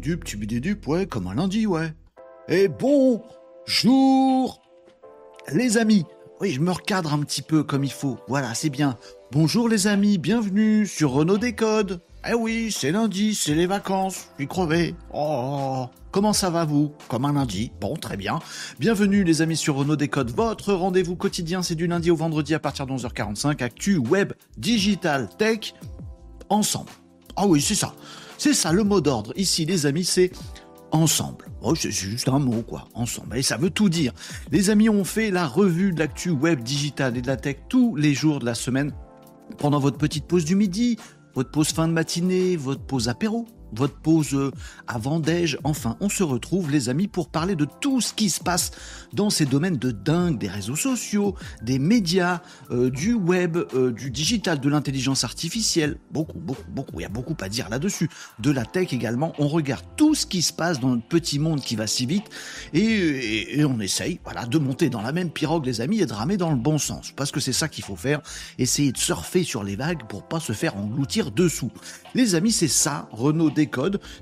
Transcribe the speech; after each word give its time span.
Tchibidudup, 0.00 0.24
tchibidudup, 0.24 0.88
ouais, 0.88 1.06
comme 1.06 1.26
un 1.26 1.34
lundi, 1.34 1.66
ouais. 1.66 1.92
Et 2.48 2.68
bonjour, 2.68 4.62
les 5.52 5.76
amis. 5.76 6.06
Oui, 6.40 6.52
je 6.52 6.60
me 6.60 6.70
recadre 6.70 7.12
un 7.12 7.18
petit 7.18 7.42
peu 7.42 7.62
comme 7.62 7.84
il 7.84 7.92
faut. 7.92 8.18
Voilà, 8.26 8.54
c'est 8.54 8.70
bien. 8.70 8.96
Bonjour 9.30 9.68
les 9.68 9.88
amis, 9.88 10.16
bienvenue 10.16 10.86
sur 10.86 11.10
Renault 11.10 11.36
Décode. 11.36 12.00
Eh 12.26 12.32
oui, 12.32 12.72
c'est 12.74 12.92
lundi, 12.92 13.34
c'est 13.34 13.54
les 13.54 13.66
vacances. 13.66 14.28
Je 14.32 14.44
suis 14.44 14.48
crevé. 14.48 14.94
Oh, 15.12 15.86
comment 16.12 16.32
ça 16.32 16.48
va 16.48 16.64
vous? 16.64 16.94
Comme 17.08 17.26
un 17.26 17.34
lundi. 17.34 17.70
Bon, 17.78 17.94
très 17.94 18.16
bien. 18.16 18.38
Bienvenue 18.78 19.22
les 19.22 19.42
amis 19.42 19.56
sur 19.56 19.74
Renault 19.74 19.96
Décode. 19.96 20.30
Votre 20.30 20.72
rendez-vous 20.72 21.16
quotidien, 21.16 21.62
c'est 21.62 21.74
du 21.74 21.86
lundi 21.86 22.10
au 22.10 22.16
vendredi 22.16 22.54
à 22.54 22.58
partir 22.58 22.86
de 22.86 22.92
11h45. 22.92 23.62
Actu, 23.62 23.98
web, 23.98 24.32
digital, 24.56 25.28
tech, 25.36 25.74
ensemble. 26.48 26.90
Ah 27.36 27.46
oui, 27.46 27.60
c'est 27.60 27.74
ça. 27.74 27.92
C'est 28.40 28.54
ça 28.54 28.72
le 28.72 28.84
mot 28.84 29.02
d'ordre. 29.02 29.34
Ici, 29.36 29.66
les 29.66 29.84
amis, 29.84 30.06
c'est 30.06 30.32
ensemble. 30.92 31.52
Oh, 31.60 31.74
c'est 31.74 31.90
juste 31.90 32.26
un 32.26 32.38
mot, 32.38 32.62
quoi. 32.62 32.88
Ensemble. 32.94 33.36
Et 33.36 33.42
ça 33.42 33.58
veut 33.58 33.68
tout 33.68 33.90
dire. 33.90 34.14
Les 34.50 34.70
amis, 34.70 34.88
ont 34.88 35.04
fait 35.04 35.30
la 35.30 35.46
revue 35.46 35.92
de 35.92 35.98
l'actu 35.98 36.30
web, 36.30 36.62
digital 36.62 37.18
et 37.18 37.20
de 37.20 37.26
la 37.26 37.36
tech 37.36 37.56
tous 37.68 37.96
les 37.96 38.14
jours 38.14 38.38
de 38.38 38.46
la 38.46 38.54
semaine. 38.54 38.94
Pendant 39.58 39.78
votre 39.78 39.98
petite 39.98 40.24
pause 40.24 40.46
du 40.46 40.54
midi, 40.54 40.96
votre 41.34 41.50
pause 41.50 41.68
fin 41.68 41.86
de 41.86 41.92
matinée, 41.92 42.56
votre 42.56 42.80
pause 42.80 43.10
apéro, 43.10 43.46
votre 43.72 43.94
pause 43.94 44.34
euh, 44.34 44.50
avant 44.86 45.20
déj. 45.20 45.58
Enfin, 45.64 45.96
on 46.00 46.08
se 46.08 46.22
retrouve, 46.22 46.70
les 46.70 46.88
amis, 46.88 47.08
pour 47.08 47.28
parler 47.28 47.56
de 47.56 47.66
tout 47.80 48.00
ce 48.00 48.12
qui 48.12 48.30
se 48.30 48.40
passe 48.40 48.70
dans 49.12 49.30
ces 49.30 49.46
domaines 49.46 49.76
de 49.76 49.90
dingue, 49.90 50.38
des 50.38 50.48
réseaux 50.48 50.76
sociaux, 50.76 51.34
des 51.62 51.78
médias, 51.78 52.40
euh, 52.70 52.90
du 52.90 53.14
web, 53.14 53.56
euh, 53.74 53.92
du 53.92 54.10
digital, 54.10 54.60
de 54.60 54.68
l'intelligence 54.68 55.24
artificielle. 55.24 55.98
Beaucoup, 56.10 56.38
beaucoup, 56.38 56.70
beaucoup. 56.70 57.00
Il 57.00 57.02
y 57.02 57.06
a 57.06 57.10
beaucoup 57.10 57.36
à 57.40 57.48
dire 57.48 57.68
là-dessus. 57.68 58.08
De 58.38 58.50
la 58.50 58.64
tech 58.64 58.92
également. 58.92 59.32
On 59.38 59.48
regarde 59.48 59.84
tout 59.96 60.14
ce 60.14 60.26
qui 60.26 60.42
se 60.42 60.52
passe 60.52 60.80
dans 60.80 60.88
notre 60.88 61.06
petit 61.06 61.38
monde 61.38 61.60
qui 61.60 61.76
va 61.76 61.86
si 61.86 62.06
vite 62.06 62.24
et, 62.72 63.64
on 63.64 63.80
essaye, 63.80 64.20
voilà, 64.24 64.46
de 64.46 64.58
monter 64.58 64.90
dans 64.90 65.02
la 65.02 65.12
même 65.12 65.30
pirogue, 65.30 65.66
les 65.66 65.80
amis, 65.80 66.00
et 66.00 66.06
de 66.06 66.12
ramer 66.12 66.36
dans 66.36 66.50
le 66.50 66.56
bon 66.56 66.78
sens. 66.78 67.12
Parce 67.14 67.30
que 67.30 67.40
c'est 67.40 67.52
ça 67.52 67.68
qu'il 67.68 67.84
faut 67.84 67.96
faire. 67.96 68.20
Essayer 68.58 68.92
de 68.92 68.98
surfer 68.98 69.42
sur 69.44 69.62
les 69.62 69.76
vagues 69.76 70.06
pour 70.08 70.26
pas 70.26 70.40
se 70.40 70.52
faire 70.52 70.76
engloutir 70.76 71.30
dessous. 71.30 71.70
Les 72.14 72.34
amis, 72.34 72.52
c'est 72.52 72.68
ça, 72.68 73.08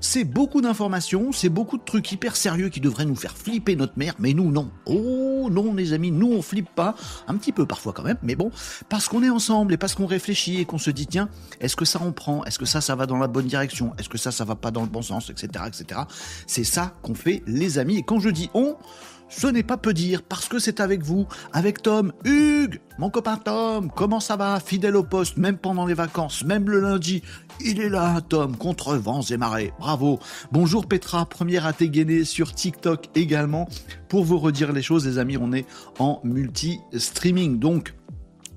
C'est 0.01 0.23
beaucoup 0.23 0.61
d'informations, 0.61 1.31
c'est 1.31 1.49
beaucoup 1.49 1.77
de 1.77 1.83
trucs 1.83 2.11
hyper 2.11 2.35
sérieux 2.35 2.69
qui 2.69 2.79
devraient 2.79 3.05
nous 3.05 3.15
faire 3.15 3.37
flipper 3.37 3.75
notre 3.75 3.97
mère, 3.97 4.15
mais 4.19 4.33
nous, 4.33 4.51
non. 4.51 4.71
Oh 4.85 5.49
non, 5.51 5.73
les 5.73 5.93
amis, 5.93 6.11
nous, 6.11 6.31
on 6.31 6.41
flippe 6.41 6.69
pas. 6.75 6.95
Un 7.27 7.35
petit 7.35 7.51
peu 7.51 7.65
parfois 7.65 7.93
quand 7.93 8.03
même, 8.03 8.17
mais 8.23 8.35
bon, 8.35 8.51
parce 8.89 9.07
qu'on 9.07 9.23
est 9.23 9.29
ensemble 9.29 9.73
et 9.73 9.77
parce 9.77 9.95
qu'on 9.95 10.05
réfléchit 10.05 10.59
et 10.59 10.65
qu'on 10.65 10.77
se 10.77 10.91
dit, 10.91 11.07
tiens, 11.07 11.29
est-ce 11.59 11.75
que 11.75 11.85
ça 11.85 12.01
en 12.01 12.11
prend? 12.11 12.43
Est-ce 12.45 12.59
que 12.59 12.65
ça, 12.65 12.81
ça 12.81 12.95
va 12.95 13.05
dans 13.05 13.17
la 13.17 13.27
bonne 13.27 13.47
direction? 13.47 13.93
Est-ce 13.97 14.09
que 14.09 14.17
ça, 14.17 14.31
ça 14.31 14.45
va 14.45 14.55
pas 14.55 14.71
dans 14.71 14.81
le 14.81 14.89
bon 14.89 15.01
sens? 15.01 15.29
Etc. 15.29 15.47
etc. 15.67 16.01
C'est 16.47 16.63
ça 16.63 16.95
qu'on 17.01 17.15
fait, 17.15 17.43
les 17.45 17.77
amis. 17.79 17.97
Et 17.97 18.03
quand 18.03 18.19
je 18.19 18.29
dis 18.29 18.49
on, 18.53 18.75
ce 19.29 19.47
n'est 19.47 19.63
pas 19.63 19.77
peu 19.77 19.93
dire, 19.93 20.23
parce 20.23 20.47
que 20.47 20.59
c'est 20.59 20.79
avec 20.79 21.03
vous, 21.03 21.27
avec 21.53 21.81
Tom, 21.81 22.11
Hugues, 22.25 22.79
mon 22.97 23.09
copain 23.09 23.37
Tom, 23.37 23.91
comment 23.95 24.19
ça 24.19 24.35
va 24.35 24.59
Fidèle 24.59 24.95
au 24.95 25.03
poste, 25.03 25.37
même 25.37 25.57
pendant 25.57 25.85
les 25.85 25.93
vacances, 25.93 26.43
même 26.43 26.69
le 26.69 26.79
lundi, 26.79 27.21
il 27.63 27.79
est 27.79 27.89
là, 27.89 28.21
Tom, 28.21 28.57
contre 28.57 28.95
vents 28.95 29.21
et 29.21 29.37
marées, 29.37 29.71
bravo. 29.79 30.19
Bonjour 30.51 30.87
Petra, 30.87 31.25
première 31.25 31.65
à 31.65 31.73
dégainer 31.73 32.25
sur 32.25 32.53
TikTok 32.53 33.09
également. 33.15 33.69
Pour 34.07 34.25
vous 34.25 34.39
redire 34.39 34.73
les 34.73 34.81
choses, 34.81 35.05
les 35.05 35.19
amis, 35.19 35.37
on 35.37 35.53
est 35.53 35.65
en 35.99 36.19
multi-streaming, 36.23 37.59
donc 37.59 37.93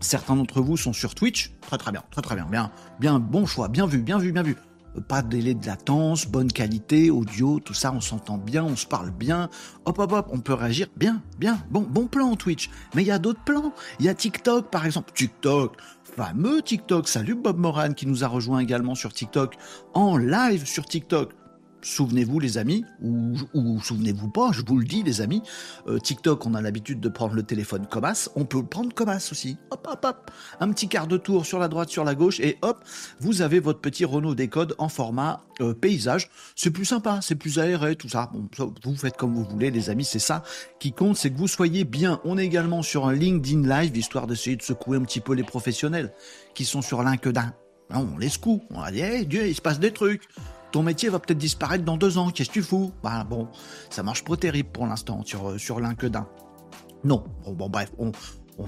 certains 0.00 0.36
d'entre 0.36 0.60
vous 0.60 0.76
sont 0.76 0.92
sur 0.92 1.14
Twitch, 1.14 1.52
très 1.60 1.78
très 1.78 1.92
bien, 1.92 2.02
très 2.10 2.22
très 2.22 2.34
bien, 2.34 2.46
bien, 2.50 2.70
bien, 2.98 3.18
bon 3.18 3.46
choix, 3.46 3.68
bien 3.68 3.86
vu, 3.86 3.98
bien 3.98 4.18
vu, 4.18 4.32
bien 4.32 4.42
vu 4.42 4.56
pas 5.00 5.22
de 5.22 5.28
délai 5.28 5.54
de 5.54 5.66
latence, 5.66 6.26
bonne 6.26 6.52
qualité, 6.52 7.10
audio, 7.10 7.60
tout 7.60 7.74
ça, 7.74 7.92
on 7.92 8.00
s'entend 8.00 8.38
bien, 8.38 8.64
on 8.64 8.76
se 8.76 8.86
parle 8.86 9.10
bien. 9.10 9.48
Hop, 9.84 9.98
hop, 9.98 10.12
hop, 10.12 10.28
on 10.30 10.40
peut 10.40 10.54
réagir 10.54 10.88
bien, 10.96 11.22
bien. 11.38 11.58
Bon, 11.70 11.80
bon 11.80 12.06
plan 12.06 12.36
Twitch. 12.36 12.70
Mais 12.94 13.02
il 13.02 13.06
y 13.06 13.10
a 13.10 13.18
d'autres 13.18 13.42
plans. 13.44 13.72
Il 13.98 14.06
y 14.06 14.08
a 14.08 14.14
TikTok, 14.14 14.70
par 14.70 14.86
exemple. 14.86 15.12
TikTok, 15.12 15.76
fameux 16.04 16.62
TikTok. 16.62 17.08
Salut 17.08 17.34
Bob 17.34 17.58
Moran 17.58 17.92
qui 17.92 18.06
nous 18.06 18.24
a 18.24 18.28
rejoint 18.28 18.60
également 18.60 18.94
sur 18.94 19.12
TikTok 19.12 19.56
en 19.94 20.16
live 20.16 20.66
sur 20.66 20.84
TikTok 20.84 21.32
souvenez-vous 21.82 22.40
les 22.40 22.58
amis, 22.58 22.84
ou, 23.02 23.34
souvenez-vous 23.82 24.28
pas, 24.28 24.50
je 24.52 24.62
vous 24.66 24.78
le 24.78 24.84
dis 24.84 25.02
les 25.02 25.20
amis, 25.20 25.42
euh, 25.88 25.98
TikTok, 25.98 26.46
on 26.46 26.54
a 26.54 26.62
l'habitude 26.62 27.00
de 27.00 27.08
prendre 27.08 27.34
le 27.34 27.42
téléphone 27.42 27.86
comme 27.90 28.04
as, 28.04 28.30
on 28.36 28.44
peut 28.44 28.60
le 28.60 28.66
prendre 28.66 28.94
comme 28.94 29.08
as 29.08 29.30
aussi. 29.32 29.56
Hop, 29.70 29.86
hop, 29.90 30.04
hop, 30.04 30.30
un 30.60 30.70
petit 30.70 30.88
quart 30.88 31.06
de 31.06 31.16
tour 31.16 31.46
sur 31.46 31.58
la 31.58 31.68
droite, 31.68 31.90
sur 31.90 32.04
la 32.04 32.14
gauche, 32.14 32.40
et 32.40 32.58
hop, 32.62 32.84
vous 33.20 33.42
avez 33.42 33.60
votre 33.60 33.80
petit 33.80 34.04
Renault 34.04 34.34
Décode 34.34 34.74
en 34.78 34.88
format 34.88 35.44
euh, 35.60 35.74
paysage. 35.74 36.30
C'est 36.56 36.70
plus 36.70 36.84
sympa, 36.84 37.20
c'est 37.22 37.34
plus 37.34 37.58
aéré, 37.58 37.96
tout 37.96 38.08
ça. 38.08 38.30
Bon, 38.32 38.48
vous 38.84 38.96
faites 38.96 39.16
comme 39.16 39.34
vous 39.34 39.44
voulez 39.44 39.70
les 39.70 39.90
amis, 39.90 40.04
c'est 40.04 40.18
ça 40.18 40.42
qui 40.80 40.92
compte, 40.92 41.16
c'est 41.16 41.30
que 41.30 41.38
vous 41.38 41.48
soyez 41.48 41.84
bien. 41.84 42.20
On 42.24 42.38
est 42.38 42.44
également 42.44 42.82
sur 42.82 43.06
un 43.06 43.12
LinkedIn 43.12 43.68
Live, 43.68 43.96
histoire 43.96 44.26
d'essayer 44.26 44.56
de 44.56 44.62
secouer 44.62 44.96
un 44.96 45.02
petit 45.02 45.20
peu 45.20 45.34
les 45.34 45.42
professionnels 45.42 46.12
qui 46.54 46.64
sont 46.64 46.82
sur 46.82 47.02
LinkedIn. 47.02 47.52
On 47.90 48.16
les 48.16 48.30
secoue, 48.30 48.62
on 48.70 48.80
va 48.80 48.90
dire, 48.90 49.26
Dieu, 49.26 49.46
il 49.46 49.54
se 49.54 49.60
passe 49.60 49.78
des 49.78 49.92
trucs 49.92 50.22
ton 50.72 50.82
métier 50.82 51.08
va 51.08 51.18
peut-être 51.18 51.38
disparaître 51.38 51.84
dans 51.84 51.96
deux 51.96 52.18
ans, 52.18 52.30
qu'est-ce 52.30 52.48
que 52.48 52.54
tu 52.54 52.62
fous? 52.62 52.92
Bah 53.04 53.24
bon, 53.28 53.48
ça 53.90 54.02
marche 54.02 54.24
pas 54.24 54.36
terrible 54.36 54.70
pour 54.72 54.86
l'instant 54.86 55.22
sur, 55.24 55.50
euh, 55.50 55.58
sur 55.58 55.78
LinkedIn. 55.78 56.26
Non, 57.04 57.24
bon, 57.46 57.68
bref, 57.68 57.92
on, 57.98 58.12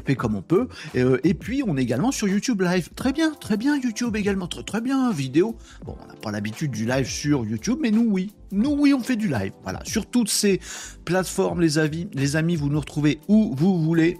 fait 0.04 0.16
comme 0.16 0.34
on 0.34 0.42
peut. 0.42 0.68
Et, 0.92 1.02
euh, 1.02 1.20
et, 1.24 1.34
puis, 1.34 1.62
on 1.64 1.76
est 1.76 1.82
également 1.82 2.10
sur 2.10 2.26
YouTube 2.26 2.62
Live. 2.62 2.90
Très 2.96 3.12
bien, 3.12 3.30
très 3.30 3.56
bien, 3.56 3.76
YouTube 3.76 4.16
également. 4.16 4.48
Très, 4.48 4.64
très 4.64 4.80
bien, 4.80 5.12
vidéo. 5.12 5.56
Bon, 5.84 5.96
on 6.02 6.06
n'a 6.08 6.14
pas 6.14 6.32
l'habitude 6.32 6.72
du 6.72 6.84
live 6.84 7.06
sur 7.06 7.46
YouTube, 7.46 7.78
mais 7.80 7.92
nous, 7.92 8.06
oui. 8.10 8.32
Nous, 8.50 8.72
oui, 8.72 8.92
on 8.92 9.00
fait 9.00 9.14
du 9.14 9.28
live. 9.28 9.52
Voilà. 9.62 9.80
Sur 9.84 10.06
toutes 10.06 10.30
ces 10.30 10.60
plateformes, 11.04 11.60
les, 11.60 11.78
avis, 11.78 12.08
les 12.12 12.34
amis, 12.34 12.56
vous 12.56 12.68
nous 12.68 12.80
retrouvez 12.80 13.20
où 13.28 13.54
vous 13.56 13.80
voulez. 13.80 14.18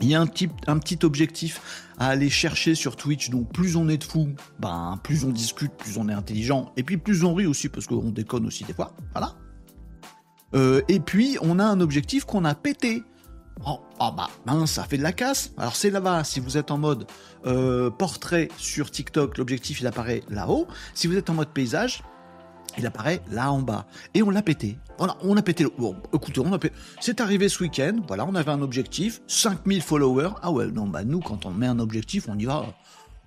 Il 0.00 0.08
y 0.08 0.14
a 0.14 0.20
un 0.20 0.26
petit, 0.26 0.48
un 0.68 0.78
petit 0.78 1.04
objectif 1.04 1.89
à 2.00 2.08
aller 2.08 2.30
chercher 2.30 2.74
sur 2.74 2.96
Twitch. 2.96 3.30
Donc 3.30 3.52
plus 3.52 3.76
on 3.76 3.88
est 3.88 3.98
de 3.98 4.04
fous, 4.04 4.34
ben 4.58 4.98
plus 5.04 5.24
on 5.24 5.30
discute, 5.30 5.72
plus 5.72 5.98
on 5.98 6.08
est 6.08 6.12
intelligent, 6.12 6.72
et 6.76 6.82
puis 6.82 6.96
plus 6.96 7.22
on 7.22 7.34
rit 7.34 7.46
aussi 7.46 7.68
parce 7.68 7.86
qu'on 7.86 8.10
déconne 8.10 8.46
aussi 8.46 8.64
des 8.64 8.72
fois. 8.72 8.92
Voilà. 9.12 9.36
Euh, 10.54 10.80
et 10.88 10.98
puis 10.98 11.38
on 11.42 11.60
a 11.60 11.64
un 11.64 11.80
objectif 11.80 12.24
qu'on 12.24 12.44
a 12.44 12.56
pété. 12.56 13.04
Oh, 13.66 13.78
oh 14.00 14.10
bah 14.16 14.30
mince, 14.46 14.72
ça 14.72 14.84
fait 14.84 14.96
de 14.96 15.02
la 15.02 15.12
casse. 15.12 15.52
Alors 15.58 15.76
c'est 15.76 15.90
là-bas, 15.90 16.24
si 16.24 16.40
vous 16.40 16.56
êtes 16.56 16.70
en 16.70 16.78
mode 16.78 17.06
euh, 17.46 17.90
portrait 17.90 18.48
sur 18.56 18.90
TikTok, 18.90 19.36
l'objectif 19.36 19.80
il 19.82 19.86
apparaît 19.86 20.22
là-haut. 20.30 20.66
Si 20.94 21.06
vous 21.06 21.16
êtes 21.16 21.28
en 21.28 21.34
mode 21.34 21.50
paysage, 21.50 22.02
il 22.78 22.86
apparaît 22.86 23.22
là 23.30 23.52
en 23.52 23.60
bas. 23.60 23.86
Et 24.14 24.22
on 24.22 24.30
l'a 24.30 24.42
pété. 24.42 24.78
Voilà, 24.98 25.16
on 25.22 25.36
a 25.36 25.42
pété. 25.42 25.66
Bon, 25.78 25.96
écoutez, 26.12 26.40
on 26.40 26.52
a 26.52 26.58
pété. 26.58 26.74
C'est 27.00 27.20
arrivé 27.20 27.48
ce 27.48 27.62
week-end. 27.62 28.00
Voilà, 28.06 28.26
on 28.26 28.34
avait 28.34 28.50
un 28.50 28.62
objectif. 28.62 29.20
5000 29.26 29.82
followers. 29.82 30.30
Ah 30.42 30.50
ouais, 30.50 30.66
non, 30.66 30.86
bah 30.86 31.04
nous, 31.04 31.20
quand 31.20 31.46
on 31.46 31.50
met 31.50 31.66
un 31.66 31.78
objectif, 31.78 32.28
on 32.28 32.38
y 32.38 32.44
va 32.44 32.66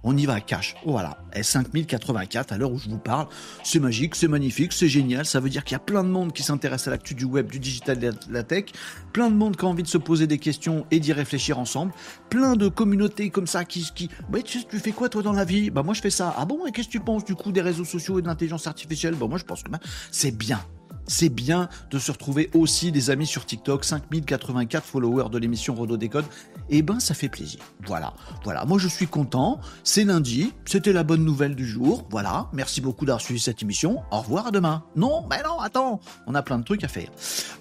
on 0.04 0.16
y 0.18 0.26
va 0.26 0.42
cash. 0.42 0.76
Voilà. 0.86 1.18
Et 1.36 1.44
5084 1.44 2.52
à 2.52 2.58
l'heure 2.58 2.72
où 2.72 2.78
je 2.78 2.90
vous 2.90 2.98
parle. 2.98 3.28
C'est 3.64 3.80
magique, 3.80 4.16
c'est 4.16 4.28
magnifique, 4.28 4.74
c'est 4.74 4.90
génial. 4.90 5.26
Ça 5.26 5.40
veut 5.40 5.50
dire 5.50 5.64
qu'il 5.64 5.76
y 5.76 5.76
a 5.76 5.80
plein 5.80 6.04
de 6.04 6.10
monde 6.10 6.34
qui 6.34 6.44
s'intéresse 6.44 6.88
à 6.88 6.92
l'actu 6.92 7.16
du 7.16 7.26
web, 7.26 7.50
du 7.50 7.60
digital, 7.60 7.98
de 7.98 8.14
la 8.30 8.44
tech. 8.44 8.66
Plein 9.14 9.30
de 9.30 9.36
monde 9.36 9.56
qui 9.56 9.66
a 9.66 9.68
envie 9.68 9.84
de 9.84 9.88
se 9.88 9.98
poser 9.98 10.28
des 10.28 10.38
questions 10.38 10.86
et 10.92 11.00
d'y 11.00 11.14
réfléchir 11.14 11.60
ensemble. 11.60 11.94
Plein 12.30 12.56
de 12.56 12.68
communautés 12.68 13.30
comme 13.30 13.48
ça 13.48 13.66
qui, 13.66 13.90
qui, 13.96 14.10
bah, 14.30 14.42
tu, 14.42 14.60
fais 14.80 14.92
quoi 14.92 15.10
toi 15.10 15.22
dans 15.22 15.34
la 15.34 15.46
vie? 15.46 15.70
Bah, 15.70 15.84
moi, 15.84 15.94
je 15.94 16.02
fais 16.02 16.10
ça. 16.10 16.34
Ah 16.38 16.46
bon? 16.46 16.66
Et 16.66 16.72
qu'est-ce 16.72 16.88
que 16.88 16.94
tu 16.94 17.00
penses 17.00 17.26
du 17.26 17.36
coup 17.36 17.52
des 17.52 17.62
réseaux 17.62 17.86
sociaux 17.86 18.20
et 18.20 18.22
de 18.22 18.28
l'intelligence 18.28 18.68
artificielle? 18.68 19.16
Bah, 19.16 19.28
moi, 19.28 19.38
je 19.38 19.46
pense 19.46 19.64
que 19.64 19.70
bah, 19.70 19.80
c'est 20.12 20.36
bien 20.36 20.60
c'est 21.08 21.30
bien 21.30 21.70
de 21.92 22.00
se 22.00 22.12
retrouver 22.12 22.50
aussi 22.54 22.92
des 22.92 23.10
amis 23.10 23.28
sur 23.28 23.46
TikTok, 23.46 23.84
5084 23.84 24.86
followers 24.86 25.30
de 25.30 25.38
l'émission 25.38 25.76
Rodo 25.76 25.98
Décode. 25.98 26.26
Et 26.70 26.78
eh 26.78 26.82
ben, 26.82 27.00
ça 27.00 27.14
fait 27.14 27.30
plaisir. 27.30 27.60
Voilà. 27.86 28.14
Voilà. 28.44 28.66
Moi, 28.66 28.80
je 28.80 28.88
suis 28.88 29.08
content. 29.08 29.60
C'est 29.84 30.06
lundi. 30.06 30.54
C'était 30.66 30.94
la 30.94 31.04
bonne 31.04 31.26
nouvelle 31.26 31.56
du 31.56 31.68
jour. 31.68 32.08
Voilà. 32.10 32.48
Merci 32.54 32.80
beaucoup 32.80 33.06
d'avoir 33.06 33.22
suivi 33.22 33.40
cette 33.40 33.62
émission. 33.62 34.02
Au 34.12 34.22
revoir 34.22 34.48
à 34.48 34.52
demain. 34.52 34.84
Non, 34.96 35.26
mais 35.30 35.44
non, 35.44 35.60
attends. 35.60 36.00
On 36.26 36.36
a 36.36 36.42
plein 36.42 36.60
de 36.60 36.64
trucs 36.64 36.84
à 36.84 36.88
faire. 36.88 37.10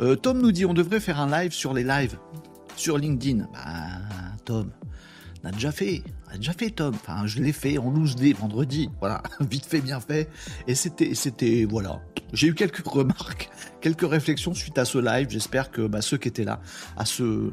Euh, 0.00 0.14
Tom 0.14 0.40
nous 0.40 0.52
dit, 0.52 0.64
on 0.64 0.74
devrait 0.74 1.00
faire 1.00 1.20
un 1.20 1.26
live 1.26 1.52
sur 1.52 1.74
les 1.74 1.84
lives. 1.84 2.16
Sur 2.76 2.96
LinkedIn. 2.96 3.48
Bah, 3.52 4.00
Tom. 4.44 4.70
On 5.44 5.48
a 5.48 5.50
déjà 5.50 5.72
fait, 5.72 6.04
on 6.28 6.34
a 6.34 6.36
déjà 6.36 6.52
fait 6.52 6.70
Tom. 6.70 6.94
Enfin, 6.94 7.26
je 7.26 7.42
l'ai 7.42 7.52
fait 7.52 7.76
en 7.78 7.90
loose 7.90 8.16
vendredi. 8.38 8.88
Voilà, 9.00 9.22
vite 9.40 9.66
fait, 9.66 9.80
bien 9.80 9.98
fait. 9.98 10.28
Et 10.68 10.74
c'était, 10.76 11.14
c'était, 11.14 11.66
voilà. 11.68 12.00
J'ai 12.32 12.48
eu 12.48 12.54
quelques 12.54 12.86
remarques, 12.86 13.50
quelques 13.80 14.08
réflexions 14.08 14.54
suite 14.54 14.78
à 14.78 14.84
ce 14.84 14.98
live. 14.98 15.28
J'espère 15.30 15.70
que 15.70 15.86
bah, 15.86 16.00
ceux 16.00 16.16
qui 16.16 16.28
étaient 16.28 16.44
là, 16.44 16.60
à 16.96 17.04
ce, 17.04 17.50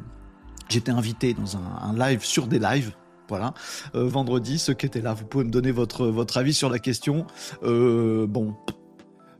j'étais 0.68 0.92
invité 0.92 1.34
dans 1.34 1.56
un, 1.56 1.94
live 1.96 2.24
sur 2.24 2.46
des 2.46 2.58
lives. 2.58 2.92
Voilà, 3.28 3.54
euh, 3.94 4.08
vendredi, 4.08 4.58
ceux 4.58 4.74
qui 4.74 4.86
étaient 4.86 5.02
là, 5.02 5.14
vous 5.14 5.24
pouvez 5.24 5.44
me 5.44 5.50
donner 5.50 5.70
votre 5.70 6.08
votre 6.08 6.36
avis 6.36 6.52
sur 6.52 6.68
la 6.68 6.80
question. 6.80 7.28
Euh, 7.62 8.26
bon, 8.26 8.56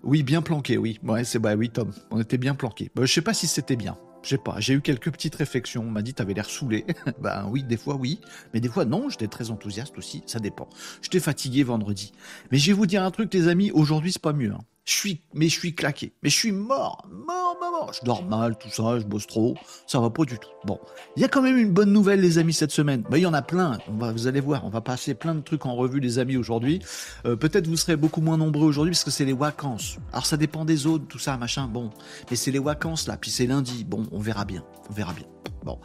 oui, 0.04 0.22
bien 0.22 0.42
planqué, 0.42 0.78
oui. 0.78 1.00
Ouais, 1.02 1.24
c'est 1.24 1.40
bah 1.40 1.56
oui, 1.56 1.70
Tom, 1.70 1.90
on 2.12 2.20
était 2.20 2.38
bien 2.38 2.54
planqué. 2.54 2.90
Bah, 2.94 3.04
je 3.04 3.12
sais 3.12 3.20
pas 3.20 3.34
si 3.34 3.48
c'était 3.48 3.74
bien. 3.74 3.96
Je 4.22 4.28
sais 4.28 4.38
pas, 4.38 4.56
j'ai 4.60 4.74
eu 4.74 4.80
quelques 4.80 5.10
petites 5.10 5.34
réflexions. 5.34 5.82
On 5.82 5.90
m'a 5.90 6.02
dit, 6.02 6.14
t'avais 6.14 6.34
l'air 6.34 6.48
saoulé. 6.48 6.84
ben 7.20 7.48
oui, 7.50 7.64
des 7.64 7.76
fois 7.76 7.96
oui. 7.96 8.20
Mais 8.52 8.60
des 8.60 8.68
fois 8.68 8.84
non, 8.84 9.08
j'étais 9.08 9.28
très 9.28 9.50
enthousiaste 9.50 9.96
aussi. 9.98 10.22
Ça 10.26 10.38
dépend. 10.38 10.68
J'étais 11.02 11.20
fatigué 11.20 11.62
vendredi. 11.62 12.12
Mais 12.52 12.58
je 12.58 12.68
vais 12.68 12.74
vous 12.74 12.86
dire 12.86 13.02
un 13.02 13.10
truc, 13.10 13.32
les 13.34 13.48
amis. 13.48 13.70
Aujourd'hui, 13.72 14.12
c'est 14.12 14.22
pas 14.22 14.34
mieux. 14.34 14.52
Hein. 14.52 14.60
Je 14.90 14.96
suis, 14.96 15.22
mais 15.34 15.48
suis 15.48 15.72
claqué. 15.72 16.12
Mais 16.24 16.30
je 16.30 16.34
suis 16.34 16.50
mort, 16.50 17.06
mort, 17.08 17.56
mort. 17.60 17.92
Je 17.92 18.04
dors 18.04 18.24
mal, 18.24 18.58
tout 18.58 18.70
ça, 18.70 18.98
je 18.98 19.04
bosse 19.04 19.28
trop. 19.28 19.54
Ça 19.86 20.00
va 20.00 20.10
pas 20.10 20.24
du 20.24 20.36
tout. 20.36 20.48
Bon. 20.64 20.80
Il 21.14 21.22
y 21.22 21.24
a 21.24 21.28
quand 21.28 21.42
même 21.42 21.56
une 21.56 21.70
bonne 21.70 21.92
nouvelle, 21.92 22.20
les 22.20 22.38
amis, 22.38 22.52
cette 22.52 22.72
semaine. 22.72 23.04
Bah, 23.08 23.16
il 23.16 23.20
y 23.20 23.26
en 23.26 23.32
a 23.32 23.40
plein. 23.40 23.78
On 23.86 23.98
va, 23.98 24.10
vous 24.10 24.26
allez 24.26 24.40
voir. 24.40 24.64
On 24.64 24.68
va 24.68 24.80
passer 24.80 25.14
plein 25.14 25.36
de 25.36 25.42
trucs 25.42 25.64
en 25.64 25.76
revue, 25.76 26.00
les 26.00 26.18
amis, 26.18 26.36
aujourd'hui. 26.36 26.80
Euh, 27.24 27.36
peut-être 27.36 27.68
vous 27.68 27.76
serez 27.76 27.94
beaucoup 27.94 28.20
moins 28.20 28.36
nombreux 28.36 28.66
aujourd'hui 28.66 28.90
parce 28.90 29.04
que 29.04 29.12
c'est 29.12 29.24
les 29.24 29.32
vacances. 29.32 29.98
Alors, 30.12 30.26
ça 30.26 30.36
dépend 30.36 30.64
des 30.64 30.74
zones, 30.74 31.06
tout 31.06 31.20
ça, 31.20 31.36
machin. 31.36 31.68
Bon. 31.68 31.90
Mais 32.28 32.34
c'est 32.36 32.50
les 32.50 32.58
vacances, 32.58 33.06
là. 33.06 33.16
Puis 33.16 33.30
c'est 33.30 33.46
lundi. 33.46 33.84
Bon, 33.84 34.08
on 34.10 34.18
verra 34.18 34.44
bien. 34.44 34.64
On 34.90 34.92
verra 34.92 35.12
bien. 35.12 35.26
Bon. 35.62 35.78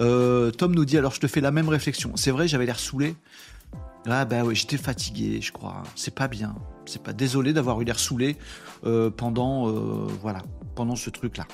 Euh, 0.00 0.50
Tom 0.50 0.74
nous 0.74 0.84
dit, 0.84 0.98
alors, 0.98 1.14
je 1.14 1.20
te 1.20 1.28
fais 1.28 1.40
la 1.40 1.50
même 1.50 1.70
réflexion. 1.70 2.12
C'est 2.16 2.30
vrai, 2.30 2.46
j'avais 2.46 2.66
l'air 2.66 2.78
saoulé. 2.78 3.16
Ah 4.06 4.24
bah 4.24 4.44
oui, 4.44 4.54
j'étais 4.54 4.78
fatigué, 4.78 5.40
je 5.40 5.52
crois. 5.52 5.82
C'est 5.94 6.14
pas 6.14 6.28
bien. 6.28 6.54
C'est 6.86 7.02
pas 7.02 7.12
désolé 7.12 7.52
d'avoir 7.52 7.80
eu 7.80 7.84
l'air 7.84 7.98
saoulé 7.98 8.36
euh, 8.84 9.10
pendant 9.10 9.68
euh, 9.68 10.06
voilà 10.22 10.42
pendant 10.74 10.96
ce 10.96 11.10
truc 11.10 11.36
là. 11.36 11.46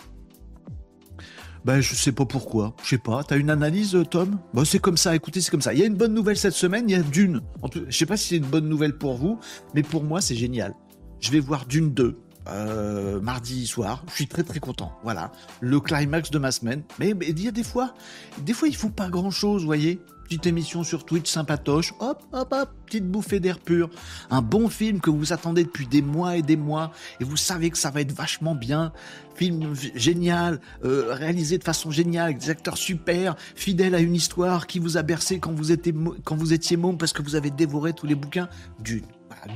Ben, 1.65 1.81
je 1.81 1.97
sais 1.97 2.13
pas 2.13 2.25
pourquoi. 2.25 2.77
Je 2.85 2.91
sais 2.91 2.99
pas. 2.99 3.25
T'as 3.25 3.37
une 3.37 3.51
analyse, 3.51 3.99
Tom? 4.09 4.39
Bon, 4.55 4.65
c'est 4.65 4.79
comme 4.79 4.97
ça. 4.97 5.17
Écoutez, 5.17 5.41
c'est 5.41 5.51
comme 5.51 5.61
ça. 5.61 5.75
Il 5.75 5.81
y 5.81 5.83
a 5.83 5.87
une 5.87 5.97
bonne 5.97 6.15
nouvelle 6.15 6.37
cette 6.37 6.53
semaine. 6.53 6.89
Il 6.89 6.93
y 6.93 6.95
a 6.95 7.03
Dune. 7.03 7.41
Je 7.89 7.97
sais 7.97 8.07
pas 8.07 8.17
si 8.17 8.29
c'est 8.29 8.37
une 8.37 8.47
bonne 8.47 8.69
nouvelle 8.69 8.97
pour 8.97 9.17
vous, 9.17 9.41
mais 9.75 9.83
pour 9.83 10.05
moi, 10.05 10.21
c'est 10.21 10.37
génial. 10.37 10.75
Je 11.19 11.33
vais 11.33 11.41
voir 11.41 11.67
Dune 11.67 11.93
2. 11.93 12.17
Euh, 12.49 13.21
mardi 13.21 13.67
soir, 13.67 14.05
je 14.09 14.15
suis 14.15 14.29
très 14.29 14.45
très 14.45 14.61
content. 14.61 14.93
Voilà, 15.03 15.33
le 15.61 15.81
climax 15.81 16.31
de 16.31 16.39
ma 16.39 16.53
semaine. 16.53 16.83
Mais, 17.01 17.11
il 17.27 17.43
y 17.43 17.49
a 17.49 17.51
des 17.51 17.65
fois, 17.65 17.95
des 18.39 18.53
fois 18.53 18.69
il 18.69 18.77
faut 18.77 18.89
pas 18.89 19.09
grand 19.09 19.33
chose, 19.33 19.65
voyez? 19.65 20.01
Petite 20.27 20.47
émission 20.47 20.83
sur 20.83 21.05
Twitch 21.05 21.31
sympatoche, 21.31 21.95
hop, 22.01 22.21
hop, 22.33 22.53
hop, 22.53 22.71
petite 22.85 23.07
bouffée 23.07 23.39
d'air 23.39 23.61
pur, 23.61 23.89
un 24.29 24.43
bon 24.43 24.69
film 24.69 25.01
que 25.01 25.09
vous 25.09 25.33
attendez 25.33 25.63
depuis 25.63 25.87
des 25.87 26.03
mois 26.03 26.37
et 26.37 26.43
des 26.43 26.57
mois, 26.57 26.91
et 27.21 27.25
vous 27.25 27.37
savez 27.37 27.71
que 27.71 27.79
ça 27.79 27.91
va 27.91 28.01
être 28.01 28.11
vachement 28.11 28.57
bien, 28.57 28.93
film 29.37 29.75
génial, 29.95 30.61
euh, 30.85 31.15
réalisé 31.15 31.59
de 31.59 31.65
façon 31.65 31.93
géniale, 31.93 32.25
avec 32.25 32.39
des 32.39 32.51
acteurs 32.51 32.77
super, 32.77 33.37
fidèles 33.55 33.95
à 33.95 34.01
une 34.01 34.17
histoire 34.17 34.67
qui 34.67 34.81
vous 34.81 34.97
a 34.97 35.03
bercé 35.03 35.39
quand 35.39 35.53
vous 35.53 35.71
étiez, 35.71 35.95
quand 36.25 36.37
vous 36.37 36.53
étiez 36.53 36.77
môme 36.77 36.99
parce 36.99 37.13
que 37.13 37.23
vous 37.23 37.37
avez 37.37 37.51
dévoré 37.51 37.93
tous 37.93 38.07
les 38.07 38.17
bouquins 38.17 38.49
d'une. 38.81 39.05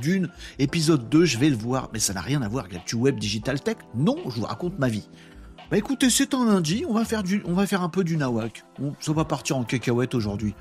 d'une. 0.01 0.29
Épisode 0.57 1.09
2, 1.09 1.25
je 1.25 1.37
vais 1.37 1.49
le 1.49 1.57
voir, 1.57 1.89
mais 1.91 1.99
ça 1.99 2.13
n'a 2.13 2.21
rien 2.21 2.41
à 2.41 2.47
voir 2.47 2.65
avec 2.65 2.81
la 2.93 2.97
web 2.97 3.19
Digital 3.19 3.59
Tech. 3.59 3.75
Non, 3.93 4.15
je 4.29 4.39
vous 4.39 4.45
raconte 4.45 4.79
ma 4.79 4.87
vie. 4.87 5.09
Bah 5.71 5.77
écoutez, 5.77 6.09
c'est 6.09 6.33
un 6.33 6.43
lundi, 6.43 6.83
on 6.89 6.93
va 6.93 7.05
faire, 7.05 7.23
du, 7.23 7.41
on 7.45 7.53
va 7.53 7.65
faire 7.65 7.81
un 7.81 7.87
peu 7.87 8.03
du 8.03 8.17
nawak. 8.17 8.65
ça 8.99 9.13
va 9.13 9.23
partir 9.23 9.55
en 9.55 9.63
cacahuète 9.63 10.13
aujourd'hui. 10.13 10.53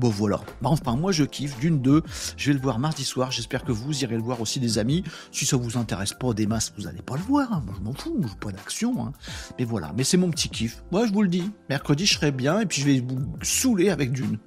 Bon 0.00 0.08
voilà. 0.08 0.40
Bah, 0.60 0.70
enfin 0.70 0.96
moi 0.96 1.12
je 1.12 1.22
kiffe 1.22 1.56
d'une 1.60 1.80
deux. 1.80 2.02
Je 2.36 2.48
vais 2.48 2.54
le 2.54 2.60
voir 2.60 2.80
mardi 2.80 3.04
soir. 3.04 3.30
J'espère 3.30 3.62
que 3.62 3.70
vous 3.70 4.02
irez 4.02 4.16
le 4.16 4.22
voir 4.22 4.40
aussi 4.40 4.58
des 4.58 4.78
amis. 4.78 5.04
Si 5.30 5.46
ça 5.46 5.56
vous 5.56 5.78
intéresse 5.78 6.12
pas 6.12 6.32
des 6.32 6.48
masses, 6.48 6.72
vous 6.76 6.88
allez 6.88 7.02
pas 7.02 7.14
le 7.14 7.22
voir. 7.22 7.52
Hein. 7.52 7.62
Moi 7.64 7.74
je 7.78 7.84
m'en 7.84 7.92
fous, 7.94 8.20
je 8.20 8.34
pas 8.34 8.50
d'action. 8.50 9.00
Hein. 9.00 9.12
Mais 9.60 9.64
voilà. 9.64 9.92
Mais 9.96 10.02
c'est 10.02 10.16
mon 10.16 10.30
petit 10.30 10.48
kiff. 10.48 10.82
Moi 10.90 11.06
je 11.06 11.12
vous 11.12 11.22
le 11.22 11.28
dis. 11.28 11.52
Mercredi 11.68 12.04
je 12.04 12.14
serai 12.14 12.32
bien 12.32 12.58
et 12.58 12.66
puis 12.66 12.82
je 12.82 12.86
vais 12.86 12.98
vous 13.00 13.20
saouler 13.42 13.90
avec 13.90 14.10
d'une. 14.10 14.38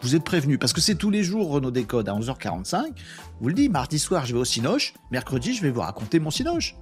Vous 0.00 0.16
êtes 0.16 0.24
prévenus 0.24 0.58
parce 0.58 0.72
que 0.72 0.80
c'est 0.80 0.96
tous 0.96 1.10
les 1.10 1.22
jours 1.22 1.50
Renault 1.50 1.70
Décode 1.70 2.08
à 2.08 2.14
11h45. 2.14 2.94
Vous 3.40 3.48
le 3.48 3.54
dis. 3.54 3.68
Mardi 3.68 4.00
soir 4.00 4.26
je 4.26 4.32
vais 4.34 4.40
au 4.40 4.44
Cinoche. 4.44 4.94
Mercredi 5.12 5.54
je 5.54 5.62
vais 5.62 5.70
vous 5.70 5.82
raconter 5.82 6.18
mon 6.18 6.32
Cinoche. 6.32 6.74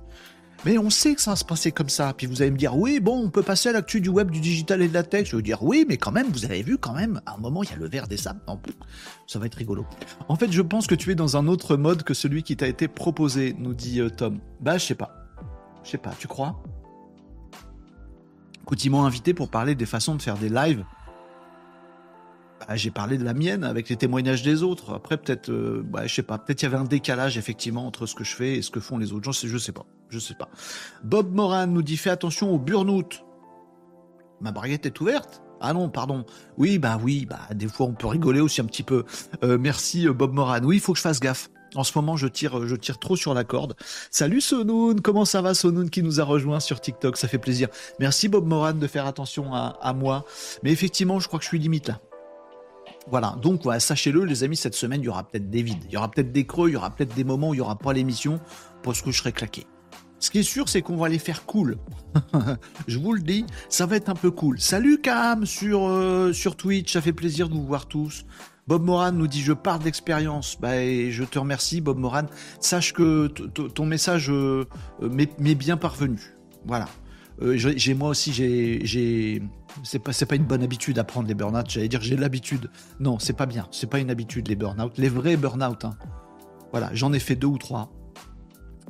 Mais 0.64 0.76
on 0.76 0.90
sait 0.90 1.14
que 1.14 1.20
ça 1.20 1.30
va 1.30 1.36
se 1.36 1.44
passer 1.44 1.72
comme 1.72 1.88
ça. 1.88 2.12
Puis 2.16 2.26
vous 2.26 2.42
allez 2.42 2.50
me 2.50 2.56
dire, 2.56 2.76
oui, 2.76 3.00
bon, 3.00 3.24
on 3.24 3.30
peut 3.30 3.42
passer 3.42 3.68
à 3.68 3.72
l'actu 3.72 4.00
du 4.00 4.08
web, 4.08 4.30
du 4.30 4.40
digital 4.40 4.82
et 4.82 4.88
de 4.88 4.94
la 4.94 5.02
tech. 5.02 5.26
Je 5.26 5.32
vais 5.32 5.36
vous 5.36 5.42
dire, 5.42 5.62
oui, 5.62 5.84
mais 5.88 5.96
quand 5.96 6.10
même, 6.10 6.28
vous 6.32 6.44
avez 6.44 6.62
vu 6.62 6.78
quand 6.78 6.92
même, 6.92 7.20
à 7.26 7.34
un 7.34 7.38
moment, 7.38 7.62
il 7.62 7.70
y 7.70 7.72
a 7.72 7.76
le 7.76 7.88
verre 7.88 8.08
des 8.08 8.16
sables. 8.16 8.40
Ça 9.26 9.38
va 9.38 9.46
être 9.46 9.54
rigolo. 9.54 9.86
En 10.28 10.36
fait, 10.36 10.50
je 10.50 10.62
pense 10.62 10.86
que 10.86 10.94
tu 10.94 11.12
es 11.12 11.14
dans 11.14 11.36
un 11.36 11.46
autre 11.46 11.76
mode 11.76 12.02
que 12.02 12.14
celui 12.14 12.42
qui 12.42 12.56
t'a 12.56 12.66
été 12.66 12.88
proposé, 12.88 13.54
nous 13.58 13.74
dit 13.74 14.00
euh, 14.00 14.10
Tom. 14.10 14.40
Bah, 14.60 14.78
je 14.78 14.86
sais 14.86 14.94
pas. 14.94 15.14
Je 15.84 15.90
sais 15.90 15.98
pas, 15.98 16.12
tu 16.18 16.26
crois? 16.26 16.60
Écoute, 18.62 18.84
ils 18.84 18.90
m'ont 18.90 19.04
invité 19.04 19.32
pour 19.32 19.48
parler 19.48 19.74
des 19.74 19.86
façons 19.86 20.14
de 20.16 20.22
faire 20.22 20.36
des 20.36 20.50
lives. 20.50 20.84
Bah, 22.66 22.76
j'ai 22.76 22.90
parlé 22.90 23.18
de 23.18 23.24
la 23.24 23.34
mienne 23.34 23.64
avec 23.64 23.88
les 23.88 23.96
témoignages 23.96 24.42
des 24.42 24.62
autres. 24.62 24.94
Après, 24.94 25.16
peut-être, 25.16 25.50
euh, 25.50 25.82
bah, 25.84 26.06
je 26.06 26.14
sais 26.14 26.22
pas, 26.22 26.38
peut-être 26.38 26.62
il 26.62 26.64
y 26.64 26.66
avait 26.66 26.76
un 26.76 26.84
décalage 26.84 27.38
effectivement 27.38 27.86
entre 27.86 28.06
ce 28.06 28.14
que 28.14 28.24
je 28.24 28.34
fais 28.34 28.56
et 28.56 28.62
ce 28.62 28.70
que 28.70 28.80
font 28.80 28.98
les 28.98 29.12
autres 29.12 29.24
gens. 29.24 29.32
Je 29.32 29.58
sais 29.58 29.72
pas 29.72 29.86
je 30.10 30.18
sais 30.18 30.34
pas. 30.34 30.48
Bob 31.04 31.34
Moran 31.34 31.66
nous 31.66 31.82
dit 31.82 31.96
fais 31.96 32.10
attention 32.10 32.52
au 32.52 32.58
burn-out. 32.58 33.24
Ma 34.40 34.52
baguette 34.52 34.86
est 34.86 35.00
ouverte 35.00 35.42
ah 35.60 35.72
non, 35.72 35.88
pardon. 35.88 36.24
Oui, 36.56 36.78
bah 36.78 37.00
oui, 37.02 37.26
bah 37.26 37.40
des 37.52 37.66
fois 37.66 37.86
on 37.86 37.92
peut 37.92 38.06
rigoler 38.06 38.38
aussi 38.38 38.60
un 38.60 38.64
petit 38.64 38.84
peu. 38.84 39.04
Euh, 39.42 39.58
merci 39.58 40.06
euh, 40.06 40.12
Bob 40.12 40.32
Moran. 40.32 40.60
Oui, 40.62 40.76
il 40.76 40.80
faut 40.80 40.92
que 40.92 40.98
je 40.98 41.02
fasse 41.02 41.18
gaffe. 41.18 41.50
En 41.74 41.82
ce 41.82 41.98
moment, 41.98 42.16
je 42.16 42.28
tire, 42.28 42.64
je 42.64 42.76
tire 42.76 43.00
trop 43.00 43.16
sur 43.16 43.34
la 43.34 43.42
corde. 43.42 43.74
Salut 44.12 44.40
Sonoun, 44.40 45.00
comment 45.00 45.24
ça 45.24 45.42
va 45.42 45.54
Sonoun 45.54 45.90
qui 45.90 46.04
nous 46.04 46.20
a 46.20 46.24
rejoint 46.24 46.60
sur 46.60 46.80
TikTok, 46.80 47.16
ça 47.16 47.26
fait 47.26 47.38
plaisir. 47.38 47.66
Merci 47.98 48.28
Bob 48.28 48.46
Moran 48.46 48.74
de 48.74 48.86
faire 48.86 49.06
attention 49.06 49.52
à, 49.52 49.92
moi. 49.94 50.24
Mais 50.62 50.70
effectivement, 50.70 51.18
je 51.18 51.26
crois 51.26 51.40
que 51.40 51.44
je 51.44 51.48
suis 51.48 51.58
limite 51.58 51.88
là. 51.88 52.00
Voilà, 53.10 53.36
donc 53.40 53.62
sachez-le 53.78 54.24
les 54.24 54.44
amis, 54.44 54.56
cette 54.56 54.74
semaine, 54.74 55.00
il 55.00 55.06
y 55.06 55.08
aura 55.08 55.26
peut-être 55.26 55.48
des 55.48 55.62
vides, 55.62 55.84
il 55.86 55.92
y 55.92 55.96
aura 55.96 56.10
peut-être 56.10 56.30
des 56.30 56.46
creux, 56.46 56.68
il 56.68 56.74
y 56.74 56.76
aura 56.76 56.90
peut-être 56.90 57.14
des 57.14 57.24
moments 57.24 57.50
où 57.50 57.54
il 57.54 57.58
n'y 57.58 57.62
aura 57.62 57.78
pas 57.78 57.92
l'émission 57.92 58.40
parce 58.82 59.00
que 59.00 59.10
je 59.10 59.18
serai 59.18 59.32
claqué. 59.32 59.66
Ce 60.20 60.30
qui 60.30 60.38
est 60.38 60.42
sûr, 60.42 60.68
c'est 60.68 60.82
qu'on 60.82 60.96
va 60.96 61.08
les 61.08 61.18
faire 61.18 61.46
cool. 61.46 61.78
je 62.88 62.98
vous 62.98 63.12
le 63.12 63.20
dis, 63.20 63.46
ça 63.68 63.86
va 63.86 63.96
être 63.96 64.08
un 64.08 64.14
peu 64.14 64.30
cool. 64.30 64.60
Salut 64.60 65.00
Cam 65.00 65.46
sur, 65.46 65.88
euh, 65.88 66.32
sur 66.32 66.56
Twitch, 66.56 66.92
ça 66.92 67.00
fait 67.00 67.12
plaisir 67.12 67.48
de 67.48 67.54
vous 67.54 67.64
voir 67.64 67.86
tous. 67.86 68.24
Bob 68.66 68.84
Moran 68.84 69.12
nous 69.12 69.28
dit 69.28 69.40
je 69.40 69.52
pars 69.54 69.78
d'expérience. 69.78 70.58
Bah, 70.60 70.74
je 70.74 71.24
te 71.24 71.38
remercie 71.38 71.80
Bob 71.80 71.98
Moran. 71.98 72.26
Sache 72.60 72.92
que 72.92 73.28
ton 73.28 73.86
message 73.86 74.28
euh, 74.30 74.66
m'est 75.00 75.54
bien 75.54 75.78
parvenu. 75.78 76.36
Voilà. 76.66 76.86
Euh, 77.42 77.56
j'ai 77.56 77.94
moi 77.94 78.08
aussi 78.08 78.32
j'ai 78.32 79.42
c'est 79.84 80.00
pas 80.00 80.12
pas 80.12 80.34
une 80.34 80.44
bonne 80.44 80.62
habitude 80.62 80.98
à 80.98 81.04
prendre 81.04 81.28
les 81.28 81.34
burn-out. 81.34 81.66
J'allais 81.68 81.88
dire 81.88 82.00
j'ai 82.00 82.16
l'habitude. 82.16 82.70
Non, 83.00 83.18
c'est 83.18 83.36
pas 83.36 83.46
bien. 83.46 83.68
C'est 83.70 83.88
pas 83.88 83.98
une 83.98 84.10
habitude 84.10 84.48
les 84.48 84.56
burn-out. 84.56 84.92
Les 84.98 85.08
vrais 85.08 85.36
burn-out. 85.36 85.84
Hein. 85.84 85.96
Voilà, 86.72 86.90
j'en 86.92 87.12
ai 87.12 87.18
fait 87.18 87.36
deux 87.36 87.46
ou 87.46 87.58
trois. 87.58 87.92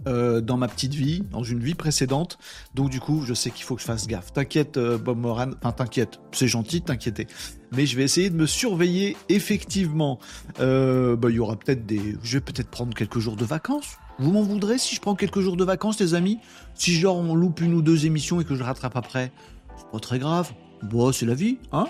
Euh, 0.07 0.41
dans 0.41 0.57
ma 0.57 0.69
petite 0.69 0.95
vie, 0.95 1.25
dans 1.33 1.43
une 1.43 1.59
vie 1.59 1.75
précédente. 1.75 2.39
Donc 2.75 2.89
du 2.89 3.01
coup, 3.01 3.23
je 3.27 3.35
sais 3.35 3.51
qu'il 3.51 3.65
faut 3.65 3.75
que 3.75 3.83
je 3.83 3.87
fasse 3.87 4.07
gaffe. 4.07 4.33
T'inquiète, 4.33 4.77
euh, 4.77 4.97
Bob 4.97 5.19
Moran. 5.19 5.51
Enfin, 5.61 5.73
t'inquiète. 5.73 6.21
C'est 6.33 6.49
gentil 6.49 6.81
de 6.81 6.87
t'inquiéter. 6.87 7.27
Mais 7.73 7.85
je 7.85 7.97
vais 7.97 8.05
essayer 8.05 8.31
de 8.31 8.37
me 8.37 8.47
surveiller 8.47 9.17
effectivement. 9.29 10.19
Bah, 10.59 11.29
il 11.29 11.35
y 11.35 11.41
aura 11.41 11.57
peut-être 11.57 11.85
des... 11.85 12.17
Je 12.23 12.39
vais 12.39 12.41
peut-être 12.41 12.71
prendre 12.71 12.95
quelques 12.95 13.19
jours 13.19 13.37
de 13.37 13.45
vacances. 13.45 13.99
Vous 14.19 14.33
m'en 14.33 14.43
voudrez 14.43 14.79
si 14.79 14.97
je 14.97 15.01
prends 15.01 15.15
quelques 15.15 15.41
jours 15.41 15.57
de 15.57 15.65
vacances, 15.65 16.01
les 16.01 16.15
amis? 16.15 16.39
Si 16.75 16.93
genre 16.95 17.17
on 17.17 17.35
loupe 17.35 17.61
une 17.61 17.75
ou 17.75 17.83
deux 17.83 18.07
émissions 18.07 18.41
et 18.41 18.45
que 18.45 18.55
je 18.55 18.63
rattrape 18.63 18.97
après 18.97 19.31
C'est 19.77 19.91
pas 19.91 20.01
très 20.01 20.19
grave. 20.19 20.53
Bon, 20.83 21.13
c'est 21.13 21.27
la 21.27 21.35
vie, 21.35 21.59
hein? 21.73 21.87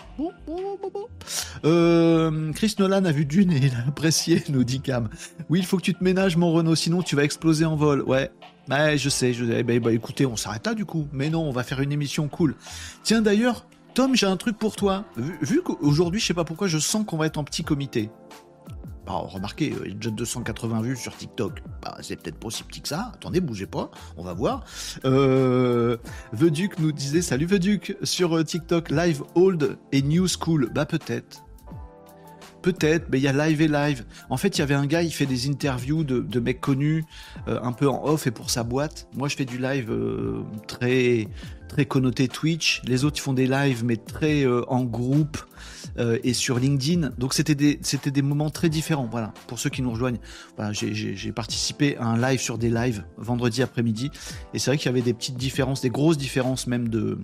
Euh, 1.64 2.52
Chris 2.52 2.74
Nolan 2.78 3.04
a 3.04 3.12
vu 3.12 3.26
Dune 3.26 3.52
et 3.52 3.58
il 3.58 3.74
a 3.74 3.88
apprécié, 3.88 4.42
nous 4.48 4.64
dit 4.64 4.80
Cam. 4.80 5.08
Oui, 5.50 5.58
il 5.58 5.66
faut 5.66 5.76
que 5.76 5.82
tu 5.82 5.94
te 5.94 6.02
ménages, 6.02 6.36
mon 6.36 6.52
Renault, 6.52 6.74
sinon 6.74 7.02
tu 7.02 7.16
vas 7.16 7.24
exploser 7.24 7.64
en 7.64 7.76
vol. 7.76 8.02
Ouais, 8.02 8.30
ouais 8.70 8.96
je 8.96 9.08
sais. 9.08 9.32
Je... 9.32 9.44
Eh 9.44 9.62
ben, 9.62 9.80
bah, 9.80 9.92
écoutez, 9.92 10.24
on 10.26 10.36
s'arrête 10.36 10.66
là 10.66 10.74
du 10.74 10.84
coup. 10.84 11.06
Mais 11.12 11.30
non, 11.30 11.42
on 11.42 11.52
va 11.52 11.64
faire 11.64 11.80
une 11.80 11.92
émission 11.92 12.28
cool. 12.28 12.54
Tiens, 13.02 13.20
d'ailleurs, 13.20 13.66
Tom, 13.94 14.14
j'ai 14.14 14.26
un 14.26 14.36
truc 14.36 14.58
pour 14.58 14.76
toi. 14.76 15.04
Vu, 15.16 15.38
vu 15.42 15.62
qu'aujourd'hui, 15.62 16.20
je 16.20 16.26
sais 16.26 16.34
pas 16.34 16.44
pourquoi, 16.44 16.68
je 16.68 16.78
sens 16.78 17.04
qu'on 17.06 17.16
va 17.16 17.26
être 17.26 17.38
en 17.38 17.44
petit 17.44 17.64
comité. 17.64 18.10
Bah, 19.08 19.14
remarquez, 19.24 19.72
il 19.86 19.88
y 19.88 19.92
a 19.92 19.94
déjà 19.94 20.10
280 20.10 20.82
vues 20.82 20.96
sur 20.96 21.16
TikTok. 21.16 21.62
Bah, 21.80 21.96
c'est 22.02 22.16
peut-être 22.16 22.38
pas 22.38 22.48
aussi 22.48 22.62
petit 22.62 22.82
que 22.82 22.88
ça. 22.88 23.12
Attendez, 23.14 23.40
bougez 23.40 23.64
pas, 23.64 23.90
on 24.18 24.22
va 24.22 24.34
voir. 24.34 24.66
Euh, 25.06 25.96
nous 26.78 26.92
disait 26.92 27.22
Salut 27.22 27.46
Veduc 27.46 27.96
sur 28.02 28.36
euh, 28.36 28.44
TikTok, 28.44 28.90
live 28.90 29.22
old 29.34 29.78
et 29.92 30.02
new 30.02 30.28
school. 30.28 30.68
Bah, 30.74 30.84
peut-être. 30.84 31.42
Peut-être, 32.60 33.06
mais 33.10 33.18
il 33.18 33.22
y 33.22 33.28
a 33.28 33.32
live 33.32 33.62
et 33.62 33.68
live. 33.68 34.04
En 34.28 34.36
fait, 34.36 34.58
il 34.58 34.58
y 34.58 34.62
avait 34.62 34.74
un 34.74 34.84
gars, 34.84 35.02
il 35.02 35.12
fait 35.14 35.24
des 35.24 35.48
interviews 35.48 36.04
de, 36.04 36.40
mecs 36.40 36.60
connus, 36.60 37.06
euh, 37.46 37.58
un 37.62 37.72
peu 37.72 37.88
en 37.88 38.04
off 38.04 38.26
et 38.26 38.30
pour 38.30 38.50
sa 38.50 38.62
boîte. 38.62 39.08
Moi, 39.16 39.28
je 39.28 39.36
fais 39.36 39.46
du 39.46 39.56
live 39.56 39.90
euh, 39.90 40.42
très 40.66 41.28
très 41.68 41.86
connoté 41.86 42.28
Twitch. 42.28 42.82
Les 42.84 43.06
autres, 43.06 43.20
font 43.22 43.32
des 43.32 43.46
lives, 43.46 43.84
mais 43.86 43.96
très 43.96 44.46
en 44.46 44.84
groupe. 44.84 45.38
Euh, 45.98 46.18
et 46.22 46.32
sur 46.32 46.58
LinkedIn. 46.58 47.10
Donc 47.18 47.34
c'était 47.34 47.54
des, 47.54 47.78
c'était 47.82 48.10
des 48.10 48.22
moments 48.22 48.50
très 48.50 48.68
différents. 48.68 49.08
Voilà, 49.10 49.32
pour 49.46 49.58
ceux 49.58 49.70
qui 49.70 49.82
nous 49.82 49.90
rejoignent, 49.90 50.18
j'ai 50.82 51.32
participé 51.32 51.96
à 51.96 52.06
un 52.06 52.18
live 52.20 52.40
sur 52.40 52.58
des 52.58 52.70
lives 52.70 53.04
vendredi 53.16 53.62
après-midi. 53.62 54.10
Et 54.54 54.58
c'est 54.58 54.70
vrai 54.70 54.78
qu'il 54.78 54.86
y 54.86 54.90
avait 54.90 55.02
des 55.02 55.14
petites 55.14 55.36
différences, 55.36 55.80
des 55.80 55.90
grosses 55.90 56.18
différences 56.18 56.66
même 56.66 56.88
de 56.88 57.18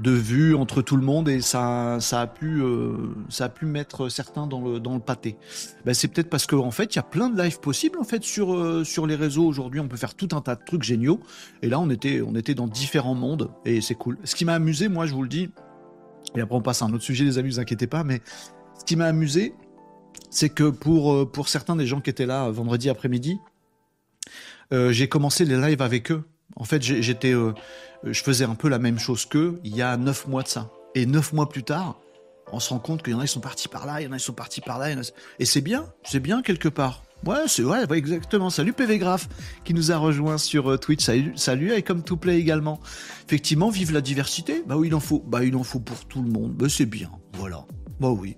de 0.00 0.10
vues 0.10 0.54
entre 0.54 0.82
tout 0.82 0.96
le 0.96 1.04
monde 1.04 1.28
et 1.28 1.40
ça, 1.40 1.98
ça 2.00 2.22
a 2.22 2.26
pu, 2.26 2.60
euh, 2.60 2.94
ça 3.28 3.44
a 3.44 3.48
pu 3.48 3.64
mettre 3.66 4.08
certains 4.08 4.46
dans 4.46 4.60
le, 4.60 4.80
dans 4.80 4.94
le 4.94 5.00
pâté. 5.00 5.36
Ben, 5.84 5.94
c'est 5.94 6.08
peut-être 6.08 6.30
parce 6.30 6.46
qu'en 6.46 6.66
en 6.66 6.70
fait, 6.70 6.94
il 6.94 6.96
y 6.96 6.98
a 6.98 7.04
plein 7.04 7.28
de 7.28 7.40
lives 7.40 7.60
possibles 7.60 7.98
en 7.98 8.04
fait 8.04 8.24
sur, 8.24 8.54
euh, 8.54 8.82
sur 8.84 9.06
les 9.06 9.14
réseaux 9.14 9.44
aujourd'hui. 9.44 9.80
On 9.80 9.88
peut 9.88 9.96
faire 9.96 10.14
tout 10.14 10.28
un 10.32 10.40
tas 10.40 10.56
de 10.56 10.64
trucs 10.64 10.82
géniaux. 10.82 11.20
Et 11.62 11.68
là, 11.68 11.78
on 11.78 11.90
était, 11.90 12.22
on 12.26 12.34
était 12.34 12.54
dans 12.54 12.66
différents 12.66 13.14
mondes 13.14 13.50
et 13.64 13.80
c'est 13.80 13.94
cool. 13.94 14.18
Ce 14.24 14.34
qui 14.34 14.44
m'a 14.44 14.54
amusé, 14.54 14.88
moi, 14.88 15.06
je 15.06 15.14
vous 15.14 15.22
le 15.22 15.28
dis, 15.28 15.50
et 16.36 16.40
après, 16.40 16.56
on 16.56 16.62
passe 16.62 16.82
à 16.82 16.86
un 16.86 16.92
autre 16.92 17.04
sujet, 17.04 17.24
les 17.24 17.38
amis, 17.38 17.50
vous 17.50 17.60
inquiétez 17.60 17.86
pas. 17.86 18.04
Mais 18.04 18.20
ce 18.78 18.84
qui 18.84 18.96
m'a 18.96 19.06
amusé, 19.06 19.54
c'est 20.30 20.48
que 20.48 20.70
pour, 20.70 21.12
euh, 21.12 21.24
pour 21.24 21.48
certains 21.48 21.76
des 21.76 21.86
gens 21.86 22.00
qui 22.00 22.10
étaient 22.10 22.26
là 22.26 22.50
vendredi 22.50 22.90
après-midi, 22.90 23.38
Euh, 24.72 24.92
j'ai 24.92 25.08
commencé 25.08 25.44
les 25.44 25.58
lives 25.58 25.82
avec 25.82 26.10
eux. 26.10 26.24
En 26.56 26.64
fait, 26.64 26.80
j'étais, 26.82 27.34
euh, 27.34 27.52
je 28.02 28.22
faisais 28.22 28.46
un 28.46 28.54
peu 28.54 28.70
la 28.70 28.78
même 28.78 28.98
chose 28.98 29.26
qu'eux 29.26 29.60
il 29.62 29.76
y 29.76 29.82
a 29.82 29.96
neuf 29.98 30.26
mois 30.26 30.42
de 30.42 30.48
ça. 30.48 30.70
Et 30.94 31.04
neuf 31.04 31.34
mois 31.34 31.50
plus 31.50 31.64
tard, 31.64 32.00
on 32.50 32.60
se 32.60 32.70
rend 32.70 32.80
compte 32.80 33.02
qu'il 33.02 33.12
y 33.12 33.16
en 33.16 33.20
a 33.20 33.26
qui 33.26 33.32
sont 33.32 33.40
partis 33.40 33.68
par 33.68 33.84
là, 33.84 34.00
il 34.00 34.04
y 34.04 34.08
en 34.08 34.12
a 34.12 34.16
qui 34.16 34.24
sont 34.24 34.32
partis 34.32 34.62
par 34.62 34.78
là. 34.78 34.88
Et 35.38 35.44
c'est 35.44 35.60
bien, 35.60 35.92
c'est 36.02 36.18
bien 36.18 36.40
quelque 36.40 36.70
part. 36.70 37.03
Ouais, 37.26 37.44
c'est 37.46 37.64
ouais, 37.64 37.86
exactement. 37.92 38.50
Salut 38.50 38.74
PV 38.74 38.98
Graph 38.98 39.28
qui 39.64 39.72
nous 39.72 39.90
a 39.90 39.96
rejoint 39.96 40.36
sur 40.36 40.70
euh, 40.70 40.76
Twitch. 40.76 41.02
Salut, 41.02 41.32
salut 41.36 41.72
et 41.72 41.80
comme 41.80 42.02
to 42.02 42.16
play 42.16 42.38
également. 42.38 42.80
Effectivement, 43.26 43.70
vive 43.70 43.92
la 43.92 44.02
diversité. 44.02 44.62
Bah 44.66 44.76
oui, 44.76 44.88
il 44.88 44.94
en 44.94 45.00
faut. 45.00 45.24
Bah 45.26 45.42
il 45.42 45.56
en 45.56 45.62
faut 45.62 45.80
pour 45.80 46.04
tout 46.04 46.22
le 46.22 46.28
monde. 46.28 46.52
Bah 46.52 46.68
c'est 46.68 46.84
bien. 46.84 47.10
Voilà. 47.38 47.64
Bah 47.98 48.10
oui. 48.10 48.36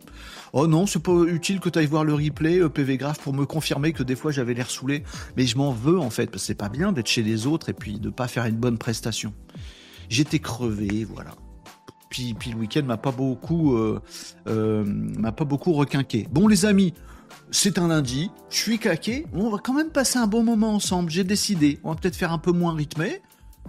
Oh 0.52 0.68
non, 0.68 0.86
c'est 0.86 1.02
pas 1.02 1.24
utile 1.24 1.58
que 1.58 1.68
tu 1.68 1.80
ailles 1.80 1.86
voir 1.86 2.04
le 2.04 2.14
replay 2.14 2.60
euh, 2.60 2.68
PV 2.68 2.96
Graph 2.96 3.18
pour 3.18 3.34
me 3.34 3.44
confirmer 3.44 3.92
que 3.92 4.04
des 4.04 4.14
fois 4.14 4.30
j'avais 4.30 4.54
l'air 4.54 4.70
saoulé. 4.70 5.02
Mais 5.36 5.46
je 5.46 5.58
m'en 5.58 5.72
veux 5.72 5.98
en 5.98 6.10
fait 6.10 6.26
parce 6.26 6.42
que 6.44 6.46
c'est 6.46 6.54
pas 6.54 6.68
bien 6.68 6.92
d'être 6.92 7.08
chez 7.08 7.24
les 7.24 7.48
autres 7.48 7.70
et 7.70 7.74
puis 7.74 7.98
de 7.98 8.10
pas 8.10 8.28
faire 8.28 8.44
une 8.44 8.56
bonne 8.56 8.78
prestation. 8.78 9.34
J'étais 10.08 10.38
crevé, 10.38 11.04
voilà. 11.04 11.32
Puis, 12.08 12.34
puis 12.34 12.50
le 12.50 12.56
week-end 12.56 12.84
m'a 12.84 12.96
pas 12.96 13.10
beaucoup, 13.10 13.76
euh, 13.76 14.00
m'a 14.86 15.32
pas 15.32 15.44
beaucoup 15.44 15.72
requinqué. 15.72 16.28
Bon 16.30 16.46
les 16.46 16.64
amis, 16.64 16.94
c'est 17.50 17.78
un 17.78 17.88
lundi, 17.88 18.30
je 18.50 18.56
suis 18.56 18.78
caqué, 18.78 19.26
on 19.32 19.50
va 19.50 19.58
quand 19.58 19.72
même 19.72 19.90
passer 19.90 20.18
un 20.18 20.26
bon 20.26 20.42
moment 20.42 20.74
ensemble, 20.74 21.10
j'ai 21.10 21.24
décidé, 21.24 21.78
on 21.84 21.90
va 21.90 21.96
peut-être 21.96 22.16
faire 22.16 22.32
un 22.32 22.38
peu 22.38 22.52
moins 22.52 22.74
rythmé, 22.74 23.22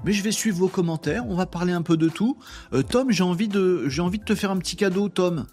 mais 0.04 0.14
je 0.14 0.24
vais 0.24 0.32
suivre 0.32 0.58
vos 0.58 0.68
commentaires, 0.68 1.26
on 1.28 1.36
va 1.36 1.46
parler 1.46 1.74
un 1.74 1.82
peu 1.82 1.98
de 1.98 2.10
tout. 2.10 2.38
Euh, 2.74 2.84
Tom, 2.84 3.12
j'ai 3.12 3.24
envie, 3.24 3.48
de, 3.48 3.88
j'ai 3.88 4.02
envie 4.02 4.20
de 4.20 4.24
te 4.24 4.36
faire 4.36 4.52
un 4.52 4.58
petit 4.58 4.76
cadeau, 4.76 5.10
Tom. 5.10 5.46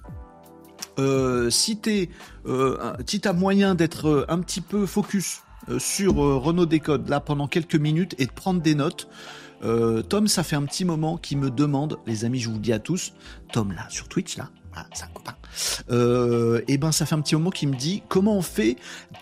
Euh, 0.99 1.51
si 1.51 1.81
tu 1.81 2.09
euh, 2.47 2.95
moyen 3.35 3.75
d'être 3.75 4.27
un 4.29 4.39
petit 4.41 4.61
peu 4.61 4.87
focus 4.87 5.43
sur 5.79 6.17
Renault 6.17 6.67
Décode 6.67 7.09
là 7.09 7.21
pendant 7.21 7.49
quelques 7.49 7.75
minutes 7.75 8.15
et 8.19 8.27
de 8.27 8.33
prendre 8.33 8.61
des 8.61 8.75
notes, 8.75 9.09
Tom, 9.63 10.29
ça 10.29 10.43
fait 10.43 10.57
un 10.57 10.65
petit 10.65 10.85
moment 10.85 11.17
qu'il 11.17 11.39
me 11.39 11.51
demande, 11.51 11.99
les 12.07 12.27
amis, 12.27 12.39
je 12.39 12.49
vous 12.51 12.57
le 12.57 12.61
dis 12.61 12.73
à 12.73 12.79
tous, 12.79 13.15
Tom 13.51 13.73
là 13.73 13.87
sur 13.89 14.09
Twitch 14.09 14.37
là, 14.37 14.51
c'est 14.93 15.05
un 15.05 15.09
copain. 15.09 15.35
Euh, 15.91 16.63
et 16.69 16.79
ben 16.79 16.93
ça 16.93 17.07
fait 17.07 17.15
un 17.15 17.21
petit 17.21 17.35
moment 17.35 17.51
qu'il 17.51 17.69
me 17.69 17.77
dit 17.77 18.03
comment 18.09 18.37
on 18.37 18.43
fait? 18.43 18.77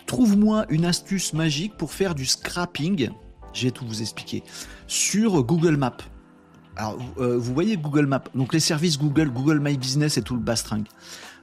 Trouve-moi 0.05 0.65
une 0.69 0.85
astuce 0.85 1.33
magique 1.33 1.77
pour 1.77 1.91
faire 1.91 2.15
du 2.15 2.25
scrapping. 2.25 3.09
Je 3.53 3.65
vais 3.65 3.71
tout 3.71 3.85
vous 3.85 4.01
expliquer 4.01 4.43
sur 4.87 5.43
Google 5.43 5.77
Maps. 5.77 5.97
Alors 6.75 6.97
euh, 7.19 7.37
vous 7.37 7.53
voyez 7.53 7.77
Google 7.77 8.07
Maps, 8.07 8.23
donc 8.33 8.53
les 8.53 8.59
services 8.59 8.97
Google, 8.97 9.29
Google 9.29 9.59
My 9.59 9.77
Business 9.77 10.17
et 10.17 10.21
tout 10.21 10.33
le 10.33 10.41
bastring. 10.41 10.85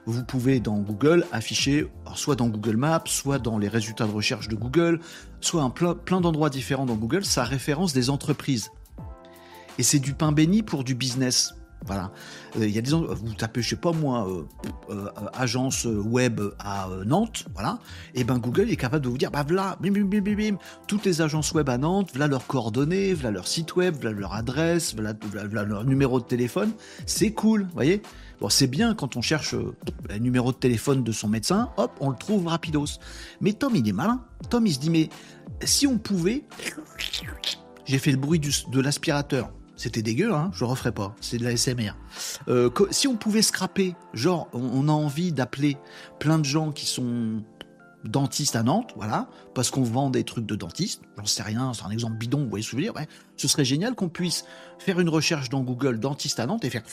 Vous 0.05 0.23
pouvez 0.23 0.59
dans 0.59 0.77
Google 0.79 1.25
afficher, 1.31 1.87
soit 2.15 2.35
dans 2.35 2.47
Google 2.47 2.75
Maps, 2.75 3.03
soit 3.05 3.37
dans 3.37 3.59
les 3.59 3.67
résultats 3.67 4.07
de 4.07 4.11
recherche 4.11 4.47
de 4.47 4.55
Google, 4.55 4.99
soit 5.41 5.61
un 5.61 5.69
plein, 5.69 5.93
plein 5.93 6.21
d'endroits 6.21 6.49
différents 6.49 6.87
dans 6.87 6.95
Google, 6.95 7.23
ça 7.23 7.43
référence 7.43 7.93
des 7.93 8.09
entreprises. 8.09 8.71
Et 9.77 9.83
c'est 9.83 9.99
du 9.99 10.13
pain 10.13 10.31
béni 10.31 10.63
pour 10.63 10.83
du 10.83 10.95
business. 10.95 11.53
Voilà. 11.85 12.11
Euh, 12.57 12.67
il 12.67 12.73
y 12.73 12.77
a 12.77 12.81
des 12.81 12.91
vous 12.91 13.33
tapez, 13.33 13.61
je 13.61 13.69
sais 13.69 13.75
pas 13.75 13.91
moi, 13.91 14.27
euh, 14.29 14.43
euh, 14.89 15.09
agence 15.33 15.85
web 15.85 16.39
à 16.59 16.89
Nantes, 17.05 17.45
voilà. 17.53 17.79
Et 18.13 18.23
ben 18.23 18.37
Google 18.37 18.69
est 18.69 18.75
capable 18.75 19.05
de 19.05 19.09
vous 19.09 19.17
dire, 19.17 19.31
bah 19.31 19.43
voilà, 19.45 19.77
bim, 19.81 19.91
bim, 19.91 20.05
bim, 20.05 20.35
bim, 20.35 20.57
toutes 20.87 21.05
les 21.05 21.21
agences 21.21 21.51
web 21.53 21.69
à 21.69 21.77
Nantes, 21.77 22.09
voilà 22.11 22.27
leurs 22.27 22.45
coordonnées, 22.45 23.13
voilà 23.13 23.31
leur 23.31 23.47
site 23.47 23.75
web, 23.75 23.95
voilà 23.99 24.17
leur 24.17 24.33
adresse, 24.33 24.93
voilà, 24.93 25.13
leur 25.65 25.83
numéro 25.85 26.19
de 26.19 26.25
téléphone. 26.25 26.71
C'est 27.05 27.31
cool, 27.31 27.63
vous 27.63 27.73
voyez? 27.73 28.01
Bon, 28.39 28.49
c'est 28.49 28.67
bien 28.67 28.95
quand 28.95 29.15
on 29.17 29.21
cherche 29.21 29.53
le 29.53 30.17
numéro 30.17 30.51
de 30.51 30.57
téléphone 30.57 31.03
de 31.03 31.11
son 31.11 31.29
médecin, 31.29 31.69
hop, 31.77 31.91
on 31.99 32.09
le 32.09 32.15
trouve 32.15 32.47
rapidos. 32.47 32.99
Mais 33.39 33.53
Tom, 33.53 33.75
il 33.75 33.87
est 33.87 33.93
malin. 33.93 34.23
Tom, 34.49 34.65
il 34.65 34.73
se 34.73 34.79
dit, 34.79 34.89
mais 34.89 35.09
si 35.63 35.85
on 35.87 35.97
pouvait, 35.97 36.43
j'ai 37.85 37.99
fait 37.99 38.11
le 38.11 38.17
bruit 38.17 38.39
de 38.39 38.81
l'aspirateur 38.81 39.51
c'était 39.81 40.03
dégueu, 40.03 40.31
hein, 40.31 40.51
je 40.53 40.63
referai 40.63 40.91
pas. 40.91 41.15
C'est 41.21 41.39
de 41.39 41.43
la 41.43 41.57
SMR. 41.57 41.95
Euh, 42.47 42.69
si 42.91 43.07
on 43.07 43.15
pouvait 43.15 43.41
scraper, 43.41 43.95
genre, 44.13 44.47
on, 44.53 44.87
a 44.87 44.91
envie 44.91 45.31
d'appeler 45.31 45.75
plein 46.19 46.37
de 46.37 46.45
gens 46.45 46.71
qui 46.71 46.85
sont 46.85 47.41
dentistes 48.03 48.55
à 48.55 48.61
Nantes, 48.61 48.93
voilà, 48.95 49.27
parce 49.55 49.71
qu'on 49.71 49.81
vend 49.81 50.11
des 50.11 50.23
trucs 50.23 50.45
de 50.45 50.55
dentistes, 50.55 51.01
j'en 51.17 51.25
sais 51.25 51.41
rien, 51.41 51.73
c'est 51.73 51.83
un 51.83 51.89
exemple 51.89 52.17
bidon, 52.17 52.43
vous 52.43 52.49
voyez 52.49 52.63
ce 52.63 52.69
que 52.69 52.77
je 52.77 52.85
veux 52.85 52.93
dire, 52.93 53.05
ce 53.37 53.47
serait 53.47 53.65
génial 53.65 53.95
qu'on 53.95 54.09
puisse 54.09 54.45
faire 54.77 54.99
une 54.99 55.09
recherche 55.09 55.49
dans 55.49 55.61
Google 55.61 55.99
dentiste 55.99 56.39
à 56.39 56.45
Nantes 56.45 56.63
et 56.63 56.69
faire 56.69 56.83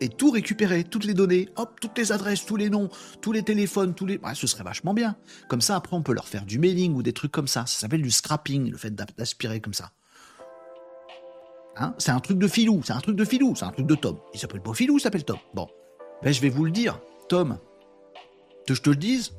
et, 0.00 0.08
tout 0.08 0.30
récupérer, 0.30 0.84
toutes 0.84 1.04
les 1.04 1.14
données, 1.14 1.48
hop, 1.56 1.78
toutes 1.80 1.96
les 1.96 2.12
adresses, 2.12 2.44
tous 2.44 2.56
les 2.56 2.68
noms, 2.68 2.90
tous 3.22 3.32
les 3.32 3.42
téléphones, 3.42 3.94
tous 3.94 4.06
les, 4.06 4.20
ce 4.34 4.46
serait 4.46 4.64
vachement 4.64 4.94
bien. 4.94 5.16
Comme 5.48 5.60
ça, 5.60 5.76
après, 5.76 5.96
on 5.96 6.02
peut 6.02 6.14
leur 6.14 6.26
faire 6.26 6.46
du 6.46 6.58
mailing 6.58 6.94
ou 6.94 7.02
des 7.02 7.12
trucs 7.12 7.32
comme 7.32 7.48
ça. 7.48 7.66
Ça 7.66 7.80
s'appelle 7.80 8.00
du 8.00 8.10
scrapping, 8.10 8.70
le 8.70 8.78
fait 8.78 8.94
d'aspirer 8.94 9.60
comme 9.60 9.74
ça. 9.74 9.92
Hein, 11.80 11.94
c'est 11.98 12.10
un 12.10 12.18
truc 12.18 12.38
de 12.38 12.48
filou, 12.48 12.82
c'est 12.84 12.92
un 12.92 13.00
truc 13.00 13.14
de 13.14 13.24
filou, 13.24 13.54
c'est 13.54 13.64
un 13.64 13.70
truc 13.70 13.86
de 13.86 13.94
Tom. 13.94 14.16
Il 14.34 14.40
s'appelle 14.40 14.60
pas 14.60 14.74
filou, 14.74 14.98
il 14.98 15.00
s'appelle 15.00 15.24
Tom. 15.24 15.38
Bon, 15.54 15.68
ben 16.22 16.32
je 16.32 16.40
vais 16.40 16.48
vous 16.48 16.64
le 16.64 16.72
dire, 16.72 17.00
Tom. 17.28 17.58
Que 18.66 18.74
je 18.74 18.82
te 18.82 18.90
le 18.90 18.96
dise 18.96 19.32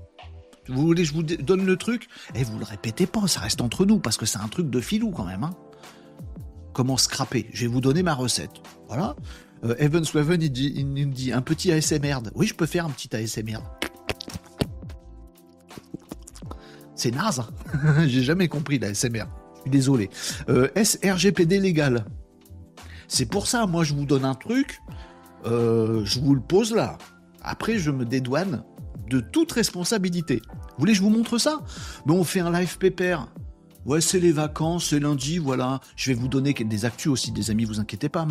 Vous 0.69 0.81
voulez 0.81 1.03
que 1.03 1.09
je 1.09 1.13
vous 1.13 1.23
donne 1.23 1.65
le 1.65 1.75
truc? 1.75 2.07
Et 2.35 2.43
vous 2.43 2.57
le 2.57 2.63
répétez 2.63 3.07
pas, 3.07 3.27
ça 3.27 3.41
reste 3.41 3.61
entre 3.61 3.85
nous, 3.85 3.99
parce 3.99 4.17
que 4.17 4.25
c'est 4.25 4.39
un 4.39 4.47
truc 4.47 4.69
de 4.69 4.79
filou 4.79 5.11
quand 5.11 5.25
même. 5.25 5.43
Hein. 5.43 5.53
Comment 6.73 6.95
scraper? 6.95 7.49
Je 7.51 7.61
vais 7.61 7.67
vous 7.67 7.81
donner 7.81 8.03
ma 8.03 8.13
recette. 8.13 8.51
Voilà. 8.87 9.15
Euh, 9.65 9.75
Evan 9.77 10.05
Swaven, 10.05 10.41
il, 10.41 10.49
dit, 10.49 10.83
nous 10.85 11.09
dit 11.09 11.33
un 11.33 11.41
petit 11.41 11.73
ASMR. 11.73 12.19
Oui, 12.35 12.47
je 12.47 12.55
peux 12.55 12.65
faire 12.65 12.85
un 12.85 12.89
petit 12.89 13.13
ASMR. 13.13 13.59
C'est 16.95 17.11
naze. 17.11 17.41
Hein. 17.41 18.07
J'ai 18.07 18.23
jamais 18.23 18.47
compris 18.47 18.79
l'ASMR. 18.79 19.25
Je 19.55 19.61
suis 19.61 19.71
désolé. 19.71 20.09
Euh, 20.47 20.69
SRGPD 20.81 21.59
légal. 21.59 22.05
C'est 23.09 23.25
pour 23.25 23.47
ça, 23.47 23.65
moi, 23.65 23.83
je 23.83 23.95
vous 23.95 24.05
donne 24.05 24.23
un 24.23 24.35
truc, 24.35 24.81
euh, 25.45 26.05
je 26.05 26.19
vous 26.19 26.35
le 26.35 26.41
pose 26.41 26.73
là. 26.73 26.97
Après, 27.41 27.79
je 27.79 27.89
me 27.89 28.05
dédouane 28.05 28.63
de 29.09 29.19
toute 29.19 29.51
responsabilité. 29.51 30.41
Vous 30.45 30.75
voulez 30.77 30.91
que 30.91 30.99
je 30.99 31.01
vous 31.01 31.09
montre 31.09 31.39
ça? 31.39 31.61
Mais 32.05 32.13
on 32.13 32.23
fait 32.23 32.39
un 32.39 32.51
live 32.51 32.77
pépère. 32.77 33.27
Ouais, 33.85 33.99
c'est 33.99 34.19
les 34.19 34.31
vacances, 34.31 34.89
c'est 34.89 34.99
lundi, 34.99 35.39
voilà. 35.39 35.79
Je 35.95 36.11
vais 36.11 36.19
vous 36.19 36.27
donner 36.27 36.53
des 36.53 36.85
actus 36.85 37.11
aussi, 37.11 37.31
des 37.31 37.49
amis, 37.49 37.65
vous 37.65 37.79
inquiétez 37.79 38.09
pas. 38.09 38.27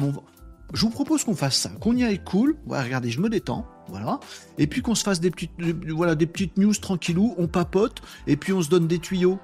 Je 0.73 0.83
vous 0.83 0.91
propose 0.91 1.25
qu'on 1.25 1.35
fasse 1.35 1.57
ça, 1.57 1.71
qu'on 1.81 1.97
y 1.97 2.05
aille 2.05 2.23
cool. 2.23 2.57
Ouais, 2.67 2.81
regardez, 2.81 3.11
je 3.11 3.21
me 3.21 3.29
détends, 3.29 3.67
voilà. 3.89 4.21
Et 4.59 4.69
puis 4.69 4.81
qu'on 4.81 4.95
se 4.95 5.03
fasse 5.03 5.19
des 5.19 5.33
petites, 5.33 5.51
voilà, 5.89 6.15
des 6.15 6.27
petites 6.27 6.57
news 6.57 6.75
tranquillou, 6.75 7.35
on 7.37 7.49
papote, 7.49 8.01
et 8.29 8.37
puis 8.37 8.53
on 8.53 8.63
se 8.63 8.69
donne 8.69 8.87
des 8.87 9.01
tuyaux. 9.01 9.41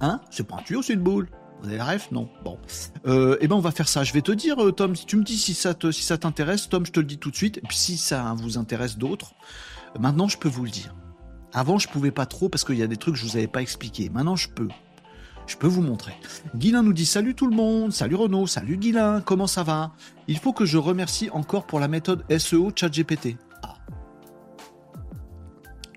Hein? 0.00 0.22
C'est 0.30 0.46
pas 0.46 0.56
un 0.56 0.62
tuyau, 0.62 0.80
c'est 0.80 0.94
une 0.94 1.00
boule. 1.00 1.28
Vous 1.60 1.68
avez 1.68 1.78
la 1.78 1.84
ref? 1.84 2.10
Non. 2.12 2.28
Bon. 2.44 2.58
Euh, 3.06 3.36
eh 3.40 3.48
ben, 3.48 3.56
on 3.56 3.60
va 3.60 3.70
faire 3.70 3.88
ça. 3.88 4.04
Je 4.04 4.12
vais 4.12 4.22
te 4.22 4.32
dire, 4.32 4.62
euh, 4.62 4.72
Tom, 4.72 4.94
si 4.94 5.06
tu 5.06 5.16
me 5.16 5.24
dis 5.24 5.36
si 5.36 5.54
ça 5.54 5.74
te, 5.74 5.90
si 5.90 6.06
t'intéresse, 6.18 6.68
Tom, 6.68 6.86
je 6.86 6.92
te 6.92 7.00
le 7.00 7.06
dis 7.06 7.18
tout 7.18 7.30
de 7.30 7.36
suite. 7.36 7.58
Et 7.58 7.62
puis 7.62 7.76
si 7.76 7.96
ça 7.96 8.34
vous 8.36 8.58
intéresse 8.58 8.96
d'autres, 8.96 9.34
maintenant, 9.98 10.28
je 10.28 10.38
peux 10.38 10.48
vous 10.48 10.64
le 10.64 10.70
dire. 10.70 10.94
Avant, 11.52 11.78
je 11.78 11.88
pouvais 11.88 12.10
pas 12.10 12.26
trop 12.26 12.48
parce 12.48 12.64
qu'il 12.64 12.76
y 12.76 12.82
a 12.82 12.86
des 12.86 12.96
trucs 12.96 13.14
que 13.14 13.20
je 13.20 13.26
vous 13.26 13.36
avais 13.36 13.46
pas 13.46 13.62
expliqué. 13.62 14.10
Maintenant, 14.10 14.36
je 14.36 14.48
peux. 14.48 14.68
Je 15.46 15.56
peux 15.56 15.66
vous 15.66 15.80
montrer. 15.80 16.12
Guilin 16.54 16.82
nous 16.82 16.92
dit 16.92 17.06
salut 17.06 17.34
tout 17.34 17.46
le 17.46 17.56
monde, 17.56 17.90
salut 17.90 18.16
Renaud, 18.16 18.46
salut 18.46 18.76
Guilin, 18.76 19.22
comment 19.22 19.46
ça 19.46 19.62
va? 19.62 19.92
Il 20.26 20.38
faut 20.38 20.52
que 20.52 20.66
je 20.66 20.76
remercie 20.76 21.30
encore 21.30 21.66
pour 21.66 21.80
la 21.80 21.88
méthode 21.88 22.22
SEO 22.38 22.70
ChatGPT. 22.76 23.38
Ah. 23.62 23.76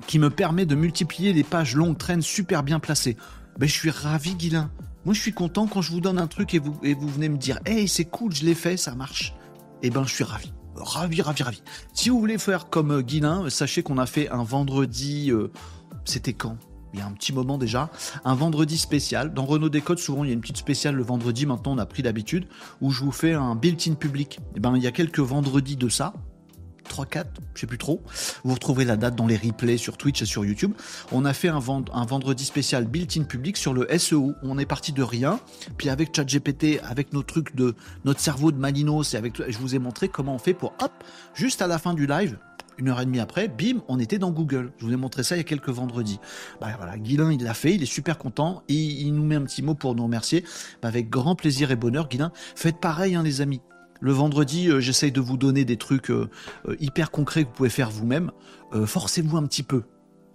Qui 0.08 0.20
me 0.20 0.30
permet 0.30 0.66
de 0.66 0.74
multiplier 0.74 1.34
les 1.34 1.44
pages 1.44 1.76
longues 1.76 1.98
traînes 1.98 2.22
super 2.22 2.64
bien 2.64 2.80
placées. 2.80 3.18
Ben, 3.60 3.68
je 3.68 3.74
suis 3.74 3.90
ravi, 3.90 4.36
Guilin. 4.36 4.72
Moi, 5.06 5.16
je 5.16 5.22
suis 5.22 5.34
content 5.34 5.66
quand 5.66 5.82
je 5.82 5.92
vous 5.92 6.02
donne 6.02 6.20
un 6.20 6.28
truc 6.28 6.54
et 6.54 6.60
vous, 6.60 6.78
et 6.84 6.94
vous 6.94 7.08
venez 7.08 7.30
me 7.30 7.38
dire 7.38 7.60
Hey, 7.66 7.88
c'est 7.88 8.06
cool, 8.06 8.34
je 8.34 8.46
l'ai 8.46 8.54
fait, 8.54 8.78
ça 8.78 8.94
marche. 8.94 9.34
Eh 9.82 9.90
ben, 9.90 10.04
je 10.06 10.14
suis 10.14 10.24
ravi. 10.24 10.54
Ravi, 10.76 11.22
ravi, 11.22 11.44
ravi. 11.44 11.64
Si 11.94 12.10
vous 12.10 12.20
voulez 12.20 12.38
faire 12.38 12.70
comme 12.70 12.92
euh, 12.92 13.02
Guilin, 13.02 13.50
sachez 13.50 13.84
qu'on 13.84 13.98
a 13.98 14.06
fait 14.06 14.30
un 14.30 14.44
vendredi. 14.44 15.32
Euh, 15.32 15.52
c'était 16.06 16.34
quand? 16.34 16.58
Il 16.94 17.00
y 17.00 17.04
a 17.04 17.06
un 17.06 17.12
petit 17.14 17.32
moment 17.32 17.58
déjà, 17.58 17.90
un 18.26 18.36
vendredi 18.36 18.78
spécial. 18.78 19.34
Dans 19.34 19.46
Renault 19.46 19.70
Décode, 19.70 19.98
souvent 19.98 20.24
il 20.24 20.28
y 20.28 20.32
a 20.32 20.34
une 20.34 20.42
petite 20.42 20.58
spéciale 20.58 20.96
le 20.96 21.04
vendredi, 21.04 21.46
maintenant 21.46 21.74
on 21.74 21.78
a 21.78 21.86
pris 21.86 22.04
l'habitude, 22.04 22.48
où 22.82 22.92
je 22.92 23.04
vous 23.04 23.14
fais 23.14 23.34
un 23.34 23.56
built-in 23.56 23.94
public. 23.94 24.40
Et 24.40 24.58
eh 24.58 24.60
ben 24.60 24.76
il 24.76 24.84
y 24.84 24.88
a 24.88 24.92
quelques 24.92 25.20
vendredis 25.20 25.78
de 25.78 25.88
ça, 25.88 26.14
3, 26.92 27.06
4, 27.06 27.42
je 27.56 27.62
sais 27.62 27.68
plus 27.68 27.78
trop. 27.78 28.04
Vous 28.44 28.54
retrouverez 28.54 28.84
la 28.84 28.98
date 28.98 29.16
dans 29.16 29.26
les 29.26 29.38
replays 29.38 29.78
sur 29.78 29.96
Twitch 29.96 30.22
et 30.22 30.26
sur 30.26 30.44
YouTube. 30.44 30.74
On 31.14 31.24
a 31.24 31.32
fait 31.32 31.48
un, 31.48 31.62
un 31.94 32.06
vendredi 32.06 32.44
spécial 32.44 32.86
built-in 32.86 33.24
public 33.24 33.56
sur 33.56 33.74
le 33.74 33.88
SEO. 33.98 34.34
On 34.44 34.58
est 34.58 34.66
parti 34.66 34.92
de 34.92 35.02
rien. 35.02 35.40
Puis 35.78 35.88
avec 35.88 36.14
ChatGPT, 36.14 36.82
avec 36.84 37.14
nos 37.14 37.24
trucs 37.24 37.56
de 37.56 37.76
notre 38.04 38.20
cerveau 38.20 38.52
de 38.52 38.58
Malinos 38.58 39.14
et 39.14 39.18
avec, 39.18 39.42
je 39.50 39.58
vous 39.58 39.74
ai 39.74 39.80
montré 39.80 40.10
comment 40.10 40.36
on 40.36 40.38
fait 40.38 40.54
pour, 40.54 40.74
hop, 40.82 40.92
juste 41.34 41.62
à 41.62 41.68
la 41.68 41.80
fin 41.80 41.94
du 41.94 42.08
live, 42.08 42.38
une 42.78 42.90
heure 42.90 43.00
et 43.00 43.06
demie 43.06 43.22
après, 43.22 43.48
bim, 43.48 43.82
on 43.88 43.98
était 43.98 44.18
dans 44.18 44.32
Google. 44.32 44.74
Je 44.78 44.86
vous 44.86 44.92
ai 44.92 44.98
montré 44.98 45.24
ça 45.24 45.36
il 45.36 45.38
y 45.38 45.42
a 45.42 45.46
quelques 45.46 45.70
vendredis. 45.70 46.20
Bah 46.60 46.68
voilà, 46.78 46.98
Guilin, 46.98 47.32
il 47.32 47.42
l'a 47.42 47.54
fait, 47.54 47.74
il 47.74 47.84
est 47.84 47.86
super 47.86 48.18
content. 48.18 48.64
Et 48.68 48.76
il 48.76 49.14
nous 49.14 49.24
met 49.24 49.36
un 49.36 49.44
petit 49.44 49.62
mot 49.62 49.76
pour 49.76 49.96
nous 49.96 50.04
remercier. 50.04 50.44
Bah, 50.82 50.90
avec 50.90 51.10
grand 51.10 51.36
plaisir 51.36 51.72
et 51.72 51.78
bonheur, 51.78 52.10
Guilin. 52.10 52.34
Faites 52.56 52.82
pareil, 52.82 53.16
hein, 53.16 53.24
les 53.24 53.40
amis. 53.40 53.62
Le 54.02 54.12
vendredi, 54.12 54.68
euh, 54.68 54.80
j'essaye 54.80 55.12
de 55.12 55.22
vous 55.22 55.38
donner 55.38 55.64
des 55.64 55.78
trucs 55.78 56.10
euh, 56.10 56.28
euh, 56.68 56.76
hyper 56.80 57.12
concrets 57.12 57.44
que 57.44 57.50
vous 57.50 57.54
pouvez 57.54 57.70
faire 57.70 57.92
vous-même. 57.92 58.32
forcez-vous 58.86 59.38
un 59.38 59.46
petit 59.46 59.64
peu 59.64 59.84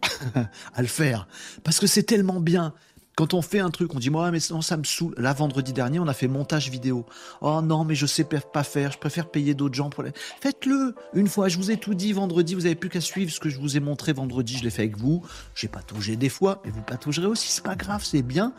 à 0.75 0.83
le 0.83 0.89
faire. 0.89 1.27
Parce 1.65 1.81
que 1.81 1.87
c'est 1.87 2.05
tellement 2.05 2.41
bien. 2.41 2.75
Quand 3.17 3.33
on 3.33 3.41
fait 3.41 3.61
un 3.61 3.71
truc, 3.71 3.95
on 3.95 3.99
dit 3.99 4.11
moi 4.11 4.31
mais 4.31 4.41
ça 4.41 4.77
me 4.77 4.85
saoule. 4.85 5.15
Là 5.17 5.33
vendredi 5.33 5.73
dernier, 5.73 5.99
on 5.99 6.07
a 6.07 6.13
fait 6.13 6.29
montage 6.29 6.69
vidéo. 6.69 7.07
Oh 7.41 7.63
non 7.63 7.83
mais 7.83 7.95
je 7.95 8.05
sais 8.05 8.25
pas 8.25 8.63
faire, 8.63 8.93
je 8.93 8.99
préfère 8.99 9.31
payer 9.31 9.55
d'autres 9.55 9.75
gens 9.75 9.89
pour 9.89 10.03
les. 10.03 10.13
Faites-le 10.43 10.95
une 11.15 11.27
fois. 11.27 11.49
Je 11.49 11.57
vous 11.57 11.71
ai 11.71 11.79
tout 11.79 11.95
dit 11.95 12.13
vendredi. 12.13 12.55
Vous 12.55 12.67
avez 12.67 12.75
plus 12.75 12.91
qu'à 12.91 13.01
suivre 13.01 13.33
ce 13.33 13.41
que 13.41 13.49
je 13.49 13.59
vous 13.59 13.79
ai 13.79 13.81
montré 13.81 14.13
vendredi. 14.13 14.59
Je 14.59 14.65
l'ai 14.65 14.69
fait 14.69 14.83
avec 14.83 14.99
vous. 14.99 15.25
J'ai 15.55 15.69
pataugé 15.69 16.17
des 16.17 16.29
fois, 16.29 16.61
mais 16.63 16.71
vous 16.71 16.83
pataugerez 16.83 17.27
aussi. 17.27 17.49
C'est 17.49 17.65
pas 17.65 17.75
grave, 17.75 18.05
c'est 18.05 18.21
bien. 18.21 18.53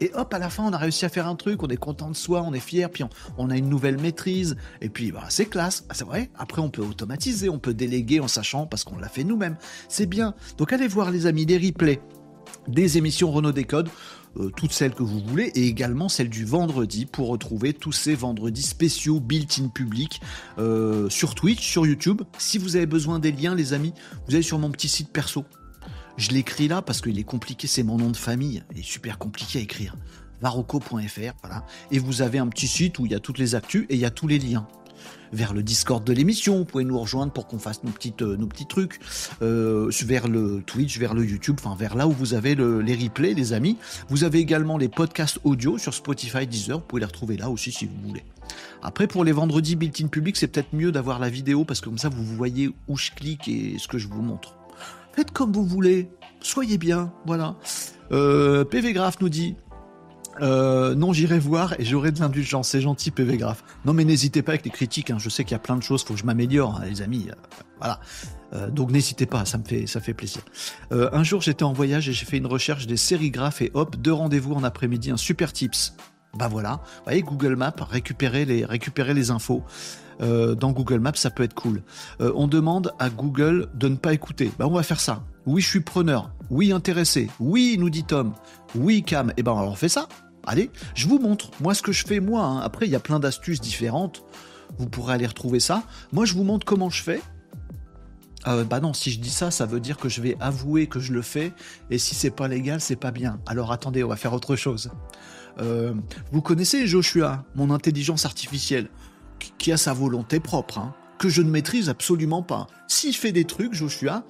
Et 0.00 0.12
hop, 0.14 0.32
à 0.32 0.38
la 0.38 0.48
fin, 0.48 0.62
on 0.62 0.72
a 0.72 0.78
réussi 0.78 1.04
à 1.04 1.08
faire 1.08 1.26
un 1.26 1.34
truc. 1.34 1.64
On 1.64 1.68
est 1.68 1.76
content 1.76 2.08
de 2.08 2.16
soi, 2.16 2.44
on 2.46 2.52
est 2.52 2.60
fier. 2.60 2.90
Puis 2.90 3.02
on, 3.36 3.50
a 3.50 3.56
une 3.56 3.68
nouvelle 3.68 4.00
maîtrise. 4.00 4.56
Et 4.80 4.90
puis 4.90 5.10
bah, 5.10 5.24
c'est 5.28 5.46
classe. 5.46 5.86
Ah, 5.88 5.94
c'est 5.94 6.04
vrai. 6.04 6.30
Après, 6.38 6.62
on 6.62 6.70
peut 6.70 6.82
automatiser, 6.82 7.48
on 7.48 7.58
peut 7.58 7.74
déléguer 7.74 8.20
en 8.20 8.28
sachant 8.28 8.66
parce 8.66 8.84
qu'on 8.84 8.96
l'a 8.96 9.08
fait 9.08 9.24
nous-mêmes. 9.24 9.56
C'est 9.88 10.06
bien. 10.06 10.34
Donc 10.56 10.72
allez 10.72 10.86
voir 10.86 11.10
les 11.10 11.26
amis 11.26 11.46
les 11.46 11.58
replays 11.58 12.00
des 12.68 12.98
émissions 12.98 13.30
Renault 13.30 13.52
Décode. 13.52 13.88
Euh, 14.36 14.50
toutes 14.56 14.72
celles 14.72 14.94
que 14.94 15.04
vous 15.04 15.20
voulez 15.20 15.52
et 15.54 15.68
également 15.68 16.08
celles 16.08 16.28
du 16.28 16.44
vendredi 16.44 17.06
pour 17.06 17.28
retrouver 17.28 17.72
tous 17.72 17.92
ces 17.92 18.14
vendredis 18.14 18.62
spéciaux 18.62 19.20
built-in 19.20 19.68
public 19.68 20.20
euh, 20.58 21.08
sur 21.08 21.36
Twitch, 21.36 21.64
sur 21.64 21.86
YouTube. 21.86 22.22
Si 22.38 22.58
vous 22.58 22.74
avez 22.74 22.86
besoin 22.86 23.20
des 23.20 23.30
liens, 23.30 23.54
les 23.54 23.72
amis, 23.72 23.92
vous 24.26 24.34
allez 24.34 24.42
sur 24.42 24.58
mon 24.58 24.70
petit 24.70 24.88
site 24.88 25.10
perso. 25.10 25.44
Je 26.16 26.30
l'écris 26.30 26.66
là 26.66 26.82
parce 26.82 27.00
qu'il 27.00 27.18
est 27.18 27.24
compliqué, 27.24 27.66
c'est 27.66 27.82
mon 27.82 27.96
nom 27.96 28.10
de 28.10 28.16
famille, 28.16 28.62
il 28.72 28.80
est 28.80 28.84
super 28.84 29.18
compliqué 29.18 29.60
à 29.60 29.62
écrire. 29.62 29.96
Varocco.fr, 30.40 31.32
voilà. 31.42 31.64
Et 31.90 31.98
vous 31.98 32.22
avez 32.22 32.38
un 32.38 32.48
petit 32.48 32.68
site 32.68 32.98
où 32.98 33.06
il 33.06 33.12
y 33.12 33.14
a 33.14 33.20
toutes 33.20 33.38
les 33.38 33.54
actus 33.54 33.86
et 33.88 33.94
il 33.94 34.00
y 34.00 34.04
a 34.04 34.10
tous 34.10 34.26
les 34.26 34.38
liens 34.38 34.66
vers 35.34 35.52
le 35.52 35.62
Discord 35.62 36.04
de 36.04 36.12
l'émission. 36.12 36.58
Vous 36.58 36.64
pouvez 36.64 36.84
nous 36.84 36.98
rejoindre 36.98 37.32
pour 37.32 37.46
qu'on 37.46 37.58
fasse 37.58 37.82
nos, 37.84 37.90
petites, 37.90 38.22
euh, 38.22 38.36
nos 38.36 38.46
petits 38.46 38.66
trucs. 38.66 39.00
Euh, 39.42 39.90
vers 40.04 40.28
le 40.28 40.62
Twitch, 40.64 40.98
vers 40.98 41.14
le 41.14 41.24
YouTube, 41.24 41.56
enfin 41.58 41.76
vers 41.76 41.96
là 41.96 42.06
où 42.06 42.12
vous 42.12 42.34
avez 42.34 42.54
les 42.54 42.94
replays, 42.94 43.34
les 43.34 43.52
amis. 43.52 43.76
Vous 44.08 44.24
avez 44.24 44.38
également 44.38 44.76
les 44.76 44.88
podcasts 44.88 45.38
audio 45.44 45.78
sur 45.78 45.94
Spotify, 45.94 46.46
Deezer. 46.46 46.78
Vous 46.78 46.84
pouvez 46.84 47.00
les 47.00 47.06
retrouver 47.06 47.36
là 47.36 47.50
aussi 47.50 47.72
si 47.72 47.86
vous 47.86 48.08
voulez. 48.08 48.22
Après, 48.82 49.06
pour 49.06 49.24
les 49.24 49.32
vendredis 49.32 49.76
built-in 49.76 50.08
public, 50.08 50.36
c'est 50.36 50.48
peut-être 50.48 50.74
mieux 50.74 50.92
d'avoir 50.92 51.18
la 51.18 51.30
vidéo 51.30 51.64
parce 51.64 51.80
que 51.80 51.86
comme 51.86 51.98
ça, 51.98 52.10
vous 52.10 52.24
voyez 52.24 52.70
où 52.88 52.96
je 52.96 53.10
clique 53.10 53.48
et 53.48 53.76
ce 53.78 53.88
que 53.88 53.98
je 53.98 54.08
vous 54.08 54.22
montre. 54.22 54.54
Faites 55.12 55.30
comme 55.30 55.52
vous 55.52 55.64
voulez. 55.64 56.08
Soyez 56.40 56.76
bien. 56.76 57.12
Voilà. 57.24 57.56
Euh, 58.12 58.64
PV 58.64 58.92
Graph 58.92 59.20
nous 59.20 59.30
dit 59.30 59.56
euh, 60.40 60.94
non, 60.94 61.12
j'irai 61.12 61.38
voir 61.38 61.78
et 61.78 61.84
j'aurai 61.84 62.12
de 62.12 62.20
l'indulgence. 62.20 62.68
C'est 62.68 62.80
gentil, 62.80 63.10
PV 63.10 63.36
Graph. 63.36 63.62
Non, 63.84 63.92
mais 63.92 64.04
n'hésitez 64.04 64.42
pas 64.42 64.52
avec 64.52 64.64
les 64.64 64.70
critiques. 64.70 65.10
Hein. 65.10 65.18
Je 65.18 65.28
sais 65.28 65.44
qu'il 65.44 65.52
y 65.52 65.56
a 65.56 65.60
plein 65.60 65.76
de 65.76 65.82
choses, 65.82 66.02
faut 66.04 66.14
que 66.14 66.20
je 66.20 66.24
m'améliore, 66.24 66.80
hein, 66.80 66.86
les 66.88 67.02
amis. 67.02 67.26
Euh, 67.30 67.34
voilà. 67.78 68.00
Euh, 68.52 68.70
donc 68.70 68.90
n'hésitez 68.90 69.26
pas, 69.26 69.44
ça 69.44 69.58
me 69.58 69.64
fait, 69.64 69.86
ça 69.86 70.00
fait 70.00 70.14
plaisir. 70.14 70.42
un 70.90 71.22
jour, 71.24 71.40
j'étais 71.40 71.64
en 71.64 71.72
voyage 71.72 72.08
et 72.08 72.12
j'ai 72.12 72.24
fait 72.24 72.36
une 72.36 72.46
recherche 72.46 72.86
des 72.86 72.96
sérigraphes 72.96 73.62
et 73.62 73.70
hop, 73.74 73.96
deux 73.96 74.12
rendez-vous 74.12 74.54
en 74.54 74.62
après-midi, 74.62 75.10
un 75.10 75.16
super 75.16 75.52
tips. 75.52 75.94
Bah 76.36 76.48
voilà, 76.48 76.80
vous 76.84 77.04
voyez 77.04 77.22
Google 77.22 77.54
Maps, 77.56 77.74
récupérer 77.88 78.44
les, 78.44 79.30
infos. 79.30 79.62
dans 80.20 80.72
Google 80.72 80.98
Maps, 80.98 81.12
ça 81.14 81.30
peut 81.30 81.42
être 81.42 81.54
cool. 81.54 81.82
on 82.20 82.48
demande 82.48 82.92
à 82.98 83.10
Google 83.10 83.68
de 83.74 83.88
ne 83.88 83.96
pas 83.96 84.12
écouter. 84.12 84.52
Bah, 84.58 84.66
on 84.68 84.74
va 84.74 84.82
faire 84.82 85.00
ça. 85.00 85.24
Oui, 85.46 85.60
je 85.60 85.68
suis 85.68 85.80
preneur. 85.80 86.30
Oui, 86.50 86.72
intéressé. 86.72 87.28
Oui, 87.38 87.76
nous 87.78 87.90
dit 87.90 88.04
Tom. 88.04 88.34
Oui, 88.74 89.02
Cam. 89.02 89.32
Eh 89.36 89.42
ben, 89.42 89.52
alors 89.52 89.72
on 89.72 89.76
fait 89.76 89.88
ça. 89.88 90.08
Allez, 90.46 90.70
je 90.94 91.08
vous 91.08 91.18
montre. 91.18 91.50
Moi, 91.60 91.74
ce 91.74 91.82
que 91.82 91.92
je 91.92 92.04
fais, 92.04 92.20
moi. 92.20 92.44
Hein. 92.44 92.60
Après, 92.60 92.86
il 92.86 92.92
y 92.92 92.96
a 92.96 93.00
plein 93.00 93.20
d'astuces 93.20 93.60
différentes. 93.60 94.24
Vous 94.78 94.88
pourrez 94.88 95.14
aller 95.14 95.26
retrouver 95.26 95.60
ça. 95.60 95.84
Moi, 96.12 96.24
je 96.24 96.34
vous 96.34 96.44
montre 96.44 96.66
comment 96.66 96.90
je 96.90 97.02
fais. 97.02 97.22
Euh, 98.46 98.64
bah 98.64 98.80
non, 98.80 98.92
si 98.92 99.10
je 99.10 99.20
dis 99.20 99.30
ça, 99.30 99.50
ça 99.50 99.66
veut 99.66 99.80
dire 99.80 99.96
que 99.96 100.08
je 100.08 100.20
vais 100.20 100.36
avouer 100.40 100.86
que 100.86 101.00
je 101.00 101.12
le 101.12 101.22
fais. 101.22 101.52
Et 101.90 101.98
si 101.98 102.14
c'est 102.14 102.30
pas 102.30 102.48
légal, 102.48 102.80
c'est 102.80 102.96
pas 102.96 103.10
bien. 103.10 103.40
Alors 103.46 103.72
attendez, 103.72 104.04
on 104.04 104.08
va 104.08 104.16
faire 104.16 104.34
autre 104.34 104.56
chose. 104.56 104.90
Euh, 105.60 105.94
vous 106.32 106.42
connaissez 106.42 106.86
Joshua, 106.86 107.44
mon 107.54 107.70
intelligence 107.70 108.26
artificielle, 108.26 108.88
qui 109.58 109.72
a 109.72 109.76
sa 109.76 109.92
volonté 109.92 110.40
propre, 110.40 110.78
hein, 110.78 110.94
que 111.18 111.28
je 111.28 111.42
ne 111.42 111.50
maîtrise 111.50 111.88
absolument 111.88 112.42
pas. 112.42 112.66
S'il 112.88 113.14
fait 113.14 113.32
des 113.32 113.44
trucs, 113.44 113.72
Joshua, 113.72 114.24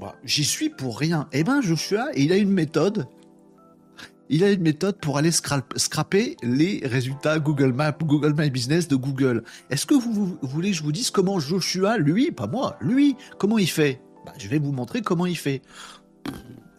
bah, 0.00 0.14
j'y 0.24 0.44
suis 0.44 0.70
pour 0.70 0.98
rien. 0.98 1.28
Eh 1.32 1.42
ben, 1.42 1.60
Joshua, 1.60 2.06
il 2.14 2.32
a 2.32 2.36
une 2.36 2.52
méthode 2.52 3.08
il 4.28 4.44
a 4.44 4.50
une 4.50 4.62
méthode 4.62 4.98
pour 4.98 5.18
aller 5.18 5.30
scraper 5.30 6.36
les 6.42 6.82
résultats 6.84 7.38
Google 7.38 7.72
Maps, 7.72 7.96
Google 8.00 8.34
My 8.36 8.50
Business 8.50 8.88
de 8.88 8.96
Google. 8.96 9.44
Est-ce 9.70 9.86
que 9.86 9.94
vous, 9.94 10.38
voulez 10.42 10.70
que 10.70 10.76
je 10.76 10.82
vous 10.82 10.92
dise 10.92 11.10
comment 11.10 11.38
Joshua, 11.38 11.98
lui, 11.98 12.32
pas 12.32 12.46
moi, 12.46 12.76
lui, 12.80 13.16
comment 13.38 13.58
il 13.58 13.70
fait? 13.70 14.00
Bah, 14.24 14.32
Je 14.38 14.48
vais 14.48 14.58
vous 14.58 14.72
montrer 14.72 15.02
comment 15.02 15.26
il 15.26 15.36
fait. 15.36 15.62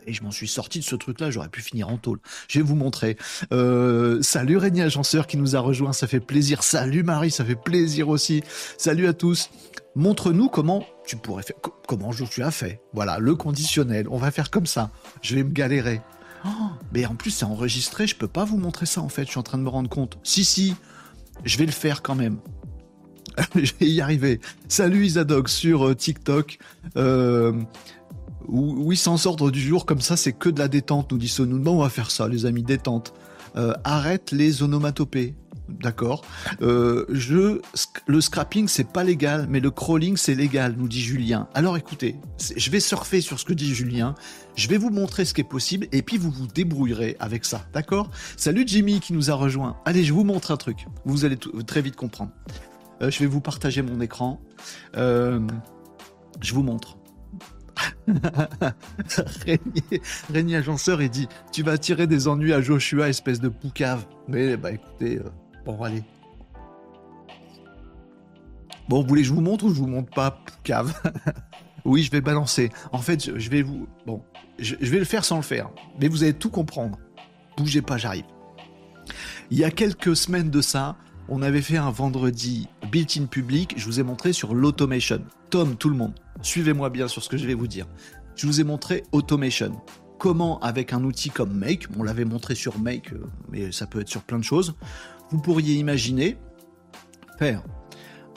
Et 0.05 0.13
je 0.13 0.23
m'en 0.23 0.31
suis 0.31 0.47
sorti 0.47 0.79
de 0.79 0.85
ce 0.85 0.95
truc-là, 0.95 1.31
j'aurais 1.31 1.49
pu 1.49 1.61
finir 1.61 1.89
en 1.89 1.97
tôle. 1.97 2.19
Je 2.47 2.59
vais 2.59 2.65
vous 2.65 2.75
montrer. 2.75 3.17
Euh, 3.51 4.21
salut 4.21 4.55
Régnier 4.55 4.83
Agenceur 4.83 5.27
qui 5.27 5.35
nous 5.35 5.57
a 5.57 5.59
rejoint, 5.59 5.91
ça 5.91 6.07
fait 6.07 6.21
plaisir. 6.21 6.63
Salut 6.63 7.03
Marie, 7.03 7.29
ça 7.29 7.43
fait 7.43 7.61
plaisir 7.61 8.07
aussi. 8.07 8.41
Salut 8.77 9.07
à 9.07 9.13
tous. 9.13 9.49
Montre-nous 9.95 10.47
comment 10.47 10.85
tu 11.05 11.17
pourrais 11.17 11.43
faire, 11.43 11.57
comment 11.87 12.13
Joshua 12.13 12.51
fait. 12.51 12.81
Voilà, 12.93 13.19
le 13.19 13.35
conditionnel. 13.35 14.07
On 14.09 14.17
va 14.17 14.31
faire 14.31 14.49
comme 14.49 14.65
ça. 14.65 14.91
Je 15.21 15.35
vais 15.35 15.43
me 15.43 15.51
galérer. 15.51 16.01
Oh, 16.45 16.49
mais 16.93 17.05
en 17.05 17.15
plus, 17.15 17.31
c'est 17.31 17.45
enregistré, 17.45 18.07
je 18.07 18.15
peux 18.15 18.27
pas 18.27 18.45
vous 18.45 18.57
montrer 18.57 18.85
ça 18.85 19.01
en 19.01 19.09
fait, 19.09 19.25
je 19.25 19.29
suis 19.29 19.39
en 19.39 19.43
train 19.43 19.57
de 19.57 19.63
me 19.63 19.69
rendre 19.69 19.89
compte. 19.89 20.17
Si, 20.23 20.45
si, 20.45 20.75
je 21.43 21.57
vais 21.57 21.65
le 21.65 21.71
faire 21.71 22.01
quand 22.01 22.15
même. 22.15 22.37
je 23.55 23.71
vais 23.79 23.87
y 23.87 24.01
arriver. 24.01 24.39
Salut 24.67 25.05
Isadog 25.05 25.47
sur 25.47 25.87
euh, 25.87 25.95
TikTok. 25.95 26.57
Euh, 26.95 27.53
oui, 28.47 28.95
sans 28.95 29.27
ordre 29.27 29.51
du 29.51 29.59
jour, 29.59 29.85
comme 29.85 30.01
ça, 30.01 30.15
c'est 30.15 30.31
que 30.31 30.49
de 30.49 30.59
la 30.59 30.67
détente, 30.67 31.11
nous 31.11 31.17
dit 31.17 31.27
Sonou. 31.27 31.59
Bon, 31.59 31.79
on 31.79 31.81
va 31.81 31.89
faire 31.89 32.11
ça, 32.11 32.27
les 32.27 32.45
amis, 32.45 32.63
détente. 32.63 33.13
Euh, 33.55 33.73
arrête 33.83 34.31
les 34.31 34.63
onomatopées. 34.63 35.35
D'accord. 35.69 36.23
Euh, 36.61 37.05
le 38.07 38.21
scrapping, 38.21 38.67
c'est 38.67 38.91
pas 38.91 39.03
légal, 39.03 39.47
mais 39.49 39.59
le 39.59 39.69
crawling, 39.69 40.17
c'est 40.17 40.35
légal, 40.35 40.75
nous 40.77 40.87
dit 40.87 41.01
Julien. 41.01 41.47
Alors 41.53 41.77
écoutez, 41.77 42.15
je 42.55 42.69
vais 42.69 42.79
surfer 42.79 43.21
sur 43.21 43.39
ce 43.39 43.45
que 43.45 43.53
dit 43.53 43.73
Julien. 43.73 44.15
Je 44.55 44.67
vais 44.69 44.77
vous 44.77 44.89
montrer 44.89 45.25
ce 45.25 45.33
qui 45.33 45.41
est 45.41 45.43
possible 45.43 45.87
et 45.91 46.01
puis 46.01 46.17
vous 46.17 46.31
vous 46.31 46.47
débrouillerez 46.47 47.17
avec 47.19 47.45
ça. 47.45 47.65
D'accord? 47.73 48.09
Salut 48.37 48.63
Jimmy 48.65 48.99
qui 48.99 49.13
nous 49.13 49.29
a 49.29 49.33
rejoint. 49.33 49.77
Allez, 49.85 50.03
je 50.03 50.13
vous 50.13 50.23
montre 50.23 50.51
un 50.51 50.57
truc. 50.57 50.87
Vous 51.05 51.25
allez 51.25 51.37
très 51.37 51.81
vite 51.81 51.95
comprendre. 51.95 52.31
Euh, 53.01 53.11
je 53.11 53.19
vais 53.19 53.27
vous 53.27 53.41
partager 53.41 53.81
mon 53.81 54.01
écran. 54.01 54.41
Euh, 54.95 55.39
je 56.41 56.53
vous 56.53 56.63
montre. 56.63 56.97
Régnier, 60.33 60.55
Agenceur, 60.55 61.01
il 61.01 61.09
dit 61.09 61.27
Tu 61.51 61.61
vas 61.61 61.77
tirer 61.77 62.07
des 62.07 62.27
ennuis 62.27 62.53
à 62.53 62.61
Joshua, 62.61 63.09
espèce 63.09 63.39
de 63.39 63.49
poucave. 63.49 64.05
Mais 64.27 64.57
bah 64.57 64.71
écoutez, 64.71 65.19
Bon, 65.67 65.83
allez. 65.83 66.01
Bon, 68.87 69.01
vous 69.01 69.07
voulez 69.07 69.21
que 69.21 69.27
je 69.27 69.33
vous 69.33 69.41
montre 69.41 69.65
ou 69.65 69.69
je 69.69 69.75
vous 69.75 69.87
montre 69.87 70.09
pas, 70.09 70.41
cave? 70.63 70.93
Oui, 71.85 72.03
je 72.03 72.11
vais 72.11 72.19
balancer. 72.19 72.69
En 72.91 72.97
fait, 72.97 73.37
je 73.37 73.49
vais 73.49 73.61
vous... 73.61 73.87
Bon, 74.05 74.21
je, 74.59 74.75
vais 74.75 74.99
le 74.99 75.05
faire 75.05 75.23
sans 75.23 75.37
le 75.37 75.41
faire. 75.41 75.69
Mais 76.01 76.09
vous 76.09 76.23
allez 76.23 76.33
tout 76.33 76.49
comprendre. 76.49 76.97
Bougez 77.55 77.81
pas, 77.81 77.97
j'arrive. 77.97 78.25
Il 79.51 79.57
y 79.57 79.63
a 79.63 79.71
quelques 79.71 80.15
semaines 80.17 80.49
de 80.49 80.59
ça, 80.59 80.97
on 81.29 81.41
avait 81.41 81.61
fait 81.61 81.77
un 81.77 81.89
vendredi 81.89 82.67
built-in 82.91 83.25
public. 83.25 83.73
Je 83.77 83.85
vous 83.85 84.01
ai 84.01 84.03
montré 84.03 84.33
sur 84.33 84.53
l'automation. 84.53 85.21
Tom, 85.49 85.77
tout 85.77 85.89
le 85.89 85.95
monde, 85.95 86.13
suivez-moi 86.41 86.89
bien 86.89 87.07
sur 87.07 87.23
ce 87.23 87.29
que 87.29 87.37
je 87.37 87.47
vais 87.47 87.53
vous 87.53 87.67
dire. 87.67 87.87
Je 88.35 88.47
vous 88.47 88.59
ai 88.59 88.65
montré 88.65 89.03
automation. 89.13 89.81
Comment, 90.19 90.59
avec 90.59 90.93
un 90.93 91.03
outil 91.03 91.29
comme 91.29 91.53
Make, 91.53 91.87
on 91.97 92.03
l'avait 92.03 92.25
montré 92.25 92.55
sur 92.55 92.79
Make, 92.79 93.13
euh, 93.13 93.23
mais 93.49 93.71
ça 93.71 93.85
peut 93.85 94.01
être 94.01 94.09
sur 94.09 94.23
plein 94.23 94.39
de 94.39 94.43
choses, 94.43 94.75
vous 95.29 95.39
pourriez 95.39 95.75
imaginer 95.75 96.37
faire 97.37 97.63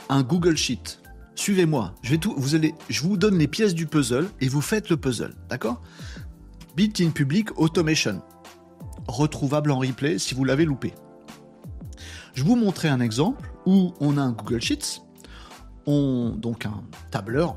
un 0.09 0.22
Google 0.22 0.57
Sheet. 0.57 1.00
Suivez-moi, 1.35 1.94
je 2.03 2.11
vais 2.11 2.18
tout, 2.18 2.35
vous 2.37 2.55
allez, 2.55 2.74
je 2.88 3.03
vous 3.03 3.16
donne 3.16 3.38
les 3.38 3.48
pièces 3.48 3.74
du 3.74 3.87
puzzle 3.87 4.29
et 4.40 4.48
vous 4.48 4.61
faites 4.61 4.90
le 4.90 4.96
puzzle, 4.96 5.35
d'accord? 5.48 5.81
Bit 6.76 7.00
in 7.00 7.11
Public 7.11 7.59
Automation, 7.59 8.20
retrouvable 9.09 9.70
en 9.70 9.79
replay 9.79 10.18
si 10.18 10.35
vous 10.35 10.44
l'avez 10.44 10.64
loupé. 10.64 10.92
Je 12.35 12.44
vous 12.44 12.57
montrer 12.57 12.88
un 12.88 13.00
exemple 13.00 13.50
où 13.66 13.92
on 14.00 14.18
a 14.18 14.22
un 14.22 14.33
Google 14.33 14.61
Sheets, 14.61 15.03
on, 15.87 16.31
donc 16.37 16.66
un 16.66 16.83
tableur 17.11 17.57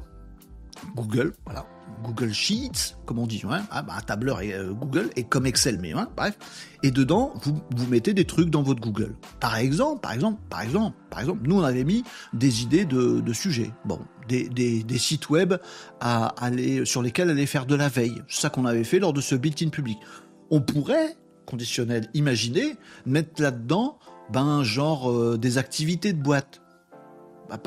Google, 0.96 1.34
voilà, 1.46 1.66
Google 2.04 2.34
Sheets, 2.34 2.96
comme 3.06 3.20
on 3.20 3.28
dit, 3.28 3.42
hein, 3.50 3.64
ah, 3.72 3.82
bah, 3.82 3.94
un 3.98 4.02
tableur 4.02 4.42
et, 4.42 4.54
euh, 4.54 4.74
Google, 4.74 5.10
et 5.16 5.24
comme 5.24 5.46
Excel, 5.46 5.80
mais 5.82 5.94
hein, 5.94 6.10
bref. 6.16 6.38
Et 6.82 6.92
dedans, 6.92 7.34
vous, 7.44 7.62
vous 7.76 7.88
mettez 7.88 8.14
des 8.14 8.26
trucs 8.26 8.50
dans 8.50 8.64
votre 8.64 8.82
Google. 8.82 9.16
Par 9.40 9.56
exemple, 9.56 10.02
par 10.02 10.12
exemple, 10.12 10.42
par 10.50 10.62
exemple, 10.62 10.98
par 11.10 11.20
exemple, 11.20 11.42
nous 11.44 11.60
on 11.60 11.64
avait 11.64 11.84
mis 11.84 12.04
des 12.34 12.64
idées 12.64 12.86
de, 12.86 13.34
sujets. 13.34 13.72
Bon, 13.86 14.00
des, 14.28 14.98
sites 14.98 15.30
web 15.30 15.56
à 16.00 16.28
aller, 16.44 16.86
sur 16.86 17.02
lesquels 17.02 17.30
aller 17.30 17.46
faire 17.46 17.66
de 17.66 17.76
la 17.76 17.90
veille. 17.90 18.22
C'est 18.28 18.42
ça 18.42 18.50
qu'on 18.50 18.66
avait 18.66 18.84
fait 18.84 19.00
lors 19.00 19.14
de 19.14 19.22
ce 19.22 19.36
built-in 19.36 19.70
public. 19.70 19.98
On 20.50 20.62
pourrait, 20.62 21.16
conditionnel, 21.46 22.10
imaginer, 22.14 22.76
mettre 23.06 23.42
là-dedans, 23.42 23.98
ben, 24.32 24.64
genre 24.64 25.12
euh, 25.12 25.38
des 25.38 25.58
activités 25.58 26.14
de 26.14 26.22
boîte. 26.22 26.62
Bah, 27.50 27.60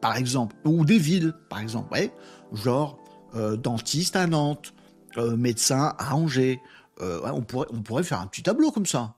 par 0.00 0.16
exemple, 0.16 0.56
ou 0.64 0.84
des 0.84 0.98
villes, 0.98 1.34
par 1.48 1.60
exemple, 1.60 1.92
ouais, 1.92 2.12
genre 2.52 2.98
euh, 3.34 3.56
dentiste 3.56 4.16
à 4.16 4.26
Nantes, 4.26 4.74
euh, 5.16 5.36
médecin 5.36 5.94
à 5.98 6.14
Angers, 6.14 6.60
euh, 7.00 7.20
on, 7.32 7.42
pourrait, 7.42 7.68
on 7.72 7.82
pourrait 7.82 8.02
faire 8.02 8.20
un 8.20 8.26
petit 8.26 8.42
tableau 8.42 8.70
comme 8.70 8.86
ça. 8.86 9.14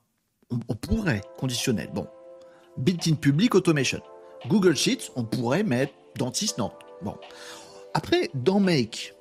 On, 0.68 0.74
pourrait, 0.74 1.20
conditionnel. 1.38 1.90
Bon. 1.94 2.08
Built-in 2.76 3.14
Public 3.14 3.54
Automation. 3.54 4.00
Google 4.48 4.74
Sheets, 4.74 5.12
on 5.14 5.24
pourrait 5.24 5.62
mettre 5.62 5.92
dentiste 6.16 6.58
Nantes. 6.58 6.74
Bon. 7.02 7.14
Après, 7.94 8.30
dans 8.34 8.58
Make, 8.58 9.14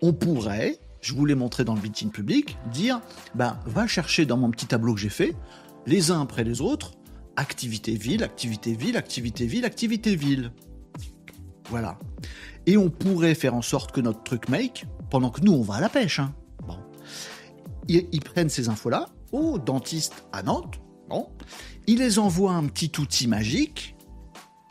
on 0.00 0.14
pourrait, 0.14 0.78
je 1.02 1.12
vous 1.14 1.26
l'ai 1.26 1.34
montré 1.34 1.64
dans 1.64 1.74
le 1.74 1.80
built-in 1.80 2.08
public, 2.08 2.56
dire, 2.72 3.00
ben, 3.34 3.58
va 3.66 3.86
chercher 3.86 4.24
dans 4.24 4.38
mon 4.38 4.50
petit 4.50 4.66
tableau 4.66 4.94
que 4.94 5.00
j'ai 5.00 5.10
fait, 5.10 5.34
les 5.86 6.10
uns 6.10 6.22
après 6.22 6.44
les 6.44 6.62
autres, 6.62 6.92
activité 7.36 7.94
ville, 7.94 8.22
activité 8.22 8.74
ville, 8.74 8.96
activité 8.96 9.46
ville, 9.46 9.64
activité 9.64 10.16
ville. 10.16 10.52
Voilà. 11.68 11.98
Et 12.66 12.76
on 12.76 12.90
pourrait 12.90 13.34
faire 13.34 13.54
en 13.54 13.62
sorte 13.62 13.92
que 13.92 14.00
notre 14.00 14.22
truc 14.22 14.48
make, 14.48 14.86
pendant 15.10 15.30
que 15.30 15.40
nous 15.40 15.52
on 15.52 15.62
va 15.62 15.74
à 15.74 15.80
la 15.80 15.88
pêche, 15.88 16.18
hein, 16.18 16.32
bon, 16.66 16.76
ils, 17.88 18.20
prennent 18.20 18.48
ces 18.48 18.68
infos-là 18.68 19.06
au 19.32 19.58
dentiste 19.58 20.24
à 20.32 20.42
Nantes, 20.42 20.80
bon, 21.08 21.28
ils 21.86 21.98
les 21.98 22.18
envoient 22.18 22.52
un 22.52 22.66
petit 22.66 22.92
outil 23.00 23.28
magique, 23.28 23.96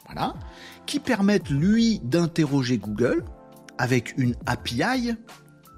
voilà, 0.06 0.34
qui 0.86 1.00
permettent 1.00 1.50
lui 1.50 2.00
d'interroger 2.04 2.78
Google 2.78 3.26
avec 3.78 4.18
une 4.18 4.36
API 4.46 5.16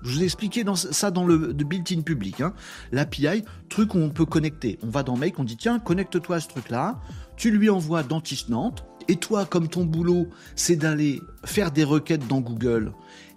je 0.03 0.15
vous 0.15 0.21
ai 0.21 0.25
expliqué 0.25 0.63
dans, 0.63 0.75
ça 0.75 1.11
dans 1.11 1.25
le 1.25 1.53
built-in 1.53 2.01
public. 2.01 2.41
Hein. 2.41 2.53
L'API, 2.91 3.43
truc 3.69 3.93
où 3.93 3.99
on 3.99 4.09
peut 4.09 4.25
connecter. 4.25 4.79
On 4.83 4.89
va 4.89 5.03
dans 5.03 5.15
Make, 5.15 5.37
on 5.37 5.43
dit 5.43 5.57
tiens, 5.57 5.79
connecte-toi 5.79 6.37
à 6.37 6.39
ce 6.39 6.47
truc-là. 6.47 6.99
Tu 7.37 7.51
lui 7.51 7.69
envoies 7.69 8.03
Dentiste 8.03 8.49
Nantes. 8.49 8.85
Et 9.07 9.15
toi, 9.15 9.45
comme 9.45 9.67
ton 9.67 9.85
boulot, 9.85 10.27
c'est 10.55 10.75
d'aller 10.75 11.21
faire 11.45 11.71
des 11.71 11.83
requêtes 11.83 12.27
dans 12.27 12.39
Google 12.39 12.93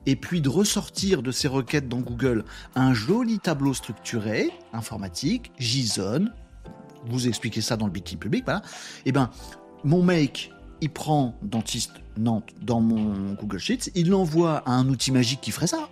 et 0.07 0.17
puis 0.17 0.41
de 0.41 0.49
ressortir 0.49 1.23
de 1.23 1.31
ces 1.31 1.49
requêtes 1.49 1.89
dans 1.89 2.01
Google 2.01 2.45
un 2.75 2.93
joli 2.95 3.39
tableau 3.39 3.75
structuré, 3.75 4.51
informatique, 4.73 5.53
JSON. 5.59 6.27
Vous 7.07 7.29
expliquez 7.29 7.61
ça 7.61 7.77
dans 7.77 7.87
le 7.87 7.93
built-in 7.93 8.17
public, 8.17 8.45
voilà. 8.45 8.63
Et 9.05 9.11
eh 9.11 9.13
ben, 9.13 9.31
mon 9.83 10.03
make, 10.03 10.51
il 10.81 10.91
prend 10.91 11.39
Dentiste 11.43 11.93
Nantes 12.17 12.51
dans 12.63 12.81
mon 12.81 13.35
Google 13.35 13.59
Sheets, 13.59 13.91
il 13.95 14.09
l'envoie 14.09 14.59
à 14.67 14.73
un 14.73 14.89
outil 14.89 15.13
magique 15.13 15.41
qui 15.41 15.51
ferait 15.51 15.67
ça. 15.67 15.89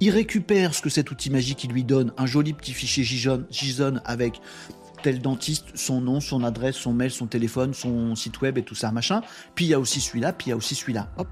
Il 0.00 0.10
récupère 0.10 0.74
ce 0.74 0.82
que 0.82 0.90
cet 0.90 1.10
outil 1.10 1.30
magique 1.30 1.66
lui 1.70 1.84
donne, 1.84 2.12
un 2.18 2.26
joli 2.26 2.52
petit 2.52 2.72
fichier 2.72 3.04
JSON 3.04 4.00
avec 4.04 4.40
tel 5.02 5.20
dentiste, 5.20 5.66
son 5.74 6.00
nom, 6.00 6.20
son 6.20 6.44
adresse, 6.44 6.76
son 6.76 6.92
mail, 6.92 7.10
son 7.10 7.26
téléphone, 7.26 7.74
son 7.74 8.14
site 8.14 8.40
web 8.40 8.58
et 8.58 8.62
tout 8.62 8.74
ça, 8.74 8.92
machin. 8.92 9.22
Puis 9.54 9.66
il 9.66 9.68
y 9.68 9.74
a 9.74 9.80
aussi 9.80 10.00
celui-là, 10.00 10.32
puis 10.32 10.48
il 10.48 10.50
y 10.50 10.52
a 10.52 10.56
aussi 10.56 10.74
celui-là. 10.74 11.10
Hop, 11.16 11.28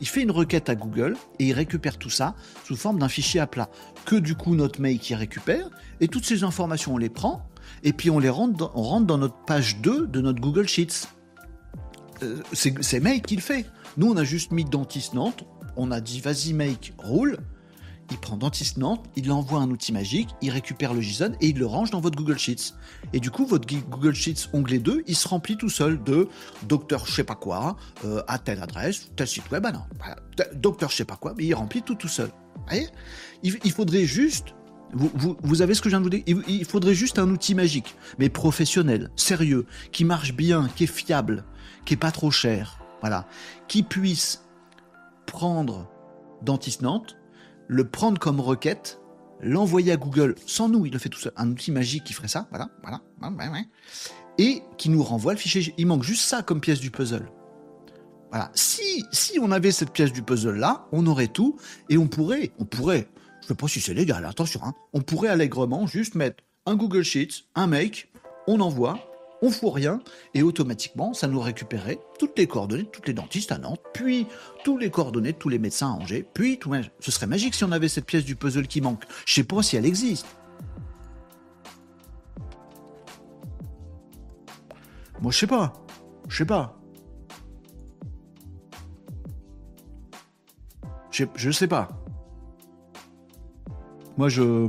Il 0.00 0.06
fait 0.06 0.22
une 0.22 0.30
requête 0.30 0.68
à 0.68 0.74
Google 0.74 1.16
et 1.38 1.46
il 1.46 1.52
récupère 1.52 1.98
tout 1.98 2.10
ça 2.10 2.34
sous 2.64 2.76
forme 2.76 2.98
d'un 2.98 3.08
fichier 3.08 3.40
à 3.40 3.46
plat 3.46 3.68
que 4.04 4.16
du 4.16 4.34
coup 4.34 4.54
notre 4.54 4.80
mail 4.80 4.98
qui 4.98 5.14
récupère 5.14 5.68
et 6.00 6.08
toutes 6.08 6.24
ces 6.24 6.44
informations 6.44 6.94
on 6.94 6.98
les 6.98 7.10
prend 7.10 7.42
et 7.82 7.92
puis 7.92 8.08
on 8.08 8.18
les 8.18 8.28
rentre 8.28 8.56
dans, 8.56 8.72
on 8.74 8.82
rentre 8.82 9.06
dans 9.06 9.18
notre 9.18 9.44
page 9.44 9.78
2 9.78 10.06
de 10.06 10.20
notre 10.20 10.40
Google 10.40 10.68
Sheets. 10.68 11.08
Euh, 12.22 12.40
c'est 12.52 13.00
Mail 13.00 13.22
qui 13.22 13.36
le 13.36 13.42
fait. 13.42 13.66
Nous 13.96 14.10
on 14.10 14.16
a 14.16 14.24
juste 14.24 14.52
mis 14.52 14.64
dentiste 14.64 15.14
Nantes, 15.14 15.44
on 15.76 15.90
a 15.90 16.00
dit 16.00 16.20
vas-y 16.20 16.52
make, 16.52 16.94
roule 16.98 17.38
il 18.10 18.18
prend 18.18 18.36
Dentiste 18.36 18.78
Nantes, 18.78 19.04
il 19.16 19.26
l'envoie 19.26 19.60
un 19.60 19.70
outil 19.70 19.92
magique, 19.92 20.28
il 20.40 20.50
récupère 20.50 20.94
le 20.94 21.00
JSON 21.00 21.32
et 21.40 21.48
il 21.48 21.58
le 21.58 21.66
range 21.66 21.90
dans 21.90 22.00
votre 22.00 22.16
Google 22.16 22.38
Sheets. 22.38 22.74
Et 23.12 23.20
du 23.20 23.30
coup, 23.30 23.44
votre 23.46 23.66
Google 23.88 24.14
Sheets 24.14 24.48
onglet 24.52 24.78
2, 24.78 25.04
il 25.06 25.16
se 25.16 25.28
remplit 25.28 25.56
tout 25.56 25.68
seul 25.68 26.02
de 26.02 26.28
docteur 26.64 27.06
je 27.06 27.12
sais 27.12 27.24
pas 27.24 27.34
quoi, 27.34 27.76
euh, 28.04 28.22
à 28.26 28.38
telle 28.38 28.62
adresse, 28.62 29.10
tel 29.16 29.26
site 29.26 29.50
web, 29.50 29.64
ah 29.66 29.72
non, 29.72 29.82
docteur 30.54 30.90
je 30.90 30.96
sais 30.96 31.04
pas 31.04 31.16
quoi, 31.16 31.34
mais 31.36 31.44
il 31.44 31.54
remplit 31.54 31.82
tout 31.82 31.94
tout 31.94 32.08
seul. 32.08 32.30
voyez? 32.66 32.88
Il, 33.42 33.72
faudrait 33.72 34.04
juste 34.04 34.54
vous, 34.92 35.36
vous, 35.42 35.62
avez 35.62 35.74
ce 35.74 35.82
que 35.82 35.88
je 35.88 35.96
viens 35.96 36.00
de 36.00 36.04
vous 36.04 36.10
dire? 36.10 36.44
Il, 36.48 36.64
faudrait 36.64 36.94
juste 36.94 37.18
un 37.18 37.28
outil 37.28 37.54
magique, 37.54 37.94
mais 38.18 38.28
professionnel, 38.28 39.10
sérieux, 39.16 39.66
qui 39.92 40.04
marche 40.04 40.34
bien, 40.34 40.68
qui 40.74 40.84
est 40.84 40.86
fiable, 40.86 41.44
qui 41.84 41.94
est 41.94 41.98
pas 41.98 42.10
trop 42.10 42.30
cher, 42.30 42.78
voilà, 43.00 43.26
qui 43.68 43.82
puisse 43.82 44.44
prendre 45.26 45.86
Dentiste 46.42 46.82
Nantes, 46.82 47.17
le 47.68 47.88
prendre 47.88 48.18
comme 48.18 48.40
requête, 48.40 49.00
l'envoyer 49.40 49.92
à 49.92 49.96
Google 49.96 50.34
sans 50.46 50.68
nous, 50.68 50.86
il 50.86 50.92
le 50.92 50.98
fait 50.98 51.08
tout 51.08 51.20
seul, 51.20 51.32
un 51.36 51.50
outil 51.50 51.70
magique 51.70 52.04
qui 52.04 52.12
ferait 52.12 52.28
ça, 52.28 52.48
voilà, 52.50 52.68
voilà, 52.82 53.00
et 54.38 54.62
qui 54.76 54.88
nous 54.88 55.02
renvoie 55.02 55.32
le 55.32 55.38
fichier. 55.38 55.74
Il 55.78 55.86
manque 55.86 56.02
juste 56.02 56.22
ça 56.22 56.42
comme 56.42 56.60
pièce 56.60 56.80
du 56.80 56.90
puzzle. 56.90 57.30
Voilà. 58.30 58.50
Si, 58.54 59.04
si 59.10 59.38
on 59.38 59.50
avait 59.50 59.72
cette 59.72 59.92
pièce 59.92 60.12
du 60.12 60.22
puzzle 60.22 60.56
là, 60.56 60.86
on 60.92 61.06
aurait 61.06 61.28
tout 61.28 61.56
et 61.88 61.98
on 61.98 62.08
pourrait, 62.08 62.52
on 62.58 62.64
pourrait, 62.64 63.08
je 63.40 63.46
ne 63.46 63.48
sais 63.48 63.54
pas 63.54 63.68
si 63.68 63.80
c'est 63.80 63.94
légal, 63.94 64.24
attention, 64.24 64.60
hein, 64.64 64.74
on 64.92 65.00
pourrait 65.00 65.28
allègrement 65.28 65.86
juste 65.86 66.14
mettre 66.14 66.42
un 66.66 66.74
Google 66.74 67.02
Sheets, 67.02 67.44
un 67.54 67.66
make, 67.66 68.12
on 68.46 68.60
envoie, 68.60 68.98
on 69.42 69.50
fout 69.50 69.72
rien, 69.72 70.00
et 70.34 70.42
automatiquement, 70.42 71.14
ça 71.14 71.28
nous 71.28 71.40
récupérait 71.40 71.98
toutes 72.18 72.38
les 72.38 72.46
coordonnées 72.46 72.84
de 72.84 72.88
toutes 72.88 73.06
les 73.06 73.14
dentistes 73.14 73.52
à 73.52 73.58
Nantes, 73.58 73.80
puis 73.94 74.26
tous 74.64 74.78
les 74.78 74.90
coordonnées 74.90 75.32
de 75.32 75.38
tous 75.38 75.48
les 75.48 75.58
médecins 75.58 75.90
à 75.90 75.92
Angers, 75.92 76.26
puis 76.34 76.58
tout. 76.58 76.72
Ce 77.00 77.10
serait 77.10 77.26
magique 77.26 77.54
si 77.54 77.64
on 77.64 77.72
avait 77.72 77.88
cette 77.88 78.06
pièce 78.06 78.24
du 78.24 78.36
puzzle 78.36 78.66
qui 78.66 78.80
manque. 78.80 79.04
Je 79.26 79.34
sais 79.34 79.44
pas 79.44 79.62
si 79.62 79.76
elle 79.76 79.86
existe. 79.86 80.26
Moi, 85.20 85.32
je 85.32 85.38
sais 85.38 85.46
pas. 85.46 85.72
Je 86.28 86.36
sais 86.36 86.46
pas. 86.46 86.78
Je, 91.10 91.50
sais 91.50 91.66
pas. 91.66 91.88
Moi, 94.18 94.28
je, 94.28 94.68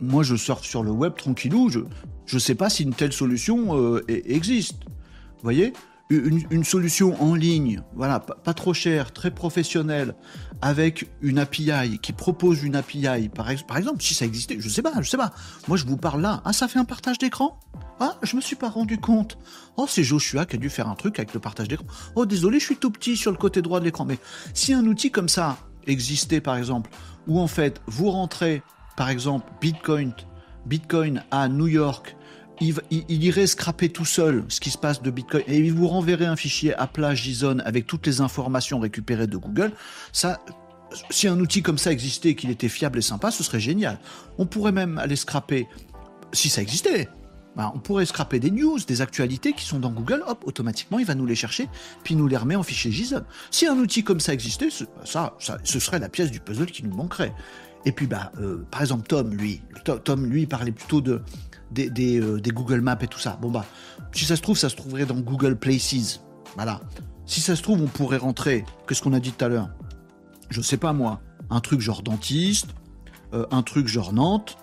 moi, 0.00 0.24
je 0.24 0.34
surfe 0.34 0.64
sur 0.64 0.82
le 0.82 0.90
web 0.90 1.14
tranquillou. 1.14 1.68
Je, 1.68 1.80
je 2.26 2.34
ne 2.34 2.40
sais 2.40 2.56
pas 2.56 2.68
si 2.68 2.82
une 2.82 2.92
telle 2.92 3.12
solution 3.12 3.78
euh, 3.78 4.04
e-, 4.10 4.22
existe. 4.26 4.82
Vous 4.84 5.44
voyez? 5.44 5.72
Une, 6.10 6.64
solution 6.64 7.22
en 7.22 7.36
ligne, 7.36 7.84
voilà, 7.94 8.18
pas, 8.18 8.52
trop 8.52 8.74
chère, 8.74 9.12
très 9.12 9.30
professionnelle, 9.30 10.16
avec 10.60 11.08
une 11.22 11.38
API 11.38 12.00
qui 12.02 12.12
propose 12.12 12.64
une 12.64 12.74
API, 12.74 13.28
par, 13.32 13.46
par 13.68 13.76
exemple, 13.76 14.02
si 14.02 14.14
ça 14.14 14.24
existait, 14.24 14.56
je 14.58 14.68
sais 14.68 14.82
pas, 14.82 14.92
je 15.00 15.08
sais 15.08 15.16
pas. 15.16 15.32
Moi, 15.68 15.76
je 15.76 15.86
vous 15.86 15.96
parle 15.96 16.20
là. 16.20 16.42
Ah, 16.44 16.52
ça 16.52 16.66
fait 16.66 16.80
un 16.80 16.84
partage 16.84 17.18
d'écran? 17.18 17.60
Ah, 18.00 18.16
je 18.24 18.34
me 18.34 18.40
suis 18.40 18.56
pas 18.56 18.68
rendu 18.68 18.98
compte. 18.98 19.38
Oh, 19.76 19.86
c'est 19.88 20.02
Joshua 20.02 20.46
qui 20.46 20.56
a 20.56 20.58
dû 20.58 20.68
faire 20.68 20.88
un 20.88 20.96
truc 20.96 21.20
avec 21.20 21.32
le 21.32 21.38
partage 21.38 21.68
d'écran. 21.68 21.86
Oh, 22.16 22.26
désolé, 22.26 22.58
je 22.58 22.64
suis 22.64 22.76
tout 22.76 22.90
petit 22.90 23.16
sur 23.16 23.30
le 23.30 23.36
côté 23.36 23.62
droit 23.62 23.78
de 23.78 23.84
l'écran. 23.84 24.04
Mais 24.04 24.18
si 24.52 24.72
un 24.72 24.86
outil 24.86 25.12
comme 25.12 25.28
ça 25.28 25.58
existait, 25.86 26.40
par 26.40 26.56
exemple, 26.56 26.90
où 27.26 27.40
en 27.40 27.46
fait, 27.46 27.80
vous 27.86 28.10
rentrez, 28.10 28.62
par 28.96 29.10
exemple, 29.10 29.50
Bitcoin, 29.60 30.12
Bitcoin 30.66 31.22
à 31.30 31.48
New 31.48 31.68
York 31.68 32.16
il, 32.60 33.24
irait 33.24 33.46
scraper 33.46 33.88
tout 33.88 34.04
seul 34.04 34.44
ce 34.48 34.60
qui 34.60 34.70
se 34.70 34.78
passe 34.78 35.02
de 35.02 35.10
Bitcoin 35.10 35.42
et 35.46 35.58
il 35.58 35.72
vous 35.72 35.88
renverrait 35.88 36.26
un 36.26 36.36
fichier 36.36 36.74
à 36.74 36.86
plat 36.86 37.14
JSON 37.14 37.58
avec 37.60 37.86
toutes 37.86 38.06
les 38.06 38.20
informations 38.20 38.78
récupérées 38.78 39.26
de 39.26 39.36
Google. 39.36 39.72
Ça, 40.12 40.40
si 41.08 41.26
un 41.28 41.38
outil 41.40 41.62
comme 41.62 41.78
ça 41.78 41.90
existait 41.90 42.30
et 42.30 42.34
qu'il 42.34 42.50
était 42.50 42.68
fiable 42.68 42.98
et 42.98 43.02
sympa, 43.02 43.30
ce 43.30 43.42
serait 43.42 43.60
génial. 43.60 43.98
On 44.38 44.46
pourrait 44.46 44.72
même 44.72 44.98
aller 44.98 45.16
scraper, 45.16 45.66
si 46.32 46.48
ça 46.50 46.60
existait, 46.60 47.08
ben, 47.56 47.72
on 47.74 47.78
pourrait 47.78 48.06
scraper 48.06 48.38
des 48.38 48.50
news, 48.50 48.78
des 48.86 49.00
actualités 49.02 49.52
qui 49.52 49.64
sont 49.64 49.78
dans 49.80 49.90
Google, 49.90 50.22
hop, 50.26 50.44
automatiquement, 50.46 50.98
il 50.98 51.06
va 51.06 51.14
nous 51.14 51.26
les 51.26 51.34
chercher, 51.34 51.68
puis 52.04 52.14
nous 52.14 52.26
les 52.26 52.36
remet 52.36 52.56
en 52.56 52.62
fichier 52.62 52.92
JSON. 52.92 53.22
Si 53.50 53.66
un 53.66 53.76
outil 53.76 54.04
comme 54.04 54.20
ça 54.20 54.32
existait, 54.32 54.68
ça, 55.04 55.36
ce 55.64 55.80
serait 55.80 55.98
la 55.98 56.08
pièce 56.08 56.30
du 56.30 56.40
puzzle 56.40 56.66
qui 56.66 56.84
nous 56.84 56.94
manquerait. 56.94 57.34
Et 57.84 57.92
puis, 57.92 58.06
bah, 58.06 58.30
euh, 58.38 58.64
par 58.70 58.82
exemple, 58.82 59.06
Tom, 59.06 59.34
lui, 59.34 59.62
Tom, 60.04 60.26
lui, 60.26 60.46
parlait 60.46 60.72
plutôt 60.72 61.02
euh, 61.08 61.22
des, 61.70 62.52
Google 62.52 62.80
Maps 62.80 62.98
et 63.00 63.06
tout 63.06 63.18
ça. 63.18 63.38
Bon 63.40 63.50
bah, 63.50 63.64
si 64.12 64.24
ça 64.24 64.36
se 64.36 64.42
trouve, 64.42 64.58
ça 64.58 64.68
se 64.68 64.76
trouverait 64.76 65.06
dans 65.06 65.18
Google 65.18 65.56
Places. 65.56 66.20
Voilà. 66.54 66.80
Si 67.26 67.40
ça 67.40 67.56
se 67.56 67.62
trouve, 67.62 67.80
on 67.80 67.86
pourrait 67.86 68.18
rentrer, 68.18 68.64
qu'est-ce 68.86 69.02
qu'on 69.02 69.12
a 69.12 69.20
dit 69.20 69.32
tout 69.32 69.44
à 69.44 69.48
l'heure? 69.48 69.70
Je 70.50 70.60
sais 70.60 70.76
pas 70.76 70.92
moi, 70.92 71.20
un 71.48 71.60
truc 71.60 71.80
genre 71.80 72.02
dentiste, 72.02 72.68
euh, 73.32 73.46
un 73.50 73.62
truc 73.62 73.86
genre 73.86 74.12
Nantes. 74.12 74.58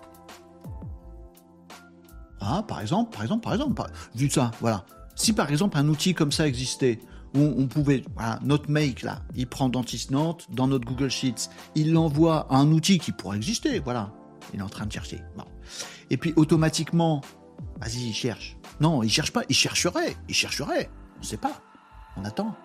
Ah, 2.49 2.63
par 2.63 2.79
exemple, 2.79 3.13
par 3.13 3.23
exemple, 3.23 3.43
par 3.43 3.53
exemple, 3.53 3.83
vu 4.15 4.29
ça, 4.29 4.51
voilà. 4.61 4.85
Si 5.15 5.33
par 5.33 5.49
exemple 5.51 5.77
un 5.77 5.87
outil 5.89 6.13
comme 6.13 6.31
ça 6.31 6.47
existait, 6.47 6.99
où 7.35 7.41
on 7.41 7.67
pouvait, 7.67 8.03
voilà, 8.15 8.39
notre 8.41 8.71
make 8.71 9.01
là, 9.01 9.21
il 9.35 9.47
prend 9.47 9.67
dentiste 9.67 10.11
Nantes 10.11 10.47
dans 10.49 10.67
notre 10.67 10.85
Google 10.85 11.09
Sheets, 11.09 11.49
il 11.75 11.91
l'envoie 11.91 12.47
à 12.49 12.55
un 12.55 12.71
outil 12.71 12.99
qui 12.99 13.11
pourrait 13.11 13.35
exister, 13.35 13.79
voilà. 13.79 14.13
Il 14.53 14.61
est 14.61 14.63
en 14.63 14.69
train 14.69 14.85
de 14.85 14.91
chercher. 14.93 15.19
Et 16.09 16.15
puis 16.15 16.31
automatiquement, 16.37 17.19
vas-y, 17.81 18.07
il 18.07 18.13
cherche. 18.13 18.55
Non, 18.79 19.03
il 19.03 19.09
cherche 19.09 19.33
pas, 19.33 19.41
il 19.49 19.55
chercherait, 19.55 20.15
il 20.29 20.35
chercherait. 20.35 20.89
On 21.19 21.23
sait 21.23 21.35
pas. 21.35 21.59
On 22.15 22.23
attend. 22.23 22.55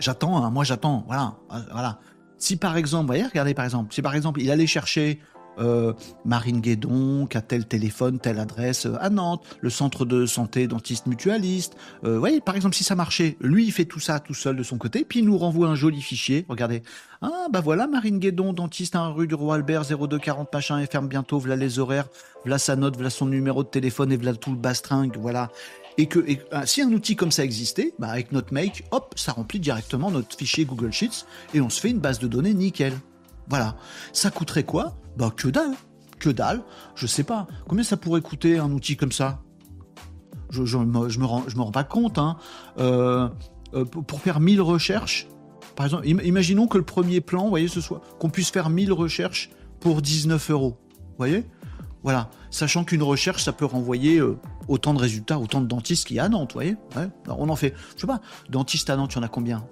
J'attends, 0.00 0.42
hein, 0.42 0.50
moi 0.50 0.64
j'attends, 0.64 1.04
voilà, 1.06 1.36
euh, 1.52 1.60
voilà. 1.70 2.00
Si 2.44 2.56
par 2.56 2.76
exemple, 2.76 3.06
voyez, 3.06 3.24
regardez 3.24 3.54
par 3.54 3.64
exemple, 3.64 3.94
si 3.94 4.02
par 4.02 4.14
exemple 4.14 4.38
il 4.42 4.50
allait 4.50 4.66
chercher 4.66 5.18
euh, 5.58 5.94
Marine 6.26 6.60
Guédon, 6.60 7.26
a 7.32 7.40
tel 7.40 7.64
téléphone, 7.64 8.18
telle 8.18 8.38
adresse 8.38 8.84
euh, 8.84 8.96
à 9.00 9.08
Nantes, 9.08 9.42
le 9.62 9.70
centre 9.70 10.04
de 10.04 10.26
santé 10.26 10.66
dentiste 10.66 11.06
mutualiste. 11.06 11.74
Euh, 12.04 12.18
voyez, 12.18 12.42
par 12.42 12.54
exemple, 12.54 12.74
si 12.74 12.84
ça 12.84 12.96
marchait, 12.96 13.38
lui, 13.40 13.64
il 13.64 13.72
fait 13.72 13.86
tout 13.86 13.98
ça 13.98 14.20
tout 14.20 14.34
seul 14.34 14.56
de 14.56 14.62
son 14.62 14.76
côté, 14.76 15.06
puis 15.06 15.20
il 15.20 15.24
nous 15.24 15.38
renvoie 15.38 15.68
un 15.68 15.74
joli 15.74 16.02
fichier. 16.02 16.44
Regardez. 16.46 16.82
Ah, 17.22 17.46
bah 17.50 17.62
voilà, 17.62 17.86
Marine 17.86 18.18
Guédon, 18.18 18.52
dentiste 18.52 18.94
à 18.94 19.06
rue 19.06 19.26
du 19.26 19.34
Roi 19.34 19.54
Albert, 19.54 19.84
0240 19.84 20.52
machin, 20.52 20.80
et 20.80 20.86
ferme 20.86 21.08
bientôt, 21.08 21.38
voilà 21.38 21.56
les 21.56 21.78
horaires, 21.78 22.08
voilà 22.42 22.58
sa 22.58 22.76
note, 22.76 22.96
voilà 22.96 23.08
son 23.08 23.24
numéro 23.24 23.64
de 23.64 23.68
téléphone, 23.70 24.12
et 24.12 24.18
voilà 24.18 24.34
tout 24.34 24.50
le 24.50 24.58
bastringue, 24.58 25.16
voilà. 25.16 25.48
Et 25.96 26.06
que 26.06 26.24
ah, 26.50 26.66
si 26.66 26.82
un 26.82 26.92
outil 26.92 27.14
comme 27.16 27.30
ça 27.30 27.44
existait, 27.44 27.94
bah 27.98 28.08
avec 28.08 28.32
notre 28.32 28.52
make, 28.52 28.84
hop, 28.90 29.14
ça 29.16 29.32
remplit 29.32 29.60
directement 29.60 30.10
notre 30.10 30.36
fichier 30.36 30.64
Google 30.64 30.92
Sheets 30.92 31.24
et 31.54 31.60
on 31.60 31.70
se 31.70 31.80
fait 31.80 31.90
une 31.90 32.00
base 32.00 32.18
de 32.18 32.26
données 32.26 32.54
nickel. 32.54 32.94
Voilà. 33.48 33.76
Ça 34.12 34.30
coûterait 34.30 34.64
quoi? 34.64 34.96
Bah 35.16 35.32
que 35.34 35.48
dalle. 35.48 35.74
Que 36.18 36.30
dalle. 36.30 36.62
Je 36.96 37.06
sais 37.06 37.22
pas. 37.22 37.46
Combien 37.68 37.84
ça 37.84 37.96
pourrait 37.96 38.22
coûter 38.22 38.58
un 38.58 38.70
outil 38.72 38.96
comme 38.96 39.12
ça? 39.12 39.40
Je, 40.50 40.64
je, 40.64 40.78
me, 40.78 41.24
rends, 41.24 41.70
pas 41.70 41.84
compte. 41.84 42.18
Hein. 42.18 42.36
Euh, 42.78 43.28
euh, 43.74 43.84
pour 43.84 44.20
faire 44.20 44.40
1000 44.40 44.60
recherches, 44.60 45.28
par 45.74 45.86
exemple, 45.86 46.06
imaginons 46.06 46.68
que 46.68 46.78
le 46.78 46.84
premier 46.84 47.20
plan, 47.20 47.48
voyez, 47.48 47.68
ce 47.68 47.80
soit 47.80 48.00
qu'on 48.20 48.30
puisse 48.30 48.50
faire 48.50 48.70
1000 48.70 48.92
recherches 48.92 49.50
pour 49.80 50.00
19 50.00 50.50
euros. 50.50 50.78
Vous 50.98 51.18
voyez? 51.18 51.44
Voilà. 52.04 52.30
Sachant 52.50 52.84
qu'une 52.84 53.02
recherche, 53.02 53.42
ça 53.42 53.52
peut 53.52 53.64
renvoyer 53.64 54.18
euh, 54.18 54.38
autant 54.68 54.94
de 54.94 54.98
résultats, 54.98 55.38
autant 55.38 55.60
de 55.60 55.66
dentistes 55.66 56.06
qu'il 56.06 56.16
y 56.16 56.20
a 56.20 56.24
à 56.24 56.28
Nantes, 56.28 56.52
vous 56.52 56.60
voyez. 56.60 56.76
On 57.28 57.48
en 57.48 57.56
fait, 57.56 57.74
je 57.96 58.02
sais 58.02 58.06
pas, 58.06 58.20
dentistes 58.48 58.90
à 58.90 58.96
Nantes, 58.96 59.12
il 59.14 59.16
y 59.16 59.20
en 59.20 59.22
a 59.22 59.28
combien 59.28 59.64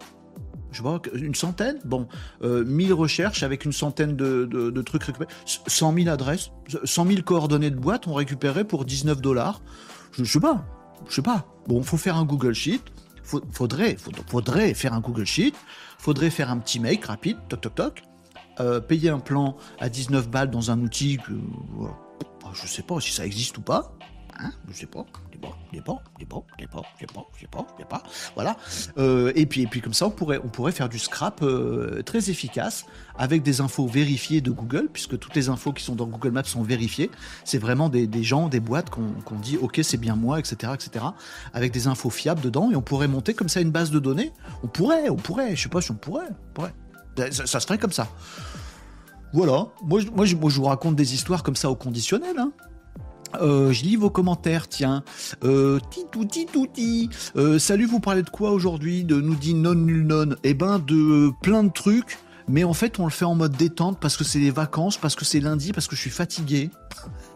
je 0.70 0.78
sais 0.78 0.82
pas, 0.82 1.00
une 1.14 1.34
centaine 1.34 1.78
Bon, 1.84 2.08
euh, 2.42 2.64
1000 2.64 2.94
recherches 2.94 3.42
avec 3.42 3.66
une 3.66 3.72
centaine 3.72 4.16
de, 4.16 4.82
trucs 4.82 5.04
récupérés. 5.04 5.30
100 5.44 5.94
000 5.94 6.08
adresses, 6.08 6.50
100 6.84 7.06
000 7.06 7.22
coordonnées 7.22 7.70
de 7.70 7.76
boîtes 7.76 8.06
on 8.06 8.14
récupérait 8.14 8.64
pour 8.64 8.86
19 8.86 9.20
dollars. 9.20 9.60
Je, 10.12 10.24
je 10.24 10.32
sais 10.32 10.40
pas, 10.40 10.64
je 11.08 11.14
sais 11.14 11.22
pas. 11.22 11.46
Bon, 11.66 11.82
faut 11.82 11.96
faire 11.96 12.16
un 12.16 12.24
Google 12.24 12.54
Sheet. 12.54 12.82
Faudrait, 13.22 13.96
faudrait 14.26 14.74
faire 14.74 14.94
un 14.94 15.00
Google 15.00 15.26
Sheet. 15.26 15.54
Faudrait 15.98 16.30
faire 16.30 16.50
un 16.50 16.58
petit 16.58 16.80
make 16.80 17.04
rapide, 17.04 17.36
toc 17.48 17.60
toc 17.60 17.74
toc. 17.74 18.02
Euh, 18.60 18.80
payer 18.80 19.08
un 19.08 19.18
plan 19.18 19.56
à 19.80 19.88
19 19.88 20.28
balles 20.28 20.50
dans 20.50 20.70
un 20.70 20.80
outil 20.80 21.16
que, 21.16 21.32
je 22.52 22.66
sais 22.66 22.82
pas 22.82 23.00
si 23.00 23.12
ça 23.12 23.24
existe 23.24 23.56
ou 23.58 23.62
pas. 23.62 23.94
Hein 24.38 24.50
je 24.68 24.74
sais 24.74 24.86
pas, 24.86 25.04
pas, 26.66 26.82
je 27.36 27.40
sais 27.40 27.46
pas, 27.46 27.66
je 27.74 27.80
sais 27.80 27.86
pas. 27.88 28.02
Voilà. 28.34 28.56
Euh, 28.98 29.32
et 29.34 29.46
puis, 29.46 29.62
et 29.62 29.66
puis 29.66 29.80
comme 29.80 29.92
ça, 29.92 30.06
on 30.06 30.10
pourrait, 30.10 30.40
on 30.42 30.48
pourrait 30.48 30.72
faire 30.72 30.88
du 30.88 30.98
scrap 30.98 31.42
euh, 31.42 32.02
très 32.02 32.30
efficace 32.30 32.86
avec 33.16 33.42
des 33.42 33.60
infos 33.60 33.86
vérifiées 33.86 34.40
de 34.40 34.50
Google, 34.50 34.88
puisque 34.92 35.18
toutes 35.18 35.34
les 35.34 35.48
infos 35.48 35.72
qui 35.72 35.84
sont 35.84 35.94
dans 35.94 36.06
Google 36.06 36.30
Maps 36.30 36.44
sont 36.44 36.62
vérifiées. 36.62 37.10
C'est 37.44 37.58
vraiment 37.58 37.88
des, 37.88 38.06
des, 38.06 38.22
gens, 38.22 38.48
des 38.48 38.60
boîtes 38.60 38.90
qu'on 38.90 39.12
qu 39.12 39.34
dit, 39.42 39.56
ok, 39.56 39.80
c'est 39.82 39.98
bien 39.98 40.16
moi, 40.16 40.38
etc., 40.38 40.72
etc., 40.74 41.04
avec 41.52 41.72
des 41.72 41.86
infos 41.86 42.10
fiables 42.10 42.40
dedans, 42.40 42.70
et 42.70 42.76
on 42.76 42.82
pourrait 42.82 43.08
monter 43.08 43.34
comme 43.34 43.48
ça 43.48 43.60
une 43.60 43.70
base 43.70 43.90
de 43.90 43.98
données. 43.98 44.32
On 44.62 44.68
pourrait, 44.68 45.10
on 45.10 45.16
pourrait, 45.16 45.56
je 45.56 45.62
sais 45.62 45.68
pas 45.68 45.80
si 45.80 45.90
on 45.90 45.96
pourrait, 45.96 46.28
on 46.30 46.54
pourrait. 46.54 46.74
Ça, 47.30 47.46
ça 47.46 47.60
se 47.60 47.74
comme 47.74 47.92
ça. 47.92 48.08
Voilà, 49.32 49.66
moi, 49.82 50.00
moi, 50.14 50.26
je, 50.26 50.36
moi 50.36 50.50
je 50.50 50.56
vous 50.56 50.64
raconte 50.64 50.96
des 50.96 51.14
histoires 51.14 51.42
comme 51.42 51.56
ça 51.56 51.70
au 51.70 51.74
conditionnel. 51.74 52.38
Hein. 52.38 52.52
Euh, 53.40 53.72
je 53.72 53.84
lis 53.84 53.96
vos 53.96 54.10
commentaires, 54.10 54.68
tiens. 54.68 55.02
Euh, 55.44 55.78
titouti 55.90 56.46
touti. 56.46 57.10
Euh, 57.36 57.58
salut, 57.58 57.86
vous 57.86 58.00
parlez 58.00 58.22
de 58.22 58.30
quoi 58.30 58.50
aujourd'hui? 58.50 59.04
De 59.04 59.20
nous 59.20 59.34
dit 59.34 59.54
non 59.54 59.74
nul 59.74 60.06
non. 60.06 60.36
Eh 60.44 60.54
ben 60.54 60.78
de 60.78 61.30
plein 61.42 61.64
de 61.64 61.72
trucs, 61.72 62.18
mais 62.48 62.64
en 62.64 62.74
fait 62.74 62.98
on 62.98 63.04
le 63.04 63.10
fait 63.10 63.24
en 63.24 63.34
mode 63.34 63.56
détente 63.56 63.98
parce 64.00 64.16
que 64.16 64.24
c'est 64.24 64.38
les 64.38 64.50
vacances, 64.50 64.96
parce 64.96 65.14
que 65.14 65.24
c'est 65.24 65.40
lundi, 65.40 65.72
parce 65.72 65.88
que 65.88 65.96
je 65.96 66.00
suis 66.00 66.10
fatigué. 66.10 66.70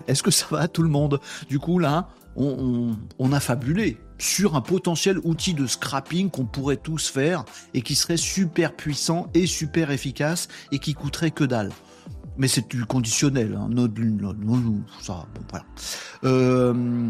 Est-ce 0.07 0.23
que 0.23 0.31
ça 0.31 0.47
va 0.51 0.61
à 0.61 0.69
tout 0.69 0.83
le 0.83 0.89
monde? 0.89 1.21
Du 1.49 1.59
coup 1.59 1.79
là, 1.79 2.09
on, 2.37 2.47
on, 2.47 2.99
on 3.19 3.33
a 3.33 3.41
fabulé 3.41 3.99
sur 4.19 4.57
un 4.57 4.61
potentiel 4.61 5.19
outil 5.25 5.55
de 5.55 5.67
scrapping 5.67 6.31
qu'on 6.31 6.47
pourrait 6.47 6.77
tous 6.77 7.09
faire 7.09 7.45
et 7.75 7.83
qui 7.83 7.95
serait 7.95 8.17
super 8.17 8.75
puissant 8.75 9.29
et 9.35 9.47
super 9.47 9.91
efficace 9.91 10.49
et 10.73 10.79
qui 10.79 10.95
coûterait 10.95 11.33
que 11.33 11.45
dalle 11.45 11.71
mais 12.39 12.49
c'est 12.49 12.69
du 12.69 12.85
conditionnel. 12.85 13.57
Hein. 13.59 13.69
Non, 13.71 13.89
non, 13.89 14.83
ça, 15.01 15.27
bon, 15.35 15.41
voilà. 15.51 15.65
Euh, 16.25 17.09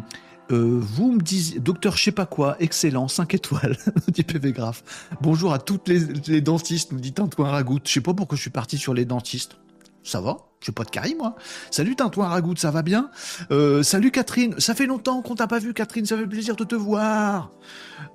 euh, 0.53 0.81
vous 0.81 1.12
me 1.12 1.21
disiez, 1.21 1.59
docteur 1.59 1.97
je 1.97 2.05
sais 2.05 2.12
pas 2.12 2.27
quoi, 2.27 2.57
excellent, 2.61 3.09
5 3.09 3.35
étoiles, 3.35 3.77
dit 4.09 4.23
PV 4.23 4.53
Graph. 4.53 4.83
Bonjour 5.21 5.53
à 5.53 5.59
toutes 5.59 5.89
les, 5.89 6.41
dentistes, 6.41 6.93
nous 6.93 7.01
dit 7.01 7.12
Tintouin 7.12 7.51
Ragout. 7.51 7.81
Je 7.85 7.93
sais 7.93 8.01
pas 8.01 8.15
pourquoi 8.15 8.37
je 8.37 8.43
suis 8.43 8.51
parti 8.51 8.79
sur 8.79 8.95
les 8.95 9.05
dentistes. 9.05 9.57
Ça 10.05 10.21
va 10.21 10.47
suis 10.67 10.73
pas 10.73 10.85
de 10.85 10.91
carie, 10.91 11.15
moi. 11.15 11.37
Salut 11.71 11.97
Tintouin 11.97 12.29
Ragout, 12.29 12.57
ça 12.57 12.71
va 12.71 12.83
bien? 12.83 13.11
Euh, 13.51 13.83
Salut 13.83 14.11
Catherine, 14.11 14.59
ça 14.59 14.75
fait 14.75 14.87
longtemps 14.87 15.23
qu'on 15.23 15.37
t'a 15.37 15.47
pas 15.47 15.59
vu, 15.59 15.75
Catherine, 15.75 16.07
ça 16.07 16.17
fait 16.17 16.27
plaisir 16.27 16.57
de 16.57 16.65
te 16.65 16.75
voir. 16.75 17.53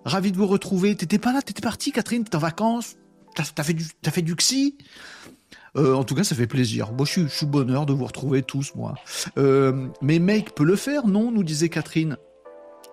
Ravi 0.06 0.32
de 0.32 0.38
vous 0.38 0.48
retrouver. 0.48 0.96
T'étais 0.96 1.18
pas 1.20 1.32
là, 1.32 1.42
t'étais 1.42 1.62
partie, 1.62 1.92
Catherine, 1.92 2.24
t'es 2.24 2.36
en 2.36 2.40
vacances 2.40 2.96
T'as 3.34 3.44
as 3.58 3.64
fait 3.64 3.74
du, 3.74 3.86
as 4.06 4.12
fait 4.12 4.22
du 4.22 4.36
xi? 4.36 4.78
Euh, 5.78 5.94
en 5.94 6.04
tout 6.04 6.16
cas, 6.16 6.24
ça 6.24 6.36
fait 6.36 6.48
plaisir. 6.48 6.92
Moi, 6.92 7.06
je 7.06 7.28
suis, 7.28 7.46
bonheur 7.46 7.86
de 7.86 7.94
vous 7.94 8.06
retrouver 8.06 8.44
tous, 8.44 8.76
moi. 8.76 8.96
Euh, 9.38 9.88
mais 10.02 10.20
mec 10.20 10.54
peut 10.54 10.64
le 10.64 10.76
faire, 10.76 11.08
non 11.08 11.32
nous 11.32 11.44
disait 11.44 11.70
Catherine. 11.70 12.18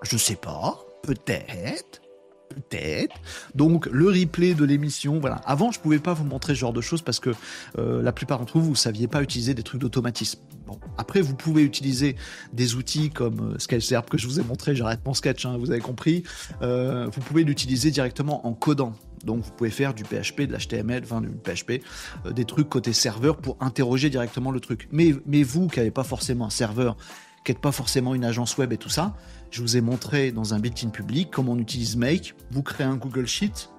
Je 0.02 0.16
sais 0.16 0.36
pas, 0.36 0.78
peut-être. 1.02 2.00
Peut-être. 2.48 3.14
Donc 3.54 3.86
le 3.86 4.06
replay 4.06 4.54
de 4.54 4.64
l'émission, 4.64 5.20
voilà. 5.20 5.36
Avant, 5.44 5.70
je 5.70 5.80
pouvais 5.80 5.98
pas 5.98 6.14
vous 6.14 6.24
montrer 6.24 6.54
ce 6.54 6.60
genre 6.60 6.72
de 6.72 6.80
choses 6.80 7.02
parce 7.02 7.20
que 7.20 7.30
euh, 7.78 8.00
la 8.00 8.10
plupart 8.10 8.38
d'entre 8.38 8.58
vous, 8.58 8.68
vous 8.70 8.74
saviez 8.74 9.06
pas 9.06 9.22
utiliser 9.22 9.52
des 9.54 9.62
trucs 9.62 9.80
d'automatisme. 9.80 10.40
Bon, 10.66 10.78
après, 10.96 11.20
vous 11.20 11.34
pouvez 11.34 11.62
utiliser 11.62 12.16
des 12.52 12.74
outils 12.74 13.10
comme 13.10 13.52
euh, 13.54 13.58
SketchSerp 13.58 14.08
que 14.08 14.16
je 14.16 14.26
vous 14.26 14.40
ai 14.40 14.44
montré. 14.44 14.74
J'arrête 14.74 15.00
mon 15.04 15.14
sketch, 15.14 15.44
hein, 15.44 15.56
vous 15.58 15.70
avez 15.70 15.80
compris. 15.80 16.22
Vous 16.60 17.20
pouvez 17.26 17.44
l'utiliser 17.44 17.90
directement 17.90 18.46
en 18.46 18.54
codant. 18.54 18.94
Donc 19.24 19.42
vous 19.42 19.50
pouvez 19.52 19.70
faire 19.70 19.94
du 19.94 20.04
PHP, 20.04 20.42
de 20.42 20.56
l'HTML, 20.56 21.02
enfin 21.04 21.20
du 21.20 21.28
PHP, 21.28 21.82
euh, 22.26 22.32
des 22.32 22.44
trucs 22.44 22.68
côté 22.68 22.92
serveur 22.92 23.36
pour 23.36 23.56
interroger 23.60 24.10
directement 24.10 24.50
le 24.50 24.60
truc. 24.60 24.88
Mais, 24.92 25.12
vous 25.42 25.68
qui 25.68 25.78
n'avez 25.78 25.90
pas 25.90 26.04
forcément 26.04 26.46
un 26.46 26.50
serveur, 26.50 26.96
qui 27.44 27.52
n'êtes 27.52 27.60
pas 27.60 27.72
forcément 27.72 28.14
une 28.14 28.24
agence 28.24 28.56
web 28.58 28.72
et 28.72 28.76
tout 28.76 28.88
ça, 28.88 29.14
je 29.50 29.62
vous 29.62 29.76
ai 29.76 29.80
montré 29.80 30.32
dans 30.32 30.54
un 30.54 30.58
built-in 30.58 30.90
public 30.90 31.30
comment 31.30 31.52
on 31.52 31.58
utilise 31.58 31.96
Make. 31.96 32.34
Vous 32.50 32.62
créez 32.62 32.86
un 32.86 32.96
Google 32.96 33.26
Sheet, 33.26 33.70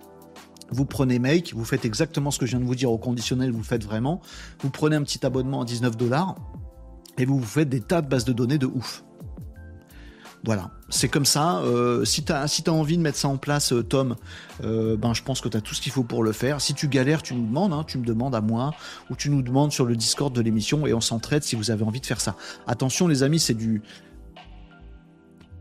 vous 0.71 0.85
prenez 0.85 1.19
Make, 1.19 1.53
vous 1.53 1.65
faites 1.65 1.85
exactement 1.85 2.31
ce 2.31 2.39
que 2.39 2.45
je 2.45 2.51
viens 2.51 2.59
de 2.59 2.65
vous 2.65 2.75
dire 2.75 2.91
au 2.91 2.97
conditionnel, 2.97 3.51
vous 3.51 3.63
faites 3.63 3.83
vraiment. 3.83 4.21
Vous 4.61 4.69
prenez 4.69 4.95
un 4.95 5.03
petit 5.03 5.25
abonnement 5.25 5.61
à 5.61 5.65
19 5.65 5.97
dollars 5.97 6.35
et 7.17 7.25
vous 7.25 7.39
vous 7.39 7.45
faites 7.45 7.69
des 7.69 7.81
tas 7.81 8.01
de 8.01 8.07
bases 8.07 8.25
de 8.25 8.33
données 8.33 8.57
de 8.57 8.67
ouf. 8.67 9.03
Voilà, 10.45 10.71
c'est 10.87 11.09
comme 11.09 11.25
ça. 11.25 11.59
Euh, 11.59 12.05
si 12.05 12.23
tu 12.23 12.31
as, 12.31 12.47
si 12.47 12.63
as 12.65 12.71
envie 12.71 12.97
de 12.97 13.01
mettre 13.01 13.17
ça 13.17 13.27
en 13.27 13.37
place, 13.37 13.73
euh, 13.73 13.83
Tom, 13.83 14.15
euh, 14.63 14.95
ben, 14.95 15.13
je 15.13 15.21
pense 15.21 15.41
que 15.41 15.49
tu 15.49 15.57
as 15.57 15.61
tout 15.61 15.75
ce 15.75 15.81
qu'il 15.81 15.91
faut 15.91 16.03
pour 16.03 16.23
le 16.23 16.31
faire. 16.31 16.61
Si 16.61 16.73
tu 16.73 16.87
galères, 16.87 17.21
tu 17.21 17.33
nous 17.35 17.45
demandes, 17.45 17.73
hein, 17.73 17.83
tu 17.85 17.97
me 17.97 18.05
demandes 18.05 18.35
à 18.35 18.41
moi, 18.41 18.73
ou 19.09 19.15
tu 19.15 19.29
nous 19.29 19.41
demandes 19.41 19.73
sur 19.73 19.85
le 19.85 19.97
Discord 19.97 20.33
de 20.33 20.41
l'émission 20.41 20.87
et 20.87 20.93
on 20.93 21.01
s'entraide 21.01 21.43
si 21.43 21.55
vous 21.57 21.71
avez 21.71 21.83
envie 21.83 21.99
de 21.99 22.05
faire 22.05 22.21
ça. 22.21 22.35
Attention, 22.67 23.07
les 23.07 23.23
amis, 23.23 23.39
c'est 23.39 23.53
du. 23.53 23.81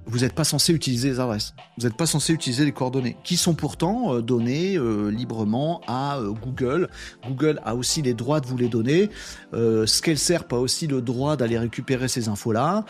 Vous 0.06 0.20
n'êtes 0.20 0.32
pas 0.32 0.44
censé 0.44 0.72
utiliser 0.72 1.10
les 1.10 1.20
adresses. 1.20 1.52
Vous 1.76 1.86
n'êtes 1.86 1.96
pas 1.96 2.06
censé 2.06 2.32
utiliser 2.32 2.64
les 2.64 2.72
coordonnées, 2.72 3.18
qui 3.24 3.36
sont 3.36 3.54
pourtant 3.54 4.20
données 4.20 4.78
librement 5.10 5.82
à 5.86 6.18
Google. 6.42 6.88
Google 7.26 7.60
a 7.62 7.74
aussi 7.74 8.00
les 8.00 8.14
droits 8.14 8.40
de 8.40 8.46
vous 8.46 8.56
les 8.56 8.70
donner. 8.70 9.10
Euh, 9.52 9.84
a 9.84 10.54
aussi 10.54 10.86
le 10.86 11.02
droit 11.02 11.36
d'aller 11.36 11.58
récupérer 11.58 12.08
ces 12.08 12.30
infos-là. 12.30 12.86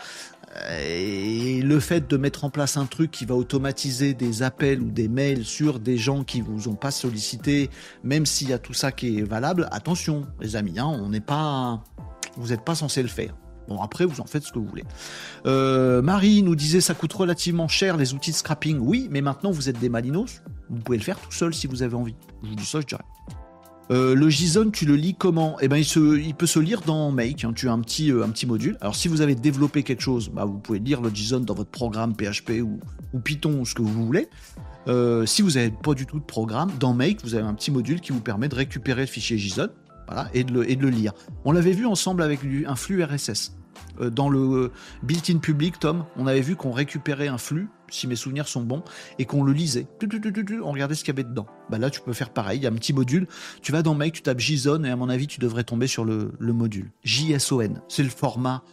Et 0.71 1.61
le 1.61 1.79
fait 1.79 2.09
de 2.09 2.17
mettre 2.17 2.43
en 2.43 2.49
place 2.49 2.77
un 2.77 2.85
truc 2.85 3.11
qui 3.11 3.25
va 3.25 3.35
automatiser 3.35 4.13
des 4.13 4.41
appels 4.41 4.81
ou 4.81 4.89
des 4.89 5.07
mails 5.07 5.45
sur 5.45 5.79
des 5.79 5.97
gens 5.97 6.23
qui 6.23 6.41
vous 6.41 6.67
ont 6.67 6.75
pas 6.75 6.91
sollicité, 6.91 7.69
même 8.03 8.25
s'il 8.25 8.49
y 8.49 8.53
a 8.53 8.59
tout 8.59 8.73
ça 8.73 8.91
qui 8.91 9.19
est 9.19 9.23
valable, 9.23 9.67
attention, 9.71 10.27
les 10.41 10.55
amis, 10.55 10.79
hein, 10.79 10.87
on 10.87 11.09
n'est 11.09 11.19
pas, 11.19 11.83
vous 12.35 12.47
n'êtes 12.47 12.65
pas 12.65 12.75
censé 12.75 13.01
le 13.03 13.09
faire. 13.09 13.35
Bon, 13.67 13.79
après, 13.81 14.05
vous 14.05 14.19
en 14.19 14.25
faites 14.25 14.43
ce 14.43 14.51
que 14.51 14.57
vous 14.57 14.65
voulez. 14.65 14.85
Euh, 15.45 16.01
Marie 16.01 16.41
nous 16.41 16.55
disait 16.55 16.81
ça 16.81 16.95
coûte 16.95 17.13
relativement 17.13 17.67
cher 17.67 17.97
les 17.97 18.15
outils 18.15 18.31
de 18.31 18.35
scrapping. 18.35 18.79
Oui, 18.79 19.07
mais 19.11 19.21
maintenant 19.21 19.51
vous 19.51 19.69
êtes 19.69 19.79
des 19.79 19.89
malinos. 19.89 20.41
Vous 20.69 20.79
pouvez 20.79 20.97
le 20.97 21.03
faire 21.03 21.19
tout 21.19 21.31
seul 21.31 21.53
si 21.53 21.67
vous 21.67 21.83
avez 21.83 21.95
envie. 21.95 22.15
Je 22.43 22.49
vous 22.49 22.55
dis 22.55 22.65
ça, 22.65 22.81
je 22.81 22.87
dirais. 22.87 23.03
Euh, 23.91 24.13
le 24.13 24.29
JSON, 24.29 24.69
tu 24.69 24.85
le 24.85 24.95
lis 24.95 25.15
comment? 25.15 25.57
Eh 25.61 25.67
ben, 25.67 25.77
il, 25.77 26.35
peut 26.35 26.45
se 26.45 26.59
lire 26.59 26.81
dans 26.81 27.11
Make. 27.11 27.43
Hein. 27.43 27.53
Tu 27.55 27.67
as 27.67 27.71
un 27.71 27.79
petit, 27.79 28.11
euh, 28.11 28.23
un 28.23 28.29
petit 28.29 28.45
module. 28.45 28.77
Alors, 28.81 28.95
si 28.95 29.07
vous 29.07 29.21
avez 29.21 29.33
développé 29.33 29.81
quelque 29.81 30.01
chose, 30.01 30.29
bah, 30.29 30.45
vous 30.45 30.59
pouvez 30.59 30.79
lire 30.79 31.01
le 31.01 31.09
JSON 31.09 31.39
dans 31.39 31.55
votre 31.55 31.71
programme 31.71 32.13
PHP 32.15 32.61
ou, 32.61 32.79
Python 33.23 33.61
ou 33.61 33.65
ce 33.65 33.73
que 33.73 33.81
vous 33.81 34.05
voulez. 34.05 34.29
Euh, 34.87 35.25
si 35.25 35.41
vous 35.41 35.51
n'avez 35.51 35.71
pas 35.71 35.95
du 35.95 36.05
tout 36.05 36.19
de 36.19 36.25
programme, 36.25 36.71
dans 36.79 36.93
Make, 36.93 37.23
vous 37.23 37.33
avez 37.33 37.45
un 37.45 37.55
petit 37.55 37.71
module 37.71 37.99
qui 37.99 38.11
vous 38.11 38.21
permet 38.21 38.47
de 38.47 38.55
récupérer 38.55 39.01
le 39.01 39.07
fichier 39.07 39.37
JSON 39.37 39.69
et, 40.33 40.43
de 40.43 40.53
le, 40.53 40.69
et 40.69 40.75
de 40.75 40.81
le 40.81 40.89
lire. 40.89 41.13
On 41.43 41.51
l'avait 41.51 41.71
vu 41.71 41.85
ensemble 41.85 42.21
avec 42.21 42.41
un 42.67 42.75
flux 42.75 43.03
RSS. 43.03 43.58
Euh, 43.99 44.09
dans 44.09 44.29
le 44.29 44.71
built-in 45.03 45.37
public, 45.37 45.79
Tom, 45.79 46.05
on 46.15 46.27
avait 46.27 46.41
vu 46.41 46.55
qu'on 46.55 46.71
récupérait 46.71 47.27
un 47.27 47.37
flux, 47.37 47.69
si 47.89 48.07
mes 48.07 48.15
souvenirs 48.15 48.47
sont 48.47 48.61
bons, 48.61 48.83
et 49.17 49.25
qu'on 49.25 49.43
le 49.43 49.53
lisait. 49.53 49.87
On 50.63 50.71
regardait 50.71 50.95
ce 50.95 51.03
qu'il 51.03 51.13
y 51.13 51.15
avait 51.15 51.27
dedans. 51.27 51.47
Bah 51.69 51.77
là, 51.77 51.89
tu 51.89 52.01
peux 52.01 52.13
faire 52.13 52.29
pareil. 52.29 52.59
Il 52.59 52.63
y 52.63 52.67
a 52.67 52.69
un 52.69 52.75
petit 52.75 52.93
module. 52.93 53.27
Tu 53.61 53.71
vas 53.71 53.81
dans 53.81 53.95
Make, 53.95 54.13
tu 54.13 54.21
tapes 54.21 54.39
JSON, 54.39 54.83
et 54.83 54.89
à 54.89 54.95
mon 54.95 55.09
avis, 55.09 55.27
tu 55.27 55.39
devrais 55.39 55.63
tomber 55.63 55.87
sur 55.87 56.05
le, 56.05 56.31
module. 56.39 56.91
JSON. 57.03 57.81
C'est 57.87 58.03
le 58.03 58.09
format. 58.09 58.63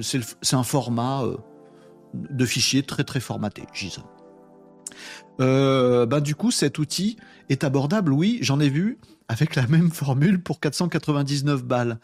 C'est 0.00 0.54
un 0.54 0.62
format 0.62 1.22
euh, 1.24 1.36
de 2.14 2.46
fichier 2.46 2.82
très 2.82 3.04
très 3.04 3.20
formaté. 3.20 3.62
JSON. 3.72 4.02
Euh, 5.40 6.06
bah, 6.06 6.20
du 6.20 6.34
coup, 6.34 6.50
cet 6.50 6.78
outil 6.78 7.16
est 7.48 7.64
abordable, 7.64 8.12
oui, 8.12 8.38
j'en 8.42 8.60
ai 8.60 8.68
vu, 8.68 8.98
avec 9.28 9.54
la 9.54 9.66
même 9.66 9.90
formule 9.90 10.42
pour 10.42 10.60
499 10.60 11.64
balles. 11.64 11.98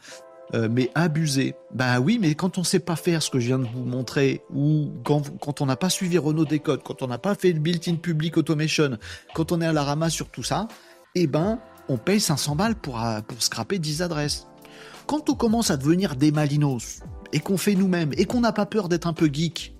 Euh, 0.54 0.68
mais 0.70 0.90
abusé. 0.94 1.54
Bah 1.74 2.00
oui, 2.00 2.18
mais 2.20 2.34
quand 2.34 2.56
on 2.56 2.64
sait 2.64 2.78
pas 2.78 2.96
faire 2.96 3.22
ce 3.22 3.30
que 3.30 3.38
je 3.38 3.48
viens 3.48 3.58
de 3.58 3.66
vous 3.66 3.84
montrer, 3.84 4.42
ou 4.54 4.90
quand, 5.04 5.60
on 5.60 5.66
n'a 5.66 5.76
pas 5.76 5.90
suivi 5.90 6.16
Renault 6.16 6.46
Décode, 6.46 6.82
quand 6.82 7.02
on 7.02 7.06
n'a 7.06 7.18
pas 7.18 7.34
fait 7.34 7.52
le 7.52 7.60
built-in 7.60 7.96
public 7.96 8.38
automation, 8.38 8.96
quand 9.34 9.52
on 9.52 9.60
est 9.60 9.66
à 9.66 9.72
la 9.74 9.82
ramasse 9.82 10.14
sur 10.14 10.30
tout 10.30 10.42
ça, 10.42 10.66
eh 11.14 11.26
ben, 11.26 11.58
on 11.88 11.98
paye 11.98 12.20
500 12.20 12.56
balles 12.56 12.76
pour, 12.76 13.04
euh, 13.04 13.20
pour 13.20 13.42
scraper 13.42 13.78
10 13.78 14.00
adresses. 14.00 14.46
Quand 15.06 15.28
on 15.28 15.34
commence 15.34 15.70
à 15.70 15.76
devenir 15.76 16.16
des 16.16 16.32
malinos, 16.32 17.00
et 17.32 17.40
qu'on 17.40 17.58
fait 17.58 17.74
nous-mêmes, 17.74 18.12
et 18.16 18.24
qu'on 18.24 18.40
n'a 18.40 18.52
pas 18.52 18.66
peur 18.66 18.88
d'être 18.88 19.06
un 19.06 19.12
peu 19.12 19.28
geek, 19.30 19.74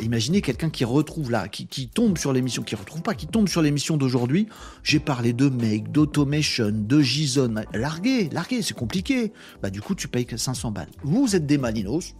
imaginez 0.00 0.40
quelqu'un 0.40 0.70
qui 0.70 0.84
retrouve 0.84 1.30
là, 1.30 1.48
qui, 1.48 1.88
tombe 1.88 2.18
sur 2.18 2.32
l'émission, 2.32 2.62
qui 2.62 2.74
retrouve 2.74 3.02
pas, 3.02 3.14
qui 3.14 3.26
tombe 3.26 3.48
sur 3.48 3.62
l'émission 3.62 3.96
d'aujourd'hui. 3.96 4.48
J'ai 4.82 5.00
parlé 5.00 5.32
de 5.32 5.48
make, 5.48 5.92
d'automation, 5.92 6.70
de 6.72 7.00
JSON. 7.00 7.54
Larguez, 7.72 8.28
larguez, 8.30 8.62
c'est 8.62 8.74
compliqué. 8.74 9.32
Bah, 9.62 9.70
du 9.70 9.80
coup, 9.80 9.94
tu 9.94 10.08
payes 10.08 10.26
que 10.26 10.36
500 10.36 10.70
balles. 10.70 10.88
Vous 11.02 11.36
êtes 11.36 11.46
des 11.46 11.58
malinos. 11.58 12.14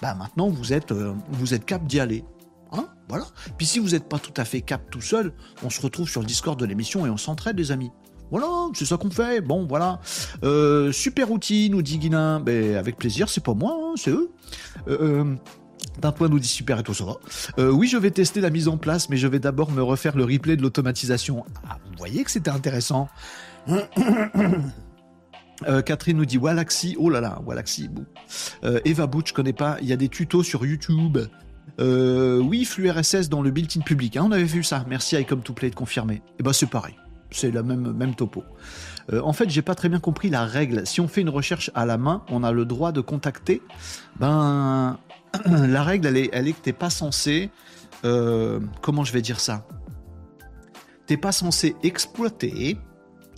Bah, 0.00 0.14
maintenant, 0.14 0.48
vous 0.48 0.72
êtes, 0.72 0.92
euh, 0.92 1.14
vous 1.30 1.54
êtes 1.54 1.64
cap 1.64 1.86
d'y 1.86 2.00
aller. 2.00 2.24
Hein? 2.72 2.88
Voilà. 3.08 3.26
Puis 3.56 3.66
si 3.66 3.78
vous 3.78 3.90
n'êtes 3.90 4.08
pas 4.08 4.18
tout 4.18 4.34
à 4.36 4.44
fait 4.44 4.60
cap 4.62 4.90
tout 4.90 5.00
seul, 5.00 5.32
on 5.62 5.70
se 5.70 5.80
retrouve 5.80 6.08
sur 6.08 6.20
le 6.20 6.26
Discord 6.26 6.58
de 6.58 6.64
l'émission 6.64 7.06
et 7.06 7.10
on 7.10 7.16
s'entraide, 7.16 7.58
les 7.58 7.70
amis. 7.70 7.90
Voilà, 8.32 8.48
c'est 8.72 8.86
ça 8.86 8.96
qu'on 8.96 9.10
fait. 9.10 9.42
Bon, 9.42 9.66
voilà. 9.66 10.00
Euh, 10.42 10.90
super 10.90 11.30
outil, 11.30 11.68
nous 11.68 11.82
dit 11.82 11.98
Guilin. 11.98 12.40
Ben, 12.40 12.76
avec 12.76 12.96
plaisir, 12.96 13.28
c'est 13.28 13.44
pas 13.44 13.52
moi, 13.52 13.76
hein, 13.78 13.92
c'est 13.96 14.10
eux. 14.10 14.30
Euh, 14.88 15.34
d'un 16.00 16.12
point 16.12 16.28
nous 16.28 16.38
dit 16.38 16.48
super 16.48 16.80
et 16.80 16.82
tout 16.82 16.94
ça. 16.94 17.04
Euh, 17.58 17.70
oui, 17.70 17.88
je 17.88 17.96
vais 17.96 18.10
tester 18.10 18.40
la 18.40 18.50
mise 18.50 18.68
en 18.68 18.76
place, 18.76 19.08
mais 19.08 19.16
je 19.16 19.26
vais 19.26 19.38
d'abord 19.38 19.70
me 19.70 19.82
refaire 19.82 20.16
le 20.16 20.24
replay 20.24 20.56
de 20.56 20.62
l'automatisation. 20.62 21.44
Ah, 21.68 21.78
vous 21.84 21.98
voyez 21.98 22.24
que 22.24 22.30
c'était 22.30 22.50
intéressant. 22.50 23.08
Euh, 25.68 25.80
Catherine 25.80 26.16
nous 26.16 26.24
dit 26.24 26.38
Walaxy, 26.38 26.96
oh 26.98 27.08
là 27.08 27.20
là, 27.20 27.40
Walaxy. 27.46 27.88
Euh, 28.64 28.80
Eva 28.84 29.06
Butch, 29.06 29.28
je 29.28 29.34
connais 29.34 29.52
pas. 29.52 29.76
Il 29.80 29.86
y 29.86 29.92
a 29.92 29.96
des 29.96 30.08
tutos 30.08 30.42
sur 30.42 30.66
YouTube. 30.66 31.18
oui, 31.78 32.64
flux 32.64 32.90
RSS 32.90 33.28
dans 33.28 33.42
le 33.42 33.52
built-in 33.52 33.82
public. 33.82 34.16
Hein, 34.16 34.24
on 34.26 34.32
avait 34.32 34.42
vu 34.42 34.64
ça. 34.64 34.84
Merci 34.88 35.14
à 35.14 35.20
Icom 35.20 35.40
to 35.40 35.52
Play 35.52 35.70
de 35.70 35.76
confirmer. 35.76 36.14
Et 36.14 36.22
eh 36.40 36.42
ben 36.42 36.52
c'est 36.52 36.66
pareil. 36.66 36.96
C'est 37.30 37.52
la 37.52 37.62
même, 37.62 37.92
même 37.92 38.16
topo. 38.16 38.42
en 39.12 39.32
fait, 39.32 39.50
j'ai 39.50 39.62
pas 39.62 39.76
très 39.76 39.88
bien 39.88 40.00
compris 40.00 40.30
la 40.30 40.46
règle. 40.46 40.84
Si 40.84 41.00
on 41.00 41.06
fait 41.06 41.20
une 41.20 41.30
recherche 41.30 41.70
à 41.76 41.86
la 41.86 41.96
main, 41.96 42.24
on 42.28 42.42
a 42.42 42.50
le 42.50 42.64
droit 42.64 42.90
de 42.90 43.00
contacter? 43.00 43.62
Ben, 44.18 44.98
la 45.46 45.82
règle, 45.82 46.08
elle 46.08 46.16
est, 46.16 46.30
elle 46.32 46.48
est 46.48 46.60
que 46.60 46.70
pas 46.70 46.90
censé. 46.90 47.50
Euh, 48.04 48.60
comment 48.80 49.04
je 49.04 49.12
vais 49.12 49.22
dire 49.22 49.40
ça? 49.40 49.66
T'es 51.06 51.16
pas 51.16 51.32
censé 51.32 51.76
exploiter 51.82 52.78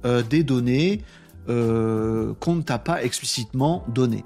euh, 0.05 0.23
des 0.23 0.43
données 0.43 1.03
euh, 1.49 2.35
qu'on 2.41 2.57
ne 2.57 2.63
t'a 2.63 2.79
pas 2.79 3.03
explicitement 3.03 3.85
données. 3.89 4.25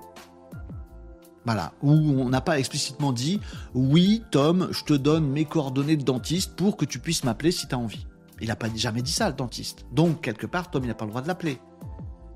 Voilà, 1.45 1.73
où 1.83 1.93
on 1.93 2.29
n'a 2.29 2.41
pas 2.41 2.59
explicitement 2.59 3.13
dit 3.13 3.41
oui, 3.75 4.23
Tom, 4.31 4.69
je 4.71 4.85
te 4.85 4.93
donne 4.93 5.29
mes 5.31 5.45
coordonnées 5.45 5.97
de 5.97 6.05
dentiste 6.05 6.57
pour 6.57 6.77
que 6.77 6.85
tu 6.85 6.99
puisses 6.99 7.25
m'appeler 7.25 7.53
si 7.53 7.67
tu 7.67 7.75
as 7.75 7.79
envie. 7.79 8.07
Il 8.41 8.49
n'a 8.49 8.57
pas 8.57 8.69
jamais 8.75 9.03
dit 9.03 9.13
ça, 9.13 9.29
le 9.29 9.35
dentiste. 9.35 9.87
Donc, 9.93 10.21
quelque 10.21 10.47
part, 10.47 10.71
Tom, 10.71 10.85
il 10.85 10.89
n'a 10.89 10.95
pas 10.95 11.07
le 11.07 11.11
droit 11.11 11.23
de 11.23 11.29
l'appeler. 11.29 11.59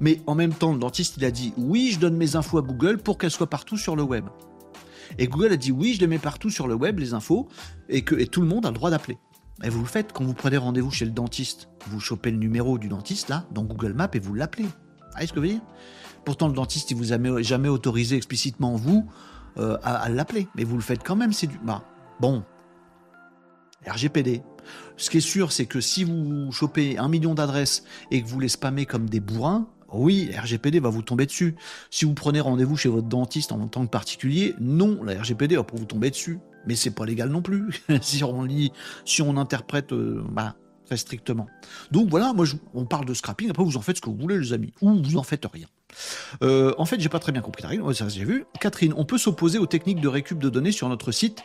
Mais 0.01 0.21
en 0.27 0.35
même 0.35 0.53
temps, 0.53 0.73
le 0.73 0.79
dentiste, 0.79 1.17
il 1.19 1.25
a 1.25 1.31
dit 1.31 1.53
oui, 1.57 1.91
je 1.93 2.01
donne 2.01 2.17
mes 2.17 2.35
infos 2.37 2.59
à 2.59 2.63
Google 2.63 2.99
pour 2.99 3.19
qu'elles 3.19 3.31
soient 3.31 3.51
partout 3.51 3.77
sur 3.77 3.95
le 3.95 4.03
web. 4.03 4.25
Et 5.19 5.29
Google 5.29 5.53
a 5.53 5.57
dit 5.57 5.73
oui, 5.73 5.95
je 5.95 6.01
les 6.01 6.07
mets 6.07 6.19
partout 6.19 6.51
sur 6.51 6.69
le 6.69 6.75
web, 6.75 6.99
les 6.99 7.15
infos, 7.15 7.49
et 7.89 8.03
que 8.03 8.23
tout 8.25 8.41
le 8.41 8.47
monde 8.47 8.67
a 8.67 8.71
le 8.71 8.75
droit 8.75 8.91
d'appeler. 8.91 9.19
Et 9.63 9.69
vous 9.69 9.81
le 9.81 9.87
faites 9.87 10.13
quand 10.13 10.25
vous 10.25 10.35
prenez 10.35 10.57
rendez-vous 10.57 10.91
chez 10.91 11.05
le 11.05 11.11
dentiste. 11.11 11.69
Vous 11.87 12.01
chopez 12.01 12.31
le 12.31 12.39
numéro 12.39 12.79
du 12.79 12.89
dentiste 12.89 13.29
là, 13.29 13.45
dans 13.53 13.63
Google 13.63 13.93
Maps, 13.93 14.11
et 14.13 14.19
vous 14.19 14.35
l'appelez. 14.35 14.65
Vous 14.65 14.71
voyez 15.13 15.27
ce 15.27 15.33
que 15.33 15.41
je 15.41 15.47
veux 15.47 15.53
dire? 15.53 15.63
Pourtant, 16.25 16.49
le 16.49 16.55
dentiste, 16.55 16.91
il 16.91 16.97
vous 16.97 17.13
a 17.13 17.43
jamais 17.43 17.69
autorisé 17.69 18.17
explicitement, 18.17 18.77
vous, 18.77 19.09
euh, 19.59 19.77
à, 19.83 20.09
l'appeler. 20.09 20.49
Mais 20.55 20.65
vous 20.65 20.77
le 20.77 20.83
faites 20.83 21.03
quand 21.05 21.17
même, 21.17 21.33
c'est 21.33 21.47
du. 21.47 21.59
Bah, 21.63 21.85
bon. 22.21 22.45
RGPD. 23.87 24.43
Ce 24.97 25.11
qui 25.11 25.19
est 25.19 25.21
sûr, 25.21 25.51
c'est 25.51 25.67
que 25.67 25.81
si 25.81 26.05
vous 26.05 26.53
chopez 26.53 26.97
un 26.97 27.09
million 27.09 27.35
d'adresses 27.35 27.83
et 28.13 28.23
que 28.23 28.29
vous 28.29 28.39
les 28.39 28.49
spammez 28.49 28.87
comme 28.87 29.11
des 29.11 29.19
bourrins, 29.19 29.67
oui, 29.93 30.31
RGPD 30.37 30.81
va 30.81 30.89
vous 30.89 31.03
tomber 31.03 31.27
dessus. 31.27 31.55
Si 31.91 32.05
vous 32.05 32.15
prenez 32.15 32.41
rendez-vous 32.41 32.77
chez 32.77 32.89
votre 32.89 33.09
dentiste 33.09 33.53
en 33.53 33.67
tant 33.69 33.85
que 33.85 33.91
particulier, 33.91 34.55
non, 34.61 35.03
la 35.03 35.21
RGPD 35.21 35.57
va 35.57 35.65
pour 35.65 35.79
vous 35.79 35.85
tomber 35.85 36.11
dessus. 36.11 36.39
Mais 36.67 36.77
c'est 36.77 36.91
pas 36.91 37.05
légal 37.05 37.29
non 37.29 37.43
plus. 37.43 37.83
si 38.03 38.25
on 38.25 38.43
lit, 38.43 38.73
si 39.05 39.23
on 39.23 39.37
interprète 39.37 39.93
euh, 39.93 40.23
bah, 40.31 40.55
très 40.87 40.97
strictement. 40.97 41.47
Donc 41.91 42.09
voilà, 42.09 42.33
moi 42.33 42.47
on 42.75 42.85
parle 42.85 43.05
de 43.05 43.15
scrapping. 43.15 43.51
Après 43.51 43.65
vous 43.65 43.77
en 43.77 43.83
faites 43.83 43.97
ce 43.97 44.03
que 44.03 44.11
vous 44.11 44.17
voulez, 44.17 44.39
les 44.39 44.53
amis, 44.53 44.73
ou 44.81 45.03
vous 45.03 45.17
en 45.17 45.23
faites 45.23 45.47
rien. 45.53 45.67
Euh, 46.43 46.73
en 46.79 46.87
fait, 46.87 47.01
j'ai 47.01 47.09
pas 47.09 47.19
très 47.19 47.33
bien 47.33 47.43
compris 47.43 47.63
la 47.63 47.69
règle. 47.69 47.85
J'ai 48.09 48.25
vu. 48.25 48.45
Catherine, 48.61 48.95
on 48.97 49.05
peut 49.05 49.19
s'opposer 49.19 49.59
aux 49.59 49.67
techniques 49.67 50.01
de 50.01 50.09
récup 50.09 50.39
de 50.39 50.49
données 50.49 50.73
sur 50.73 50.89
notre 50.89 51.13
site? 51.13 51.43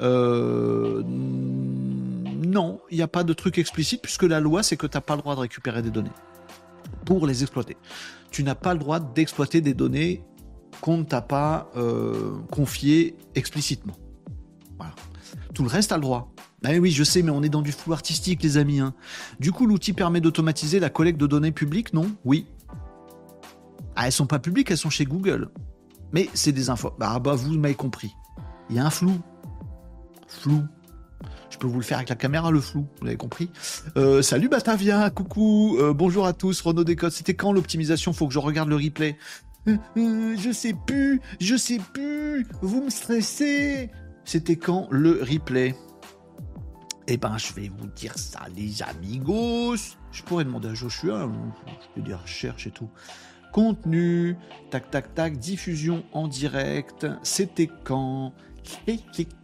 Euh, 0.00 1.02
non, 1.04 2.80
il 2.90 2.96
n'y 2.96 3.02
a 3.02 3.08
pas 3.08 3.24
de 3.24 3.32
truc 3.32 3.58
explicite 3.58 4.02
puisque 4.02 4.22
la 4.22 4.40
loi 4.40 4.62
c'est 4.62 4.76
que 4.76 4.86
tu 4.86 4.96
n'as 4.96 5.00
pas 5.00 5.16
le 5.16 5.22
droit 5.22 5.34
de 5.34 5.40
récupérer 5.40 5.82
des 5.82 5.90
données 5.90 6.12
pour 7.08 7.26
les 7.26 7.42
exploiter. 7.42 7.78
Tu 8.30 8.44
n'as 8.44 8.54
pas 8.54 8.74
le 8.74 8.80
droit 8.80 9.00
d'exploiter 9.00 9.62
des 9.62 9.72
données 9.72 10.22
qu'on 10.82 10.98
ne 10.98 11.04
t'a 11.04 11.22
pas 11.22 11.70
euh, 11.74 12.36
confiées 12.52 13.16
explicitement. 13.34 13.94
Voilà. 14.76 14.92
Tout 15.54 15.62
le 15.62 15.70
reste 15.70 15.90
a 15.90 15.96
le 15.96 16.02
droit. 16.02 16.30
Ah 16.66 16.72
oui, 16.78 16.90
je 16.90 17.02
sais, 17.04 17.22
mais 17.22 17.30
on 17.30 17.42
est 17.42 17.48
dans 17.48 17.62
du 17.62 17.72
flou 17.72 17.94
artistique, 17.94 18.42
les 18.42 18.58
amis. 18.58 18.80
Hein. 18.80 18.92
Du 19.40 19.52
coup, 19.52 19.66
l'outil 19.66 19.94
permet 19.94 20.20
d'automatiser 20.20 20.80
la 20.80 20.90
collecte 20.90 21.18
de 21.18 21.26
données 21.26 21.50
publiques, 21.50 21.94
non? 21.94 22.10
Oui. 22.26 22.46
Ah, 23.96 24.04
elles 24.04 24.12
sont 24.12 24.26
pas 24.26 24.38
publiques, 24.38 24.70
elles 24.70 24.76
sont 24.76 24.90
chez 24.90 25.06
Google. 25.06 25.48
Mais 26.12 26.28
c'est 26.34 26.52
des 26.52 26.68
infos. 26.68 26.92
Bah, 26.98 27.18
bah 27.20 27.34
vous 27.34 27.56
m'avez 27.56 27.74
compris. 27.74 28.14
Il 28.68 28.76
y 28.76 28.78
a 28.80 28.84
un 28.84 28.90
flou. 28.90 29.18
Flou. 30.26 30.62
Je 31.58 31.66
peux 31.66 31.72
vous 31.72 31.80
le 31.80 31.84
faire 31.84 31.96
avec 31.96 32.08
la 32.08 32.14
caméra, 32.14 32.52
le 32.52 32.60
flou, 32.60 32.86
vous 33.00 33.08
avez 33.08 33.16
compris. 33.16 33.50
Euh, 33.96 34.22
salut 34.22 34.48
Batavia, 34.48 35.10
coucou, 35.10 35.76
euh, 35.80 35.92
bonjour 35.92 36.24
à 36.24 36.32
tous, 36.32 36.60
Renault 36.60 36.84
Décode. 36.84 37.10
C'était 37.10 37.34
quand 37.34 37.52
l'optimisation? 37.52 38.12
Faut 38.12 38.28
que 38.28 38.32
je 38.32 38.38
regarde 38.38 38.68
le 38.68 38.76
replay. 38.76 39.16
Euh, 39.66 40.36
je 40.38 40.52
sais 40.52 40.72
plus, 40.86 41.20
je 41.40 41.56
sais 41.56 41.80
plus, 41.92 42.46
vous 42.62 42.84
me 42.84 42.90
stressez. 42.90 43.90
C'était 44.24 44.54
quand 44.54 44.86
le 44.92 45.20
replay? 45.20 45.74
Eh 47.08 47.16
ben, 47.16 47.36
je 47.38 47.52
vais 47.54 47.72
vous 47.76 47.88
dire 47.88 48.16
ça, 48.16 48.42
les 48.56 48.80
amigos. 48.84 49.96
Je 50.12 50.22
pourrais 50.22 50.44
demander 50.44 50.68
à 50.68 50.74
Joshua, 50.74 51.22
hein, 51.22 51.32
je 51.66 51.86
peux 51.96 52.06
dire 52.06 52.20
cherche 52.24 52.68
et 52.68 52.70
tout. 52.70 52.88
Contenu, 53.52 54.36
tac 54.70 54.92
tac 54.92 55.12
tac, 55.12 55.36
diffusion 55.38 56.04
en 56.12 56.28
direct. 56.28 57.04
C'était 57.24 57.68
quand 57.82 58.32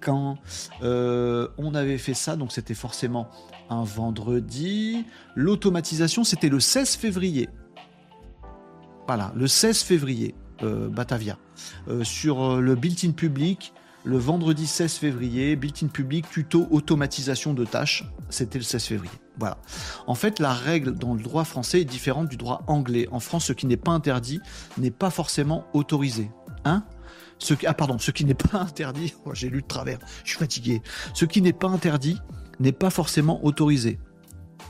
quand 0.01 0.39
euh, 0.83 1.49
on 1.59 1.75
avait 1.75 1.99
fait 1.99 2.15
ça, 2.15 2.37
donc 2.37 2.53
c'était 2.53 2.75
forcément 2.75 3.29
un 3.71 3.85
vendredi. 3.85 5.05
L'automatisation, 5.35 6.25
c'était 6.25 6.49
le 6.49 6.61
16 6.61 6.97
février. 6.97 7.49
Voilà, 9.07 9.33
le 9.35 9.47
16 9.47 9.83
février, 9.83 10.35
euh, 10.63 10.89
Batavia. 10.89 11.39
Euh, 11.89 12.05
sur 12.05 12.61
le 12.61 12.75
built-in 12.75 13.13
public, 13.13 13.73
le 14.05 14.19
vendredi 14.19 14.67
16 14.67 14.95
février, 14.95 15.57
built-in 15.57 15.89
public, 15.89 16.27
tuto 16.31 16.67
automatisation 16.71 17.55
de 17.55 17.65
tâches. 17.65 18.05
C'était 18.29 18.59
le 18.59 18.65
16 18.65 18.85
février. 18.85 19.15
Voilà. 19.39 19.59
En 20.07 20.15
fait, 20.15 20.39
la 20.39 20.53
règle 20.53 20.95
dans 20.95 21.15
le 21.15 21.23
droit 21.23 21.45
français 21.45 21.81
est 21.81 21.85
différente 21.85 22.29
du 22.29 22.37
droit 22.37 22.63
anglais. 22.67 23.09
En 23.11 23.21
France, 23.21 23.47
ce 23.47 23.53
qui 23.53 23.67
n'est 23.67 23.77
pas 23.77 23.93
interdit 23.93 24.41
n'est 24.79 24.91
pas 24.91 25.11
forcément 25.11 25.65
autorisé. 25.73 26.31
Hein? 26.65 26.85
Ce 27.39 27.55
qui, 27.55 27.67
ah 27.67 27.75
pardon, 27.75 27.99
ce 27.99 28.11
qui 28.11 28.25
n'est 28.25 28.35
pas 28.35 28.59
interdit, 28.59 29.15
j'ai 29.33 29.49
lu 29.49 29.63
de 29.63 29.67
travers, 29.67 29.99
je 30.25 30.31
suis 30.31 30.39
fatigué. 30.39 30.83
Ce 31.15 31.25
qui 31.25 31.43
n'est 31.43 31.53
pas 31.53 31.69
interdit 31.69 32.19
n'est 32.61 32.73
pas 32.73 32.91
forcément 32.91 33.45
autorisé. 33.45 33.99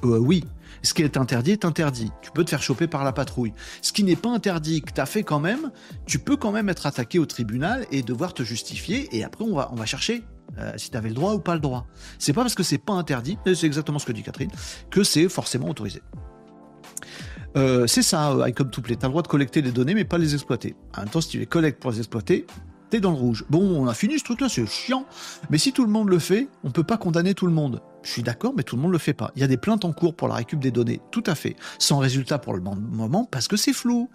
Euh, 0.05 0.19
oui, 0.19 0.45
ce 0.83 0.93
qui 0.93 1.03
est 1.03 1.17
interdit 1.17 1.53
est 1.53 1.65
interdit. 1.65 2.11
Tu 2.23 2.31
peux 2.31 2.45
te 2.45 2.51
faire 2.51 2.63
choper 2.63 2.87
par 2.87 3.05
la 3.05 3.13
patrouille. 3.13 3.53
Ce 3.81 3.93
qui 3.93 4.05
n'est 4.05 4.17
pas 4.17 4.31
interdit, 4.31 4.83
que 4.83 4.93
tu 4.93 5.01
as 5.01 5.07
fait 5.07 5.23
quand 5.23 5.41
même, 5.41 5.71
tu 6.07 6.19
peux 6.19 6.37
quand 6.37 6.53
même 6.53 6.69
être 6.69 6.87
attaqué 6.87 7.19
au 7.19 7.27
tribunal 7.27 7.87
et 7.91 8.03
devoir 8.03 8.35
te 8.35 8.43
justifier. 8.43 9.09
Et 9.17 9.25
après, 9.25 9.45
on 9.45 9.55
va, 9.55 9.71
on 9.73 9.77
va 9.77 9.87
chercher 9.87 10.25
euh, 10.59 10.73
si 10.77 10.91
tu 10.91 10.97
avais 10.97 11.09
le 11.09 11.15
droit 11.15 11.35
ou 11.35 11.41
pas 11.41 11.55
le 11.55 11.61
droit. 11.61 11.87
C'est 12.19 12.33
pas 12.33 12.43
parce 12.43 12.55
que 12.55 12.63
c'est 12.63 12.79
pas 12.79 12.93
interdit, 12.93 13.39
c'est 13.45 13.65
exactement 13.65 13.99
ce 13.99 14.07
que 14.07 14.13
dit 14.13 14.23
Catherine, 14.23 14.51
que 14.91 15.05
c'est 15.05 15.29
forcément 15.29 15.69
autorisé. 15.69 16.03
Euh, 17.57 17.87
c'est 17.87 18.03
ça, 18.03 18.37
I 18.47 18.53
come 18.53 18.71
to 18.71 18.83
play. 18.83 18.97
Tu 18.97 19.05
as 19.05 19.09
le 19.09 19.13
droit 19.13 19.23
de 19.23 19.29
collecter 19.29 19.63
des 19.63 19.71
données, 19.71 19.95
mais 19.95 20.05
pas 20.05 20.19
les 20.19 20.35
exploiter. 20.35 20.75
En 20.97 21.01
même 21.01 21.09
temps, 21.11 21.21
si 21.21 21.29
tu 21.29 21.39
les 21.39 21.47
collectes 21.47 21.81
pour 21.81 21.93
les 21.93 21.99
exploiter, 21.99 22.47
t'es 22.91 23.01
dans 23.01 23.11
le 23.11 23.17
rouge. 23.17 23.45
Bon, 23.49 23.61
on 23.61 23.87
a 23.87 23.95
fini 23.95 24.19
ce 24.19 24.25
truc-là, 24.25 24.49
c'est 24.49 24.67
chiant. 24.67 25.07
Mais 25.51 25.59
si 25.59 25.73
tout 25.73 25.85
le 25.85 25.91
monde 25.91 26.09
le 26.09 26.19
fait, 26.19 26.49
on 26.65 26.71
peut 26.71 26.83
pas 26.83 26.97
condamner 26.97 27.35
tout 27.35 27.47
le 27.47 27.53
monde. 27.53 27.81
Je 28.03 28.11
suis 28.11 28.23
d'accord, 28.23 28.55
mais 28.57 28.65
tout 28.65 28.77
le 28.77 28.83
monde 28.83 28.93
le 28.93 28.99
fait 28.99 29.15
pas. 29.15 29.31
Il 29.37 29.41
y 29.41 29.45
a 29.45 29.49
des 29.49 29.57
plaintes 29.57 29.85
en 29.85 29.93
cours 29.93 30.15
pour 30.15 30.29
la 30.29 30.35
récup 30.35 30.59
des 30.59 30.71
données, 30.71 31.01
tout 31.11 31.25
à 31.27 31.35
fait. 31.35 31.57
Sans 31.79 31.99
résultat 31.99 32.39
pour 32.39 32.55
le 32.55 32.61
moment, 32.61 33.25
parce 33.25 33.49
que 33.49 33.57
c'est 33.57 33.73
flou. 33.73 34.11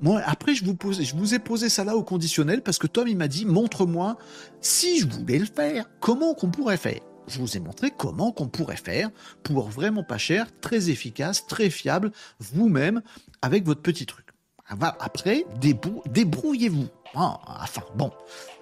Moi, 0.00 0.20
après, 0.26 0.54
je 0.54 0.64
vous, 0.64 0.76
je 0.92 1.14
vous 1.14 1.34
ai 1.34 1.38
posé 1.38 1.68
ça 1.68 1.84
là 1.84 1.96
au 1.96 2.02
conditionnel 2.02 2.62
parce 2.62 2.78
que 2.78 2.86
Tom, 2.86 3.08
il 3.08 3.16
m'a 3.16 3.28
dit, 3.28 3.46
montre-moi 3.46 4.18
si 4.60 5.00
je 5.00 5.06
voulais 5.06 5.38
le 5.38 5.46
faire, 5.46 5.86
comment 6.00 6.34
qu'on 6.34 6.50
pourrait 6.50 6.76
faire? 6.76 7.00
Je 7.26 7.38
vous 7.38 7.56
ai 7.56 7.60
montré 7.60 7.90
comment 7.90 8.32
qu'on 8.32 8.48
pourrait 8.48 8.76
faire 8.76 9.10
pour 9.42 9.68
vraiment 9.68 10.04
pas 10.04 10.18
cher, 10.18 10.46
très 10.60 10.90
efficace, 10.90 11.46
très 11.46 11.70
fiable, 11.70 12.12
vous-même, 12.38 13.02
avec 13.42 13.64
votre 13.64 13.82
petit 13.82 14.06
truc. 14.06 14.26
Après, 14.66 15.44
débrouillez-vous. 15.60 16.88
Ah, 17.14 17.38
enfin, 17.62 17.82
bon. 17.94 18.10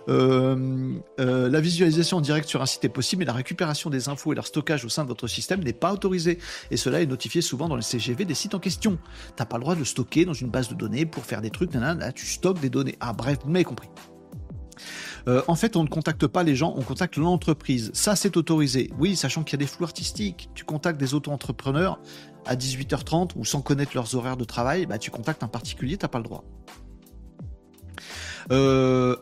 Euh, 0.09 0.99
euh, 1.21 1.49
la 1.49 1.61
visualisation 1.61 2.17
en 2.17 2.21
direct 2.21 2.49
sur 2.49 2.61
un 2.61 2.67
site 2.67 2.85
est 2.85 2.89
possible, 2.89 3.21
mais 3.21 3.27
la 3.27 3.33
récupération 3.33 3.89
des 3.89 4.09
infos 4.09 4.33
et 4.33 4.35
leur 4.35 4.47
stockage 4.47 4.85
au 4.85 4.89
sein 4.89 5.05
de 5.05 5.09
votre 5.09 5.29
système 5.29 5.63
n'est 5.63 5.73
pas 5.73 5.93
autorisé. 5.93 6.39
Et 6.71 6.77
cela 6.77 7.01
est 7.01 7.07
notifié 7.07 7.41
souvent 7.41 7.69
dans 7.69 7.77
les 7.77 7.83
CGV 7.83 8.25
des 8.25 8.35
sites 8.35 8.55
en 8.55 8.59
question. 8.59 8.99
T'as 9.37 9.47
pas 9.47 9.59
le 9.59 9.63
droit 9.63 9.75
de 9.75 9.79
le 9.79 9.85
stocker 9.85 10.25
dans 10.25 10.35
une 10.35 10.51
base 10.51 10.69
de 10.69 10.75
données 10.75 11.07
pour 11.07 11.25
faire 11.25 11.41
des 11.41 11.51
trucs, 11.51 11.73
là 11.75 12.13
tu 12.13 12.27
stockes 12.27 12.61
des 12.61 12.71
données. 12.71 12.97
Ah 13.01 13.13
bref, 13.13 13.39
vous 13.45 13.51
m'avez 13.51 13.65
compris. 13.65 13.89
Euh, 15.29 15.43
en 15.49 15.55
fait, 15.55 15.77
on 15.77 15.85
ne 15.85 15.89
contacte 15.89 16.27
pas 16.27 16.43
les 16.43 16.57
gens, 16.57 16.75
on 16.77 16.83
contacte 16.83 17.17
l'entreprise. 17.17 17.91
Ça, 17.95 18.17
c'est 18.17 18.37
autorisé. 18.37 18.91
Oui, 18.99 19.17
sachant 19.17 19.43
qu'il 19.43 19.59
y 19.59 19.63
a 19.63 19.65
des 19.65 19.71
flous 19.71 19.85
artistiques. 19.85 20.49
Tu 20.55 20.65
contactes 20.65 20.99
des 20.99 21.15
auto-entrepreneurs 21.15 21.99
à 22.47 22.57
18h30 22.57 23.31
ou 23.37 23.45
sans 23.45 23.61
connaître 23.61 23.93
leurs 23.95 24.15
horaires 24.15 24.37
de 24.37 24.45
travail, 24.45 24.87
bah, 24.87 24.99
tu 24.99 25.11
contactes 25.11 25.43
un 25.43 25.49
particulier, 25.49 25.97
t'as 25.97 26.09
pas 26.09 26.19
le 26.19 26.25
droit. 26.25 26.45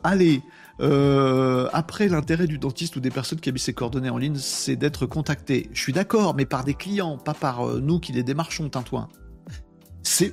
allez, 0.03 0.43
euh, 0.81 1.69
après, 1.73 2.09
l'intérêt 2.09 2.47
du 2.47 2.59
dentiste 2.59 2.97
ou 2.97 3.01
des 3.01 3.11
personnes 3.11 3.41
qui 3.41 3.49
habitent 3.49 3.63
ses 3.63 3.75
coordonnées 3.75 4.11
en 4.11 4.19
ligne, 4.19 4.37
c'est 4.37 4.77
d'être 4.77 5.07
contacté. 5.07 5.69
Je 5.73 5.81
suis 5.81 5.93
d'accord, 5.93 6.35
mais 6.35 6.47
par 6.47 6.65
des 6.65 6.75
clients, 6.75 7.19
pas 7.19 7.35
par 7.35 7.69
euh, 7.69 7.81
nous 7.81 8.01
qui 8.01 8.13
les 8.13 8.23
démarchons, 8.23 8.69
Tintouin. 8.69 9.09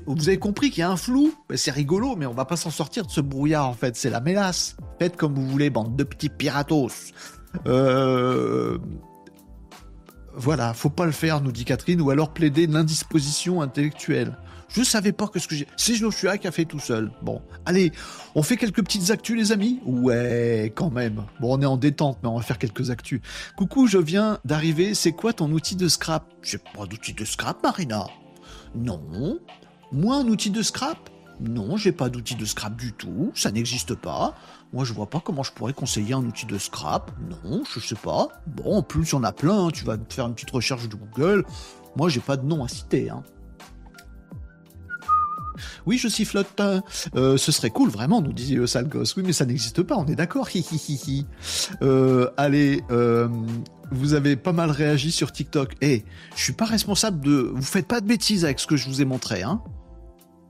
Vous 0.05 0.29
avez 0.29 0.39
compris 0.39 0.69
qu'il 0.69 0.79
y 0.79 0.83
a 0.83 0.89
un 0.89 0.97
flou 0.97 1.33
C'est 1.55 1.71
rigolo, 1.71 2.15
mais 2.15 2.25
on 2.25 2.33
va 2.33 2.45
pas 2.45 2.57
s'en 2.57 2.71
sortir 2.71 3.05
de 3.05 3.11
ce 3.11 3.21
brouillard, 3.21 3.67
en 3.67 3.73
fait. 3.73 3.95
C'est 3.95 4.09
la 4.09 4.21
mélasse. 4.21 4.77
Faites 4.99 5.17
comme 5.17 5.35
vous 5.35 5.47
voulez, 5.47 5.69
bande 5.69 5.95
de 5.95 6.03
petits 6.03 6.29
piratos. 6.29 7.11
Euh... 7.65 8.77
Voilà, 10.39 10.73
faut 10.75 10.91
pas 10.91 11.07
le 11.07 11.11
faire, 11.11 11.41
nous 11.41 11.51
dit 11.51 11.65
Catherine, 11.65 11.99
ou 11.99 12.11
alors 12.11 12.31
plaider 12.31 12.67
l'indisposition 12.67 13.61
intellectuelle. 13.61 14.37
Je 14.69 14.83
savais 14.83 15.11
pas 15.11 15.27
que 15.27 15.39
ce 15.39 15.47
que 15.47 15.55
j'ai. 15.55 15.67
C'est 15.77 15.95
Joshua 15.95 16.37
qui 16.37 16.47
a 16.47 16.51
fait 16.51 16.65
tout 16.65 16.79
seul. 16.79 17.11
Bon, 17.21 17.41
allez, 17.65 17.91
on 18.35 18.43
fait 18.43 18.57
quelques 18.57 18.83
petites 18.83 19.09
actus, 19.09 19.35
les 19.35 19.51
amis? 19.51 19.79
Ouais, 19.85 20.71
quand 20.75 20.91
même. 20.91 21.23
Bon, 21.39 21.57
on 21.57 21.61
est 21.61 21.65
en 21.65 21.77
détente, 21.77 22.19
mais 22.21 22.29
on 22.29 22.37
va 22.37 22.43
faire 22.43 22.59
quelques 22.59 22.91
actus. 22.91 23.21
Coucou, 23.55 23.87
je 23.87 23.97
viens 23.97 24.39
d'arriver. 24.45 24.93
C'est 24.93 25.13
quoi 25.13 25.33
ton 25.33 25.51
outil 25.51 25.75
de 25.75 25.87
scrap? 25.87 26.25
J'ai 26.43 26.59
pas 26.59 26.85
d'outil 26.85 27.13
de 27.13 27.25
scrap, 27.25 27.63
Marina. 27.63 28.07
Non. 28.75 29.39
Moi, 29.91 30.15
un 30.15 30.27
outil 30.27 30.49
de 30.49 30.61
scrap? 30.61 30.97
Non, 31.39 31.77
j'ai 31.77 31.91
pas 31.91 32.09
d'outil 32.09 32.35
de 32.35 32.45
scrap 32.45 32.75
du 32.75 32.93
tout. 32.93 33.31
Ça 33.35 33.51
n'existe 33.51 33.93
pas. 33.93 34.33
Moi, 34.73 34.85
je 34.85 34.93
vois 34.93 35.09
pas 35.09 35.19
comment 35.19 35.43
je 35.43 35.51
pourrais 35.51 35.73
conseiller 35.73 36.13
un 36.13 36.25
outil 36.25 36.45
de 36.45 36.57
scrap. 36.57 37.11
Non, 37.29 37.63
je 37.71 37.79
sais 37.79 37.95
pas. 37.95 38.29
Bon, 38.47 38.77
en 38.77 38.81
plus, 38.81 39.09
il 39.09 39.11
y 39.11 39.15
en 39.15 39.23
a 39.23 39.31
plein. 39.31 39.67
Hein. 39.67 39.71
Tu 39.71 39.85
vas 39.85 39.97
faire 40.09 40.25
une 40.25 40.33
petite 40.33 40.51
recherche 40.51 40.89
de 40.89 40.95
Google. 40.95 41.45
Moi, 41.95 42.09
j'ai 42.09 42.19
pas 42.19 42.37
de 42.37 42.45
nom 42.45 42.63
à 42.63 42.67
citer. 42.67 43.09
Hein. 43.09 43.23
Oui, 45.85 45.97
je 45.97 46.07
sifflote. 46.07 46.47
Euh, 47.15 47.37
ce 47.37 47.51
serait 47.51 47.69
cool, 47.69 47.89
vraiment, 47.89 48.21
nous 48.21 48.33
dit 48.33 48.57
euh, 48.57 48.67
sale 48.67 48.87
gosse. 48.87 49.15
Oui, 49.15 49.23
mais 49.25 49.33
ça 49.33 49.45
n'existe 49.45 49.83
pas, 49.83 49.95
on 49.95 50.05
est 50.05 50.15
d'accord. 50.15 50.49
euh, 51.81 52.29
allez, 52.37 52.83
euh, 52.91 53.27
vous 53.91 54.13
avez 54.13 54.35
pas 54.35 54.53
mal 54.53 54.71
réagi 54.71 55.11
sur 55.11 55.31
TikTok. 55.31 55.75
Eh, 55.81 56.03
je 56.35 56.43
suis 56.43 56.53
pas 56.53 56.65
responsable 56.65 57.23
de. 57.23 57.51
Vous 57.53 57.61
faites 57.61 57.87
pas 57.87 58.01
de 58.01 58.07
bêtises 58.07 58.45
avec 58.45 58.59
ce 58.59 58.67
que 58.67 58.77
je 58.77 58.87
vous 58.87 59.01
ai 59.01 59.05
montré, 59.05 59.43
hein. 59.43 59.61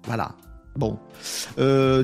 Voilà. 0.05 0.35
Bon. 0.75 0.99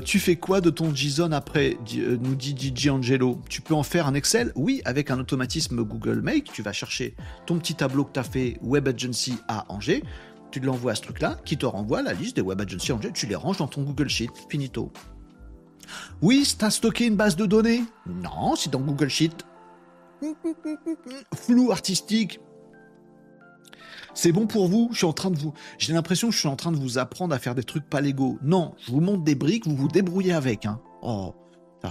tu 0.04 0.18
fais 0.18 0.34
quoi 0.34 0.60
de 0.60 0.68
ton 0.68 0.92
JSON 0.92 1.30
après 1.30 1.78
nous 2.20 2.34
dit 2.34 2.56
DJ 2.56 2.88
Angelo? 2.88 3.40
Tu 3.48 3.60
peux 3.60 3.74
en 3.74 3.84
faire 3.84 4.08
un 4.08 4.14
Excel? 4.14 4.50
Oui, 4.56 4.82
avec 4.84 5.12
un 5.12 5.20
automatisme 5.20 5.84
Google 5.84 6.20
Make. 6.22 6.50
Tu 6.52 6.62
vas 6.62 6.72
chercher 6.72 7.14
ton 7.46 7.58
petit 7.58 7.76
tableau 7.76 8.04
que 8.04 8.12
tu 8.12 8.20
as 8.20 8.24
fait 8.24 8.58
Web 8.62 8.88
Agency 8.88 9.38
à 9.46 9.72
Angers 9.72 10.02
tu 10.54 10.60
l'envoies 10.60 10.92
à 10.92 10.94
ce 10.94 11.02
truc-là, 11.02 11.36
qui 11.44 11.56
te 11.56 11.66
renvoie 11.66 12.00
la 12.02 12.12
liste 12.12 12.36
des 12.36 12.42
web 12.42 12.60
agencies 12.60 12.92
en 12.92 12.98
tu 12.98 13.26
les 13.26 13.34
ranges 13.34 13.58
dans 13.58 13.66
ton 13.66 13.82
Google 13.82 14.08
Sheet, 14.08 14.30
finito. 14.48 14.92
Oui, 16.22 16.46
t'as 16.56 16.70
stocké 16.70 17.06
une 17.06 17.16
base 17.16 17.34
de 17.34 17.44
données? 17.44 17.82
Non, 18.06 18.54
c'est 18.54 18.70
dans 18.70 18.80
Google 18.80 19.08
Sheet. 19.08 19.32
Flou 21.34 21.70
artistique. 21.70 22.40
C'est 24.14 24.32
bon 24.32 24.46
pour 24.46 24.68
vous 24.68 24.88
Je 24.92 24.98
suis 24.98 25.06
en 25.06 25.12
train 25.12 25.30
de 25.30 25.38
vous. 25.38 25.52
J'ai 25.78 25.92
l'impression 25.92 26.28
que 26.28 26.34
je 26.34 26.38
suis 26.38 26.48
en 26.48 26.56
train 26.56 26.72
de 26.72 26.76
vous 26.76 26.98
apprendre 26.98 27.34
à 27.34 27.38
faire 27.38 27.54
des 27.54 27.64
trucs 27.64 27.88
pas 27.88 28.00
légaux. 28.00 28.38
Non, 28.42 28.74
je 28.78 28.92
vous 28.92 29.00
montre 29.00 29.24
des 29.24 29.34
briques, 29.34 29.66
vous 29.66 29.76
vous 29.76 29.88
débrouillez 29.88 30.32
avec. 30.32 30.66
Hein. 30.66 30.80
Oh, 31.02 31.34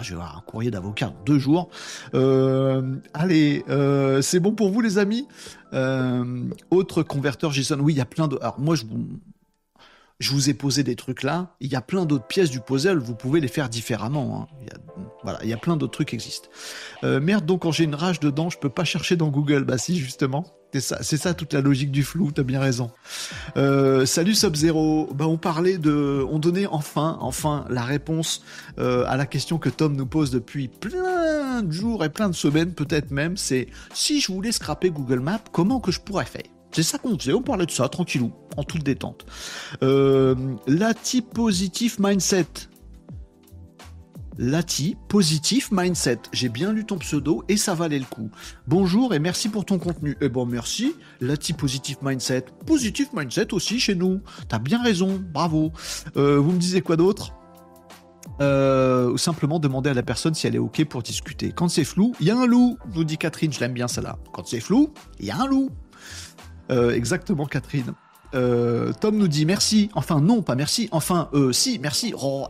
je 0.02 0.10
vais 0.10 0.22
avoir 0.22 0.38
un 0.38 0.42
courrier 0.42 0.72
d'avocat 0.72 1.10
en 1.10 1.24
deux 1.26 1.38
jours. 1.38 1.70
Euh, 2.14 2.96
allez, 3.14 3.64
euh, 3.70 4.22
c'est 4.22 4.40
bon 4.40 4.54
pour 4.54 4.70
vous 4.70 4.82
les 4.82 4.98
amis? 4.98 5.28
Euh, 5.74 6.50
Autre 6.72 7.04
converteur 7.04 7.52
JSON, 7.52 7.80
oui, 7.80 7.94
il 7.94 7.98
y 7.98 8.02
a 8.02 8.06
plein 8.06 8.28
de... 8.28 8.38
Alors 8.42 8.60
moi, 8.60 8.76
je 8.76 8.86
vous, 8.86 9.06
je 10.20 10.32
vous 10.32 10.50
ai 10.50 10.54
posé 10.54 10.84
des 10.84 10.96
trucs 10.96 11.24
là. 11.24 11.56
Il 11.60 11.72
y 11.72 11.76
a 11.76 11.82
plein 11.82 12.06
d'autres 12.06 12.28
pièces 12.28 12.50
du 12.50 12.60
puzzle, 12.60 13.00
vous 13.00 13.16
pouvez 13.16 13.40
les 13.40 13.48
faire 13.48 13.70
différemment. 13.70 14.42
Hein. 14.42 14.56
Il 14.62 14.68
y 14.68 14.72
a, 14.72 14.78
voilà, 15.24 15.40
il 15.44 15.50
y 15.50 15.54
a 15.54 15.58
plein 15.58 15.78
d'autres 15.78 15.94
trucs 15.94 16.10
qui 16.10 16.16
existent. 16.16 16.50
merde, 17.04 17.46
donc 17.46 17.64
quand 17.64 17.72
j'ai 17.72 17.84
une 17.84 17.96
rage 17.96 18.20
dedans, 18.20 18.50
je 18.50 18.58
peux 18.58 18.70
pas 18.70 18.84
chercher 18.84 19.16
dans 19.16 19.30
Google. 19.30 19.64
Bah 19.64 19.78
si, 19.78 19.98
justement. 19.98 20.46
C'est 20.74 20.82
ça, 20.82 21.04
c'est 21.04 21.18
ça 21.18 21.36
toute 21.36 21.54
la 21.54 21.62
logique 21.62 21.92
du 21.92 22.04
flou, 22.04 22.32
t'as 22.32 22.42
bien 22.42 22.60
raison. 22.60 22.90
Euh, 23.58 24.08
salut 24.08 24.34
Sub-Zero, 24.34 25.08
bah, 25.14 25.28
on 25.28 25.38
parlait 25.38 25.78
de... 25.78 26.26
On 26.32 26.40
donnait 26.40 26.66
enfin, 26.66 27.20
enfin 27.22 27.66
la 27.70 27.84
réponse 27.84 28.44
euh, 28.80 29.06
à 29.08 29.16
la 29.16 29.28
question 29.28 29.60
que 29.60 29.70
Tom 29.70 29.96
nous 29.96 30.08
pose 30.08 30.32
depuis 30.32 30.70
plein 30.70 31.62
de 31.62 31.72
jours 31.72 32.04
et 32.04 32.10
plein 32.10 32.28
de 32.28 32.34
semaines 32.34 32.74
peut-être 32.74 33.12
même, 33.12 33.38
c'est 33.38 33.68
si 33.94 34.20
je 34.20 34.32
voulais 34.32 34.52
scraper 34.52 34.90
Google 34.90 35.20
Maps, 35.20 35.44
comment 35.52 35.80
que 35.80 35.92
je 35.92 36.00
pourrais 36.00 36.26
faire? 36.26 36.42
C'est 36.74 36.84
ça 36.84 36.98
qu'on 36.98 37.18
faisait, 37.18 37.34
on 37.34 37.42
parlait 37.42 37.66
de 37.66 37.72
ça, 37.72 37.88
tranquillou, 37.90 38.32
en 38.58 38.64
toute 38.64 38.84
détente. 38.84 39.26
Euh, 39.84 40.36
la 40.68 40.94
type 40.94 41.34
positive 41.34 41.98
mindset, 42.00 42.48
Lati, 44.38 44.98
positif 45.10 45.72
mindset. 45.72 46.18
J'ai 46.32 46.50
bien 46.50 46.74
lu 46.74 46.86
ton 46.86 46.98
pseudo 46.98 47.44
et 47.50 47.58
ça 47.58 47.76
valait 47.76 48.00
le 48.00 48.06
coup. 48.06 48.32
Bonjour 48.68 49.14
et 49.14 49.20
merci 49.20 49.48
pour 49.48 49.64
ton 49.64 49.78
contenu. 49.78 50.18
Eh 50.22 50.30
bon, 50.30 50.46
merci. 50.46 50.96
Lati, 51.22 51.54
positif 51.54 51.98
mindset. 52.02 52.46
Positif 52.66 53.14
mindset 53.14 53.54
aussi 53.54 53.80
chez 53.80 53.94
nous. 53.94 54.22
T'as 54.48 54.58
bien 54.58 54.82
raison. 54.82 55.22
Bravo. 55.34 55.72
Euh, 56.18 56.40
vous 56.40 56.52
me 56.52 56.58
disiez 56.58 56.82
quoi 56.82 56.96
d'autre? 56.96 57.34
Euh, 58.42 59.12
ou 59.12 59.18
simplement 59.18 59.60
demander 59.60 59.92
à 59.92 59.94
la 59.94 60.02
personne 60.02 60.34
si 60.34 60.48
elle 60.48 60.56
est 60.56 60.60
OK 60.60 60.84
pour 60.86 61.04
discuter. 61.04 61.52
Quand 61.52 61.68
c'est 61.68 61.84
flou, 61.84 62.14
il 62.20 62.26
y 62.26 62.32
a 62.32 62.38
un 62.38 62.48
loup, 62.48 62.78
nous 62.96 63.04
dit 63.04 63.18
Catherine, 63.18 63.54
je 63.54 63.60
l'aime 63.60 63.74
bien 63.74 63.88
celle-là. 63.88 64.18
Quand 64.34 64.48
c'est 64.48 64.62
flou, 64.62 64.94
il 65.20 65.28
y 65.28 65.32
a 65.32 65.38
un 65.38 65.46
loup. 65.46 65.70
Euh, 66.74 66.92
exactement 66.92 67.46
Catherine. 67.46 67.94
Euh, 68.34 68.94
Tom 69.00 69.18
nous 69.18 69.28
dit 69.28 69.46
merci. 69.46 69.90
Enfin, 69.94 70.20
non, 70.20 70.42
pas 70.42 70.56
merci. 70.56 70.90
Enfin, 70.92 71.30
euh, 71.34 71.52
si, 71.52 71.78
merci. 71.80 72.14
Oh, 72.20 72.48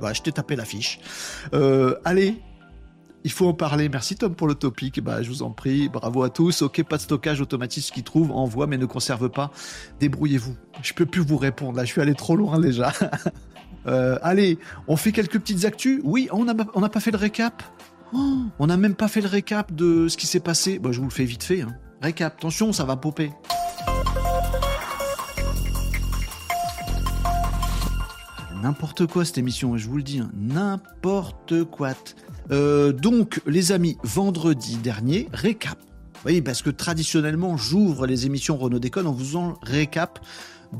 bah, 0.00 0.12
je 0.12 0.22
t'ai 0.22 0.32
tapé 0.32 0.56
l'affiche. 0.56 0.98
Allez, 2.04 2.40
il 3.22 3.30
faut 3.30 3.46
en 3.46 3.54
parler. 3.54 3.88
Merci 3.88 4.16
Tom 4.16 4.34
pour 4.34 4.48
le 4.48 4.54
topic. 4.54 5.00
Bah, 5.00 5.22
je 5.22 5.28
vous 5.28 5.42
en 5.42 5.50
prie. 5.50 5.88
Bravo 5.88 6.24
à 6.24 6.30
tous. 6.30 6.62
Ok, 6.62 6.82
pas 6.82 6.96
de 6.96 7.02
stockage 7.02 7.40
automatique 7.40 7.92
qui 7.94 8.02
trouve, 8.02 8.32
envoie, 8.32 8.66
mais 8.66 8.76
ne 8.76 8.86
conserve 8.86 9.28
pas. 9.28 9.52
Débrouillez-vous. 10.00 10.56
Je 10.82 10.92
peux 10.94 11.06
plus 11.06 11.22
vous 11.22 11.36
répondre. 11.36 11.76
Là, 11.76 11.84
je 11.84 11.92
suis 11.92 12.00
allé 12.00 12.14
trop 12.14 12.34
loin 12.34 12.58
déjà. 12.58 12.92
allez, 13.86 14.58
on 14.88 14.96
fait 14.96 15.12
quelques 15.12 15.38
petites 15.38 15.64
actus. 15.64 16.00
Oui, 16.02 16.28
on 16.32 16.44
n'a 16.44 16.88
pas 16.88 17.00
fait 17.00 17.12
le 17.12 17.18
récap. 17.18 17.62
Oh, 18.12 18.42
on 18.58 18.66
n'a 18.66 18.76
même 18.76 18.94
pas 18.94 19.08
fait 19.08 19.20
le 19.20 19.28
récap 19.28 19.72
de 19.72 20.08
ce 20.08 20.16
qui 20.16 20.26
s'est 20.26 20.40
passé. 20.40 20.80
Bah, 20.80 20.90
je 20.92 20.98
vous 20.98 21.06
le 21.06 21.12
fais 21.12 21.24
vite 21.24 21.44
fait. 21.44 21.62
Hein. 21.62 21.74
Récap. 22.04 22.34
Attention, 22.36 22.70
ça 22.74 22.84
va 22.84 22.96
popper. 22.96 23.30
N'importe 28.62 29.06
quoi 29.06 29.24
cette 29.24 29.38
émission, 29.38 29.78
je 29.78 29.88
vous 29.88 29.96
le 29.96 30.02
dis, 30.02 30.18
hein. 30.18 30.30
n'importe 30.34 31.64
quoi. 31.64 31.94
Euh, 32.50 32.92
donc, 32.92 33.40
les 33.46 33.72
amis, 33.72 33.96
vendredi 34.02 34.76
dernier, 34.76 35.30
récap. 35.32 35.78
Oui, 36.26 36.42
parce 36.42 36.60
que 36.60 36.68
traditionnellement, 36.68 37.56
j'ouvre 37.56 38.06
les 38.06 38.26
émissions 38.26 38.58
Renault 38.58 38.80
Déconne 38.80 39.06
en 39.06 39.12
vous 39.12 39.24
faisant 39.24 39.58
récap 39.62 40.18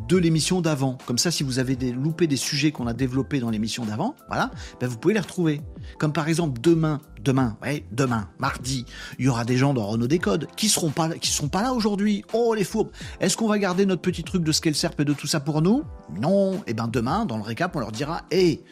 de 0.08 0.18
l'émission 0.18 0.60
d'avant. 0.60 0.98
Comme 1.06 1.18
ça, 1.18 1.30
si 1.30 1.42
vous 1.42 1.58
avez 1.58 1.74
loupé 1.92 2.26
des 2.26 2.36
sujets 2.36 2.70
qu'on 2.70 2.86
a 2.86 2.92
développés 2.92 3.40
dans 3.40 3.48
l'émission 3.48 3.86
d'avant, 3.86 4.14
voilà, 4.28 4.50
ben 4.78 4.88
vous 4.88 4.98
pouvez 4.98 5.14
les 5.14 5.20
retrouver. 5.20 5.62
Comme 5.98 6.12
par 6.12 6.28
exemple 6.28 6.60
demain, 6.60 7.00
demain, 7.24 7.56
ouais, 7.62 7.84
demain, 7.90 8.28
mardi, 8.38 8.84
il 9.18 9.24
y 9.24 9.28
aura 9.28 9.44
des 9.44 9.56
gens 9.56 9.74
dans 9.74 9.86
Renault 9.86 10.06
Décode 10.06 10.46
qui 10.56 10.68
seront 10.68 10.90
pas, 10.90 11.10
qui 11.10 11.30
seront 11.30 11.48
pas 11.48 11.62
là 11.62 11.72
aujourd'hui. 11.72 12.24
Oh 12.32 12.54
les 12.54 12.64
fourbes. 12.64 12.90
Est-ce 13.20 13.36
qu'on 13.36 13.48
va 13.48 13.58
garder 13.58 13.86
notre 13.86 14.02
petit 14.02 14.22
truc 14.22 14.44
de 14.44 14.52
Scale 14.52 14.74
Serp 14.74 15.00
et 15.00 15.04
de 15.04 15.12
tout 15.12 15.26
ça 15.26 15.40
pour 15.40 15.62
nous? 15.62 15.84
Non. 16.20 16.54
Et 16.58 16.68
eh 16.68 16.74
ben 16.74 16.88
demain, 16.88 17.24
dans 17.24 17.36
le 17.36 17.42
récap, 17.42 17.74
on 17.74 17.80
leur 17.80 17.92
dira, 17.92 18.22
hé, 18.30 18.62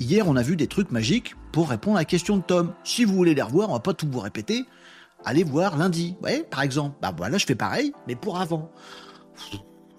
Hier, 0.00 0.26
on 0.26 0.34
a 0.34 0.42
vu 0.42 0.56
des 0.56 0.66
trucs 0.66 0.90
magiques 0.92 1.34
pour 1.52 1.68
répondre 1.68 1.98
à 1.98 2.00
la 2.00 2.04
question 2.06 2.38
de 2.38 2.42
Tom. 2.42 2.72
Si 2.84 3.04
vous 3.04 3.14
voulez 3.14 3.34
les 3.34 3.42
revoir, 3.42 3.68
on 3.68 3.74
va 3.74 3.80
pas 3.80 3.92
tout 3.92 4.08
vous 4.10 4.20
répéter. 4.20 4.64
Allez 5.26 5.44
voir 5.44 5.76
lundi. 5.76 6.16
Ouais, 6.22 6.42
par 6.42 6.62
exemple. 6.62 6.96
Bah 7.02 7.12
voilà, 7.14 7.36
je 7.36 7.44
fais 7.44 7.54
pareil, 7.54 7.92
mais 8.08 8.16
pour 8.16 8.40
avant. 8.40 8.70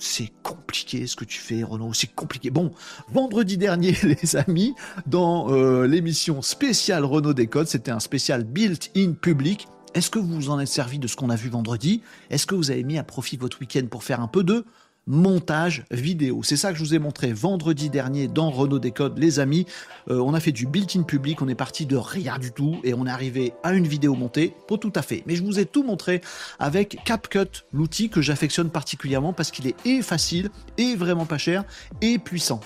C'est 0.04 0.32
compliqué 0.42 1.06
ce 1.06 1.16
que 1.16 1.26
tu 1.26 1.38
fais, 1.38 1.62
Renaud. 1.62 1.94
C'est 1.94 2.12
compliqué. 2.16 2.50
Bon, 2.50 2.72
vendredi 3.10 3.56
dernier, 3.56 3.96
les 4.04 4.36
amis, 4.36 4.74
dans 5.06 5.52
euh, 5.52 5.86
l'émission 5.86 6.42
spéciale 6.42 7.06
Renault 7.06 7.36
Décode, 7.36 7.68
c'était 7.68 7.92
un 7.92 8.00
spécial 8.00 8.44
built-in 8.44 9.14
public. 9.14 9.68
Est-ce 9.94 10.10
que 10.10 10.18
vous 10.18 10.34
vous 10.34 10.50
en 10.50 10.60
êtes 10.60 10.70
servi 10.70 10.98
de 10.98 11.06
ce 11.06 11.16
qu'on 11.16 11.30
a 11.30 11.36
vu 11.36 11.50
vendredi? 11.50 12.02
Est-ce 12.32 12.48
que 12.48 12.56
vous 12.56 12.72
avez 12.72 12.84
mis 12.84 12.98
à 12.98 13.04
profit 13.04 13.38
votre 13.38 13.62
week-end 13.62 13.86
pour 13.92 14.04
faire 14.04 14.22
un 14.22 14.28
peu 14.28 14.44
de 14.44 14.66
montage 15.08 15.84
vidéo. 15.92 16.44
C'est 16.44 16.56
ça 16.56 16.72
que 16.72 16.78
je 16.78 16.84
vous 16.84 16.94
ai 16.94 17.00
montré 17.00 17.34
vendredi 17.34 17.90
dernier 17.90 18.28
dans 18.28 18.50
Renault 18.50 18.80
Décode, 18.80 19.18
les 19.18 19.40
amis. 19.40 19.66
Euh, 20.10 20.20
on 20.20 20.34
a 20.34 20.40
fait 20.40 20.52
du 20.52 20.66
built-in 20.68 21.04
public, 21.04 21.42
on 21.42 21.48
est 21.48 21.56
parti 21.56 21.86
de 21.86 21.96
rien 21.96 22.38
du 22.38 22.52
tout 22.52 22.78
et 22.84 22.94
on 22.94 23.06
est 23.06 23.10
arrivé 23.10 23.54
à 23.64 23.74
une 23.74 23.88
vidéo 23.88 24.16
montée, 24.16 24.54
pas 24.68 24.78
tout 24.78 24.94
à 24.96 25.02
fait. 25.02 25.24
Mais 25.26 25.36
je 25.36 25.44
vous 25.44 25.60
ai 25.60 25.66
tout 25.66 25.84
montré 25.84 26.22
avec 26.60 27.00
CapCut, 27.04 27.66
l'outil 27.74 28.10
que 28.10 28.22
j'affectionne 28.22 28.70
particulièrement 28.70 29.34
parce 29.34 29.52
qu'il 29.52 29.68
est 29.68 29.76
et 29.86 30.02
facile, 30.02 30.50
et 30.78 30.96
vraiment 30.96 31.26
pas 31.26 31.38
cher, 31.38 31.64
et 32.02 32.20
puissant. 32.20 32.60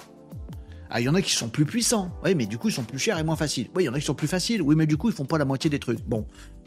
Ah, 0.89 1.01
il 1.01 1.05
y 1.05 1.09
en 1.09 1.15
a 1.15 1.21
qui 1.21 1.33
sont 1.33 1.49
plus 1.49 1.65
puissants, 1.65 2.11
oui, 2.23 2.35
mais 2.35 2.45
du 2.45 2.57
coup 2.57 2.69
ils 2.69 2.73
sont 2.73 2.83
plus 2.83 2.99
chers 2.99 3.17
et 3.17 3.23
moins 3.23 3.35
faciles. 3.35 3.67
Oui, 3.75 3.83
il 3.83 3.85
y 3.87 3.89
en 3.89 3.93
a 3.93 3.99
qui 3.99 4.05
sont 4.05 4.13
plus 4.13 4.27
faciles, 4.27 4.61
oui, 4.61 4.75
mais 4.75 4.85
du 4.85 4.97
coup 4.97 5.09
ils 5.09 5.15
font 5.15 5.25
pas 5.25 5.37
la 5.37 5.45
moitié 5.45 5.69
des 5.69 5.79
trucs. 5.79 5.99
Bon, 6.07 6.25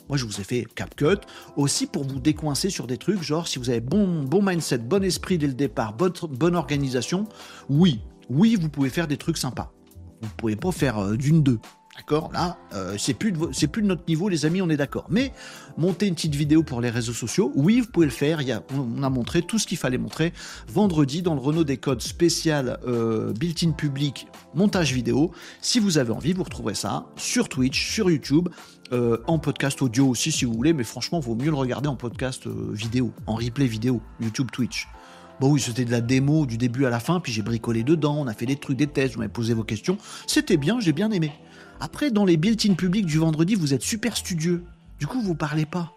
moi, 0.09 0.17
je 0.17 0.25
vous 0.25 0.41
ai 0.41 0.45
fait 0.45 0.67
CapCut 0.75 1.21
aussi 1.57 1.87
pour 1.87 2.05
vous 2.05 2.21
décoincer 2.21 2.71
sur 2.71 2.87
des 2.87 2.97
trucs, 2.97 3.23
genre 3.23 3.47
si 3.47 3.59
vous 3.59 3.71
avez 3.71 3.81
bon, 3.81 4.23
bon 4.23 4.43
mindset, 4.43 4.79
bon 4.79 5.05
esprit 5.05 5.39
dès 5.39 5.47
le 5.47 5.55
départ, 5.55 5.93
bonne, 5.95 6.13
bonne 6.31 6.57
organisation, 6.57 7.27
oui, 7.69 8.01
oui, 8.31 8.57
vous 8.61 8.69
pouvez 8.69 8.91
faire 8.91 9.09
des 9.09 9.17
trucs 9.17 9.39
sympas. 9.39 9.73
Vous 10.21 10.29
ne 10.29 10.33
pouvez 10.37 10.57
pas 10.57 10.73
faire 10.73 10.99
euh, 10.99 11.17
d'une 11.17 11.43
deux. 11.43 11.59
D'accord? 11.97 12.31
Là, 12.33 12.59
euh, 12.75 12.95
c'est 12.97 13.13
plus, 13.13 13.33
de, 13.33 13.67
plus 13.67 13.83
de 13.83 13.89
notre 13.89 14.05
niveau, 14.07 14.29
les 14.29 14.47
amis, 14.47 14.63
on 14.63 14.71
est 14.71 14.77
d'accord. 14.77 15.07
Mais 15.11 15.33
monter 15.77 16.07
une 16.07 16.15
petite 16.15 16.37
vidéo 16.37 16.63
pour 16.63 16.81
les 16.81 16.91
réseaux 16.91 17.13
sociaux, 17.13 17.51
oui, 17.57 17.81
vous 17.81 17.89
pouvez 17.89 18.07
le 18.07 18.13
faire. 18.13 18.41
Y 18.41 18.53
a, 18.53 18.63
on 18.73 19.03
a 19.03 19.11
montré 19.11 19.43
tout 19.43 19.59
ce 19.59 19.67
qu'il 19.67 19.79
fallait 19.79 19.99
montrer 19.99 20.33
vendredi 20.69 21.23
dans 21.23 21.35
le 21.35 21.41
Renault 21.41 21.65
des 21.65 21.77
codes 21.77 22.01
spécial 22.01 22.79
euh, 22.87 23.33
built-in 23.33 23.73
public 23.73 24.29
montage 24.55 24.93
vidéo. 24.93 25.33
Si 25.61 25.81
vous 25.81 25.99
avez 25.99 26.13
envie, 26.13 26.33
vous 26.35 26.45
retrouverez 26.45 26.77
ça 26.77 27.07
sur 27.17 27.49
Twitch, 27.49 27.91
sur 27.93 28.09
YouTube, 28.09 28.49
euh, 28.93 29.19
en 29.27 29.39
podcast 29.39 29.83
audio 29.83 30.09
aussi 30.09 30.33
si 30.33 30.45
vous 30.45 30.53
voulez. 30.53 30.73
Mais 30.73 30.85
franchement, 30.85 31.21
vaut 31.21 31.35
mieux 31.35 31.51
le 31.51 31.57
regarder 31.57 31.89
en 31.89 31.97
podcast 31.97 32.47
euh, 32.47 32.71
vidéo, 32.73 33.13
en 33.27 33.35
replay 33.35 33.67
vidéo, 33.67 34.01
YouTube, 34.21 34.51
Twitch. 34.51 34.89
Bon 35.41 35.53
oui, 35.53 35.61
c'était 35.61 35.85
de 35.85 35.91
la 35.91 36.01
démo 36.01 36.47
du 36.47 36.59
début 36.59 36.85
à 36.85 36.91
la 36.91 36.99
fin, 36.99 37.21
puis 37.21 37.33
j'ai 37.33 37.43
bricolé 37.43 37.85
dedans, 37.85 38.17
on 38.19 38.27
a 38.27 38.35
fait 38.35 38.47
des 38.47 38.57
trucs, 38.57 38.77
des 38.77 38.89
tests, 38.89 39.15
vous 39.15 39.21
m'avez 39.21 39.33
posé 39.33 39.55
vos 39.55 39.63
questions. 39.63 39.97
C'était 40.27 40.57
bien, 40.57 40.81
j'ai 40.81 40.93
bien 40.93 41.13
aimé. 41.13 41.33
Après, 41.81 42.11
dans 42.11 42.25
les 42.25 42.37
built-in 42.37 42.75
publics 42.75 43.07
du 43.07 43.19
vendredi, 43.19 43.55
vous 43.55 43.73
êtes 43.73 43.83
super 43.83 44.17
studieux. 44.17 44.65
Du 44.99 45.07
coup, 45.07 45.21
vous 45.21 45.37
parlez 45.37 45.65
pas. 45.65 45.93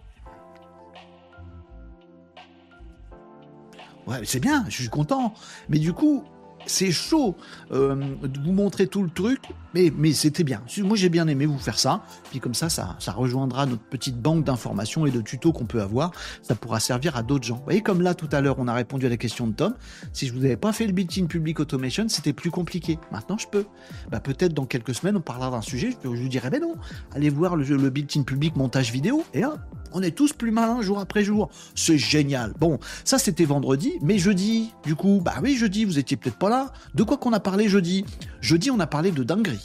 Ouais, 4.06 4.22
c'est 4.26 4.40
bien, 4.40 4.66
je 4.68 4.76
suis 4.76 4.90
content. 4.90 5.34
Mais 5.70 5.80
du 5.80 5.94
coup, 5.94 6.24
c'est 6.66 6.92
chaud 6.92 7.36
euh, 7.72 7.96
de 7.96 8.40
vous 8.40 8.52
montrer 8.52 8.88
tout 8.88 9.02
le 9.04 9.10
truc, 9.10 9.42
mais, 9.74 9.92
mais 9.96 10.14
c'était 10.14 10.44
bien. 10.44 10.62
Moi, 10.80 10.98
j'ai 10.98 11.10
bien 11.10 11.28
aimé 11.28 11.46
vous 11.46 11.60
faire 11.60 11.80
ça. 11.80 12.04
Puis 12.30 12.40
comme 12.40 12.54
ça, 12.54 12.70
ça, 12.70 12.98
rejoindra 13.12 13.66
notre 13.66 13.84
petite 13.84 14.20
banque 14.20 14.44
d'informations 14.44 15.06
et 15.06 15.12
de 15.12 15.22
tutos 15.22 15.52
qu'on 15.52 15.66
peut 15.66 15.82
avoir. 15.82 16.12
Ça 16.42 16.56
pourra 16.56 16.80
servir 16.80 17.16
à 17.16 17.24
d'autres 17.24 17.46
gens. 17.46 17.58
Vous 17.58 17.64
voyez, 17.64 17.82
comme 17.82 18.02
là, 18.02 18.14
tout 18.14 18.30
à 18.32 18.42
l'heure, 18.42 18.58
on 18.60 18.68
a 18.68 18.74
répondu 18.74 19.06
à 19.06 19.10
la 19.10 19.18
question 19.18 19.48
de 19.48 19.54
Tom. 19.54 19.76
Si 20.14 20.28
je 20.28 20.34
vous 20.34 20.44
avais 20.46 20.58
pas 20.58 20.74
fait 20.74 20.88
le 20.88 20.94
built-in 20.94 21.26
public 21.26 21.60
automation, 21.60 22.08
c'était 22.08 22.34
plus 22.34 22.52
compliqué. 22.52 23.00
Maintenant, 23.12 23.38
je 23.38 23.48
peux. 23.48 23.66
Bah, 24.10 24.20
peut-être 24.20 24.54
dans 24.54 24.66
quelques 24.66 24.96
semaines, 24.96 25.18
on 25.18 25.22
parlera 25.22 25.52
d'un 25.52 25.62
sujet. 25.62 25.96
Je 26.04 26.10
vous 26.10 26.28
dirai, 26.28 26.50
ben 26.50 26.62
non, 26.62 26.76
allez 27.14 27.30
voir 27.30 27.56
le, 27.56 27.64
le 27.64 27.90
built-in 27.90 28.24
public 28.24 28.56
montage 28.56 28.92
vidéo. 28.92 29.24
Et 29.34 29.42
là, 29.42 29.56
on 29.94 30.02
est 30.02 30.12
tous 30.12 30.34
plus 30.34 30.52
malins 30.52 30.82
jour 30.82 31.00
après 31.00 31.24
jour. 31.24 31.50
C'est 31.76 31.98
génial. 31.98 32.54
Bon, 32.60 32.80
ça 33.04 33.20
c'était 33.20 33.46
vendredi, 33.46 33.94
mais 34.02 34.18
jeudi, 34.18 34.72
du 34.86 34.96
coup, 34.96 35.22
bah 35.24 35.36
oui, 35.42 35.56
jeudi, 35.56 35.86
vous 35.86 36.00
étiez 36.00 36.18
peut-être 36.18 36.38
pas 36.38 36.50
là. 36.50 36.72
De 36.96 37.04
quoi 37.04 37.18
qu'on 37.18 37.34
a 37.34 37.40
parlé 37.40 37.68
jeudi? 37.68 38.06
Jeudi, 38.42 38.72
on 38.72 38.80
a 38.80 38.88
parlé 38.88 39.12
de 39.12 39.24
dinguerie. 39.24 39.61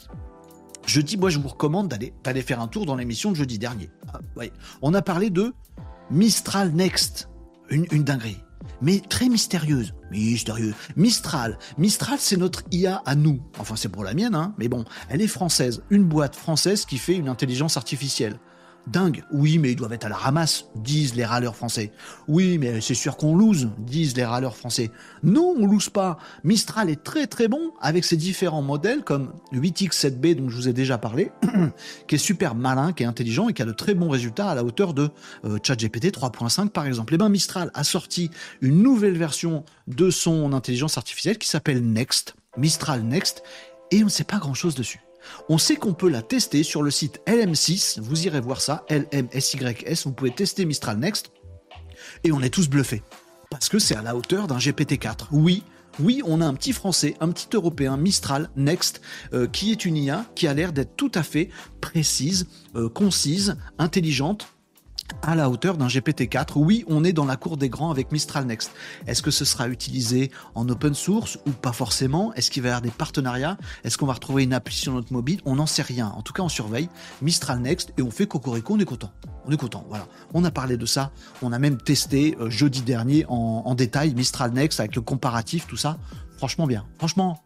Jeudi, 0.86 1.16
moi 1.16 1.30
je 1.30 1.38
vous 1.38 1.48
recommande 1.48 1.88
d'aller, 1.88 2.42
faire 2.42 2.60
un 2.60 2.68
tour 2.68 2.86
dans 2.86 2.96
l'émission 2.96 3.30
de 3.30 3.36
jeudi 3.36 3.58
dernier. 3.58 3.90
Ah. 4.12 4.20
On 4.82 4.94
a 4.94 5.02
parlé 5.02 5.30
de 5.30 5.52
Mistral 6.10 6.72
Next, 6.72 7.28
une, 7.70 7.86
une 7.90 8.04
dinguerie 8.04 8.38
mais 8.82 9.00
très 9.00 9.28
mystérieuse. 9.28 9.94
Mystérieuse. 10.10 10.74
Mistral. 10.96 11.58
Mistral, 11.78 12.18
c'est 12.20 12.36
notre 12.36 12.62
IA 12.70 13.02
à 13.04 13.14
nous. 13.14 13.40
Enfin, 13.58 13.76
c'est 13.76 13.88
pour 13.88 14.04
la 14.04 14.14
mienne, 14.14 14.34
hein. 14.34 14.54
Mais 14.58 14.68
bon, 14.68 14.84
elle 15.08 15.22
est 15.22 15.26
française. 15.26 15.82
Une 15.90 16.04
boîte 16.04 16.36
française 16.36 16.84
qui 16.84 16.98
fait 16.98 17.16
une 17.16 17.28
intelligence 17.28 17.76
artificielle. 17.76 18.38
Dingue. 18.86 19.24
Oui, 19.32 19.58
mais 19.58 19.72
ils 19.72 19.76
doivent 19.76 19.92
être 19.92 20.06
à 20.06 20.08
la 20.08 20.16
ramasse, 20.16 20.66
disent 20.76 21.16
les 21.16 21.24
râleurs 21.24 21.56
français. 21.56 21.92
Oui, 22.28 22.56
mais 22.58 22.80
c'est 22.80 22.94
sûr 22.94 23.16
qu'on 23.16 23.36
lose, 23.36 23.68
disent 23.78 24.16
les 24.16 24.24
râleurs 24.24 24.56
français. 24.56 24.92
Non, 25.24 25.54
on 25.58 25.66
lose 25.66 25.90
pas. 25.90 26.18
Mistral 26.44 26.88
est 26.88 27.02
très 27.02 27.26
très 27.26 27.48
bon 27.48 27.72
avec 27.80 28.04
ses 28.04 28.16
différents 28.16 28.62
modèles 28.62 29.02
comme 29.02 29.32
8X7B 29.52 30.36
dont 30.36 30.48
je 30.48 30.56
vous 30.56 30.68
ai 30.68 30.72
déjà 30.72 30.98
parlé, 30.98 31.32
qui 32.06 32.14
est 32.14 32.18
super 32.18 32.54
malin, 32.54 32.92
qui 32.92 33.02
est 33.02 33.06
intelligent 33.06 33.48
et 33.48 33.54
qui 33.54 33.62
a 33.62 33.64
de 33.64 33.72
très 33.72 33.94
bons 33.94 34.08
résultats 34.08 34.50
à 34.50 34.54
la 34.54 34.62
hauteur 34.62 34.94
de 34.94 35.10
euh, 35.44 35.58
ChatGPT 35.62 36.12
3.5 36.12 36.68
par 36.68 36.86
exemple. 36.86 37.12
Et 37.12 37.16
eh 37.16 37.18
ben 37.18 37.28
Mistral 37.28 37.70
a 37.74 37.82
sorti 37.82 38.30
une 38.60 38.82
nouvelle 38.82 39.18
version 39.18 39.64
de 39.88 40.10
son 40.10 40.52
intelligence 40.52 40.96
artificielle 40.96 41.38
qui 41.38 41.48
s'appelle 41.48 41.82
Next, 41.82 42.36
Mistral 42.56 43.02
Next, 43.02 43.42
et 43.90 44.02
on 44.02 44.06
ne 44.06 44.10
sait 44.10 44.24
pas 44.24 44.38
grand 44.38 44.54
chose 44.54 44.74
dessus. 44.74 45.00
On 45.48 45.58
sait 45.58 45.76
qu'on 45.76 45.94
peut 45.94 46.08
la 46.08 46.22
tester 46.22 46.62
sur 46.62 46.82
le 46.82 46.90
site 46.90 47.20
LM6, 47.26 48.00
vous 48.00 48.26
irez 48.26 48.40
voir 48.40 48.60
ça, 48.60 48.84
LMSYS, 48.90 50.04
vous 50.04 50.12
pouvez 50.12 50.30
tester 50.30 50.64
Mistral 50.64 50.98
Next, 50.98 51.30
et 52.24 52.32
on 52.32 52.40
est 52.40 52.50
tous 52.50 52.68
bluffés. 52.68 53.02
Parce 53.50 53.68
que 53.68 53.78
c'est 53.78 53.96
à 53.96 54.02
la 54.02 54.16
hauteur 54.16 54.46
d'un 54.46 54.58
GPT-4. 54.58 55.28
Oui, 55.32 55.62
oui, 56.00 56.20
on 56.24 56.40
a 56.40 56.46
un 56.46 56.54
petit 56.54 56.72
français, 56.72 57.14
un 57.20 57.30
petit 57.30 57.48
européen, 57.54 57.96
Mistral 57.96 58.50
Next, 58.56 59.00
euh, 59.32 59.46
qui 59.46 59.72
est 59.72 59.84
une 59.84 59.96
IA 59.96 60.26
qui 60.34 60.46
a 60.46 60.54
l'air 60.54 60.72
d'être 60.72 60.96
tout 60.96 61.12
à 61.14 61.22
fait 61.22 61.48
précise, 61.80 62.46
euh, 62.74 62.88
concise, 62.88 63.56
intelligente, 63.78 64.48
à 65.22 65.34
la 65.34 65.50
hauteur 65.50 65.76
d'un 65.76 65.86
GPT-4. 65.86 66.52
Oui, 66.56 66.84
on 66.88 67.04
est 67.04 67.12
dans 67.12 67.24
la 67.24 67.36
cour 67.36 67.56
des 67.56 67.68
grands 67.68 67.90
avec 67.90 68.12
Mistral 68.12 68.46
Next. 68.46 68.70
Est-ce 69.06 69.22
que 69.22 69.30
ce 69.30 69.44
sera 69.44 69.68
utilisé 69.68 70.30
en 70.54 70.68
open 70.68 70.94
source 70.94 71.38
ou 71.46 71.50
pas 71.50 71.72
forcément? 71.72 72.32
Est-ce 72.34 72.50
qu'il 72.50 72.62
va 72.62 72.68
y 72.68 72.70
avoir 72.70 72.82
des 72.82 72.90
partenariats? 72.90 73.56
Est-ce 73.84 73.98
qu'on 73.98 74.06
va 74.06 74.14
retrouver 74.14 74.44
une 74.44 74.54
appli 74.54 74.74
sur 74.74 74.92
notre 74.92 75.12
mobile? 75.12 75.40
On 75.44 75.56
n'en 75.56 75.66
sait 75.66 75.82
rien. 75.82 76.08
En 76.16 76.22
tout 76.22 76.32
cas, 76.32 76.42
on 76.42 76.48
surveille 76.48 76.88
Mistral 77.22 77.60
Next 77.60 77.92
et 77.98 78.02
on 78.02 78.10
fait 78.10 78.26
Cocorico, 78.26 78.74
on 78.74 78.78
est 78.78 78.84
content. 78.84 79.12
On 79.46 79.52
est 79.52 79.56
content, 79.56 79.84
voilà. 79.88 80.06
On 80.34 80.44
a 80.44 80.50
parlé 80.50 80.76
de 80.76 80.86
ça. 80.86 81.12
On 81.42 81.52
a 81.52 81.58
même 81.58 81.78
testé 81.78 82.36
euh, 82.40 82.50
jeudi 82.50 82.82
dernier 82.82 83.24
en, 83.28 83.62
en 83.64 83.74
détail 83.74 84.14
Mistral 84.14 84.52
Next 84.52 84.80
avec 84.80 84.96
le 84.96 85.02
comparatif, 85.02 85.66
tout 85.66 85.76
ça. 85.76 85.98
Franchement 86.36 86.66
bien. 86.66 86.84
Franchement, 86.98 87.42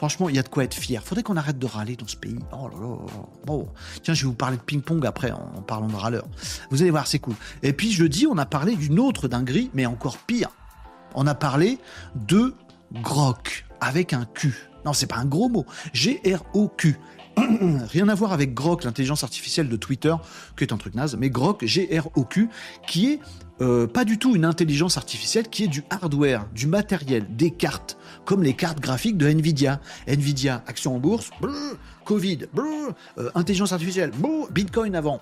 Franchement, 0.00 0.30
il 0.30 0.34
y 0.34 0.38
a 0.38 0.42
de 0.42 0.48
quoi 0.48 0.64
être 0.64 0.72
fier. 0.72 1.02
Faudrait 1.04 1.22
qu'on 1.22 1.36
arrête 1.36 1.58
de 1.58 1.66
râler 1.66 1.94
dans 1.94 2.06
ce 2.06 2.16
pays. 2.16 2.38
Oh 2.52 2.70
là 2.72 2.80
là. 2.80 2.96
Bon. 3.44 3.68
Tiens, 4.02 4.14
je 4.14 4.22
vais 4.22 4.28
vous 4.28 4.34
parler 4.34 4.56
de 4.56 4.62
ping-pong 4.62 5.04
après 5.04 5.30
en 5.30 5.60
parlant 5.60 5.88
de 5.88 5.94
râleur. 5.94 6.24
Vous 6.70 6.80
allez 6.80 6.90
voir, 6.90 7.06
c'est 7.06 7.18
cool. 7.18 7.34
Et 7.62 7.74
puis 7.74 7.92
jeudi, 7.92 8.26
on 8.26 8.38
a 8.38 8.46
parlé 8.46 8.76
d'une 8.76 8.98
autre 8.98 9.28
dinguerie, 9.28 9.70
mais 9.74 9.84
encore 9.84 10.16
pire. 10.16 10.48
On 11.14 11.26
a 11.26 11.34
parlé 11.34 11.78
de 12.14 12.54
Grok 12.94 13.66
avec 13.82 14.14
un 14.14 14.24
Q. 14.24 14.54
Non, 14.86 14.94
c'est 14.94 15.06
pas 15.06 15.18
un 15.18 15.26
gros 15.26 15.50
mot. 15.50 15.66
G-R-O-Q. 15.92 16.96
Rien 17.36 18.08
à 18.08 18.14
voir 18.14 18.32
avec 18.32 18.54
Grok, 18.54 18.84
l'intelligence 18.84 19.22
artificielle 19.22 19.68
de 19.68 19.76
Twitter, 19.76 20.14
qui 20.56 20.64
est 20.64 20.72
un 20.72 20.78
truc 20.78 20.94
naze, 20.94 21.14
mais 21.20 21.28
Grok, 21.28 21.66
G-R-O-Q, 21.66 22.48
qui 22.86 23.12
est 23.12 23.20
euh, 23.60 23.86
pas 23.86 24.06
du 24.06 24.16
tout 24.16 24.34
une 24.34 24.46
intelligence 24.46 24.96
artificielle, 24.96 25.48
qui 25.50 25.64
est 25.64 25.68
du 25.68 25.84
hardware, 25.90 26.46
du 26.54 26.66
matériel, 26.66 27.26
des 27.36 27.50
cartes 27.50 27.98
comme 28.24 28.42
les 28.42 28.54
cartes 28.54 28.80
graphiques 28.80 29.16
de 29.16 29.28
Nvidia. 29.28 29.80
Nvidia, 30.06 30.62
action 30.66 30.96
en 30.96 30.98
bourse, 30.98 31.30
Covid, 32.10 32.46
euh, 32.58 33.30
intelligence 33.36 33.72
artificielle, 33.72 34.10
Bitcoin 34.50 34.96
avant, 34.96 35.20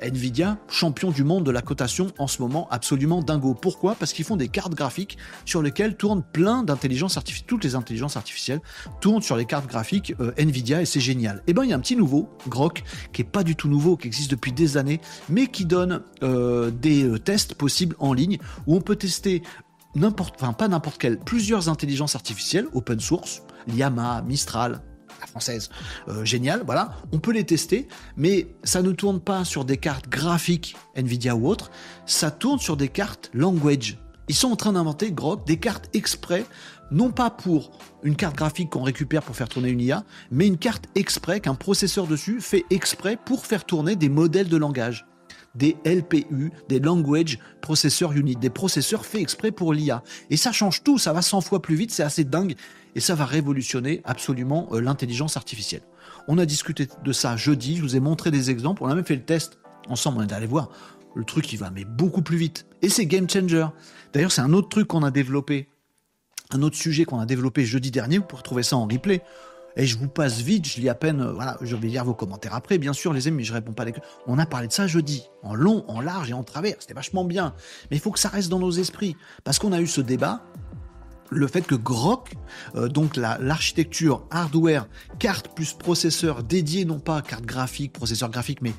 Nvidia, 0.00 0.56
champion 0.68 1.10
du 1.10 1.22
monde 1.22 1.44
de 1.44 1.50
la 1.50 1.60
cotation 1.60 2.12
en 2.18 2.26
ce 2.26 2.40
moment, 2.40 2.66
absolument 2.70 3.20
dingo. 3.20 3.52
Pourquoi? 3.52 3.94
Parce 3.94 4.14
qu'ils 4.14 4.24
font 4.24 4.36
des 4.36 4.48
cartes 4.48 4.74
graphiques 4.74 5.18
sur 5.44 5.60
lesquelles 5.60 5.96
tournent 5.96 6.22
plein 6.22 6.62
d'intelligence 6.62 7.18
artificielle, 7.18 7.46
toutes 7.46 7.64
les 7.64 7.74
intelligences 7.74 8.16
artificielles 8.16 8.62
tournent 9.02 9.20
sur 9.20 9.36
les 9.36 9.44
cartes 9.44 9.66
graphiques 9.66 10.14
euh, 10.18 10.32
Nvidia 10.38 10.80
et 10.80 10.86
c'est 10.86 10.98
génial. 10.98 11.38
Et 11.40 11.50
eh 11.50 11.52
ben 11.52 11.64
il 11.64 11.68
y 11.68 11.72
a 11.74 11.76
un 11.76 11.80
petit 11.80 11.96
nouveau, 11.96 12.30
Grok, 12.48 12.84
qui 13.12 13.20
est 13.20 13.26
pas 13.26 13.42
du 13.42 13.54
tout 13.54 13.68
nouveau, 13.68 13.98
qui 13.98 14.06
existe 14.06 14.30
depuis 14.30 14.52
des 14.52 14.78
années, 14.78 15.02
mais 15.28 15.48
qui 15.48 15.66
donne 15.66 16.00
euh, 16.22 16.70
des 16.70 17.18
tests 17.20 17.54
possibles 17.54 17.96
en 17.98 18.14
ligne 18.14 18.38
où 18.66 18.74
on 18.74 18.80
peut 18.80 18.96
tester 18.96 19.42
pas 20.58 20.68
n'importe 20.68 20.98
quelle, 20.98 21.18
plusieurs 21.18 21.68
intelligences 21.68 22.14
artificielles 22.14 22.66
open 22.72 23.00
source, 23.00 23.42
Llama, 23.66 24.22
Mistral, 24.22 24.80
la 25.20 25.26
française, 25.26 25.70
euh, 26.08 26.24
génial, 26.24 26.62
voilà, 26.64 26.96
on 27.12 27.18
peut 27.18 27.32
les 27.32 27.44
tester, 27.44 27.88
mais 28.16 28.54
ça 28.62 28.82
ne 28.82 28.92
tourne 28.92 29.20
pas 29.20 29.44
sur 29.44 29.64
des 29.64 29.76
cartes 29.76 30.08
graphiques 30.08 30.76
Nvidia 30.96 31.36
ou 31.36 31.48
autres, 31.48 31.70
ça 32.06 32.30
tourne 32.30 32.58
sur 32.58 32.76
des 32.76 32.88
cartes 32.88 33.30
language. 33.32 33.98
Ils 34.28 34.34
sont 34.34 34.50
en 34.50 34.56
train 34.56 34.72
d'inventer, 34.72 35.12
Grok, 35.12 35.46
des 35.46 35.58
cartes 35.58 35.88
exprès, 35.94 36.46
non 36.90 37.10
pas 37.10 37.30
pour 37.30 37.78
une 38.02 38.16
carte 38.16 38.36
graphique 38.36 38.70
qu'on 38.70 38.82
récupère 38.82 39.22
pour 39.22 39.36
faire 39.36 39.48
tourner 39.48 39.68
une 39.68 39.80
IA, 39.80 40.04
mais 40.30 40.46
une 40.46 40.58
carte 40.58 40.86
exprès 40.94 41.40
qu'un 41.40 41.54
processeur 41.54 42.06
dessus 42.06 42.40
fait 42.40 42.64
exprès 42.70 43.18
pour 43.22 43.46
faire 43.46 43.64
tourner 43.64 43.96
des 43.96 44.08
modèles 44.08 44.48
de 44.48 44.56
langage 44.56 45.06
des 45.54 45.76
LPU, 45.84 46.50
des 46.68 46.80
Language 46.80 47.38
Processor 47.60 48.12
Unit, 48.12 48.36
des 48.36 48.50
processeurs 48.50 49.06
faits 49.06 49.22
exprès 49.22 49.50
pour 49.50 49.72
l'IA. 49.72 50.02
Et 50.30 50.36
ça 50.36 50.52
change 50.52 50.82
tout, 50.82 50.98
ça 50.98 51.12
va 51.12 51.22
100 51.22 51.40
fois 51.40 51.62
plus 51.62 51.76
vite, 51.76 51.90
c'est 51.90 52.02
assez 52.02 52.24
dingue, 52.24 52.54
et 52.94 53.00
ça 53.00 53.14
va 53.14 53.24
révolutionner 53.24 54.00
absolument 54.04 54.68
euh, 54.72 54.80
l'intelligence 54.80 55.36
artificielle. 55.36 55.82
On 56.28 56.38
a 56.38 56.46
discuté 56.46 56.88
de 57.04 57.12
ça 57.12 57.36
jeudi, 57.36 57.76
je 57.76 57.82
vous 57.82 57.96
ai 57.96 58.00
montré 58.00 58.30
des 58.30 58.50
exemples, 58.50 58.82
on 58.82 58.88
a 58.88 58.94
même 58.94 59.04
fait 59.04 59.16
le 59.16 59.24
test 59.24 59.58
ensemble, 59.88 60.18
on 60.18 60.26
est 60.26 60.32
allé 60.32 60.46
voir. 60.46 60.70
Le 61.14 61.24
truc, 61.24 61.52
il 61.52 61.58
va 61.58 61.70
mais 61.70 61.84
beaucoup 61.84 62.22
plus 62.22 62.36
vite. 62.36 62.66
Et 62.82 62.88
c'est 62.88 63.06
game 63.06 63.30
changer. 63.30 63.66
D'ailleurs, 64.12 64.32
c'est 64.32 64.40
un 64.40 64.52
autre 64.52 64.68
truc 64.68 64.88
qu'on 64.88 65.04
a 65.04 65.12
développé, 65.12 65.68
un 66.50 66.62
autre 66.62 66.76
sujet 66.76 67.04
qu'on 67.04 67.20
a 67.20 67.26
développé 67.26 67.64
jeudi 67.64 67.90
dernier, 67.90 68.18
vous 68.18 68.24
pourrez 68.24 68.42
trouver 68.42 68.62
ça 68.62 68.76
en 68.76 68.86
replay. 68.86 69.22
Et 69.76 69.86
je 69.86 69.98
vous 69.98 70.08
passe 70.08 70.40
vite, 70.40 70.66
je 70.68 70.80
lis 70.80 70.88
à 70.88 70.94
peine, 70.94 71.20
euh, 71.20 71.32
voilà, 71.32 71.58
je 71.60 71.74
vais 71.74 71.88
lire 71.88 72.04
vos 72.04 72.14
commentaires 72.14 72.54
après, 72.54 72.78
bien 72.78 72.92
sûr, 72.92 73.12
les 73.12 73.26
amis, 73.26 73.38
mais 73.38 73.44
je 73.44 73.52
réponds 73.52 73.72
pas 73.72 73.84
les... 73.84 73.92
On 74.26 74.38
a 74.38 74.46
parlé 74.46 74.68
de 74.68 74.72
ça 74.72 74.86
jeudi, 74.86 75.24
en 75.42 75.54
long, 75.54 75.84
en 75.88 76.00
large 76.00 76.30
et 76.30 76.34
en 76.34 76.44
travers, 76.44 76.76
c'était 76.78 76.94
vachement 76.94 77.24
bien. 77.24 77.54
Mais 77.90 77.96
il 77.96 78.00
faut 78.00 78.12
que 78.12 78.20
ça 78.20 78.28
reste 78.28 78.48
dans 78.48 78.60
nos 78.60 78.70
esprits, 78.70 79.16
parce 79.42 79.58
qu'on 79.58 79.72
a 79.72 79.80
eu 79.80 79.88
ce 79.88 80.00
débat, 80.00 80.42
le 81.30 81.48
fait 81.48 81.62
que 81.62 81.74
Grok, 81.74 82.34
euh, 82.76 82.88
donc 82.88 83.16
l'architecture 83.16 84.24
hardware, 84.30 84.86
carte 85.18 85.48
plus 85.56 85.72
processeur 85.72 86.44
dédié, 86.44 86.84
non 86.84 87.00
pas 87.00 87.20
carte 87.20 87.44
graphique, 87.44 87.92
processeur 87.92 88.30
graphique, 88.30 88.62
mais 88.62 88.74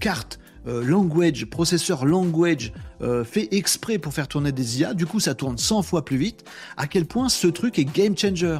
carte 0.00 0.38
euh, 0.66 0.82
language, 0.82 1.44
processeur 1.46 2.06
language 2.06 2.72
fait 3.24 3.48
exprès 3.52 3.98
pour 3.98 4.12
faire 4.12 4.26
tourner 4.26 4.50
des 4.50 4.80
IA, 4.80 4.94
du 4.94 5.06
coup 5.06 5.20
ça 5.20 5.34
tourne 5.34 5.56
100 5.56 5.82
fois 5.82 6.04
plus 6.04 6.16
vite, 6.16 6.44
à 6.76 6.86
quel 6.86 7.04
point 7.04 7.28
ce 7.28 7.46
truc 7.46 7.78
est 7.78 7.84
game 7.84 8.16
changer? 8.16 8.58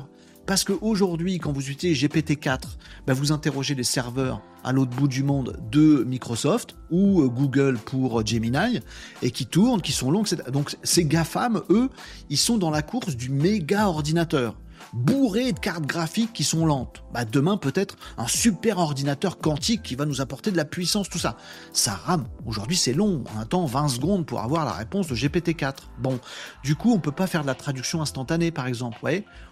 Parce 0.49 0.64
qu'aujourd'hui, 0.64 1.38
quand 1.38 1.53
vous 1.53 1.68
utilisez 1.68 2.09
GPT-4, 2.09 2.61
bah, 3.07 3.12
vous 3.12 3.32
interrogez 3.32 3.74
les 3.74 3.84
serveurs 3.84 4.40
à 4.64 4.72
l'autre 4.72 4.92
bout 4.92 5.07
du 5.07 5.22
monde 5.22 5.61
de 5.70 6.05
Microsoft 6.05 6.74
ou 6.90 7.20
euh, 7.20 7.28
Google 7.28 7.76
pour 7.76 8.24
Gemini 8.24 8.80
et 9.20 9.30
qui 9.30 9.44
tournent, 9.44 9.82
qui 9.82 9.92
sont 9.92 10.11
longs. 10.11 10.24
Donc 10.51 10.74
ces 10.82 11.05
GAFAM, 11.05 11.61
eux, 11.68 11.90
ils 12.30 12.38
sont 12.38 12.57
dans 12.57 12.70
la 12.70 12.80
course 12.80 13.14
du 13.14 13.28
méga 13.28 13.88
ordinateur 13.88 14.57
bourré 14.92 15.53
de 15.53 15.59
cartes 15.59 15.86
graphiques 15.86 16.32
qui 16.32 16.44
sont 16.44 16.66
lentes. 16.66 17.03
Bah 17.12 17.24
demain 17.24 17.57
peut-être 17.57 17.96
un 18.16 18.26
super 18.26 18.78
ordinateur 18.78 19.38
quantique 19.38 19.82
qui 19.82 19.94
va 19.94 20.07
nous 20.07 20.20
apporter 20.20 20.51
de 20.51 20.57
la 20.57 20.64
puissance, 20.64 21.09
tout 21.09 21.18
ça. 21.18 21.36
Ça 21.72 21.92
rame. 21.92 22.26
Aujourd'hui 22.46 22.76
c'est 22.76 22.92
long, 22.92 23.24
on 23.34 23.40
attend 23.40 23.66
20 23.66 23.88
secondes 23.88 24.26
pour 24.26 24.40
avoir 24.40 24.64
la 24.64 24.72
réponse 24.72 25.09
de 25.09 25.14
GPT-4. 25.14 25.74
Bon, 25.99 26.18
du 26.64 26.74
coup 26.74 26.92
on 26.92 26.99
peut 26.99 27.12
pas 27.12 27.26
faire 27.26 27.42
de 27.42 27.46
la 27.46 27.55
traduction 27.55 28.01
instantanée 28.03 28.51
par 28.51 28.66
exemple, 28.66 28.99
vous 29.03 29.09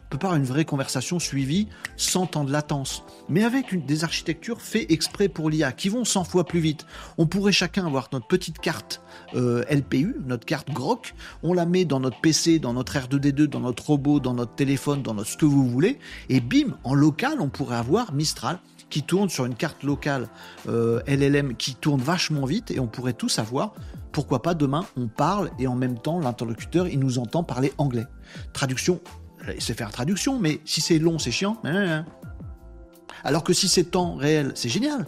peut 0.09 0.19
pas 0.19 0.29
avoir 0.29 0.41
une 0.41 0.47
vraie 0.47 0.65
conversation 0.65 1.19
suivie 1.19 1.69
sans 1.97 2.27
temps 2.27 2.45
de 2.45 2.53
latence. 2.53 3.05
Mais 3.29 3.45
avec 3.45 3.85
des 3.87 4.05
architectures 4.05 4.61
faites 4.61 4.91
exprès 4.91 5.29
pour 5.29 5.51
l'IA, 5.51 5.73
qui 5.73 5.89
vont 5.89 6.05
100 6.05 6.25
fois 6.25 6.45
plus 6.45 6.61
vite, 6.61 6.87
on 7.19 7.27
pourrait 7.27 7.53
chacun 7.53 7.87
avoir 7.87 8.09
notre 8.13 8.27
petite 8.27 8.59
carte 8.59 9.03
euh, 9.35 9.65
LPU, 9.71 10.17
notre 10.25 10.47
carte 10.47 10.71
GROC, 10.71 11.15
on 11.43 11.53
la 11.53 11.67
met 11.67 11.85
dans 11.85 12.01
notre 12.01 12.21
PC, 12.21 12.59
dans 12.59 12.73
notre 12.73 12.97
R2D2, 12.97 13.47
dans 13.47 13.61
notre 13.61 13.87
robot, 13.87 14.21
dans 14.21 14.35
notre 14.35 14.55
téléphone, 14.55 15.03
dans 15.03 15.15
notre 15.15 15.31
ce 15.31 15.37
que 15.37 15.47
vous 15.47 15.69
voulez, 15.69 15.99
et 16.29 16.41
bim, 16.41 16.79
en 16.85 16.95
local, 16.95 17.41
on 17.41 17.49
pourrait 17.49 17.77
avoir 17.77 18.13
Mistral 18.13 18.61
qui 18.91 19.03
tourne 19.03 19.29
sur 19.29 19.45
une 19.45 19.55
carte 19.55 19.83
locale 19.83 20.29
euh, 20.69 21.01
LLM 21.07 21.57
qui 21.57 21.75
tourne 21.75 22.01
vachement 22.01 22.45
vite 22.45 22.71
et 22.71 22.81
on 22.81 22.87
pourrait 22.87 23.13
tout 23.13 23.29
savoir. 23.29 23.75
Pourquoi 24.13 24.43
pas 24.43 24.55
demain 24.55 24.87
on 24.97 25.09
parle 25.09 25.51
et 25.59 25.67
en 25.67 25.75
même 25.75 25.99
temps 25.99 26.21
l'interlocuteur 26.21 26.87
il 26.87 27.01
nous 27.01 27.19
entend 27.19 27.43
parler 27.43 27.73
anglais. 27.79 28.07
Traduction 28.53 29.01
c'est 29.59 29.75
faire 29.75 29.91
traduction, 29.91 30.39
mais 30.39 30.61
si 30.65 30.81
c'est 30.81 30.99
long, 30.99 31.19
c'est 31.19 31.31
chiant. 31.31 31.61
Alors 33.25 33.45
que 33.45 33.53
si 33.53 33.69
c'est 33.69 33.85
temps 33.85 34.15
réel, 34.15 34.53
c'est 34.55 34.69
génial. 34.69 35.07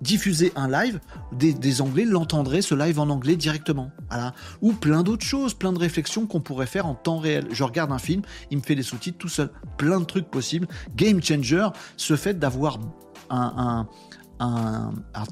Diffuser 0.00 0.50
un 0.56 0.66
live, 0.66 0.98
des, 1.32 1.82
Anglais 1.82 2.06
l'entendraient 2.06 2.62
ce 2.62 2.74
live 2.74 2.98
en 2.98 3.10
anglais 3.10 3.36
directement. 3.36 3.90
Ou 4.62 4.72
plein 4.72 5.02
d'autres 5.02 5.26
choses, 5.26 5.52
plein 5.52 5.72
de 5.72 5.78
réflexions 5.78 6.26
qu'on 6.26 6.40
pourrait 6.40 6.66
faire 6.66 6.86
en 6.86 6.94
temps 6.94 7.18
réel. 7.18 7.46
Je 7.50 7.62
regarde 7.64 7.92
un 7.92 7.98
film, 7.98 8.22
il 8.50 8.58
me 8.58 8.62
fait 8.62 8.74
les 8.74 8.82
sous-titres 8.82 9.18
tout 9.18 9.28
seul. 9.28 9.50
Plein 9.76 10.00
de 10.00 10.06
trucs 10.06 10.30
possibles. 10.30 10.68
Game 10.96 11.22
changer, 11.22 11.68
ce 11.98 12.16
fait 12.16 12.38
d'avoir 12.38 12.78
un, 13.28 13.86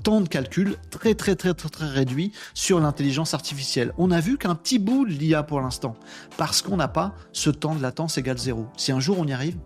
temps 0.02 0.20
de 0.20 0.28
calcul 0.28 0.76
très 0.90 1.14
très 1.14 1.34
très 1.34 1.54
très 1.54 1.68
très 1.68 1.86
réduit 1.86 2.32
sur 2.54 2.80
l'intelligence 2.80 3.34
artificielle. 3.34 3.92
On 3.98 4.10
a 4.10 4.20
vu 4.20 4.38
qu'un 4.38 4.54
petit 4.54 4.78
bout 4.78 5.06
de 5.06 5.10
l'IA 5.10 5.42
pour 5.42 5.60
l'instant, 5.60 5.96
parce 6.36 6.62
qu'on 6.62 6.76
n'a 6.76 6.88
pas 6.88 7.14
ce 7.32 7.50
temps 7.50 7.74
de 7.74 7.82
latence 7.82 8.18
égal 8.18 8.38
zéro. 8.38 8.66
Si 8.76 8.92
un 8.92 9.00
jour 9.00 9.18
on 9.18 9.26
y 9.26 9.32
arrive, 9.32 9.56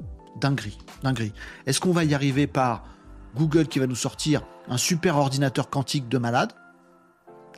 dinguerie, 0.40 0.78
dinguerie. 1.02 1.32
Est-ce 1.66 1.80
qu'on 1.80 1.92
va 1.92 2.04
y 2.04 2.14
arriver 2.14 2.46
par 2.46 2.84
Google 3.36 3.66
qui 3.66 3.78
va 3.78 3.86
nous 3.86 3.96
sortir 3.96 4.42
un 4.68 4.76
super 4.76 5.16
ordinateur 5.16 5.70
quantique 5.70 6.08
de 6.08 6.18
malade? 6.18 6.52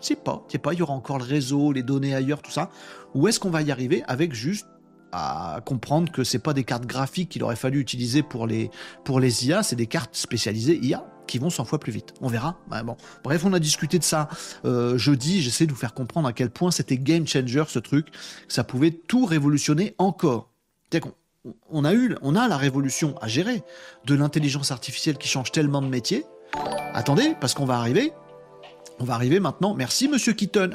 Sais 0.00 0.16
pas, 0.16 0.44
sais 0.48 0.58
pas, 0.58 0.74
il 0.74 0.80
y 0.80 0.82
aura 0.82 0.92
encore 0.92 1.18
le 1.18 1.24
réseau, 1.24 1.72
les 1.72 1.82
données 1.82 2.14
ailleurs, 2.14 2.42
tout 2.42 2.50
ça. 2.50 2.68
Ou 3.14 3.28
est-ce 3.28 3.40
qu'on 3.40 3.50
va 3.50 3.62
y 3.62 3.70
arriver 3.70 4.02
avec 4.06 4.34
juste 4.34 4.66
à 5.12 5.60
comprendre 5.64 6.10
que 6.10 6.24
c'est 6.24 6.40
pas 6.40 6.52
des 6.52 6.64
cartes 6.64 6.86
graphiques 6.86 7.30
qu'il 7.30 7.44
aurait 7.44 7.56
fallu 7.56 7.78
utiliser 7.78 8.22
pour 8.22 8.46
les, 8.46 8.70
pour 9.04 9.20
les 9.20 9.46
IA, 9.46 9.62
c'est 9.62 9.76
des 9.76 9.86
cartes 9.86 10.16
spécialisées 10.16 10.78
IA 10.84 11.06
qui 11.26 11.38
vont 11.38 11.50
100 11.50 11.64
fois 11.64 11.78
plus 11.78 11.92
vite. 11.92 12.14
On 12.20 12.28
verra. 12.28 12.58
bon. 12.84 12.96
Bref, 13.22 13.44
on 13.44 13.52
a 13.52 13.58
discuté 13.58 13.98
de 13.98 14.04
ça 14.04 14.28
euh, 14.64 14.98
jeudi. 14.98 15.42
J'essaie 15.42 15.66
de 15.66 15.72
vous 15.72 15.78
faire 15.78 15.94
comprendre 15.94 16.28
à 16.28 16.32
quel 16.32 16.50
point 16.50 16.70
c'était 16.70 16.96
game 16.96 17.26
changer 17.26 17.64
ce 17.68 17.78
truc. 17.78 18.08
Ça 18.48 18.64
pouvait 18.64 18.90
tout 18.90 19.24
révolutionner 19.24 19.94
encore. 19.98 20.50
On, 21.70 21.84
a 21.84 21.92
eu, 21.92 22.16
on 22.22 22.36
a 22.36 22.48
la 22.48 22.56
révolution 22.56 23.16
à 23.20 23.28
gérer 23.28 23.62
de 24.06 24.14
l'intelligence 24.14 24.70
artificielle 24.70 25.18
qui 25.18 25.28
change 25.28 25.52
tellement 25.52 25.82
de 25.82 25.88
métiers. 25.88 26.24
Attendez, 26.94 27.34
parce 27.40 27.54
qu'on 27.54 27.64
va 27.64 27.78
arriver. 27.78 28.12
On 29.00 29.04
va 29.04 29.14
arriver 29.14 29.40
maintenant. 29.40 29.74
Merci, 29.74 30.08
monsieur 30.08 30.32
Keaton. 30.32 30.70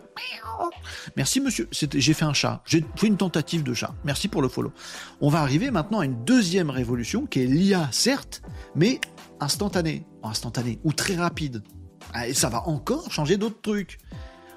Merci, 1.16 1.40
monsieur. 1.40 1.70
J'ai 1.72 2.14
fait 2.14 2.26
un 2.26 2.34
chat. 2.34 2.62
J'ai 2.66 2.84
fait 2.96 3.08
une 3.08 3.18
tentative 3.18 3.64
de 3.64 3.74
chat. 3.74 3.94
Merci 4.04 4.28
pour 4.28 4.42
le 4.42 4.50
follow. 4.50 4.74
On 5.22 5.30
va 5.30 5.40
arriver 5.40 5.72
maintenant 5.72 6.00
à 6.00 6.06
une 6.06 6.24
deuxième 6.26 6.70
révolution 6.70 7.26
qui 7.26 7.42
est 7.42 7.46
l'IA, 7.46 7.88
certes, 7.92 8.42
mais 8.76 9.00
instantané, 9.40 10.06
instantané 10.24 10.80
ou 10.84 10.94
très 10.94 11.16
rapide. 11.16 11.64
Ah, 12.14 12.28
et 12.28 12.34
ça 12.34 12.50
va 12.50 12.68
encore 12.68 13.12
changer 13.12 13.38
d'autres 13.38 13.62
trucs. 13.62 14.00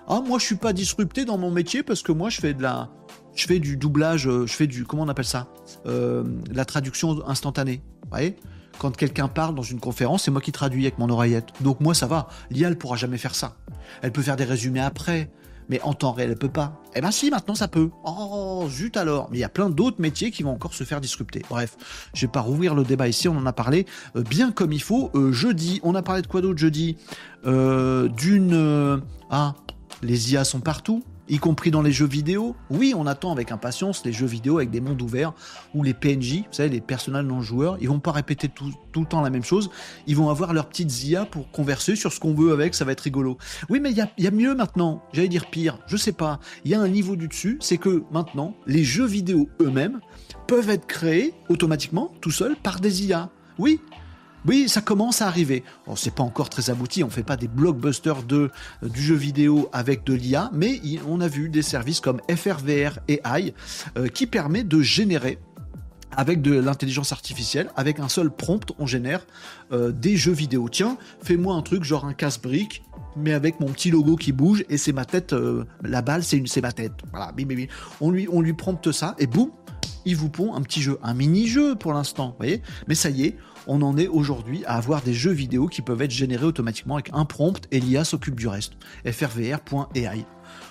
Ah, 0.09 0.21
moi, 0.21 0.39
je 0.39 0.45
suis 0.45 0.57
pas 0.57 0.73
disrupté 0.73 1.25
dans 1.25 1.39
mon 1.39 1.51
métier 1.51 1.83
parce 1.83 2.03
que 2.03 2.13
moi, 2.13 2.31
je 2.31 2.41
fais 2.41 2.55
de 2.55 2.63
la, 2.63 2.91
je 3.35 3.47
fais 3.47 3.59
du 3.59 3.77
doublage, 3.77 4.27
euh, 4.27 4.47
je 4.47 4.53
fais 4.53 4.67
du, 4.67 4.85
comment 4.85 5.03
on 5.03 5.09
appelle 5.09 5.25
ça, 5.25 5.49
euh, 5.87 6.25
la 6.51 6.65
traduction 6.65 7.27
instantanée. 7.27 7.83
Vous 8.03 8.11
voyez? 8.11 8.37
Quand 8.79 8.97
quelqu'un 8.97 9.29
parle 9.29 9.55
dans 9.55 9.63
une 9.63 9.81
conférence, 9.81 10.25
c'est 10.25 10.31
moi 10.31 10.41
qui 10.41 10.51
traduis 10.51 10.87
avec 10.87 10.99
mon 10.99 11.09
oreillette. 11.09 11.49
Donc 11.61 11.81
moi, 11.81 11.95
ça 11.95 12.07
va. 12.07 12.29
L'IA, 12.51 12.69
elle 12.69 12.79
pourra 12.79 12.97
jamais 12.97 13.19
faire 13.19 13.35
ça. 13.35 13.57
Elle 14.01 14.13
peut 14.13 14.23
faire 14.23 14.37
des 14.37 14.45
résumés 14.45 14.81
après 14.81 15.31
mais 15.69 15.81
en 15.83 15.95
temps 15.95 16.13
réel, 16.13 16.31
elle 16.31 16.39
peut 16.39 16.49
pas. 16.49 16.83
Eh 16.95 17.01
ben 17.01 17.11
si, 17.11 17.31
maintenant 17.31 17.55
ça 17.55 17.69
peut. 17.69 17.91
Oh, 18.05 18.67
zut 18.69 18.97
alors. 18.97 19.29
Mais 19.31 19.39
il 19.39 19.41
y 19.41 19.45
a 19.45 19.49
plein 19.49 19.71
d'autres 19.71 20.01
métiers 20.01 20.31
qui 20.31 20.43
vont 20.43 20.53
encore 20.53 20.75
se 20.75 20.85
faire 20.85 21.01
disrupter. 21.01 21.43
Bref, 21.49 21.77
je 22.15 22.27
vais 22.27 22.31
pas 22.31 22.41
rouvrir 22.41 22.75
le 22.75 22.85
débat 22.85 23.09
ici, 23.09 23.29
on 23.29 23.37
en 23.37 23.47
a 23.47 23.53
parlé 23.53 23.87
euh, 24.17 24.23
bien 24.23 24.53
comme 24.53 24.73
il 24.73 24.83
faut. 24.83 25.11
Euh, 25.15 25.33
jeudi, 25.33 25.81
on 25.83 25.95
a 25.95 26.03
parlé 26.03 26.23
de 26.23 26.27
quoi 26.27 26.41
d'autre 26.41 26.59
jeudi? 26.59 26.97
Euh, 27.47 28.09
D'une... 28.09 29.03
ah, 29.31 29.55
les 30.03 30.33
IA 30.33 30.45
sont 30.45 30.61
partout 30.61 31.03
y 31.33 31.39
compris 31.39 31.71
dans 31.71 31.81
les 31.81 31.93
jeux 31.93 32.07
vidéo. 32.07 32.55
Oui, 32.69 32.93
on 32.95 33.07
attend 33.07 33.33
avec 33.33 33.53
impatience 33.53 34.05
les 34.05 34.13
jeux 34.13 34.27
vidéo 34.27 34.59
avec 34.59 34.71
des 34.71 34.83
mondes 34.83 35.01
ouverts 35.01 35.33
où 35.75 35.83
les 35.83 35.95
PNJ, 35.95 36.41
vous 36.41 36.53
savez, 36.53 36.69
les 36.69 36.83
personnages 36.83 37.25
non 37.25 37.41
joueurs, 37.41 37.79
ils 37.81 37.89
vont 37.89 38.01
pas 38.01 38.13
répéter 38.13 38.51
tout, 38.51 38.71
le 38.95 39.07
temps 39.07 39.23
la 39.23 39.31
même 39.31 39.43
chose. 39.43 39.71
Ils 40.07 40.15
vont 40.15 40.29
avoir 40.29 40.53
leurs 40.53 40.69
petites 40.69 41.05
IA 41.05 41.25
pour 41.25 41.51
converser 41.51 41.97
sur 41.97 42.13
ce 42.13 42.21
qu'on 42.21 42.35
veut 42.35 42.53
avec, 42.53 42.75
ça 42.75 42.85
va 42.85 42.93
être 42.93 43.01
rigolo. 43.01 43.39
Oui, 43.71 43.81
mais 43.81 43.93
il 43.93 43.97
y 43.97 44.27
a, 44.27 44.31
mieux 44.31 44.55
maintenant. 44.55 45.03
J'allais 45.15 45.29
dire 45.29 45.47
pire, 45.47 45.79
je 45.87 45.97
sais 45.97 46.13
pas. 46.13 46.39
Il 46.67 46.71
y 46.71 46.75
a 46.75 46.81
un 46.81 46.89
niveau 46.89 47.17
du 47.17 47.29
dessus, 47.29 47.57
c'est 47.61 47.79
que 47.79 48.05
maintenant, 48.11 48.55
les 48.67 48.85
jeux 48.85 49.07
vidéo 49.07 49.49
eux-mêmes 49.61 50.01
peuvent 50.47 50.69
être 50.69 50.87
créés 50.87 51.33
automatiquement, 51.49 52.13
tout 52.21 52.31
seuls, 52.31 52.57
par 52.57 52.79
des 52.79 53.07
IA. 53.07 53.31
Oui, 53.59 53.81
oui, 54.47 54.69
ça 54.69 54.81
commence 54.81 55.23
à 55.23 55.29
arriver. 55.29 55.63
On 55.87 55.97
c'est 55.97 56.15
pas 56.15 56.23
encore 56.23 56.49
très 56.49 56.71
abouti, 56.71 57.05
on 57.05 57.11
fait 57.11 57.23
pas 57.23 57.37
des 57.37 57.49
blockbusters 57.49 58.23
de, 58.25 58.51
euh, 58.83 58.89
du 58.89 59.01
jeu 59.01 59.15
vidéo 59.15 59.69
avec 59.73 60.05
de 60.05 60.15
l'IA, 60.15 60.51
mais 60.53 60.81
on 61.09 61.21
a 61.21 61.29
vu 61.29 61.49
des 61.49 61.63
services 61.63 62.01
comme 62.01 62.21
FRVR 62.29 62.99
AI 63.09 63.55
euh, 63.97 64.09
qui 64.09 64.27
permet 64.27 64.65
de 64.65 64.81
générer 64.83 65.39
avec 66.15 66.43
de 66.43 66.53
l'intelligence 66.53 67.13
artificielle, 67.13 67.71
avec 67.75 67.99
un 67.99 68.09
seul 68.09 68.31
prompt, 68.31 68.73
on 68.79 68.87
génère 68.87 69.27
euh, 69.73 69.93
des 69.93 70.17
jeux 70.17 70.33
vidéo. 70.33 70.69
Tiens, 70.69 70.99
fais-moi 71.23 71.55
un 71.55 71.63
truc 71.63 71.85
genre 71.85 72.05
un 72.05 72.13
casse-brique, 72.13 72.83
mais 73.17 73.33
avec 73.33 73.61
mon 73.61 73.69
petit 73.69 73.91
logo 73.91 74.17
qui 74.17 74.33
bouge 74.33 74.65
et 74.69 74.77
c'est 74.77 74.93
ma 74.93 75.07
tête. 75.07 75.35
la 75.83 76.03
balle, 76.03 76.23
c'est 76.23 76.43
c'est 76.47 76.61
ma 76.61 76.73
tête. 76.73 76.93
Voilà, 77.13 77.33
On 78.01 78.11
lui, 78.11 78.29
on 78.31 78.43
lui 78.43 78.53
prompte 78.53 78.93
ça 78.93 79.15
et 79.19 79.27
boum, 79.27 79.51
il 80.05 80.17
vous 80.17 80.29
pond 80.29 80.55
un 80.55 80.63
petit 80.63 80.83
jeu, 80.83 80.99
un 81.03 81.15
mini-jeu 81.15 81.77
pour 81.77 81.93
l'instant, 81.93 82.31
vous 82.31 82.37
voyez. 82.39 82.63
Mais 82.89 82.95
ça 82.95 83.11
y 83.11 83.25
est, 83.25 83.37
on 83.67 83.81
en 83.83 83.97
est 83.97 84.09
aujourd'hui 84.09 84.65
à 84.67 84.77
avoir 84.77 85.03
des 85.03 85.15
jeux 85.15 85.31
vidéo 85.33 85.67
qui 85.67 85.83
peuvent 85.83 86.03
être 86.03 86.11
générés 86.11 86.47
automatiquement 86.47 86.95
avec 86.95 87.11
un 87.13 87.25
prompt 87.25 87.67
et 87.71 87.81
l'IA 87.81 88.05
s'occupe 88.05 88.35
du 88.37 88.49
reste. 88.49 88.73
frvr.ai. 89.05 90.25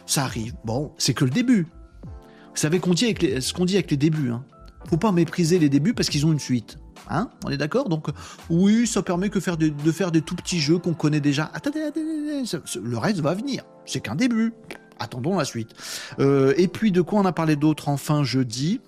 Ça 0.06 0.24
arrive. 0.24 0.54
Bon, 0.66 0.92
c'est 0.98 1.14
que 1.14 1.26
le 1.26 1.32
début. 1.32 1.68
Vous 2.04 2.58
savez 2.58 2.80
qu'on 2.80 2.94
dit 2.94 3.06
avec 3.06 3.22
les- 3.22 3.42
ce 3.42 3.54
qu'on 3.54 3.66
dit 3.66 3.76
avec 3.76 3.92
les 3.92 3.98
débuts. 3.98 4.32
Hein. 4.32 4.44
Faut 4.90 4.98
pas 4.98 5.12
mépriser 5.12 5.60
les 5.60 5.70
débuts 5.70 5.94
parce 5.94 6.10
qu'ils 6.10 6.26
ont 6.26 6.32
une 6.32 6.40
suite. 6.40 6.78
Hein? 7.10 7.30
On 7.46 7.50
est 7.50 7.58
d'accord? 7.58 7.88
Donc 7.90 8.08
oui, 8.50 8.86
ça 8.88 9.02
permet 9.02 9.30
que 9.30 9.40
de 9.40 9.92
faire 9.92 10.12
des 10.12 10.22
tout 10.22 10.36
petits 10.36 10.60
jeux 10.60 10.78
qu'on 10.78 10.94
connaît 10.94 11.20
déjà. 11.22 11.50
Attendez, 11.54 11.82
attendez, 11.82 12.44
le 12.84 12.98
reste 12.98 13.20
va 13.20 13.34
venir. 13.34 13.64
C'est 13.86 14.02
qu'un 14.02 14.16
début. 14.16 14.54
Attendons 15.00 15.38
la 15.38 15.46
suite. 15.46 15.70
Euh, 16.20 16.54
et 16.58 16.68
puis 16.68 16.92
de 16.92 17.02
quoi 17.02 17.20
on 17.22 17.26
a 17.26 17.32
parlé 17.32 17.56
d'autre 17.56 17.90
enfin 17.90 18.24
jeudi? 18.24 18.82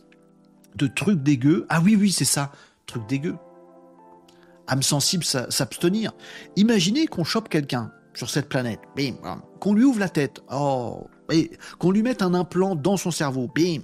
De 0.75 0.87
trucs 0.87 1.21
dégueux. 1.23 1.65
Ah 1.69 1.81
oui, 1.83 1.95
oui, 1.99 2.11
c'est 2.11 2.25
ça. 2.25 2.51
Trucs 2.85 3.07
dégueux. 3.07 3.35
Âme 4.67 4.83
sensible, 4.83 5.23
s'abstenir. 5.23 6.13
Imaginez 6.55 7.07
qu'on 7.07 7.23
chope 7.23 7.49
quelqu'un 7.49 7.91
sur 8.13 8.29
cette 8.29 8.47
planète, 8.47 8.79
bim, 8.95 9.15
qu'on 9.59 9.73
lui 9.73 9.83
ouvre 9.83 9.99
la 9.99 10.09
tête, 10.09 10.41
oh, 10.51 11.07
et 11.31 11.51
qu'on 11.79 11.91
lui 11.91 12.03
mette 12.03 12.21
un 12.21 12.33
implant 12.33 12.75
dans 12.75 12.97
son 12.97 13.11
cerveau, 13.11 13.49
bim, 13.53 13.81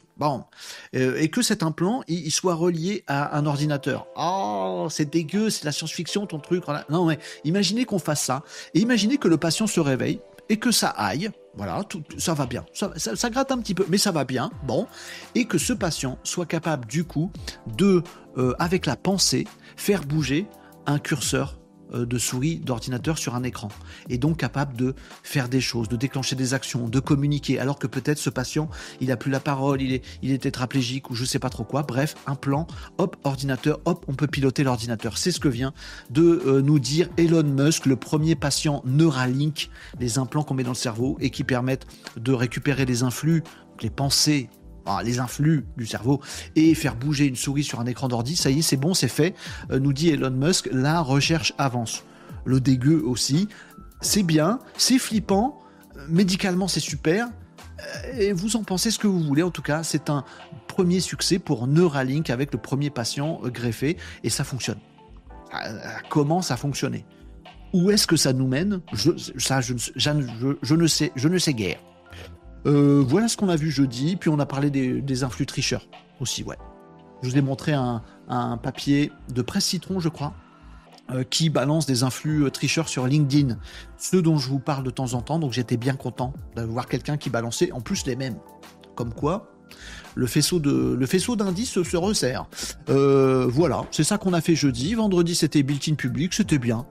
euh, 0.95 1.17
et 1.17 1.29
que 1.29 1.41
cet 1.41 1.63
implant, 1.63 2.03
il, 2.07 2.31
soit 2.31 2.53
relié 2.53 3.03
à 3.07 3.37
un 3.37 3.45
ordinateur. 3.45 4.07
Oh, 4.15 4.87
c'est 4.89 5.09
dégueu, 5.09 5.49
c'est 5.49 5.65
la 5.65 5.71
science-fiction 5.71 6.25
ton 6.27 6.39
truc. 6.39 6.63
Non, 6.89 7.05
mais 7.05 7.19
imaginez 7.43 7.85
qu'on 7.85 7.99
fasse 7.99 8.23
ça, 8.23 8.43
et 8.73 8.79
imaginez 8.79 9.17
que 9.17 9.27
le 9.27 9.37
patient 9.37 9.67
se 9.67 9.79
réveille 9.79 10.21
et 10.49 10.57
que 10.57 10.71
ça 10.71 10.89
aille, 10.89 11.29
voilà, 11.55 11.83
tout, 11.83 12.03
ça 12.17 12.33
va 12.33 12.45
bien, 12.45 12.65
ça 12.73 13.29
gratte 13.29 13.51
un 13.51 13.59
petit 13.59 13.75
peu, 13.75 13.85
mais 13.87 13.99
ça 13.99 14.11
va 14.11 14.25
bien, 14.25 14.49
bon, 14.63 14.87
et 15.35 15.45
que 15.45 15.59
ce 15.59 15.73
patient 15.73 16.17
soit 16.23 16.47
capable 16.47 16.87
du 16.87 17.03
coup 17.03 17.31
de, 17.77 18.01
euh, 18.37 18.55
avec 18.57 18.87
la 18.87 18.95
pensée, 18.95 19.45
faire 19.75 20.03
bouger 20.03 20.47
un 20.85 20.99
curseur 20.99 21.59
euh, 21.93 22.05
de 22.05 22.17
souris 22.19 22.57
d'ordinateur 22.57 23.17
sur 23.17 23.33
un 23.33 23.43
écran 23.43 23.69
et 24.09 24.19
donc 24.19 24.37
capable 24.37 24.77
de 24.77 24.93
faire 25.23 25.49
des 25.49 25.61
choses, 25.61 25.89
de 25.89 25.95
déclencher 25.95 26.35
des 26.35 26.53
actions, 26.53 26.87
de 26.87 26.99
communiquer 26.99 27.59
alors 27.59 27.79
que 27.79 27.87
peut-être 27.87 28.19
ce 28.19 28.29
patient 28.29 28.69
il 29.01 29.11
a 29.11 29.17
plus 29.17 29.31
la 29.31 29.39
parole, 29.39 29.81
il 29.81 29.93
est, 29.93 30.05
il 30.21 30.37
tétraplégique 30.37 31.09
ou 31.09 31.15
je 31.15 31.25
sais 31.25 31.39
pas 31.39 31.49
trop 31.49 31.63
quoi. 31.63 31.81
Bref, 31.81 32.15
un 32.27 32.35
plan, 32.35 32.67
hop, 32.99 33.17
ordinateur, 33.23 33.79
hop, 33.85 34.05
on 34.07 34.13
peut 34.13 34.27
piloter 34.27 34.63
l'ordinateur. 34.63 35.17
C'est 35.17 35.31
ce 35.31 35.39
que 35.39 35.47
vient 35.47 35.73
de 36.11 36.43
euh, 36.45 36.61
nous 36.61 36.77
dire 36.77 37.09
Elon 37.17 37.43
Musk, 37.43 37.87
le 37.87 37.95
premier 37.95 38.35
patient 38.35 38.83
Neuralink, 38.85 39.71
les 39.99 40.19
implants 40.19 40.43
qu'on 40.43 40.53
met 40.53 40.63
dans 40.63 40.71
le 40.71 40.75
cerveau 40.75 41.17
et 41.19 41.31
qui 41.31 41.43
permettent 41.43 41.87
de 42.17 42.33
récupérer 42.33 42.85
les 42.85 43.01
influx, 43.01 43.43
les 43.81 43.89
pensées, 43.89 44.49
ah, 44.85 45.01
les 45.03 45.19
influx 45.19 45.65
du 45.77 45.85
cerveau 45.85 46.21
et 46.55 46.73
faire 46.75 46.95
bouger 46.95 47.25
une 47.25 47.35
souris 47.35 47.63
sur 47.63 47.79
un 47.79 47.85
écran 47.85 48.07
d'ordi, 48.07 48.35
ça 48.35 48.49
y 48.49 48.59
est, 48.59 48.61
c'est 48.61 48.77
bon, 48.77 48.93
c'est 48.93 49.07
fait, 49.07 49.35
Euh, 49.71 49.79
nous 49.79 49.93
dit 49.93 50.09
Elon 50.09 50.31
Musk, 50.31 50.69
la 50.71 51.01
recherche 51.01 51.53
avance. 51.57 52.03
Le 52.45 52.59
dégueu 52.59 53.01
aussi, 53.05 53.49
c'est 54.01 54.23
bien, 54.23 54.59
c'est 54.77 54.97
flippant, 54.97 55.59
euh, 55.97 56.05
médicalement 56.09 56.67
c'est 56.67 56.79
super, 56.79 57.27
euh, 57.27 58.19
et 58.19 58.33
vous 58.33 58.55
en 58.55 58.63
pensez 58.63 58.91
ce 58.91 58.99
que 58.99 59.07
vous 59.07 59.21
voulez, 59.21 59.43
en 59.43 59.51
tout 59.51 59.61
cas, 59.61 59.83
c'est 59.83 60.09
un 60.09 60.23
premier 60.67 60.99
succès 60.99 61.39
pour 61.39 61.67
Neuralink 61.67 62.29
avec 62.29 62.53
le 62.53 62.59
premier 62.59 62.89
patient 62.89 63.41
greffé, 63.45 63.97
et 64.23 64.29
ça 64.29 64.43
fonctionne. 64.43 64.79
Euh, 65.53 65.79
Comment 66.09 66.41
ça 66.41 66.57
fonctionner 66.57 67.05
Où 67.73 67.91
est-ce 67.91 68.07
que 68.07 68.15
ça 68.15 68.33
nous 68.33 68.47
mène? 68.47 68.81
Ça, 69.37 69.61
je 69.61 69.73
ne 69.73 70.87
sais, 70.87 71.11
je 71.15 71.27
ne 71.27 71.37
sais 71.37 71.53
guère. 71.53 71.79
Euh, 72.65 73.03
voilà 73.05 73.27
ce 73.27 73.37
qu'on 73.37 73.49
a 73.49 73.55
vu 73.55 73.71
jeudi, 73.71 74.15
puis 74.15 74.29
on 74.29 74.39
a 74.39 74.45
parlé 74.45 74.69
des, 74.69 75.23
influx 75.23 75.45
tricheurs 75.45 75.87
aussi, 76.19 76.43
ouais. 76.43 76.57
Je 77.21 77.29
vous 77.29 77.37
ai 77.37 77.41
montré 77.41 77.73
un, 77.73 78.01
un 78.29 78.57
papier 78.57 79.11
de 79.33 79.41
presse 79.41 79.65
citron, 79.65 79.99
je 79.99 80.09
crois, 80.09 80.33
euh, 81.11 81.23
qui 81.23 81.49
balance 81.49 81.85
des 81.85 82.03
influx 82.03 82.45
euh, 82.45 82.49
tricheurs 82.49 82.87
sur 82.87 83.07
LinkedIn, 83.07 83.57
ceux 83.97 84.21
dont 84.21 84.37
je 84.37 84.47
vous 84.47 84.59
parle 84.59 84.83
de 84.83 84.89
temps 84.89 85.13
en 85.13 85.21
temps, 85.21 85.39
donc 85.39 85.51
j'étais 85.51 85.77
bien 85.77 85.95
content 85.95 86.33
d'avoir 86.55 86.87
quelqu'un 86.87 87.17
qui 87.17 87.29
balançait 87.29 87.71
en 87.71 87.81
plus 87.81 88.05
les 88.05 88.15
mêmes. 88.15 88.37
Comme 88.95 89.13
quoi, 89.13 89.51
le 90.15 90.27
faisceau 90.27 90.59
de 90.59 90.95
le 90.99 91.05
faisceau 91.05 91.35
d'indices 91.35 91.81
se 91.81 91.97
resserre. 91.97 92.47
Voilà, 92.87 93.85
c'est 93.91 94.03
ça 94.03 94.17
qu'on 94.17 94.33
a 94.33 94.41
fait 94.41 94.55
jeudi. 94.55 94.93
Vendredi, 94.93 95.35
c'était 95.35 95.63
built-in 95.63 95.95
public, 95.95 96.33
c'était 96.33 96.57
bien. 96.57 96.85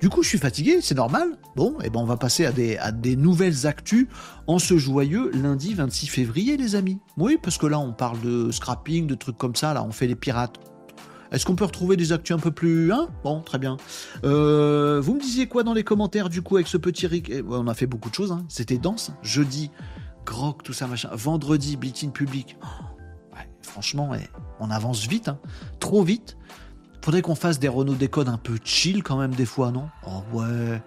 Du 0.00 0.10
coup, 0.10 0.22
je 0.22 0.28
suis 0.28 0.38
fatigué, 0.38 0.80
c'est 0.82 0.94
normal. 0.94 1.38
Bon, 1.54 1.78
et 1.82 1.88
ben 1.88 2.00
on 2.00 2.04
va 2.04 2.16
passer 2.16 2.44
à 2.44 2.52
des, 2.52 3.16
nouvelles 3.16 3.66
actus 3.66 4.08
en 4.46 4.58
ce 4.58 4.76
joyeux 4.76 5.30
lundi 5.32 5.74
26 5.74 6.08
février, 6.08 6.56
les 6.56 6.74
amis. 6.74 6.98
Oui, 7.16 7.38
parce 7.42 7.56
que 7.56 7.66
là, 7.66 7.78
on 7.78 7.92
parle 7.92 8.20
de 8.20 8.50
scrapping, 8.50 9.06
de 9.06 9.14
trucs 9.14 9.38
comme 9.38 9.56
ça, 9.56 9.72
là, 9.72 9.82
on 9.84 9.92
fait 9.92 10.06
les 10.06 10.14
pirates. 10.14 10.58
Est-ce 11.32 11.46
qu'on 11.46 11.56
peut 11.56 11.64
retrouver 11.64 11.96
des 11.96 12.12
actus 12.12 12.36
un 12.36 12.38
peu 12.38 12.50
plus... 12.50 12.92
Hein? 12.92 13.08
Bon, 13.24 13.40
très 13.40 13.58
bien. 13.58 13.78
Euh, 14.24 15.00
vous 15.02 15.14
me 15.14 15.20
disiez 15.20 15.48
quoi 15.48 15.62
dans 15.62 15.72
les 15.72 15.82
commentaires, 15.82 16.28
du 16.28 16.42
coup, 16.42 16.56
avec 16.56 16.68
ce 16.68 16.76
petit... 16.76 17.06
Rick 17.06 17.30
Eh, 17.30 17.42
On 17.48 17.66
a 17.66 17.74
fait 17.74 17.86
beaucoup 17.86 18.10
de 18.10 18.14
choses, 18.14 18.32
hein. 18.32 18.44
C'était 18.48 18.78
dense. 18.78 19.10
Jeudi, 19.22 19.70
grog, 20.24 20.62
tout 20.62 20.72
ça, 20.72 20.86
machin. 20.86 21.08
Vendredi, 21.12 21.76
built-in 21.76 22.10
public. 22.10 22.56
Oh, 22.62 22.66
franchement, 23.62 24.10
ouais, 24.10 24.28
on 24.60 24.70
avance 24.70 25.06
vite, 25.06 25.28
hein. 25.28 25.38
Trop 25.80 26.04
vite. 26.04 26.36
Faudrait 27.06 27.22
qu'on 27.22 27.36
fasse 27.36 27.60
des 27.60 27.68
Renault 27.68 27.94
Décode 27.94 28.28
un 28.28 28.36
peu 28.36 28.58
chill 28.64 29.04
quand 29.04 29.16
même 29.16 29.32
des 29.32 29.46
fois, 29.46 29.70
non? 29.70 29.90
Oh 30.08 30.24
ouais. 30.32 30.82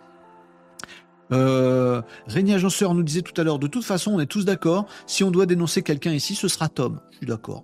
Euh, 1.31 2.01
Agenceur 2.27 2.93
nous 2.93 3.03
disait 3.03 3.21
tout 3.21 3.39
à 3.39 3.45
l'heure, 3.45 3.57
de 3.57 3.67
toute 3.67 3.85
façon, 3.85 4.11
on 4.15 4.19
est 4.19 4.25
tous 4.25 4.43
d'accord, 4.43 4.85
si 5.07 5.23
on 5.23 5.31
doit 5.31 5.45
dénoncer 5.45 5.81
quelqu'un 5.81 6.11
ici, 6.11 6.35
ce 6.35 6.49
sera 6.49 6.67
Tom. 6.67 6.99
Je 7.11 7.17
suis 7.19 7.25
d'accord. 7.25 7.63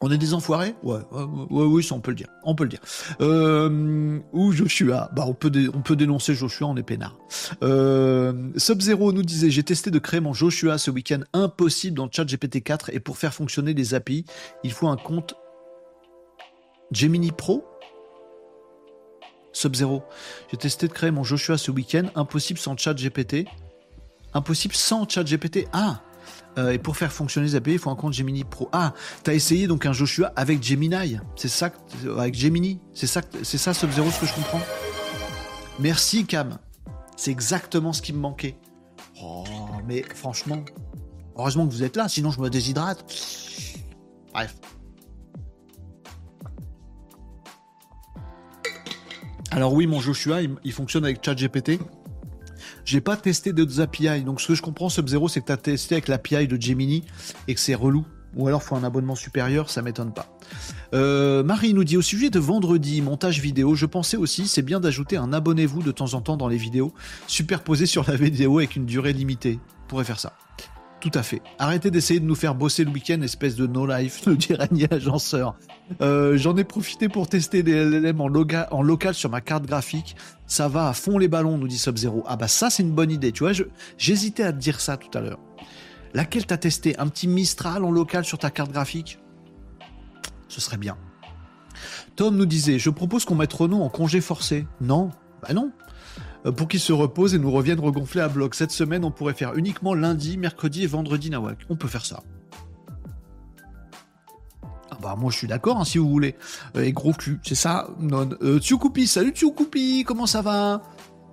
On 0.00 0.10
est 0.10 0.18
des 0.18 0.34
enfoirés? 0.34 0.74
Ouais, 0.82 0.98
ouais, 1.12 1.22
ouais, 1.50 1.64
oui, 1.66 1.88
on 1.92 2.00
peut 2.00 2.10
le 2.10 2.16
dire. 2.16 2.30
On 2.42 2.56
peut 2.56 2.64
le 2.64 2.70
dire. 2.70 2.80
Euh, 3.20 4.18
ou 4.32 4.50
Joshua. 4.50 5.08
Bah, 5.14 5.22
on 5.28 5.34
peut, 5.34 5.52
on 5.72 5.82
peut 5.82 5.94
dénoncer 5.94 6.34
Joshua, 6.34 6.66
on 6.66 6.76
est 6.76 6.82
peinard. 6.82 7.16
Euh, 7.62 8.32
Sub-Zero 8.56 9.12
nous 9.12 9.22
disait 9.22 9.50
J'ai 9.50 9.62
testé 9.62 9.92
de 9.92 10.00
créer 10.00 10.18
mon 10.18 10.32
Joshua 10.32 10.78
ce 10.78 10.90
week-end. 10.90 11.20
Impossible 11.32 11.96
dans 11.96 12.10
ChatGPT 12.10 12.64
4 12.64 12.90
et 12.92 12.98
pour 12.98 13.18
faire 13.18 13.32
fonctionner 13.32 13.72
les 13.72 13.94
API, 13.94 14.24
il 14.64 14.72
faut 14.72 14.88
un 14.88 14.96
compte 14.96 15.36
Gemini 16.92 17.32
Pro 17.32 17.64
Sub-Zero. 19.52 20.02
J'ai 20.50 20.56
testé 20.58 20.86
de 20.88 20.92
créer 20.92 21.10
mon 21.10 21.24
Joshua 21.24 21.56
ce 21.56 21.70
week-end. 21.70 22.04
Impossible 22.14 22.58
sans 22.58 22.76
ChatGPT. 22.76 23.46
Impossible 24.34 24.74
sans 24.74 25.08
ChatGPT. 25.08 25.66
Ah 25.72 26.00
Euh, 26.58 26.70
Et 26.72 26.78
pour 26.78 26.96
faire 26.96 27.12
fonctionner 27.12 27.46
les 27.48 27.54
API, 27.54 27.72
il 27.72 27.78
faut 27.78 27.90
un 27.90 27.96
compte 27.96 28.12
Gemini 28.12 28.44
Pro. 28.44 28.68
Ah 28.72 28.92
T'as 29.22 29.32
essayé 29.34 29.66
donc 29.66 29.86
un 29.86 29.92
Joshua 29.92 30.32
avec 30.36 30.62
Gemini 30.62 31.18
C'est 31.36 31.48
ça 31.48 31.70
que- 31.70 32.18
Avec 32.18 32.34
Gemini 32.34 32.80
C'est 32.94 33.06
ça, 33.06 33.20
ça 33.42 33.74
Sub-Zero 33.74 34.10
ce 34.10 34.20
que 34.20 34.26
je 34.26 34.34
comprends 34.34 34.60
Merci 35.78 36.24
Cam. 36.26 36.58
C'est 37.16 37.30
exactement 37.30 37.92
ce 37.94 38.02
qui 38.02 38.12
me 38.12 38.18
manquait. 38.18 38.56
Oh, 39.22 39.44
mais 39.86 40.02
franchement, 40.02 40.62
heureusement 41.38 41.66
que 41.66 41.72
vous 41.72 41.82
êtes 41.82 41.96
là, 41.96 42.08
sinon 42.08 42.30
je 42.30 42.40
me 42.40 42.50
déshydrate. 42.50 43.04
Bref. 44.34 44.54
Alors 49.56 49.72
oui, 49.72 49.86
mon 49.86 50.00
Joshua, 50.00 50.42
il, 50.42 50.72
fonctionne 50.72 51.06
avec 51.06 51.24
ChatGPT. 51.24 51.80
J'ai 52.84 53.00
pas 53.00 53.16
testé 53.16 53.54
d'autres 53.54 53.80
API, 53.80 54.20
donc 54.20 54.42
ce 54.42 54.48
que 54.48 54.54
je 54.54 54.60
comprends, 54.60 54.90
Sub-Zero, 54.90 55.28
c'est 55.28 55.40
que 55.40 55.46
tu 55.46 55.52
as 55.52 55.56
testé 55.56 55.94
avec 55.94 56.08
l'API 56.08 56.46
de 56.46 56.60
Gemini 56.60 57.04
et 57.48 57.54
que 57.54 57.60
c'est 57.60 57.74
relou. 57.74 58.04
Ou 58.34 58.48
alors 58.48 58.62
faut 58.62 58.76
un 58.76 58.84
abonnement 58.84 59.14
supérieur, 59.14 59.70
ça 59.70 59.80
m'étonne 59.80 60.12
pas. 60.12 60.38
Euh, 60.92 61.42
Marie 61.42 61.72
nous 61.72 61.84
dit 61.84 61.96
au 61.96 62.02
sujet 62.02 62.28
de 62.28 62.38
vendredi, 62.38 63.00
montage 63.00 63.40
vidéo, 63.40 63.74
je 63.74 63.86
pensais 63.86 64.18
aussi, 64.18 64.46
c'est 64.46 64.60
bien 64.60 64.78
d'ajouter 64.78 65.16
un 65.16 65.32
abonnez-vous 65.32 65.82
de 65.82 65.90
temps 65.90 66.12
en 66.12 66.20
temps 66.20 66.36
dans 66.36 66.48
les 66.48 66.58
vidéos, 66.58 66.92
superposé 67.26 67.86
sur 67.86 68.04
la 68.06 68.14
vidéo 68.16 68.58
avec 68.58 68.76
une 68.76 68.84
durée 68.84 69.14
limitée. 69.14 69.58
On 69.84 69.88
pourrait 69.88 70.04
faire 70.04 70.20
ça. 70.20 70.34
Tout 71.06 71.16
à 71.16 71.22
fait. 71.22 71.40
Arrêtez 71.60 71.92
d'essayer 71.92 72.18
de 72.18 72.24
nous 72.24 72.34
faire 72.34 72.56
bosser 72.56 72.82
le 72.82 72.90
week-end, 72.90 73.22
espèce 73.22 73.54
de 73.54 73.68
no-life, 73.68 74.22
nous 74.26 74.34
dit 74.34 74.86
Agenceur. 74.90 75.56
Euh, 76.00 76.36
J'en 76.36 76.56
ai 76.56 76.64
profité 76.64 77.08
pour 77.08 77.28
tester 77.28 77.62
des 77.62 77.84
LLM 77.84 78.20
en, 78.20 78.28
local 78.82 79.14
sur 79.14 79.30
ma 79.30 79.40
carte 79.40 79.66
graphique. 79.66 80.16
Ça 80.48 80.66
va 80.66 80.88
à 80.88 80.94
fond 80.94 81.16
les 81.18 81.28
ballons, 81.28 81.58
nous 81.58 81.68
dit 81.68 81.78
Sub-Zero. 81.78 82.24
Ah 82.26 82.34
bah 82.34 82.48
ça, 82.48 82.70
c'est 82.70 82.82
une 82.82 82.90
bonne 82.90 83.12
idée. 83.12 83.30
Tu 83.30 83.44
vois, 83.44 83.52
j'hésitais 83.98 84.42
à 84.42 84.52
te 84.52 84.58
dire 84.58 84.80
ça 84.80 84.96
tout 84.96 85.16
à 85.16 85.20
l'heure. 85.20 85.38
Laquelle 86.12 86.44
t'as 86.44 86.56
testé? 86.56 86.98
Un 86.98 87.06
petit 87.06 87.28
Mistral 87.28 87.84
en 87.84 87.92
local 87.92 88.24
sur 88.24 88.38
ta 88.38 88.50
carte 88.50 88.72
graphique? 88.72 89.20
Ce 90.48 90.60
serait 90.60 90.76
bien. 90.76 90.96
Tom 92.16 92.36
nous 92.36 92.46
disait, 92.46 92.80
je 92.80 92.90
propose 92.90 93.24
qu'on 93.24 93.36
mette 93.36 93.52
Renault 93.52 93.82
en 93.82 93.90
congé 93.90 94.20
forcé. 94.20 94.66
Non, 94.80 95.12
bah 95.40 95.54
non. 95.54 95.70
Euh, 96.46 96.52
Pour 96.52 96.68
qu'il 96.68 96.80
se 96.80 96.92
repose 96.92 97.34
et 97.34 97.38
nous 97.38 97.50
revienne 97.50 97.80
regonfler 97.80 98.20
à 98.20 98.28
bloc. 98.28 98.54
Cette 98.54 98.70
semaine, 98.70 99.04
on 99.04 99.10
pourrait 99.10 99.34
faire 99.34 99.54
uniquement 99.54 99.94
lundi, 99.94 100.38
mercredi 100.38 100.84
et 100.84 100.86
vendredi 100.86 101.30
Nawak. 101.30 101.58
On 101.68 101.76
peut 101.76 101.88
faire 101.88 102.04
ça. 102.04 102.22
Ah 104.90 104.98
bah 105.02 105.16
moi 105.18 105.30
je 105.30 105.36
suis 105.36 105.48
d'accord 105.48 105.78
hein, 105.78 105.84
si 105.84 105.98
vous 105.98 106.08
voulez. 106.08 106.36
Euh, 106.76 106.82
et 106.82 106.92
gros 106.92 107.12
cul, 107.12 107.40
c'est 107.42 107.56
ça. 107.56 107.88
Non. 107.98 108.28
Euh, 108.40 108.58
Tsukupi, 108.58 109.06
salut 109.06 109.30
Tsukupi, 109.30 110.04
comment 110.06 110.26
ça 110.26 110.42
va? 110.42 110.82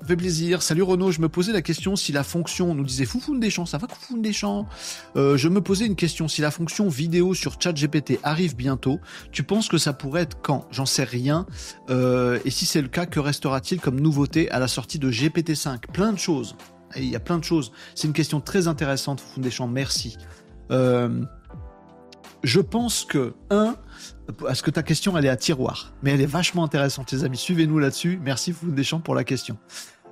Fait 0.06 0.16
plaisir. 0.16 0.62
Salut 0.62 0.84
Renaud, 0.84 1.12
je 1.12 1.22
me 1.22 1.30
posais 1.30 1.52
la 1.52 1.62
question 1.62 1.96
si 1.96 2.12
la 2.12 2.24
fonction, 2.24 2.72
on 2.72 2.76
nous 2.76 2.84
disait 2.84 3.06
Foufoune 3.06 3.40
des 3.40 3.50
champs, 3.50 3.66
ça 3.66 3.78
va 3.78 3.88
Foufoune 3.88 4.22
des 4.22 4.34
champs 4.34 4.68
Euh, 5.16 5.38
Je 5.38 5.50
me 5.50 5.62
posais 5.62 5.86
une 5.86 5.96
question, 5.96 6.28
si 6.28 6.42
la 6.42 6.52
fonction 6.52 6.90
vidéo 6.90 7.34
sur 7.34 7.60
ChatGPT 7.60 8.20
arrive 8.24 8.56
bientôt, 8.56 9.00
tu 9.32 9.44
penses 9.44 9.68
que 9.68 9.78
ça 9.78 9.94
pourrait 9.94 10.24
être 10.24 10.42
quand? 10.42 10.68
J'en 10.72 10.86
sais 10.86 11.04
rien. 11.04 11.46
Euh, 11.90 12.40
et 12.46 12.50
si 12.50 12.66
c'est 12.66 12.82
le 12.82 12.88
cas, 12.88 13.06
que 13.06 13.20
restera-t-il 13.20 13.80
comme 13.80 14.00
nouveauté 14.00 14.50
à 14.52 14.60
la 14.60 14.68
sortie 14.68 15.00
de 15.00 15.10
GPT-5 15.10 15.92
Plein 15.92 16.14
de 16.14 16.20
choses. 16.20 16.56
Il 16.96 17.06
y 17.06 17.16
a 17.16 17.20
plein 17.20 17.38
de 17.40 17.44
choses. 17.44 17.72
C'est 17.96 18.08
une 18.08 18.14
question 18.14 18.42
très 18.42 18.68
intéressante, 18.68 19.20
Foufoune 19.22 19.44
Deschamps. 19.44 19.68
Merci. 19.68 20.18
Euh, 20.72 21.24
je 22.44 22.60
pense 22.60 23.06
que, 23.06 23.34
un, 23.50 23.76
parce 24.38 24.62
que 24.62 24.70
ta 24.70 24.84
question, 24.84 25.18
elle 25.18 25.26
est 25.26 25.30
à 25.30 25.38
tiroir, 25.38 25.94
mais 26.04 26.12
elle 26.12 26.22
est 26.22 26.26
vachement 26.26 26.64
intéressante, 26.64 27.12
les 27.12 27.24
amis. 27.24 27.38
Suivez-nous 27.38 27.80
là-dessus. 27.80 28.20
Merci, 28.22 28.52
Foufoune 28.52 28.76
Deschamps, 28.76 29.00
pour 29.00 29.16
la 29.16 29.24
question. 29.24 29.58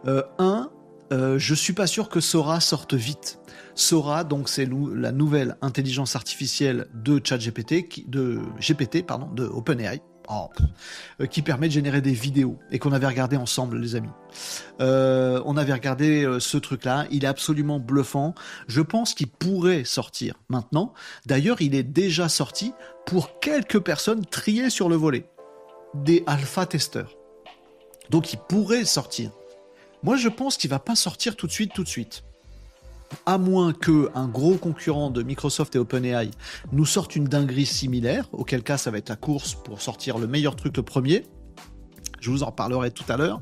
Euh, 0.08 0.24
un, 0.40 0.70
euh, 1.12 1.38
je 1.38 1.54
suis 1.54 1.74
pas 1.74 1.88
sûr 1.88 2.10
que 2.10 2.20
Sora 2.20 2.60
sorte 2.60 2.94
vite. 2.94 3.40
Sora, 3.76 4.24
donc 4.24 4.50
c'est 4.50 4.68
la 4.96 5.12
nouvelle 5.12 5.58
intelligence 5.62 6.16
artificielle 6.16 6.88
de 6.94 7.22
ChatGPT, 7.24 8.08
de 8.08 8.40
GPT, 8.60 9.06
pardon, 9.06 9.28
de 9.34 9.46
OpenAI, 9.46 10.02
oh, 10.30 10.50
euh, 11.20 11.26
qui 11.26 11.42
permet 11.42 11.68
de 11.68 11.74
générer 11.74 12.02
des 12.02 12.14
vidéos 12.14 12.58
et 12.72 12.80
qu'on 12.80 12.92
avait 12.92 13.08
regardé 13.08 13.38
ensemble, 13.38 13.78
les 13.78 13.96
amis. 13.96 14.10
Euh, 14.80 15.42
on 15.46 15.58
avait 15.58 15.74
regardé 15.74 16.24
euh, 16.24 16.40
ce 16.40 16.58
truc-là, 16.58 17.08
il 17.12 17.24
est 17.24 17.28
absolument 17.28 17.80
bluffant. 17.80 18.34
Je 18.68 18.82
pense 18.82 19.14
qu'il 19.14 19.28
pourrait 19.28 19.84
sortir 19.84 20.36
maintenant. 20.50 20.94
D'ailleurs, 21.26 21.62
il 21.62 21.76
est 21.76 21.84
déjà 21.84 22.30
sorti 22.30 22.74
pour 23.06 23.40
quelques 23.40 23.80
personnes 23.80 24.26
triées 24.26 24.70
sur 24.70 24.90
le 24.90 24.96
volet, 24.96 25.30
des 25.94 26.24
alpha 26.28 26.66
testeurs. 26.66 27.18
Donc, 28.10 28.34
il 28.34 28.40
pourrait 28.40 28.86
sortir. 28.86 29.32
Moi, 30.04 30.16
je 30.16 30.30
pense 30.30 30.58
qu'il 30.58 30.70
va 30.70 30.80
pas 30.80 30.96
sortir 30.96 31.36
tout 31.36 31.48
de 31.48 31.52
suite, 31.52 31.74
tout 31.74 31.84
de 31.84 31.90
suite 31.90 32.24
à 33.26 33.38
moins 33.38 33.74
que 33.74 34.10
un 34.16 34.28
gros 34.28 34.56
concurrent 34.56 35.10
de 35.10 35.24
Microsoft 35.24 35.76
et 35.76 35.80
OpenAI 35.80 36.32
nous 36.72 36.86
sorte 36.86 37.16
une 37.16 37.26
dinguerie 37.26 37.66
similaire, 37.66 38.28
auquel 38.32 38.64
cas 38.64 38.78
ça 38.78 38.92
va 38.92 38.98
être 38.98 39.10
la 39.10 39.16
course 39.16 39.56
pour 39.56 39.82
sortir 39.82 40.18
le 40.18 40.28
meilleur 40.28 40.56
truc 40.56 40.78
le 40.78 40.84
premier. 40.84 41.26
Je 42.20 42.30
vous 42.30 42.44
en 42.44 42.48
reparlerai 42.48 42.92
tout 42.92 43.04
à 43.10 43.18
l'heure 43.18 43.42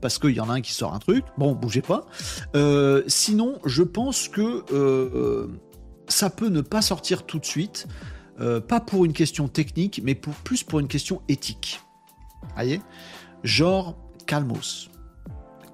parce 0.00 0.18
qu'il 0.18 0.32
y 0.32 0.40
en 0.40 0.50
a 0.50 0.54
un 0.54 0.60
qui 0.60 0.72
sort 0.72 0.94
un 0.94 0.98
truc. 0.98 1.24
Bon, 1.38 1.52
bougez 1.54 1.82
pas. 1.82 2.06
Euh, 2.54 3.02
sinon, 3.06 3.58
je 3.64 3.82
pense 3.82 4.28
que 4.28 4.64
euh, 4.72 5.48
ça 6.08 6.30
peut 6.30 6.48
ne 6.48 6.60
pas 6.60 6.82
sortir 6.82 7.24
tout 7.24 7.38
de 7.38 7.46
suite, 7.46 7.86
euh, 8.40 8.60
pas 8.60 8.80
pour 8.80 9.04
une 9.04 9.12
question 9.12 9.48
technique, 9.48 10.00
mais 10.04 10.14
pour, 10.14 10.34
plus 10.34 10.62
pour 10.62 10.80
une 10.80 10.88
question 10.88 11.22
éthique. 11.28 11.80
Voyez? 12.54 12.80
Genre, 13.42 13.96
calmos 14.26 14.90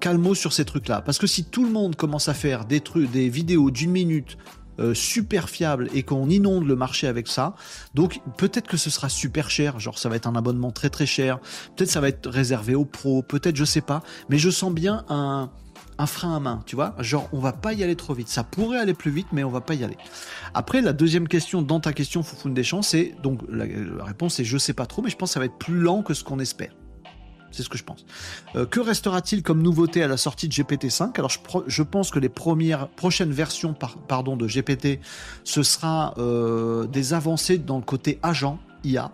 calmos 0.01 0.37
sur 0.37 0.51
ces 0.51 0.65
trucs-là. 0.65 1.01
Parce 1.01 1.17
que 1.17 1.27
si 1.27 1.45
tout 1.45 1.63
le 1.63 1.71
monde 1.71 1.95
commence 1.95 2.27
à 2.27 2.33
faire 2.33 2.65
des 2.65 2.81
trucs, 2.81 3.09
des 3.09 3.29
vidéos 3.29 3.71
d'une 3.71 3.91
minute 3.91 4.37
euh, 4.79 4.93
super 4.93 5.49
fiables 5.49 5.89
et 5.93 6.03
qu'on 6.03 6.29
inonde 6.29 6.65
le 6.65 6.75
marché 6.75 7.07
avec 7.07 7.27
ça, 7.27 7.55
donc 7.93 8.19
peut-être 8.37 8.67
que 8.67 8.77
ce 8.77 8.89
sera 8.89 9.09
super 9.09 9.49
cher, 9.49 9.79
genre 9.79 9.99
ça 9.99 10.09
va 10.09 10.15
être 10.15 10.27
un 10.27 10.35
abonnement 10.35 10.71
très 10.71 10.89
très 10.89 11.05
cher, 11.05 11.39
peut-être 11.75 11.91
ça 11.91 12.01
va 12.01 12.09
être 12.09 12.29
réservé 12.29 12.73
aux 12.73 12.85
pros, 12.85 13.21
peut-être 13.21 13.55
je 13.55 13.65
sais 13.65 13.81
pas, 13.81 14.01
mais 14.29 14.37
je 14.37 14.49
sens 14.49 14.73
bien 14.73 15.05
un, 15.07 15.49
frein 16.07 16.35
à 16.35 16.39
main, 16.39 16.63
tu 16.65 16.75
vois, 16.75 16.95
genre 16.97 17.29
on 17.31 17.39
va 17.39 17.53
pas 17.53 17.73
y 17.73 17.83
aller 17.83 17.95
trop 17.95 18.15
vite, 18.15 18.27
ça 18.27 18.43
pourrait 18.43 18.79
aller 18.79 18.95
plus 18.95 19.11
vite, 19.11 19.27
mais 19.31 19.43
on 19.43 19.51
va 19.51 19.61
pas 19.61 19.75
y 19.75 19.83
aller. 19.83 19.97
Après, 20.55 20.81
la 20.81 20.93
deuxième 20.93 21.27
question 21.27 21.61
dans 21.61 21.79
ta 21.79 21.93
question, 21.93 22.23
Foufoune 22.23 22.55
Deschamps, 22.55 22.81
c'est 22.81 23.13
donc 23.21 23.41
la, 23.49 23.67
la 23.67 24.03
réponse 24.03 24.35
c'est 24.35 24.43
je 24.43 24.57
sais 24.57 24.73
pas 24.73 24.87
trop, 24.87 25.03
mais 25.03 25.11
je 25.11 25.15
pense 25.15 25.29
que 25.29 25.33
ça 25.33 25.39
va 25.39 25.45
être 25.45 25.59
plus 25.59 25.79
lent 25.79 26.01
que 26.01 26.15
ce 26.15 26.23
qu'on 26.23 26.39
espère. 26.39 26.71
C'est 27.51 27.63
ce 27.63 27.69
que 27.69 27.77
je 27.77 27.83
pense. 27.83 28.05
Euh, 28.55 28.65
que 28.65 28.79
restera-t-il 28.79 29.43
comme 29.43 29.61
nouveauté 29.61 30.03
à 30.03 30.07
la 30.07 30.17
sortie 30.17 30.47
de 30.47 30.53
GPT-5 30.53 31.17
Alors, 31.17 31.31
je, 31.67 31.83
pense 31.83 32.11
que 32.11 32.19
les 32.19 32.29
premières, 32.29 32.87
prochaines 32.87 33.31
versions 33.31 33.75
pardon, 34.07 34.37
de 34.37 34.47
GPT, 34.47 34.99
ce 35.43 35.63
sera 35.63 36.13
euh, 36.17 36.87
des 36.87 37.13
avancées 37.13 37.57
dans 37.57 37.77
le 37.77 37.83
côté 37.83 38.19
agent 38.23 38.59
IA. 38.83 39.11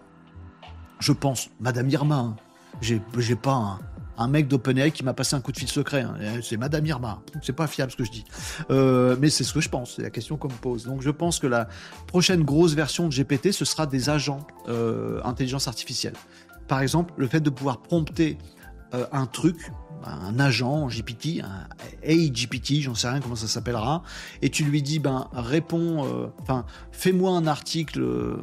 Je 1.00 1.12
pense, 1.12 1.50
Madame 1.60 1.90
Irma, 1.90 2.16
hein. 2.16 2.36
j'ai 2.82 3.36
pas 3.36 3.80
un, 4.18 4.28
mec 4.28 4.48
d'OpenAI 4.48 4.92
qui 4.92 5.04
m'a 5.04 5.14
passé 5.14 5.36
un 5.36 5.42
coup 5.42 5.52
de 5.52 5.58
fil 5.58 5.68
secret. 5.68 6.02
Hein. 6.02 6.16
C'est 6.42 6.58
Madame 6.58 6.86
Irma. 6.88 7.22
C'est 7.44 7.54
pas 7.54 7.68
fiable 7.68 7.92
ce 7.92 7.98
que 7.98 8.04
je 8.04 8.12
dis. 8.12 8.26
Euh, 8.72 9.16
mais 9.20 9.30
c'est 9.30 9.44
ce 9.44 9.54
que 9.54 9.62
je 9.62 9.70
pense. 9.70 9.96
C'est 9.96 10.02
la 10.02 10.10
question 10.10 10.38
qu'on 10.38 10.48
me 10.48 10.54
pose. 10.54 10.86
Donc 10.86 11.02
je 11.02 11.12
pense 11.12 11.40
que 11.40 11.46
la 11.46 11.68
prochaine 12.08 12.44
grosse 12.44 12.74
version 12.74 13.08
de 13.08 13.14
GPT, 13.14 13.52
ce 13.52 13.66
sera 13.66 13.86
des 13.86 14.10
agents 14.10 14.46
intelligence 15.24 15.68
artificielle. 15.68 16.14
Par 16.68 16.82
exemple, 16.82 17.14
le 17.18 17.28
fait 17.28 17.42
de 17.42 17.50
pouvoir 17.50 17.82
prompter 17.82 18.38
euh, 18.94 19.06
un 19.12 19.26
truc, 19.26 19.72
un 20.06 20.40
agent 20.40 20.88
GPT, 20.88 21.42
un 21.44 21.68
AGPT, 22.08 22.82
j'en 22.82 22.96
sais 22.96 23.10
rien 23.10 23.20
comment 23.20 23.36
ça 23.36 23.48
s'appellera, 23.48 24.04
et 24.42 24.50
tu 24.50 24.64
lui 24.64 24.82
dis, 24.82 25.00
ben, 25.00 25.28
réponds, 25.34 26.06
euh, 26.06 26.28
enfin, 26.42 26.66
fais-moi 26.94 27.32
un 27.32 27.48
article 27.48 28.00
euh, 28.02 28.38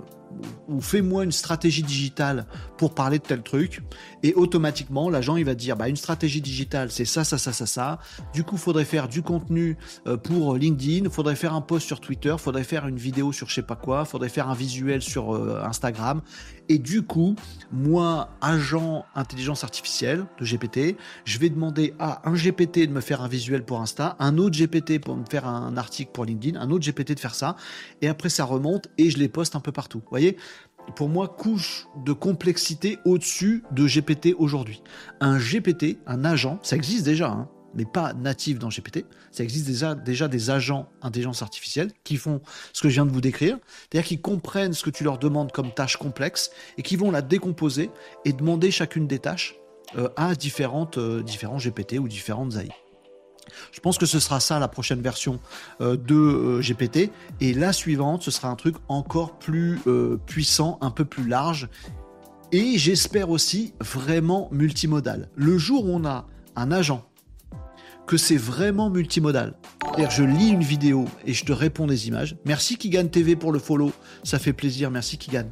ou 0.69 0.83
fais-moi 0.83 1.25
une 1.25 1.33
stratégie 1.33 1.83
digitale 1.83 2.47
pour 2.77 2.95
parler 2.95 3.21
de 3.21 3.23
tel 3.23 3.43
truc, 3.43 3.81
et 4.23 4.35
automatiquement 4.35 5.09
l'agent 5.09 5.37
il 5.37 5.45
va 5.45 5.55
dire 5.55 5.77
bah 5.77 5.89
une 5.89 5.95
stratégie 5.95 6.41
digitale 6.41 6.91
c'est 6.91 7.05
ça 7.05 7.23
ça 7.23 7.39
ça 7.39 7.53
ça 7.53 7.67
ça. 7.67 7.99
Du 8.33 8.43
coup 8.43 8.57
faudrait 8.57 8.85
faire 8.85 9.07
du 9.07 9.23
contenu 9.23 9.79
pour 10.25 10.57
LinkedIn, 10.57 11.09
faudrait 11.09 11.37
faire 11.37 11.55
un 11.55 11.61
post 11.61 11.87
sur 11.87 12.01
Twitter, 12.01 12.35
faudrait 12.37 12.65
faire 12.65 12.89
une 12.89 12.97
vidéo 12.97 13.31
sur 13.31 13.49
je 13.49 13.55
sais 13.55 13.63
pas 13.63 13.77
quoi, 13.77 14.05
faudrait 14.05 14.29
faire 14.29 14.49
un 14.49 14.55
visuel 14.55 15.03
sur 15.03 15.33
Instagram. 15.65 16.21
Et 16.69 16.79
du 16.79 17.03
coup 17.03 17.37
moi 17.73 18.31
agent 18.41 19.05
intelligence 19.15 19.65
artificielle 19.65 20.27
de 20.41 20.45
GPT, 20.45 20.97
je 21.25 21.39
vais 21.39 21.51
demander 21.51 21.95
à 21.99 22.29
un 22.29 22.35
GPT 22.35 22.87
de 22.87 22.93
me 22.93 23.01
faire 23.01 23.21
un 23.23 23.29
visuel 23.29 23.65
pour 23.65 23.81
Insta, 23.81 24.17
un 24.19 24.39
autre 24.39 24.57
GPT 24.57 24.99
pour 25.01 25.17
me 25.17 25.25
faire 25.25 25.47
un 25.47 25.77
article 25.77 26.11
pour 26.13 26.25
LinkedIn, 26.25 26.59
un 26.61 26.71
autre 26.71 26.85
GPT 26.85 27.15
de 27.15 27.21
faire 27.21 27.35
ça, 27.35 27.57
et 28.01 28.09
après 28.09 28.29
ça 28.29 28.45
remonte 28.45 28.89
et 28.99 29.11
je 29.11 29.19
les 29.19 29.29
poste 29.29 29.57
un 29.57 29.61
peu 29.61 29.73
partout. 29.73 29.99
Vous 29.99 30.11
voyez? 30.11 30.37
Pour 30.97 31.09
moi, 31.09 31.29
couche 31.29 31.87
de 32.05 32.13
complexité 32.13 32.99
au-dessus 33.07 33.65
de 33.73 33.87
GPT 33.87 34.35
aujourd'hui. 34.37 34.83
Un 35.21 35.39
GPT, 35.39 35.99
un 36.07 36.25
agent, 36.27 36.59
ça 36.63 36.77
existe 36.77 37.07
déjà, 37.07 37.31
hein, 37.31 37.49
mais 37.75 37.85
pas 37.85 38.13
natif 38.13 38.59
dans 38.59 38.69
GPT. 38.69 39.05
Ça 39.31 39.43
existe 39.43 39.67
déjà, 39.67 40.29
des 40.29 40.51
agents 40.51 40.89
intelligence 41.03 41.43
artificielle 41.43 41.91
qui 42.05 42.17
font 42.17 42.41
ce 42.73 42.83
que 42.83 42.89
je 42.89 42.95
viens 42.95 43.07
de 43.07 43.13
vous 43.13 43.21
décrire, 43.21 43.59
c'est-à-dire 43.91 44.07
qu'ils 44.07 44.21
comprennent 44.21 44.73
ce 44.73 44.83
que 44.83 44.91
tu 44.91 45.05
leur 45.05 45.19
demandes 45.19 45.53
comme 45.53 45.73
tâche 45.73 45.97
complexe 45.97 46.51
et 46.79 46.83
qui 46.83 46.97
vont 46.97 47.11
la 47.11 47.23
décomposer 47.23 47.91
et 48.25 48.33
demander 48.33 48.71
chacune 48.71 49.07
des 49.07 49.19
tâches 49.19 49.57
euh, 49.97 50.09
à 50.17 50.35
différentes, 50.35 50.99
euh, 50.99 51.23
différents 51.23 51.59
GPT 51.59 51.99
ou 51.99 52.09
différentes 52.09 52.57
AI. 52.57 52.71
Je 53.71 53.81
pense 53.81 53.99
que 53.99 54.07
ce 54.07 54.19
sera 54.19 54.41
ça 54.41 54.59
la 54.59 54.69
prochaine 54.69 55.01
version 55.01 55.39
euh, 55.81 55.97
de 55.97 56.61
GPT. 56.61 57.11
Et 57.41 57.55
la 57.55 57.73
suivante, 57.73 58.23
ce 58.23 58.31
sera 58.31 58.49
un 58.49 58.57
truc 58.57 58.77
encore 58.89 59.39
plus 59.39 59.79
puissant, 60.27 60.79
un 60.81 60.91
peu 60.91 61.05
plus 61.05 61.29
large. 61.29 61.69
Et 62.51 62.79
j'espère 62.79 63.31
aussi 63.31 63.75
vraiment 63.81 64.49
multimodal. 64.53 65.29
Le 65.35 65.59
jour 65.59 65.85
où 65.87 65.91
on 65.91 66.05
a 66.05 66.27
un 66.57 66.73
agent, 66.73 67.05
que 68.07 68.17
c'est 68.17 68.37
vraiment 68.37 68.91
multimodal. 68.91 69.55
C'est-à-dire 69.83 70.11
je 70.11 70.25
lis 70.25 70.49
une 70.49 70.63
vidéo 70.63 71.07
et 71.25 71.33
je 71.33 71.45
te 71.45 71.53
réponds 71.53 71.87
des 71.87 72.09
images. 72.09 72.37
Merci 72.45 72.77
Kigan 72.77 73.07
TV 73.07 73.37
pour 73.37 73.53
le 73.53 73.59
follow, 73.59 73.93
ça 74.23 74.39
fait 74.39 74.53
plaisir, 74.53 74.91
merci 74.91 75.19
Kigan. 75.19 75.47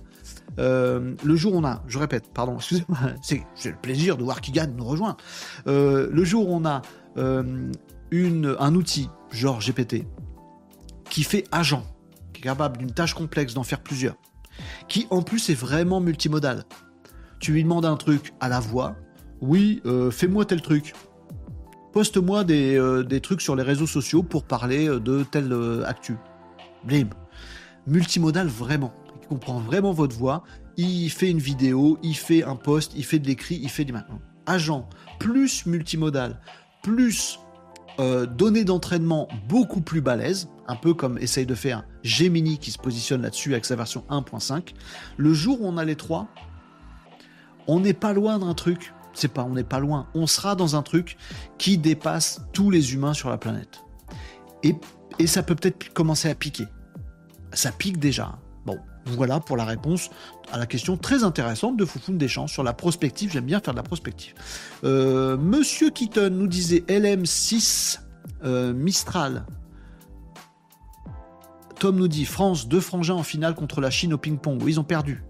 le 0.59 1.37
jour 1.37 1.55
où 1.55 1.59
on 1.59 1.65
a, 1.65 1.83
je 1.87 1.99
répète, 1.99 2.33
pardon, 2.35 2.55
excusez-moi, 2.57 2.99
c'est 3.23 3.45
le 3.65 3.77
plaisir 3.81 4.17
de 4.17 4.25
voir 4.25 4.41
Kigan 4.41 4.69
nous 4.77 4.85
rejoint. 4.85 5.17
le 5.67 6.25
jour 6.25 6.49
où 6.49 6.55
on 6.55 6.65
a 6.65 6.83
euh, 7.17 7.73
un 8.59 8.75
outil, 8.75 9.09
genre 9.31 9.61
GPT, 9.61 10.05
qui 11.09 11.23
fait 11.23 11.45
agent, 11.51 11.83
qui 12.33 12.41
est 12.41 12.45
capable 12.45 12.79
d'une 12.79 12.93
tâche 12.93 13.15
complexe 13.15 13.55
d'en 13.55 13.63
faire 13.63 13.81
plusieurs, 13.81 14.17
qui 14.89 15.07
en 15.11 15.23
plus 15.23 15.49
est 15.49 15.55
vraiment 15.55 16.01
multimodal. 16.01 16.65
Tu 17.41 17.53
lui 17.53 17.63
demandes 17.63 17.87
un 17.87 17.97
truc 17.97 18.35
à 18.41 18.49
la 18.49 18.61
voix, 18.61 18.97
oui, 19.41 19.81
euh, 19.87 20.11
fais-moi 20.11 20.45
tel 20.45 20.61
truc. 20.61 20.95
Poste-moi 21.93 22.45
des, 22.45 22.77
euh, 22.77 23.03
des, 23.03 23.21
trucs 23.21 23.43
sur 23.43 23.55
les 23.55 23.63
réseaux 23.63 23.87
sociaux 23.87 24.23
pour 24.23 24.45
parler 24.45 24.87
de 24.89 25.25
telle 25.25 25.55
actu. 25.87 26.17
Blim. 26.85 27.11
Multimodal 27.87 28.47
vraiment. 28.47 28.93
Il 29.21 29.29
comprend 29.29 29.61
vraiment 29.61 29.93
votre 29.93 30.17
voix. 30.17 30.43
Il 30.77 31.11
fait 31.11 31.31
une 31.31 31.39
vidéo, 31.39 31.99
il 32.03 32.17
fait 32.17 32.45
un 32.45 32.57
post, 32.57 32.93
il 32.97 33.05
fait 33.05 33.19
de 33.19 33.27
l'écrit, 33.27 33.61
il 33.63 33.69
fait 33.69 33.85
des 33.85 33.93
maintenant. 33.93 34.21
Agent 34.47 34.89
plus 35.19 35.67
multimodal, 35.67 36.41
plus 36.83 37.39
euh, 38.01 38.25
données 38.25 38.65
d'entraînement 38.65 39.29
beaucoup 39.49 39.83
plus 39.83 40.01
balèzes, 40.01 40.49
un 40.67 40.77
peu 40.77 40.95
comme 40.95 41.19
essaye 41.19 41.45
de 41.45 41.55
faire 41.55 41.85
Gemini 42.03 42.59
qui 42.59 42.71
se 42.71 42.79
positionne 42.79 43.23
là-dessus 43.23 43.53
avec 43.53 43.67
sa 43.67 43.77
version 43.77 44.05
1.5. 44.09 44.73
Le 45.19 45.35
jour 45.35 45.61
où 45.61 45.67
on 45.67 45.77
a 45.77 45.85
les 45.85 45.97
trois, 45.97 46.29
on 47.67 47.81
n'est 47.81 47.93
pas 47.93 48.15
loin 48.15 48.39
d'un 48.39 48.55
truc. 48.55 48.95
C'est 49.15 49.29
pas, 49.29 49.45
on 49.45 49.51
n'est 49.51 49.65
pas 49.65 49.79
loin. 49.79 50.07
On 50.15 50.27
sera 50.27 50.55
dans 50.55 50.77
un 50.77 50.83
truc 50.83 51.17
qui 51.59 51.79
dépasse 51.79 52.43
tous 52.53 52.71
les 52.71 52.95
humains 52.95 53.15
sur 53.15 53.31
la 53.31 53.39
planète. 53.39 53.81
Et, 54.63 54.77
ça 55.27 55.43
peut 55.43 55.55
peut-être 55.55 55.93
commencer 55.93 56.29
à 56.29 56.35
piquer. 56.35 56.67
Ça 57.53 57.71
pique 57.71 57.99
déjà. 57.99 58.39
Bon, 58.65 58.79
voilà 59.07 59.41
pour 59.41 59.57
la 59.57 59.65
réponse 59.65 60.11
à 60.51 60.59
la 60.59 60.67
question 60.67 60.97
très 60.97 61.23
intéressante 61.23 61.77
de 61.77 61.85
Foufoune 61.85 62.19
Deschamps 62.19 62.47
sur 62.47 62.63
la 62.63 62.73
prospective. 62.73 63.31
J'aime 63.31 63.45
bien 63.45 63.61
faire 63.61 63.75
de 63.75 63.79
la 63.79 63.83
prospective. 63.83 64.35
Euh, 64.85 65.37
Monsieur 65.37 65.91
Keaton 65.91 66.31
nous 66.31 66.47
disait 66.47 66.85
LM6 66.89 68.01
euh, 68.45 68.73
Mistral. 68.73 69.45
Tom 71.79 71.97
nous 71.97 72.09
dit 72.09 72.25
France, 72.25 72.69
deux 72.69 72.81
frangins 72.81 73.15
en 73.15 73.23
finale 73.23 73.55
contre 73.55 73.81
la 73.81 73.91
Chine 73.91 74.15
au 74.15 74.19
ping-pong. 74.19 74.63
Ils 74.67 74.79
ont 74.79 74.85
perdu. 74.85 75.23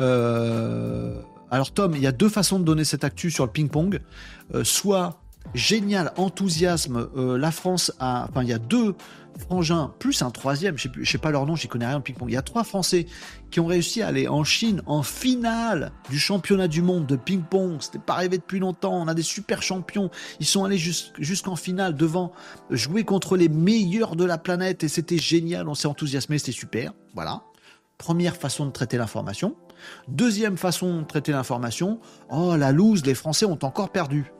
Euh, 0.00 1.20
alors 1.52 1.70
Tom, 1.72 1.94
il 1.94 2.02
y 2.02 2.06
a 2.06 2.12
deux 2.12 2.28
façons 2.28 2.58
de 2.58 2.64
donner 2.64 2.84
cette 2.84 3.04
actu 3.04 3.30
sur 3.30 3.46
le 3.46 3.52
ping-pong. 3.52 4.00
soit 4.64 5.22
génial, 5.54 6.12
enthousiasme. 6.16 7.08
Euh, 7.16 7.36
la 7.36 7.50
France 7.50 7.92
a, 7.98 8.26
enfin, 8.28 8.42
il 8.42 8.48
y 8.48 8.52
a 8.52 8.58
deux 8.58 8.94
frangins 9.38 9.92
plus 9.98 10.22
un 10.22 10.30
troisième. 10.30 10.76
Je 10.76 10.88
sais, 10.88 11.04
sais 11.04 11.18
pas 11.18 11.30
leur 11.30 11.46
nom, 11.46 11.56
j'y 11.56 11.68
connais 11.68 11.86
rien 11.86 11.96
en 11.96 12.00
ping-pong. 12.00 12.28
Il 12.28 12.34
y 12.34 12.38
a 12.38 12.42
trois 12.42 12.64
Français 12.64 13.06
qui 13.50 13.60
ont 13.60 13.66
réussi 13.66 14.02
à 14.02 14.08
aller 14.08 14.28
en 14.28 14.44
Chine 14.44 14.82
en 14.86 15.02
finale 15.02 15.92
du 16.10 16.18
championnat 16.18 16.68
du 16.68 16.82
monde 16.82 17.06
de 17.06 17.16
ping-pong. 17.16 17.78
C'était 17.80 17.98
pas 17.98 18.14
arrivé 18.14 18.38
depuis 18.38 18.58
longtemps. 18.58 18.94
On 18.94 19.08
a 19.08 19.14
des 19.14 19.22
super 19.22 19.62
champions. 19.62 20.10
Ils 20.40 20.46
sont 20.46 20.64
allés 20.64 20.78
jusqu'en 21.18 21.56
finale 21.56 21.94
devant 21.94 22.32
jouer 22.70 23.04
contre 23.04 23.36
les 23.36 23.48
meilleurs 23.48 24.16
de 24.16 24.24
la 24.24 24.38
planète 24.38 24.84
et 24.84 24.88
c'était 24.88 25.18
génial. 25.18 25.68
On 25.68 25.74
s'est 25.74 25.88
enthousiasmé, 25.88 26.38
c'était 26.38 26.52
super. 26.52 26.92
Voilà. 27.14 27.42
Première 27.98 28.36
façon 28.36 28.66
de 28.66 28.70
traiter 28.70 28.96
l'information. 28.96 29.56
Deuxième 30.08 30.56
façon 30.56 31.00
de 31.00 31.06
traiter 31.06 31.32
l'information. 31.32 32.00
Oh 32.30 32.56
la 32.56 32.72
loose, 32.72 33.04
les 33.04 33.14
Français 33.14 33.46
ont 33.46 33.58
encore 33.62 33.90
perdu. 33.90 34.32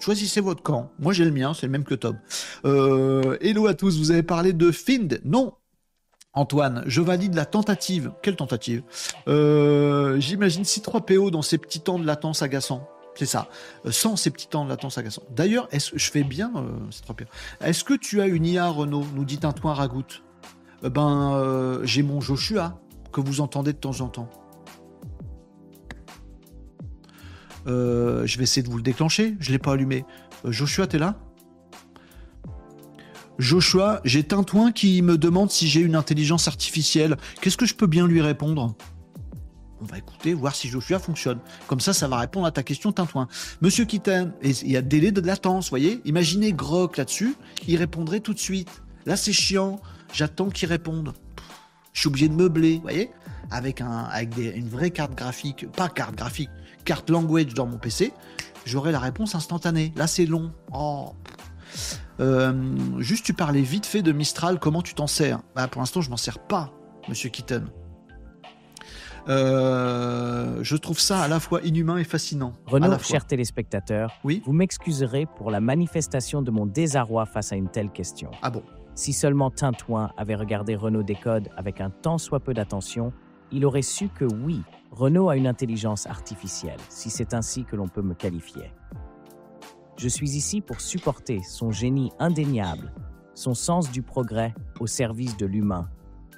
Choisissez 0.00 0.40
votre 0.40 0.62
camp. 0.62 0.90
Moi, 0.98 1.12
j'ai 1.12 1.24
le 1.24 1.30
mien, 1.30 1.54
c'est 1.54 1.66
le 1.66 1.72
même 1.72 1.84
que 1.84 1.94
Tom. 1.94 2.18
Euh, 2.64 3.38
hello 3.40 3.66
à 3.66 3.74
tous, 3.74 3.98
vous 3.98 4.10
avez 4.10 4.22
parlé 4.22 4.52
de 4.52 4.70
Find 4.70 5.20
Non. 5.24 5.54
Antoine, 6.34 6.82
je 6.86 7.00
valide 7.00 7.34
la 7.34 7.46
tentative. 7.46 8.12
Quelle 8.20 8.36
tentative? 8.36 8.82
Euh, 9.28 10.18
J'imagine 10.18 10.64
6-3 10.64 11.04
PO 11.04 11.30
dans 11.30 11.42
ces 11.42 11.58
petits 11.58 11.80
temps 11.80 11.98
de 11.98 12.04
latence 12.04 12.42
agaçants. 12.42 12.88
C'est 13.14 13.24
ça. 13.26 13.48
Euh, 13.86 13.92
sans 13.92 14.16
ces 14.16 14.30
petits 14.30 14.48
temps 14.48 14.64
de 14.64 14.68
latence 14.68 14.98
agaçants. 14.98 15.22
D'ailleurs, 15.30 15.68
est-ce 15.70 15.92
que 15.92 15.98
je 15.98 16.10
fais 16.10 16.24
bien 16.24 16.52
3 17.02 17.16
Est-ce 17.60 17.84
que 17.84 17.94
tu 17.94 18.20
as 18.20 18.26
une 18.26 18.44
IA, 18.44 18.68
Renault? 18.68 19.06
Nous 19.14 19.24
dit 19.24 19.38
Antoine 19.44 19.74
Ragout. 19.74 20.22
ben, 20.82 21.80
j'ai 21.84 22.02
mon 22.02 22.20
Joshua 22.20 22.78
que 23.12 23.20
vous 23.20 23.40
entendez 23.40 23.72
de 23.72 23.78
temps 23.78 24.00
en 24.00 24.08
temps. 24.08 24.28
Euh, 27.66 28.26
je 28.26 28.36
vais 28.38 28.44
essayer 28.44 28.62
de 28.62 28.70
vous 28.70 28.76
le 28.76 28.82
déclencher. 28.82 29.36
Je 29.40 29.48
ne 29.48 29.52
l'ai 29.52 29.58
pas 29.58 29.72
allumé. 29.72 30.04
Euh, 30.44 30.52
Joshua, 30.52 30.86
t'es 30.86 30.98
là? 30.98 31.18
Joshua, 33.38 34.00
j'ai 34.04 34.22
Tintouin 34.22 34.70
qui 34.70 35.02
me 35.02 35.18
demande 35.18 35.50
si 35.50 35.66
j'ai 35.66 35.80
une 35.80 35.96
intelligence 35.96 36.46
artificielle. 36.46 37.16
Qu'est-ce 37.40 37.56
que 37.56 37.66
je 37.66 37.74
peux 37.74 37.88
bien 37.88 38.06
lui 38.06 38.20
répondre? 38.20 38.74
On 39.80 39.86
va 39.86 39.98
écouter, 39.98 40.34
voir 40.34 40.54
si 40.54 40.68
Joshua 40.68 40.98
fonctionne. 40.98 41.40
Comme 41.66 41.80
ça, 41.80 41.92
ça 41.92 42.06
va 42.06 42.18
répondre 42.18 42.46
à 42.46 42.52
ta 42.52 42.62
question, 42.62 42.92
Tintouin. 42.92 43.28
Monsieur 43.60 43.84
Kitten, 43.84 44.32
il 44.42 44.70
y 44.70 44.76
a 44.76 44.82
délai 44.82 45.10
de 45.10 45.20
latence, 45.20 45.68
voyez? 45.68 46.00
Imaginez 46.04 46.52
Grok 46.52 46.96
là-dessus, 46.96 47.34
il 47.66 47.76
répondrait 47.76 48.20
tout 48.20 48.32
de 48.34 48.38
suite. 48.38 48.82
Là, 49.04 49.16
c'est 49.16 49.32
chiant, 49.32 49.80
j'attends 50.12 50.48
qu'il 50.48 50.68
réponde. 50.68 51.12
Je 51.92 52.00
suis 52.00 52.08
obligé 52.08 52.28
de 52.28 52.34
meubler, 52.34 52.78
voyez? 52.82 53.10
Avec, 53.50 53.80
un, 53.80 54.04
avec 54.10 54.36
une 54.38 54.68
vraie 54.68 54.90
carte 54.90 55.14
graphique, 55.14 55.70
pas 55.72 55.88
carte 55.88 56.14
graphique, 56.14 56.50
carte 56.84 57.10
language 57.10 57.54
dans 57.54 57.66
mon 57.66 57.78
PC, 57.78 58.12
j'aurai 58.64 58.92
la 58.92 58.98
réponse 58.98 59.34
instantanée. 59.34 59.92
Là, 59.96 60.06
c'est 60.06 60.26
long. 60.26 60.52
Oh. 60.72 61.12
Euh, 62.20 62.52
juste, 62.98 63.24
tu 63.24 63.34
parlais 63.34 63.62
vite 63.62 63.86
fait 63.86 64.02
de 64.02 64.12
Mistral. 64.12 64.58
Comment 64.58 64.82
tu 64.82 64.94
t'en 64.94 65.06
sers? 65.06 65.40
Bah, 65.56 65.66
Pour 65.68 65.80
l'instant, 65.80 66.00
je 66.00 66.10
m'en 66.10 66.16
sers 66.16 66.38
pas, 66.38 66.72
Monsieur 67.08 67.30
Kitten. 67.30 67.68
Euh, 69.28 70.58
je 70.62 70.76
trouve 70.76 71.00
ça 71.00 71.22
à 71.22 71.28
la 71.28 71.40
fois 71.40 71.62
inhumain 71.62 71.96
et 71.96 72.04
fascinant. 72.04 72.52
Renaud, 72.66 72.98
cher 72.98 73.24
téléspectateur, 73.26 74.12
oui 74.22 74.42
vous 74.44 74.52
m'excuserez 74.52 75.26
pour 75.38 75.50
la 75.50 75.60
manifestation 75.60 76.42
de 76.42 76.50
mon 76.50 76.66
désarroi 76.66 77.24
face 77.24 77.50
à 77.52 77.56
une 77.56 77.68
telle 77.68 77.90
question. 77.90 78.30
Ah 78.42 78.50
bon? 78.50 78.62
Si 78.94 79.12
seulement 79.12 79.50
Tintouin 79.50 80.10
avait 80.16 80.34
regardé 80.34 80.76
Renaud 80.76 81.02
Décode 81.02 81.48
avec 81.56 81.80
un 81.80 81.90
tant 81.90 82.18
soit 82.18 82.40
peu 82.40 82.52
d'attention, 82.54 83.12
il 83.50 83.64
aurait 83.64 83.82
su 83.82 84.08
que 84.08 84.24
oui, 84.24 84.62
Renault 84.94 85.28
a 85.28 85.36
une 85.36 85.48
intelligence 85.48 86.06
artificielle, 86.06 86.78
si 86.88 87.10
c'est 87.10 87.34
ainsi 87.34 87.64
que 87.64 87.74
l'on 87.74 87.88
peut 87.88 88.00
me 88.00 88.14
qualifier. 88.14 88.70
Je 89.96 90.06
suis 90.06 90.36
ici 90.36 90.60
pour 90.60 90.80
supporter 90.80 91.42
son 91.42 91.72
génie 91.72 92.12
indéniable, 92.20 92.92
son 93.34 93.54
sens 93.54 93.90
du 93.90 94.02
progrès 94.02 94.54
au 94.78 94.86
service 94.86 95.36
de 95.36 95.46
l'humain 95.46 95.88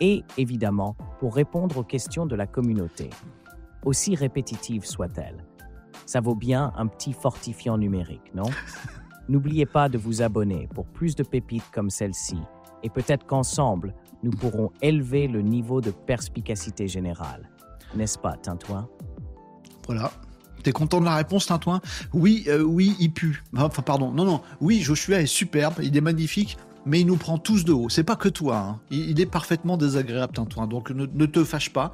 et, 0.00 0.24
évidemment, 0.38 0.96
pour 1.18 1.34
répondre 1.34 1.76
aux 1.76 1.84
questions 1.84 2.24
de 2.24 2.34
la 2.34 2.46
communauté, 2.46 3.10
aussi 3.84 4.14
répétitive 4.14 4.86
soit-elle. 4.86 5.44
Ça 6.06 6.22
vaut 6.22 6.34
bien 6.34 6.72
un 6.78 6.86
petit 6.86 7.12
fortifiant 7.12 7.76
numérique, 7.76 8.34
non? 8.34 8.48
N'oubliez 9.28 9.66
pas 9.66 9.90
de 9.90 9.98
vous 9.98 10.22
abonner 10.22 10.66
pour 10.74 10.86
plus 10.86 11.14
de 11.14 11.24
pépites 11.24 11.70
comme 11.74 11.90
celle-ci, 11.90 12.38
et 12.82 12.88
peut-être 12.88 13.26
qu'ensemble, 13.26 13.94
nous 14.22 14.30
pourrons 14.30 14.70
élever 14.80 15.28
le 15.28 15.42
niveau 15.42 15.82
de 15.82 15.90
perspicacité 15.90 16.88
générale. 16.88 17.50
N'est-ce 17.94 18.18
pas, 18.18 18.36
Tintouin 18.36 18.88
Voilà. 19.86 20.10
T'es 20.62 20.72
content 20.72 21.00
de 21.00 21.04
la 21.04 21.16
réponse, 21.16 21.46
Tintouin 21.46 21.80
Oui, 22.12 22.44
euh, 22.48 22.62
oui, 22.62 22.96
il 22.98 23.12
pue. 23.12 23.44
Enfin, 23.56 23.82
pardon. 23.82 24.10
Non, 24.10 24.24
non. 24.24 24.40
Oui, 24.60 24.80
Joshua 24.80 25.20
est 25.20 25.26
superbe, 25.26 25.74
il 25.82 25.96
est 25.96 26.00
magnifique, 26.00 26.58
mais 26.84 27.00
il 27.00 27.06
nous 27.06 27.16
prend 27.16 27.38
tous 27.38 27.64
de 27.64 27.72
haut. 27.72 27.88
C'est 27.88 28.04
pas 28.04 28.16
que 28.16 28.28
toi. 28.28 28.56
Hein. 28.56 28.80
Il, 28.90 29.20
est 29.20 29.26
parfaitement 29.26 29.76
désagréable, 29.76 30.32
Tintouin. 30.32 30.66
Donc 30.66 30.90
ne 30.90 31.26
te 31.26 31.44
fâche 31.44 31.72
pas. 31.72 31.92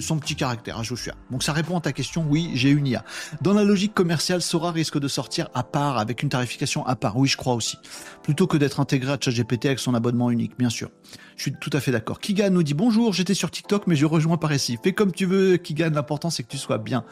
Son 0.00 0.18
petit 0.18 0.36
caractère, 0.36 0.78
hein, 0.78 0.82
Joshua. 0.82 1.14
Donc 1.30 1.42
ça 1.42 1.52
répond 1.52 1.76
à 1.76 1.80
ta 1.80 1.92
question, 1.92 2.24
oui, 2.28 2.50
j'ai 2.54 2.70
une 2.70 2.86
IA. 2.86 3.04
Dans 3.40 3.52
la 3.52 3.64
logique 3.64 3.94
commerciale, 3.94 4.40
Sora 4.40 4.70
risque 4.70 4.98
de 4.98 5.08
sortir 5.08 5.48
à 5.54 5.62
part, 5.64 5.98
avec 5.98 6.22
une 6.22 6.28
tarification 6.28 6.86
à 6.86 6.96
part. 6.96 7.16
Oui, 7.16 7.28
je 7.28 7.36
crois 7.36 7.54
aussi. 7.54 7.78
Plutôt 8.22 8.46
que 8.46 8.56
d'être 8.56 8.80
intégré 8.80 9.12
à 9.12 9.18
ChatGPT 9.20 9.66
avec 9.66 9.78
son 9.78 9.94
abonnement 9.94 10.30
unique, 10.30 10.56
bien 10.58 10.70
sûr. 10.70 10.90
Je 11.36 11.42
suis 11.42 11.52
tout 11.52 11.70
à 11.72 11.80
fait 11.80 11.90
d'accord. 11.90 12.20
Kigan 12.20 12.50
nous 12.50 12.62
dit 12.62 12.74
bonjour, 12.74 13.12
j'étais 13.12 13.34
sur 13.34 13.50
TikTok, 13.50 13.86
mais 13.86 13.96
je 13.96 14.06
rejoins 14.06 14.36
par 14.36 14.52
ici. 14.52 14.78
Fais 14.82 14.92
comme 14.92 15.12
tu 15.12 15.26
veux, 15.26 15.56
Kigan, 15.56 15.90
l'important 15.92 16.30
c'est 16.30 16.42
que 16.42 16.48
tu 16.48 16.58
sois 16.58 16.78
bien. 16.78 17.04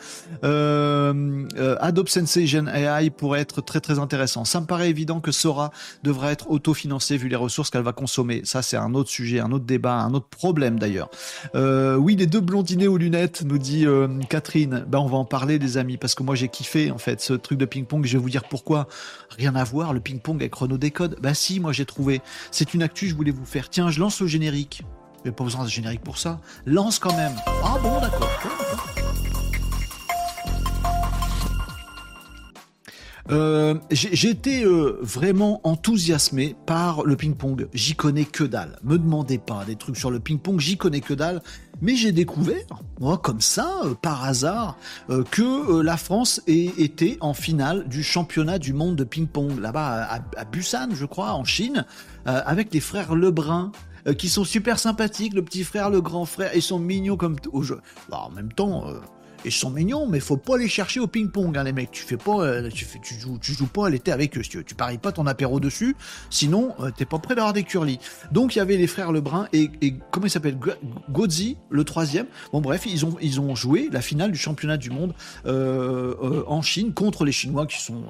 Euh, 0.44 1.46
euh, 1.56 1.76
Adobe 1.80 2.08
Sensei 2.08 2.46
Gen 2.46 2.68
AI 2.68 3.10
pourrait 3.10 3.40
être 3.40 3.60
très 3.60 3.80
très 3.80 3.98
intéressant. 3.98 4.44
Ça 4.44 4.60
me 4.60 4.66
paraît 4.66 4.90
évident 4.90 5.20
que 5.20 5.32
Sora 5.32 5.72
devrait 6.02 6.32
être 6.32 6.50
autofinancé 6.50 7.16
vu 7.16 7.28
les 7.28 7.36
ressources 7.36 7.70
qu'elle 7.70 7.82
va 7.82 7.92
consommer. 7.92 8.42
Ça, 8.44 8.62
c'est 8.62 8.76
un 8.76 8.94
autre 8.94 9.10
sujet, 9.10 9.40
un 9.40 9.52
autre 9.52 9.64
débat, 9.64 9.94
un 9.94 10.14
autre 10.14 10.28
problème 10.28 10.78
d'ailleurs. 10.78 11.10
Euh, 11.54 11.96
oui, 11.96 12.16
les 12.16 12.26
deux 12.26 12.40
blondinés 12.60 12.88
aux 12.88 12.98
lunettes, 12.98 13.42
nous 13.46 13.56
dit 13.56 13.86
euh, 13.86 14.06
Catherine. 14.28 14.84
Ben, 14.86 14.98
on 14.98 15.06
va 15.06 15.16
en 15.16 15.24
parler, 15.24 15.58
des 15.58 15.78
amis, 15.78 15.96
parce 15.96 16.14
que 16.14 16.22
moi 16.22 16.34
j'ai 16.34 16.48
kiffé 16.48 16.90
en 16.90 16.98
fait 16.98 17.22
ce 17.22 17.32
truc 17.32 17.58
de 17.58 17.64
ping-pong. 17.64 18.04
Je 18.04 18.18
vais 18.18 18.22
vous 18.22 18.28
dire 18.28 18.44
pourquoi. 18.44 18.86
Rien 19.30 19.54
à 19.56 19.64
voir, 19.64 19.94
le 19.94 20.00
ping-pong 20.00 20.36
avec 20.36 20.54
Renault 20.54 20.76
Décode. 20.76 21.16
Bah 21.22 21.32
si, 21.32 21.58
moi 21.58 21.72
j'ai 21.72 21.86
trouvé. 21.86 22.20
C'est 22.50 22.74
une 22.74 22.82
actu, 22.82 23.08
je 23.08 23.14
voulais 23.14 23.30
vous 23.30 23.46
faire. 23.46 23.70
Tiens, 23.70 23.90
je 23.90 23.98
lance 23.98 24.20
le 24.20 24.26
générique. 24.26 24.82
Mais 25.24 25.32
pas 25.32 25.42
besoin 25.42 25.64
de 25.64 25.70
générique 25.70 26.02
pour 26.02 26.18
ça. 26.18 26.38
Lance 26.66 26.98
quand 26.98 27.16
même. 27.16 27.32
Ah 27.64 27.78
bon, 27.82 27.98
d'accord. 27.98 28.28
Euh, 33.30 33.74
été 33.90 34.64
euh, 34.64 34.98
vraiment 35.02 35.60
enthousiasmé 35.64 36.56
par 36.66 37.04
le 37.04 37.16
ping-pong. 37.16 37.68
J'y 37.72 37.94
connais 37.94 38.24
que 38.24 38.44
dalle. 38.44 38.78
Me 38.82 38.98
demandez 38.98 39.38
pas 39.38 39.64
des 39.64 39.76
trucs 39.76 39.96
sur 39.96 40.10
le 40.10 40.20
ping-pong, 40.20 40.58
j'y 40.60 40.76
connais 40.76 41.00
que 41.00 41.14
dalle. 41.14 41.42
Mais 41.82 41.96
j'ai 41.96 42.12
découvert, 42.12 42.66
moi, 43.00 43.18
comme 43.18 43.40
ça, 43.40 43.80
euh, 43.84 43.94
par 43.94 44.24
hasard, 44.24 44.76
que 45.30 45.80
la 45.80 45.96
France 45.96 46.42
était 46.46 47.16
en 47.20 47.32
finale 47.32 47.88
du 47.88 48.02
championnat 48.02 48.58
du 48.58 48.72
monde 48.72 48.96
de 48.96 49.04
ping-pong 49.04 49.58
là-bas 49.58 50.20
à, 50.36 50.44
Busan, 50.44 50.88
je 50.92 51.06
crois, 51.06 51.32
en 51.32 51.44
Chine, 51.44 51.84
avec 52.26 52.72
les 52.74 52.80
frères 52.80 53.14
Lebrun. 53.14 53.72
qui 54.18 54.28
sont 54.28 54.44
super 54.44 54.78
sympathiques, 54.78 55.34
le 55.34 55.42
petit 55.42 55.64
frère, 55.64 55.90
le 55.90 56.00
grand 56.00 56.24
frère, 56.24 56.50
ils 56.54 56.62
sont 56.62 56.78
mignons 56.78 57.16
comme 57.16 57.36
au 57.52 57.62
jeu. 57.62 57.80
Bah, 58.08 58.22
en 58.26 58.30
même 58.30 58.52
temps, 58.52 58.84
ils 59.44 59.52
sont 59.52 59.70
mignons, 59.70 60.06
mais 60.06 60.20
faut 60.20 60.36
pas 60.36 60.56
les 60.58 60.68
chercher 60.68 61.00
au 61.00 61.06
ping-pong, 61.06 61.56
hein, 61.56 61.64
les 61.64 61.72
mecs. 61.72 61.90
Tu 61.90 62.02
fais 62.02 62.16
pas, 62.16 62.40
euh, 62.40 62.68
tu, 62.70 62.84
fais, 62.84 63.00
joues, 63.18 63.38
tu 63.38 63.52
joues 63.52 63.66
pas 63.66 63.86
à 63.86 63.90
l'été 63.90 64.12
avec 64.12 64.36
eux, 64.36 64.42
tu, 64.42 64.74
paries 64.74 64.98
pas 64.98 65.12
ton 65.12 65.26
apéro 65.26 65.60
dessus, 65.60 65.96
sinon 66.30 66.74
euh, 66.80 66.90
t'es 66.96 67.04
pas 67.04 67.18
prêt 67.18 67.34
d'avoir 67.34 67.52
des 67.52 67.62
curlis. 67.62 67.98
Donc 68.32 68.54
il 68.54 68.58
y 68.58 68.60
avait 68.60 68.76
les 68.76 68.86
frères 68.86 69.12
Lebrun 69.12 69.48
et, 69.52 69.70
comment 70.10 70.26
il 70.26 70.30
s'appelle 70.30 70.58
Godzi, 71.10 71.56
le 71.70 71.84
troisième. 71.84 72.26
Bon 72.52 72.60
bref, 72.60 72.86
ils 72.86 73.04
ont, 73.04 73.54
joué 73.54 73.88
la 73.90 74.00
finale 74.00 74.30
du 74.30 74.38
championnat 74.38 74.76
du 74.76 74.90
monde 74.90 75.12
euh, 75.46 76.44
en 76.46 76.62
Chine 76.62 76.92
contre 76.94 77.24
les 77.24 77.32
Chinois 77.32 77.66
qui 77.66 77.82
sont. 77.82 78.04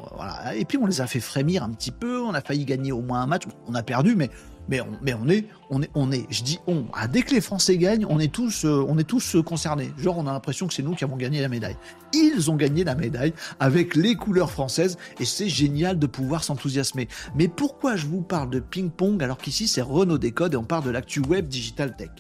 Et 0.55 0.65
puis 0.65 0.77
on 0.77 0.87
les 0.87 1.01
a 1.01 1.07
fait 1.07 1.21
frémir 1.21 1.63
un 1.63 1.71
petit 1.71 1.91
peu. 1.91 2.21
On 2.21 2.35
a 2.35 2.41
failli 2.41 2.65
gagner 2.65 2.93
au 2.93 3.01
moins 3.01 3.23
un 3.23 3.27
match. 3.27 3.45
On 3.67 3.75
a 3.75 3.83
perdu, 3.83 4.17
mais 4.17 4.31
mais 4.71 4.81
on, 5.15 5.29
est, 5.29 5.47
on 5.69 5.83
est, 5.83 5.91
on 5.95 6.13
est, 6.13 6.27
je 6.31 6.45
dis 6.45 6.61
on. 6.69 6.85
Ah, 6.93 7.09
dès 7.09 7.23
que 7.23 7.35
les 7.35 7.41
Français 7.41 7.77
gagnent, 7.77 8.07
on 8.09 8.21
est 8.21 8.33
tous, 8.33 8.65
euh, 8.65 8.85
on 8.89 8.99
est 8.99 9.05
tous 9.05 9.35
euh, 9.35 9.43
concernés. 9.43 9.93
Genre, 9.99 10.17
on 10.17 10.27
a 10.27 10.33
l'impression 10.33 10.69
que 10.69 10.75
c'est 10.75 10.83
nous 10.83 10.95
qui 10.95 11.03
avons 11.03 11.17
gagné 11.17 11.41
la 11.41 11.49
médaille. 11.49 11.77
Ils 12.15 12.51
ont 12.51 12.57
gagné 12.57 12.85
la 12.85 12.95
médaille 12.95 13.35
avec 13.59 13.97
les 13.97 14.15
couleurs 14.15 14.51
françaises 14.51 14.97
et 15.19 15.25
c'est 15.25 15.49
génial 15.49 15.99
de 15.99 16.07
pouvoir 16.07 16.45
s'enthousiasmer. 16.45 17.09
Mais 17.35 17.49
pourquoi 17.49 17.97
je 17.97 18.07
vous 18.07 18.23
parle 18.23 18.51
de 18.51 18.61
ping-pong 18.61 19.23
alors 19.23 19.39
qu'ici 19.39 19.67
c'est 19.67 19.83
Renault 19.83 20.19
Décode 20.19 20.55
et 20.55 20.57
on 20.57 20.65
parle 20.65 20.85
de 20.85 20.91
l'actu 20.91 21.21
web 21.21 21.49
digital 21.49 21.97
tech? 21.97 22.11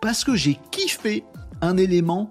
Parce 0.00 0.22
que 0.22 0.36
j'ai 0.36 0.58
kiffé 0.70 1.24
un 1.60 1.76
élément 1.76 2.30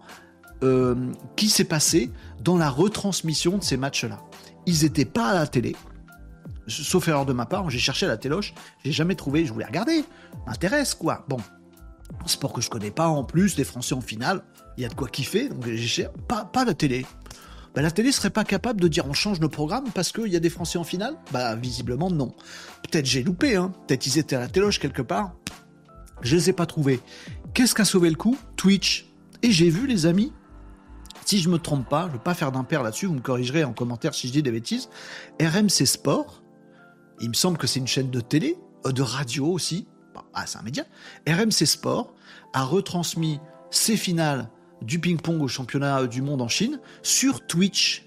euh, 0.63 0.95
qui 1.35 1.49
s'est 1.49 1.65
passé 1.65 2.11
dans 2.43 2.57
la 2.57 2.69
retransmission 2.69 3.57
de 3.57 3.63
ces 3.63 3.75
matchs-là. 3.75 4.21
Ils 4.65 4.83
n'étaient 4.83 5.05
pas 5.05 5.27
à 5.27 5.33
la 5.33 5.47
télé, 5.47 5.75
sauf 6.67 7.07
erreur 7.07 7.25
de 7.25 7.33
ma 7.33 7.45
part, 7.45 7.69
j'ai 7.69 7.79
cherché 7.79 8.05
à 8.05 8.09
la 8.09 8.17
téloche, 8.17 8.53
j'ai 8.83 8.91
jamais 8.91 9.15
trouvé, 9.15 9.45
je 9.45 9.53
voulais 9.53 9.65
regarder, 9.65 10.03
m'intéresse 10.47 10.95
quoi. 10.95 11.25
Bon, 11.27 11.37
sport 12.25 12.53
que 12.53 12.61
je 12.61 12.69
connais 12.69 12.91
pas 12.91 13.07
en 13.07 13.23
plus, 13.23 13.57
les 13.57 13.63
Français 13.63 13.95
en 13.95 14.01
finale, 14.01 14.43
il 14.77 14.83
y 14.83 14.85
a 14.85 14.89
de 14.89 14.93
quoi 14.93 15.07
kiffer, 15.07 15.49
donc 15.49 15.67
j'ai 15.67 16.07
pas, 16.27 16.45
pas 16.45 16.65
la 16.65 16.73
télé. 16.73 17.05
bah, 17.73 17.81
la 17.81 17.91
télé 17.91 18.11
serait 18.11 18.29
pas 18.29 18.43
capable 18.43 18.81
de 18.81 18.87
dire 18.87 19.05
on 19.07 19.13
change 19.13 19.39
nos 19.39 19.49
programmes 19.49 19.89
parce 19.93 20.11
qu'il 20.11 20.27
y 20.27 20.35
a 20.35 20.39
des 20.39 20.49
Français 20.49 20.77
en 20.77 20.83
finale? 20.83 21.15
Bah 21.31 21.55
visiblement 21.55 22.09
non. 22.09 22.33
Peut-être 22.83 23.05
j'ai 23.05 23.23
loupé, 23.23 23.55
hein. 23.55 23.73
Peut-être 23.87 24.05
ils 24.07 24.17
étaient 24.17 24.35
à 24.35 24.39
la 24.39 24.47
téloche 24.47 24.79
quelque 24.79 25.01
part. 25.01 25.35
Je 26.21 26.35
les 26.35 26.49
ai 26.49 26.53
pas 26.53 26.65
trouvés. 26.65 27.01
Qu'est-ce 27.53 27.75
qui 27.75 27.81
a 27.81 27.85
sauvé 27.85 28.09
le 28.09 28.15
coup? 28.15 28.37
Twitch. 28.55 29.11
Et 29.41 29.51
j'ai 29.51 29.69
vu 29.69 29.85
les 29.85 30.05
amis, 30.05 30.31
si 31.25 31.39
je 31.39 31.49
me 31.49 31.57
trompe 31.57 31.89
pas, 31.89 32.07
je 32.07 32.13
veux 32.13 32.19
pas 32.19 32.33
faire 32.33 32.51
d'impair 32.51 32.83
là-dessus, 32.83 33.07
vous 33.07 33.15
me 33.15 33.19
corrigerez 33.19 33.63
en 33.63 33.73
commentaire 33.73 34.13
si 34.13 34.27
je 34.27 34.33
dis 34.33 34.43
des 34.43 34.51
bêtises. 34.51 34.89
RMC 35.41 35.85
Sport, 35.85 36.41
il 37.21 37.29
me 37.29 37.33
semble 37.33 37.57
que 37.57 37.67
c'est 37.67 37.79
une 37.79 37.87
chaîne 37.87 38.09
de 38.09 38.21
télé, 38.21 38.57
euh, 38.85 38.91
de 38.91 39.01
radio 39.01 39.47
aussi. 39.47 39.87
Ah, 40.33 40.45
c'est 40.45 40.57
un 40.57 40.61
média. 40.61 40.85
RMC 41.27 41.65
Sport 41.65 42.13
a 42.53 42.63
retransmis 42.63 43.39
ses 43.69 43.97
finales 43.97 44.49
du 44.81 44.99
ping-pong 44.99 45.41
au 45.41 45.47
championnat 45.47 46.07
du 46.07 46.21
monde 46.21 46.41
en 46.41 46.47
Chine 46.47 46.79
sur 47.03 47.45
Twitch. 47.47 48.05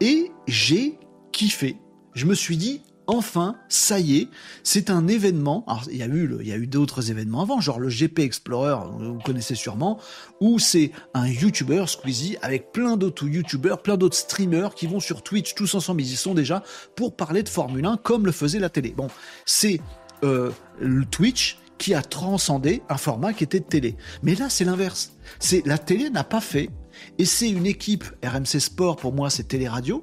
Et 0.00 0.30
j'ai 0.46 0.98
kiffé. 1.32 1.76
Je 2.14 2.26
me 2.26 2.34
suis 2.34 2.56
dit, 2.56 2.82
enfin, 3.06 3.56
ça 3.68 3.98
y 3.98 4.18
est, 4.18 4.28
c'est 4.62 4.90
un 4.90 5.06
événement. 5.08 5.64
Alors, 5.66 5.84
il 5.90 5.96
y 5.96 6.02
a 6.02 6.06
eu, 6.06 6.66
d'autres 6.66 7.10
événements 7.10 7.42
avant, 7.42 7.60
genre 7.60 7.78
le 7.78 7.88
GP 7.88 8.20
Explorer, 8.20 8.76
vous 8.98 9.18
connaissez 9.24 9.54
sûrement, 9.54 9.98
où 10.40 10.58
c'est 10.58 10.92
un 11.12 11.28
YouTuber, 11.28 11.84
Squeezie, 11.86 12.36
avec 12.42 12.72
plein 12.72 12.96
d'autres 12.96 13.26
YouTubers, 13.26 13.82
plein 13.82 13.96
d'autres 13.96 14.16
streamers 14.16 14.74
qui 14.74 14.86
vont 14.86 15.00
sur 15.00 15.22
Twitch 15.22 15.54
tous 15.54 15.74
ensemble. 15.74 16.02
Ils 16.02 16.12
y 16.12 16.16
sont 16.16 16.34
déjà 16.34 16.62
pour 16.96 17.16
parler 17.16 17.42
de 17.42 17.48
Formule 17.48 17.84
1 17.84 17.98
comme 17.98 18.26
le 18.26 18.32
faisait 18.32 18.58
la 18.58 18.70
télé. 18.70 18.94
Bon, 18.96 19.08
c'est 19.44 19.80
euh, 20.22 20.50
le 20.80 21.04
Twitch 21.04 21.58
qui 21.78 21.94
a 21.94 22.02
transcendé 22.02 22.82
un 22.88 22.96
format 22.96 23.32
qui 23.32 23.44
était 23.44 23.60
de 23.60 23.64
télé. 23.64 23.96
Mais 24.22 24.34
là, 24.34 24.48
c'est 24.48 24.64
l'inverse. 24.64 25.12
C'est 25.38 25.66
la 25.66 25.78
télé 25.78 26.08
n'a 26.08 26.24
pas 26.24 26.40
fait, 26.40 26.70
et 27.18 27.24
c'est 27.24 27.50
une 27.50 27.66
équipe 27.66 28.04
RMC 28.24 28.60
Sport 28.60 28.96
pour 28.96 29.12
moi, 29.12 29.30
c'est 29.30 29.44
Télé 29.44 29.68
Radio 29.68 30.02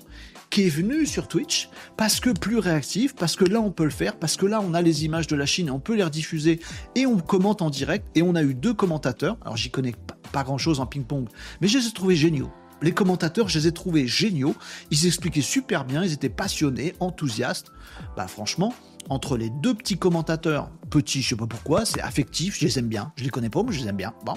qui 0.51 0.67
est 0.67 0.69
venu 0.69 1.07
sur 1.07 1.27
Twitch 1.27 1.69
parce 1.97 2.19
que 2.19 2.29
plus 2.29 2.59
réactif, 2.59 3.15
parce 3.15 3.35
que 3.35 3.45
là 3.45 3.59
on 3.59 3.71
peut 3.71 3.85
le 3.85 3.89
faire, 3.89 4.17
parce 4.17 4.37
que 4.37 4.45
là 4.45 4.61
on 4.61 4.75
a 4.75 4.81
les 4.81 5.05
images 5.05 5.25
de 5.27 5.35
la 5.35 5.47
Chine 5.47 5.71
on 5.71 5.79
peut 5.79 5.95
les 5.95 6.03
rediffuser 6.03 6.59
et 6.95 7.07
on 7.07 7.17
commente 7.17 7.61
en 7.61 7.69
direct. 7.69 8.05
Et 8.13 8.21
on 8.21 8.35
a 8.35 8.43
eu 8.43 8.53
deux 8.53 8.73
commentateurs. 8.73 9.37
Alors 9.41 9.57
j'y 9.57 9.71
connais 9.71 9.95
pas 10.31 10.43
grand 10.43 10.57
chose 10.57 10.79
en 10.79 10.85
ping-pong, 10.85 11.27
mais 11.61 11.67
je 11.67 11.79
les 11.79 11.87
ai 11.87 11.91
trouvés 11.91 12.15
géniaux. 12.15 12.51
Les 12.83 12.93
commentateurs, 12.93 13.47
je 13.47 13.59
les 13.59 13.67
ai 13.67 13.71
trouvés 13.71 14.07
géniaux. 14.07 14.55
Ils 14.89 15.05
expliquaient 15.05 15.41
super 15.41 15.85
bien, 15.85 16.03
ils 16.03 16.13
étaient 16.13 16.29
passionnés, 16.29 16.95
enthousiastes. 16.99 17.71
Bah 18.17 18.27
franchement, 18.27 18.73
entre 19.09 19.37
les 19.37 19.49
deux 19.49 19.75
petits 19.75 19.97
commentateurs, 19.97 20.71
petits, 20.89 21.21
je 21.21 21.29
sais 21.29 21.35
pas 21.35 21.45
pourquoi, 21.45 21.85
c'est 21.85 22.01
affectif, 22.01 22.57
je 22.59 22.65
les 22.65 22.79
aime 22.79 22.87
bien. 22.87 23.13
Je 23.15 23.23
les 23.23 23.29
connais 23.29 23.49
pas, 23.49 23.61
mais 23.63 23.71
je 23.71 23.81
les 23.81 23.87
aime 23.87 23.97
bien. 23.97 24.13
Bon, 24.25 24.33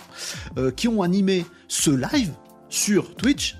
euh, 0.59 0.71
qui 0.71 0.89
ont 0.89 1.03
animé 1.03 1.47
ce 1.69 1.91
live 1.91 2.35
sur 2.69 3.17
Twitch 3.17 3.57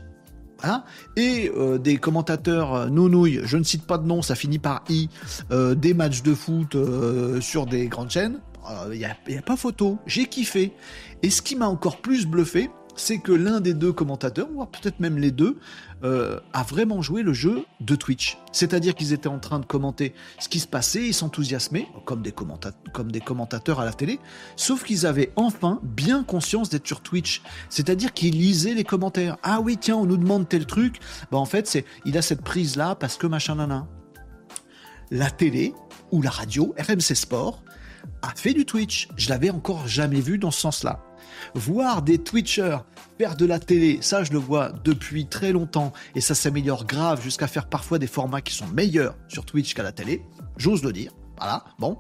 et 1.17 1.51
euh, 1.57 1.79
des 1.79 1.97
commentateurs 1.97 2.75
euh, 2.75 2.87
nounouilles, 2.89 3.41
je 3.45 3.57
ne 3.57 3.63
cite 3.63 3.87
pas 3.87 3.99
de 3.99 4.07
nom, 4.07 4.23
ça 4.23 4.35
finit 4.35 4.59
par 4.59 4.85
i, 4.89 5.09
euh, 5.51 5.75
des 5.75 5.95
matchs 5.95 6.23
de 6.23 6.35
foot 6.35 6.77
sur 7.41 7.67
des 7.67 7.87
grandes 7.87 8.11
chaînes. 8.11 8.41
Il 8.93 8.99
n'y 8.99 9.05
a, 9.05 9.43
pas 9.43 9.57
photo, 9.57 9.99
j'ai 10.07 10.27
kiffé. 10.27 10.73
Et 11.23 11.29
ce 11.29 11.43
qui 11.43 11.55
m'a 11.55 11.69
encore 11.69 11.99
plus 11.99 12.27
bluffé, 12.27 12.71
c'est 12.97 13.19
que 13.19 13.33
l'un 13.33 13.61
des 13.61 13.75
deux 13.75 13.93
commentateurs, 13.93 14.49
ou 14.55 14.65
peut-être 14.65 15.01
même 15.01 15.19
les 15.19 15.31
deux, 15.31 15.59
euh, 16.05 16.39
a 16.53 16.63
vraiment 16.63 17.01
joué 17.01 17.23
le 17.23 17.33
jeu 17.33 17.65
de 17.81 17.97
Twitch. 17.97 18.39
C'est-à-dire 18.53 18.95
qu'ils 18.95 19.13
étaient 19.13 19.29
en 19.29 19.39
train 19.39 19.59
de 19.59 19.65
commenter 19.65 20.15
ce 20.39 20.49
qui 20.49 20.61
se 20.61 20.67
passait, 20.67 21.07
ils 21.07 21.15
s'enthousiasmaient, 21.15 21.89
comme 22.05 22.21
des, 22.21 22.33
comme 22.93 23.11
des 23.11 23.21
commentateurs 23.21 23.81
à 23.81 23.85
la 23.85 23.93
télé, 23.93 24.21
sauf 24.57 24.85
qu'ils 24.85 25.07
avaient 25.07 25.33
enfin 25.37 25.81
bien 25.83 26.23
conscience 26.23 26.69
d'être 26.69 26.87
sur 26.87 27.01
Twitch. 27.01 27.43
C'est-à-dire 27.71 28.13
qu'ils 28.13 28.35
lisaient 28.39 28.75
les 28.75 28.85
commentaires. 28.85 29.39
Ah 29.43 29.61
oui, 29.61 29.79
tiens, 29.81 29.97
on 29.97 30.07
nous 30.07 30.19
demande 30.19 30.49
tel 30.49 30.67
truc. 30.67 30.99
Bah 31.31 31.39
en 31.39 31.47
fait, 31.47 31.67
c'est 31.67 31.85
il 32.05 32.19
a 32.19 32.23
cette 32.23 32.43
prise-là 32.43 32.95
parce 32.95 33.17
que 33.17 33.27
machin 33.27 33.55
nana. 33.55 33.87
La 35.11 35.31
télé 35.31 35.75
ou 36.13 36.23
la 36.23 36.31
radio, 36.31 36.75
RMC 36.79 37.15
Sport, 37.15 37.63
a 38.23 38.35
fait 38.35 38.53
du 38.53 38.67
Twitch. 38.67 39.09
Je 39.17 39.29
l'avais 39.29 39.51
encore 39.51 39.87
jamais 39.87 40.21
vu 40.21 40.39
dans 40.39 40.51
ce 40.51 40.61
sens-là. 40.61 41.04
Voir 41.55 42.03
des 42.03 42.19
Twitchers 42.19 42.79
faire 43.19 43.37
de 43.37 43.47
la 43.47 43.59
télé, 43.59 43.99
ça 44.01 44.25
je 44.25 44.33
le 44.33 44.39
vois 44.39 44.73
depuis 44.85 45.27
très 45.27 45.53
longtemps 45.53 45.93
et 46.15 46.21
ça 46.21 46.35
s'améliore 46.35 46.85
grave 46.85 47.23
jusqu'à 47.23 47.47
faire 47.47 47.69
parfois 47.69 47.99
des 47.99 48.07
formats 48.07 48.41
qui 48.41 48.55
sont 48.55 48.67
meilleurs 48.67 49.17
sur 49.29 49.45
Twitch 49.45 49.75
qu'à 49.75 49.83
la 49.83 49.93
télé, 49.93 50.23
j'ose 50.57 50.83
le 50.83 50.93
dire. 50.93 51.13
Voilà, 51.37 51.65
bon. 51.81 51.99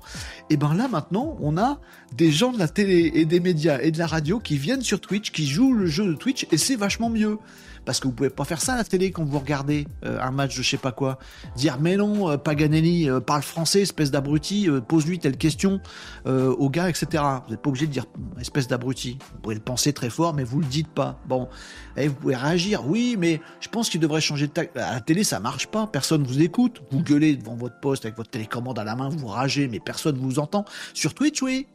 Et 0.49 0.57
ben 0.57 0.75
là 0.75 0.87
maintenant, 0.87 1.37
on 1.41 1.57
a 1.57 1.81
des 2.13 2.31
gens 2.31 2.53
de 2.53 2.59
la 2.59 2.69
télé 2.69 3.11
et 3.15 3.25
des 3.25 3.41
médias 3.41 3.81
et 3.81 3.91
de 3.91 3.99
la 3.99 4.07
radio 4.07 4.39
qui 4.39 4.57
viennent 4.59 4.83
sur 4.83 5.01
Twitch, 5.01 5.33
qui 5.33 5.47
jouent 5.47 5.73
le 5.73 5.87
jeu 5.87 6.07
de 6.07 6.15
Twitch 6.15 6.47
et 6.53 6.57
c'est 6.57 6.77
vachement 6.77 7.11
mieux 7.11 7.39
parce 7.85 8.01
que 8.01 8.07
vous 8.07 8.15
pouvez 8.15 8.31
pas 8.31 8.45
faire 8.45 8.61
ça 8.61 8.75
à 8.75 8.77
la 8.79 8.85
télé 8.85 9.11
quand 9.11 9.25
vous 9.25 9.39
regardez 9.39 9.87
euh, 10.05 10.21
un 10.21 10.31
match 10.31 10.57
de 10.57 10.63
je 10.63 10.69
sais 10.71 10.77
pas 10.77 10.93
quoi. 10.93 11.19
Dire 11.57 11.79
mais 11.81 11.97
non, 11.97 12.31
euh, 12.31 12.37
Paganelli 12.37 13.09
euh, 13.09 13.21
parle 13.21 13.43
français, 13.43 13.83
espèce 13.83 14.11
d'abruti, 14.11 14.69
pose-lui 14.89 15.19
telle 15.19 15.37
question 15.37 15.81
au 16.27 16.71
gars, 16.71 16.89
etc. 16.89 17.23
Vous 17.45 17.51
n'êtes 17.51 17.61
pas 17.61 17.69
obligé 17.69 17.87
de 17.87 17.93
dire 17.93 18.07
espèce 18.41 18.69
d'abruti. 18.69 19.19
Vous 19.33 19.41
pouvez 19.41 19.55
le 19.55 19.61
penser 19.61 19.93
très 19.93 20.11
fort, 20.11 20.35
mais 20.35 20.45
vous 20.45 20.61
le 20.61 20.67
dites 20.67 20.89
pas. 20.89 21.21
Bon, 21.27 21.49
et 21.97 22.09
vous 22.09 22.15
pouvez 22.15 22.37
réagir. 22.37 22.87
Oui, 22.87 23.17
mais 23.19 23.41
je 23.61 23.69
pense 23.69 23.91
qu'il 23.91 24.01
devrait 24.01 24.21
changer 24.21 24.47
de 24.47 24.53
tact. 24.53 24.77
À 24.77 24.95
la 24.95 25.01
télé, 25.01 25.25
ça 25.25 25.41
marche 25.41 25.67
pas. 25.67 25.87
Personne 25.87 26.25
vous 26.25 26.43
écoute. 26.43 26.83
Vous 26.91 27.03
gueulez 27.03 27.37
devant 27.37 27.55
votre 27.55 27.79
poste 27.81 28.05
avec 28.05 28.17
votre 28.17 28.31
télécommande 28.31 28.79
à 28.79 28.85
la 28.85 28.97
main, 28.97 29.09
vous 29.09 29.27
ragez, 29.27 29.69
mais 29.69 29.81
personne 29.81 30.17
vous 30.17 30.39
entend. 30.39 30.65
Sur 30.95 31.15
Twitch, 31.15 31.43
oui. 31.43 31.67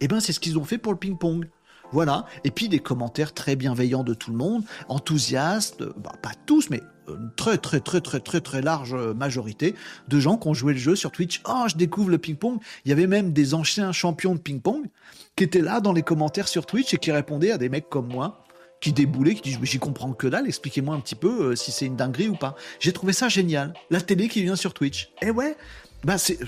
Eh 0.00 0.08
ben, 0.08 0.20
c'est 0.20 0.32
ce 0.32 0.40
qu'ils 0.40 0.58
ont 0.58 0.64
fait 0.64 0.78
pour 0.78 0.92
le 0.92 0.98
ping-pong. 0.98 1.48
Voilà. 1.92 2.26
Et 2.44 2.50
puis 2.50 2.68
des 2.68 2.78
commentaires 2.78 3.32
très 3.32 3.56
bienveillants 3.56 4.04
de 4.04 4.14
tout 4.14 4.30
le 4.30 4.36
monde, 4.36 4.64
enthousiastes, 4.88 5.82
bah, 5.98 6.12
pas 6.22 6.32
tous, 6.46 6.70
mais 6.70 6.82
une 7.08 7.30
très 7.36 7.58
très 7.58 7.80
très 7.80 8.00
très 8.00 8.20
très 8.20 8.40
très 8.40 8.62
large 8.62 8.94
majorité 8.94 9.74
de 10.08 10.20
gens 10.20 10.36
qui 10.38 10.48
ont 10.48 10.54
joué 10.54 10.72
le 10.72 10.78
jeu 10.78 10.96
sur 10.96 11.10
Twitch. 11.10 11.42
Oh, 11.46 11.64
je 11.68 11.76
découvre 11.76 12.10
le 12.10 12.18
ping-pong. 12.18 12.58
Il 12.84 12.88
y 12.88 12.92
avait 12.92 13.06
même 13.06 13.32
des 13.32 13.54
anciens 13.54 13.92
champions 13.92 14.34
de 14.34 14.40
ping-pong 14.40 14.86
qui 15.36 15.44
étaient 15.44 15.60
là 15.60 15.80
dans 15.80 15.92
les 15.92 16.02
commentaires 16.02 16.48
sur 16.48 16.66
Twitch 16.66 16.94
et 16.94 16.96
qui 16.96 17.12
répondaient 17.12 17.52
à 17.52 17.58
des 17.58 17.68
mecs 17.68 17.88
comme 17.88 18.08
moi 18.08 18.44
qui 18.80 18.92
déboulaient, 18.92 19.34
qui 19.34 19.42
disent 19.42 19.58
mais 19.60 19.66
j'y 19.66 19.78
comprends 19.78 20.12
que 20.12 20.26
dalle, 20.26 20.46
expliquez-moi 20.46 20.94
un 20.94 21.00
petit 21.00 21.14
peu 21.14 21.52
euh, 21.52 21.56
si 21.56 21.72
c'est 21.72 21.86
une 21.86 21.96
dinguerie 21.96 22.28
ou 22.28 22.36
pas. 22.36 22.54
J'ai 22.80 22.92
trouvé 22.92 23.14
ça 23.14 23.28
génial. 23.28 23.72
La 23.90 24.00
télé 24.00 24.28
qui 24.28 24.42
vient 24.42 24.56
sur 24.56 24.74
Twitch. 24.74 25.10
Eh 25.22 25.30
ouais, 25.30 25.56
bah 26.04 26.18
c'est, 26.18 26.38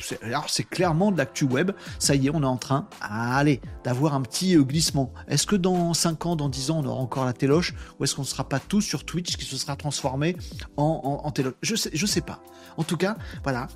clairement 0.69 1.13
de 1.13 1.19
l'actu 1.19 1.45
web. 1.45 1.73
Ça 1.99 2.15
y 2.15 2.27
est, 2.27 2.31
on 2.33 2.43
est 2.43 2.47
en 2.47 2.57
train, 2.57 2.89
allez, 3.01 3.61
d'avoir 3.85 4.15
un 4.15 4.23
petit 4.23 4.57
euh, 4.57 4.63
glissement. 4.63 5.13
Est-ce 5.29 5.47
que 5.47 5.57
dans 5.57 5.95
5 5.95 6.27
ans, 6.27 6.37
dans 6.37 6.49
10 6.49 6.71
ans, 6.71 6.81
on 6.85 6.87
aura 6.87 7.01
encore 7.01 7.25
la 7.25 7.33
téloche 7.33 7.75
ou 7.99 8.05
est-ce 8.05 8.15
qu'on 8.15 8.23
ne 8.23 8.27
sera 8.27 8.49
pas 8.49 8.61
tous 8.61 8.83
sur 8.83 9.05
Twitch 9.05 9.37
qui 9.37 9.45
se 9.45 9.57
sera 9.57 9.77
transformé 9.77 10.37
en, 10.77 11.23
en, 11.25 11.33
Je 11.63 11.77
sais, 11.77 11.91
je 11.93 12.07
sais 12.07 12.21
pas. 12.21 12.41
En 12.77 12.83
tout 12.83 12.97
cas, 12.97 13.17
voilà, 13.43 13.69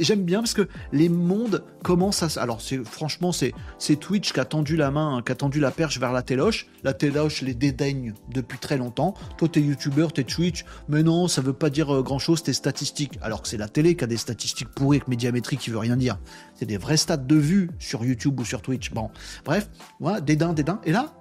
j'aime 0.00 0.24
bien 0.24 0.40
parce 0.40 0.54
que 0.54 0.68
les 0.92 1.08
mondes 1.08 1.64
commencent 1.82 2.22
à. 2.22 2.42
Alors 2.42 2.60
franchement, 2.84 3.30
c'est 3.32 3.96
Twitch 3.96 4.32
qui 4.32 4.40
a 4.40 4.44
tendu 4.44 4.76
la 4.76 4.90
main, 4.90 5.22
qui 5.24 5.32
a 5.32 5.34
tendu 5.34 5.60
la 5.60 5.70
perche 5.70 5.98
vers 5.98 6.12
la 6.12 6.22
téloche. 6.22 6.66
La 6.82 6.92
téloche 6.92 7.42
les 7.42 7.54
dédaigne 7.54 8.14
depuis 8.32 8.58
très 8.58 8.76
longtemps. 8.76 9.14
Toi, 9.36 9.48
t'es 9.48 9.60
youtubeur, 9.60 10.12
t'es 10.12 10.24
Twitch, 10.24 10.64
mais 10.88 11.02
non, 11.02 11.28
ça 11.28 11.40
veut 11.40 11.52
pas 11.52 11.70
dire 11.70 11.94
euh, 11.94 12.02
grand 12.02 12.18
chose. 12.18 12.42
T'es 12.42 12.52
statistique. 12.52 13.18
Alors 13.22 13.42
que 13.42 13.48
c'est 13.48 13.56
la 13.56 13.68
télé 13.68 13.96
qui 13.96 14.04
a 14.04 14.06
des 14.06 14.16
statistiques 14.16 14.68
pourries 14.68 14.98
avec 14.98 15.08
médias 15.32 15.58
qui 15.58 15.70
veut 15.70 15.78
rien 15.78 15.96
dire. 15.96 16.18
C'est 16.54 16.66
des 16.66 16.76
vrais 16.76 16.96
stats 16.96 17.16
de 17.16 17.36
vues 17.36 17.70
sur 17.78 18.04
YouTube 18.04 18.38
ou 18.40 18.44
sur 18.44 18.62
Twitch. 18.62 18.90
Bon, 18.92 19.10
bref, 19.44 19.68
voilà, 20.00 20.20
dédain, 20.20 20.52
dédain. 20.52 20.80
Et 20.84 20.92
là, 20.92 21.14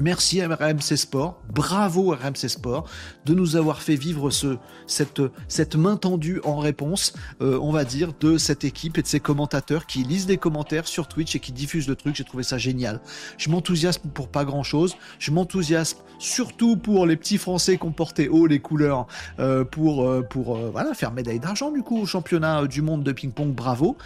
Merci 0.00 0.40
à 0.40 0.48
RMC 0.48 0.96
Sport, 0.96 1.40
bravo 1.52 2.12
RMC 2.12 2.48
Sport 2.48 2.88
de 3.26 3.34
nous 3.34 3.54
avoir 3.54 3.80
fait 3.80 3.94
vivre 3.94 4.30
ce, 4.30 4.56
cette, 4.86 5.22
cette 5.46 5.76
main 5.76 5.96
tendue 5.96 6.40
en 6.44 6.58
réponse, 6.58 7.14
euh, 7.40 7.58
on 7.62 7.70
va 7.70 7.84
dire, 7.84 8.12
de 8.20 8.36
cette 8.36 8.64
équipe 8.64 8.98
et 8.98 9.02
de 9.02 9.06
ces 9.06 9.20
commentateurs 9.20 9.86
qui 9.86 10.02
lisent 10.02 10.26
des 10.26 10.36
commentaires 10.36 10.88
sur 10.88 11.06
Twitch 11.06 11.36
et 11.36 11.38
qui 11.38 11.52
diffusent 11.52 11.86
le 11.86 11.94
truc. 11.94 12.16
J'ai 12.16 12.24
trouvé 12.24 12.42
ça 12.42 12.58
génial. 12.58 13.00
Je 13.38 13.50
m'enthousiasme 13.50 14.08
pour 14.08 14.28
pas 14.28 14.44
grand 14.44 14.64
chose. 14.64 14.96
Je 15.18 15.30
m'enthousiasme 15.30 15.98
surtout 16.18 16.76
pour 16.76 17.06
les 17.06 17.16
petits 17.16 17.38
Français 17.38 17.78
qui 17.78 17.84
ont 17.84 17.92
porté 17.92 18.28
haut 18.28 18.46
les 18.46 18.58
couleurs 18.58 19.06
euh, 19.38 19.64
pour, 19.64 20.08
euh, 20.08 20.22
pour 20.22 20.56
voilà, 20.56 20.94
faire 20.94 21.12
médaille 21.12 21.40
d'argent 21.40 21.70
du 21.70 21.82
coup 21.82 22.00
au 22.00 22.06
championnat 22.06 22.66
du 22.66 22.82
monde 22.82 23.04
de 23.04 23.12
ping-pong. 23.12 23.54
Bravo. 23.54 23.96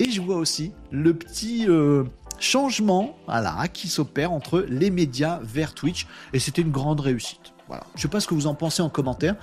Et 0.00 0.10
je 0.10 0.20
vois 0.20 0.36
aussi 0.36 0.72
le 0.90 1.14
petit 1.14 1.66
changement 2.38 3.16
voilà, 3.26 3.68
qui 3.68 3.88
s'opère 3.88 4.32
entre 4.32 4.64
les 4.68 4.90
médias 4.90 5.40
vers 5.42 5.74
Twitch. 5.74 6.06
Et 6.32 6.38
c'était 6.38 6.62
une 6.62 6.72
grande 6.72 7.00
réussite. 7.00 7.54
Voilà. 7.68 7.84
Je 7.94 7.98
ne 7.98 8.02
sais 8.02 8.08
pas 8.08 8.20
ce 8.20 8.26
que 8.26 8.34
vous 8.34 8.46
en 8.46 8.54
pensez 8.54 8.82
en 8.82 8.90
commentaire. 8.90 9.36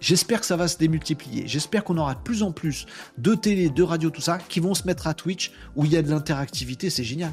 J'espère 0.00 0.40
que 0.40 0.46
ça 0.46 0.56
va 0.56 0.68
se 0.68 0.76
démultiplier. 0.76 1.44
J'espère 1.46 1.82
qu'on 1.82 1.96
aura 1.96 2.14
de 2.14 2.20
plus 2.20 2.42
en 2.42 2.52
plus 2.52 2.86
de 3.16 3.34
télé, 3.34 3.70
de 3.70 3.82
radio, 3.82 4.10
tout 4.10 4.20
ça, 4.20 4.38
qui 4.38 4.60
vont 4.60 4.74
se 4.74 4.86
mettre 4.86 5.06
à 5.06 5.14
Twitch 5.14 5.52
où 5.76 5.84
il 5.84 5.92
y 5.92 5.96
a 5.96 6.02
de 6.02 6.10
l'interactivité. 6.10 6.90
C'est 6.90 7.04
génial. 7.04 7.32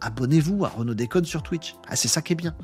Abonnez-vous 0.00 0.64
à 0.64 0.68
Renault 0.68 0.94
Déconne 0.94 1.24
sur 1.24 1.42
Twitch. 1.42 1.74
Ah, 1.88 1.96
c'est 1.96 2.08
ça 2.08 2.22
qui 2.22 2.32
est 2.32 2.36
bien. 2.36 2.54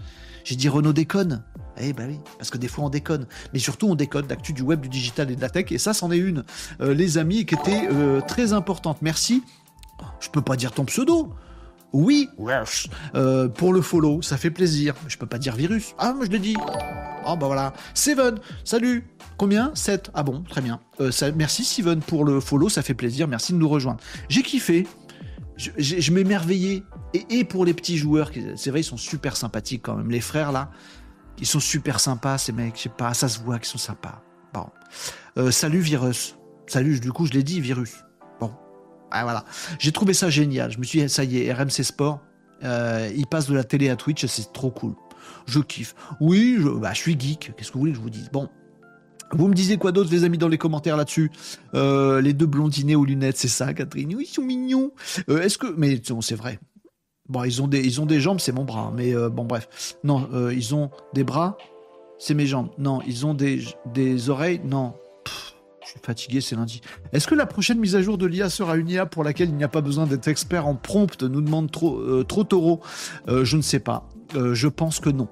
J'ai 0.44 0.56
dit 0.56 0.68
Renault 0.68 0.92
Déconne. 0.92 1.44
Eh 1.78 1.92
ben 1.92 2.08
oui, 2.08 2.20
parce 2.38 2.50
que 2.50 2.58
des 2.58 2.68
fois 2.68 2.84
on 2.84 2.90
déconne. 2.90 3.26
Mais 3.52 3.58
surtout 3.58 3.88
on 3.88 3.94
déconne 3.94 4.26
d'actu 4.26 4.52
du 4.52 4.62
web, 4.62 4.80
du 4.80 4.88
digital 4.88 5.30
et 5.30 5.36
de 5.36 5.40
la 5.40 5.50
tech. 5.50 5.66
Et 5.70 5.78
ça, 5.78 5.94
c'en 5.94 6.10
est 6.10 6.18
une, 6.18 6.44
euh, 6.80 6.94
les 6.94 7.18
amis, 7.18 7.46
qui 7.46 7.54
était 7.54 7.88
euh, 7.90 8.20
très 8.20 8.52
importante. 8.52 8.98
Merci. 9.02 9.42
Je 10.20 10.28
peux 10.28 10.42
pas 10.42 10.56
dire 10.56 10.72
ton 10.72 10.84
pseudo. 10.84 11.32
Oui, 11.92 12.30
euh, 13.14 13.48
pour 13.48 13.72
le 13.72 13.82
follow, 13.82 14.22
ça 14.22 14.38
fait 14.38 14.50
plaisir. 14.50 14.94
Je 15.08 15.18
peux 15.18 15.26
pas 15.26 15.38
dire 15.38 15.54
virus. 15.54 15.94
Ah, 15.98 16.14
moi 16.14 16.24
je 16.24 16.30
l'ai 16.30 16.38
dit. 16.38 16.56
Oh 17.26 17.36
bah 17.36 17.46
voilà. 17.46 17.74
Seven, 17.92 18.38
salut. 18.64 19.06
Combien? 19.36 19.72
7. 19.74 20.10
Ah 20.14 20.22
bon, 20.22 20.42
très 20.42 20.62
bien. 20.62 20.80
Euh, 21.00 21.10
merci 21.36 21.64
Steven 21.64 22.00
pour 22.00 22.24
le 22.24 22.40
follow, 22.40 22.68
ça 22.68 22.82
fait 22.82 22.94
plaisir. 22.94 23.28
Merci 23.28 23.52
de 23.52 23.58
nous 23.58 23.68
rejoindre. 23.68 24.00
J'ai 24.28 24.42
kiffé. 24.42 24.86
Je, 25.56 25.70
je, 25.76 26.12
m'émerveillais. 26.12 26.82
Et, 27.12 27.26
et, 27.28 27.44
pour 27.44 27.66
les 27.66 27.74
petits 27.74 27.98
joueurs, 27.98 28.30
c'est 28.56 28.70
vrai, 28.70 28.80
ils 28.80 28.84
sont 28.84 28.96
super 28.96 29.36
sympathiques 29.36 29.82
quand 29.82 29.96
même. 29.96 30.10
Les 30.10 30.20
frères 30.20 30.50
là, 30.50 30.70
ils 31.38 31.46
sont 31.46 31.60
super 31.60 32.00
sympas, 32.00 32.38
ces 32.38 32.52
mecs. 32.52 32.76
Je 32.76 32.82
sais 32.82 32.88
pas, 32.88 33.14
ça 33.14 33.28
se 33.28 33.40
voit 33.40 33.58
qu'ils 33.58 33.68
sont 33.68 33.78
sympas. 33.78 34.22
Bon. 34.54 34.66
Euh, 35.38 35.50
salut 35.50 35.80
Virus. 35.80 36.36
Salut, 36.66 37.00
du 37.00 37.12
coup, 37.12 37.26
je 37.26 37.32
l'ai 37.32 37.42
dit, 37.42 37.60
Virus. 37.60 38.04
Bon. 38.40 38.52
Ah, 39.10 39.24
voilà. 39.24 39.44
J'ai 39.78 39.92
trouvé 39.92 40.14
ça 40.14 40.30
génial. 40.30 40.70
Je 40.70 40.78
me 40.78 40.84
suis 40.84 41.00
dit, 41.00 41.08
ça 41.08 41.24
y 41.24 41.38
est, 41.42 41.52
RMC 41.52 41.82
Sport, 41.82 42.20
euh, 42.64 43.10
il 43.14 43.26
passe 43.26 43.48
de 43.48 43.54
la 43.54 43.64
télé 43.64 43.88
à 43.90 43.96
Twitch, 43.96 44.24
c'est 44.26 44.52
trop 44.52 44.70
cool. 44.70 44.94
Je 45.46 45.60
kiffe. 45.60 45.94
Oui, 46.20 46.56
je, 46.60 46.68
bah, 46.68 46.92
je 46.92 46.98
suis 46.98 47.18
geek. 47.18 47.52
Qu'est-ce 47.56 47.68
que 47.68 47.74
vous 47.74 47.80
voulez 47.80 47.92
que 47.92 47.98
je 47.98 48.02
vous 48.02 48.10
dise? 48.10 48.30
Bon. 48.32 48.48
Vous 49.32 49.48
me 49.48 49.54
disiez 49.54 49.78
quoi 49.78 49.92
d'autre, 49.92 50.10
les 50.10 50.24
amis, 50.24 50.36
dans 50.36 50.48
les 50.48 50.58
commentaires 50.58 50.96
là-dessus? 50.96 51.30
Euh, 51.74 52.20
Les 52.20 52.34
deux 52.34 52.46
blondinés 52.46 52.94
aux 52.96 53.04
lunettes, 53.04 53.38
c'est 53.38 53.48
ça, 53.48 53.72
Catherine? 53.72 54.14
Oui, 54.14 54.26
ils 54.28 54.32
sont 54.32 54.42
mignons. 54.42 54.92
Est-ce 55.28 55.56
que. 55.56 55.74
Mais 55.76 56.00
c'est 56.20 56.34
vrai. 56.34 56.58
Bon, 57.32 57.44
ils 57.44 57.62
ont 57.62 57.66
des, 57.66 58.20
jambes, 58.20 58.40
c'est 58.40 58.52
mon 58.52 58.64
bras. 58.64 58.92
Mais 58.94 59.14
bon, 59.30 59.44
bref. 59.44 59.96
Non, 60.04 60.28
ils 60.50 60.74
ont 60.74 60.90
des 61.14 61.24
bras, 61.24 61.56
c'est 62.18 62.34
mes 62.34 62.46
jambes. 62.46 62.68
Non, 62.78 63.00
ils 63.06 63.26
ont 63.26 63.34
des, 63.34 64.30
oreilles. 64.30 64.60
Non, 64.64 64.92
je 65.82 65.90
suis 65.90 66.00
fatigué, 66.06 66.40
c'est 66.40 66.56
lundi. 66.56 66.80
Est-ce 67.12 67.26
que 67.26 67.34
la 67.34 67.46
prochaine 67.46 67.78
mise 67.78 67.96
à 67.96 68.02
jour 68.02 68.16
de 68.16 68.26
l'IA 68.26 68.48
sera 68.48 68.76
une 68.76 68.88
IA 68.88 69.06
pour 69.06 69.24
laquelle 69.24 69.48
il 69.48 69.56
n'y 69.56 69.64
a 69.64 69.68
pas 69.68 69.80
besoin 69.80 70.06
d'être 70.06 70.28
expert 70.28 70.66
en 70.66 70.74
prompt 70.74 71.22
Nous 71.22 71.40
demande 71.40 71.70
trop, 71.70 71.98
euh, 71.98 72.24
trop 72.24 72.44
taureau? 72.44 72.80
Euh, 73.28 73.44
je 73.44 73.56
ne 73.56 73.62
sais 73.62 73.80
pas. 73.80 74.08
Euh, 74.36 74.54
je 74.54 74.68
pense 74.68 75.00
que 75.00 75.10
non. 75.10 75.28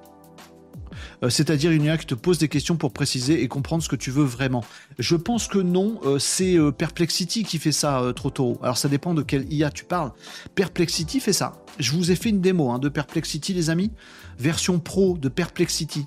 C'est-à-dire 1.29 1.71
une 1.71 1.85
IA 1.85 1.99
qui 1.99 2.07
te 2.07 2.15
pose 2.15 2.39
des 2.39 2.49
questions 2.49 2.77
pour 2.77 2.93
préciser 2.93 3.43
et 3.43 3.49
comprendre 3.49 3.83
ce 3.83 3.89
que 3.89 3.97
tu 3.97 4.11
veux 4.11 4.25
vraiment. 4.25 4.65
Je 4.99 5.17
pense 5.17 5.49
que 5.49 5.59
non, 5.59 6.01
c'est 6.19 6.57
Perplexity 6.79 7.45
qui 7.45 7.59
fait 7.59 7.73
ça, 7.73 8.13
trop 8.17 8.31
taureau. 8.31 8.59
Alors 8.63 8.79
ça 8.79 8.89
dépend 8.89 9.13
de 9.13 9.23
quelle 9.23 9.53
IA 9.53 9.71
tu 9.71 9.85
parles. 9.85 10.13
Perplexity 10.55 11.21
fait 11.21 11.35
ça. 11.35 11.63
Je 11.79 11.93
vous 11.93 12.11
ai 12.11 12.17
fait 12.17 12.31
une 12.31 12.41
démo 12.41 12.71
hein, 12.71 12.79
de 12.79 12.89
Perplexity, 12.89 13.53
les 13.53 13.69
amis. 13.69 13.91
Version 14.39 14.79
pro 14.79 15.19
de 15.19 15.29
Perplexity. 15.29 16.07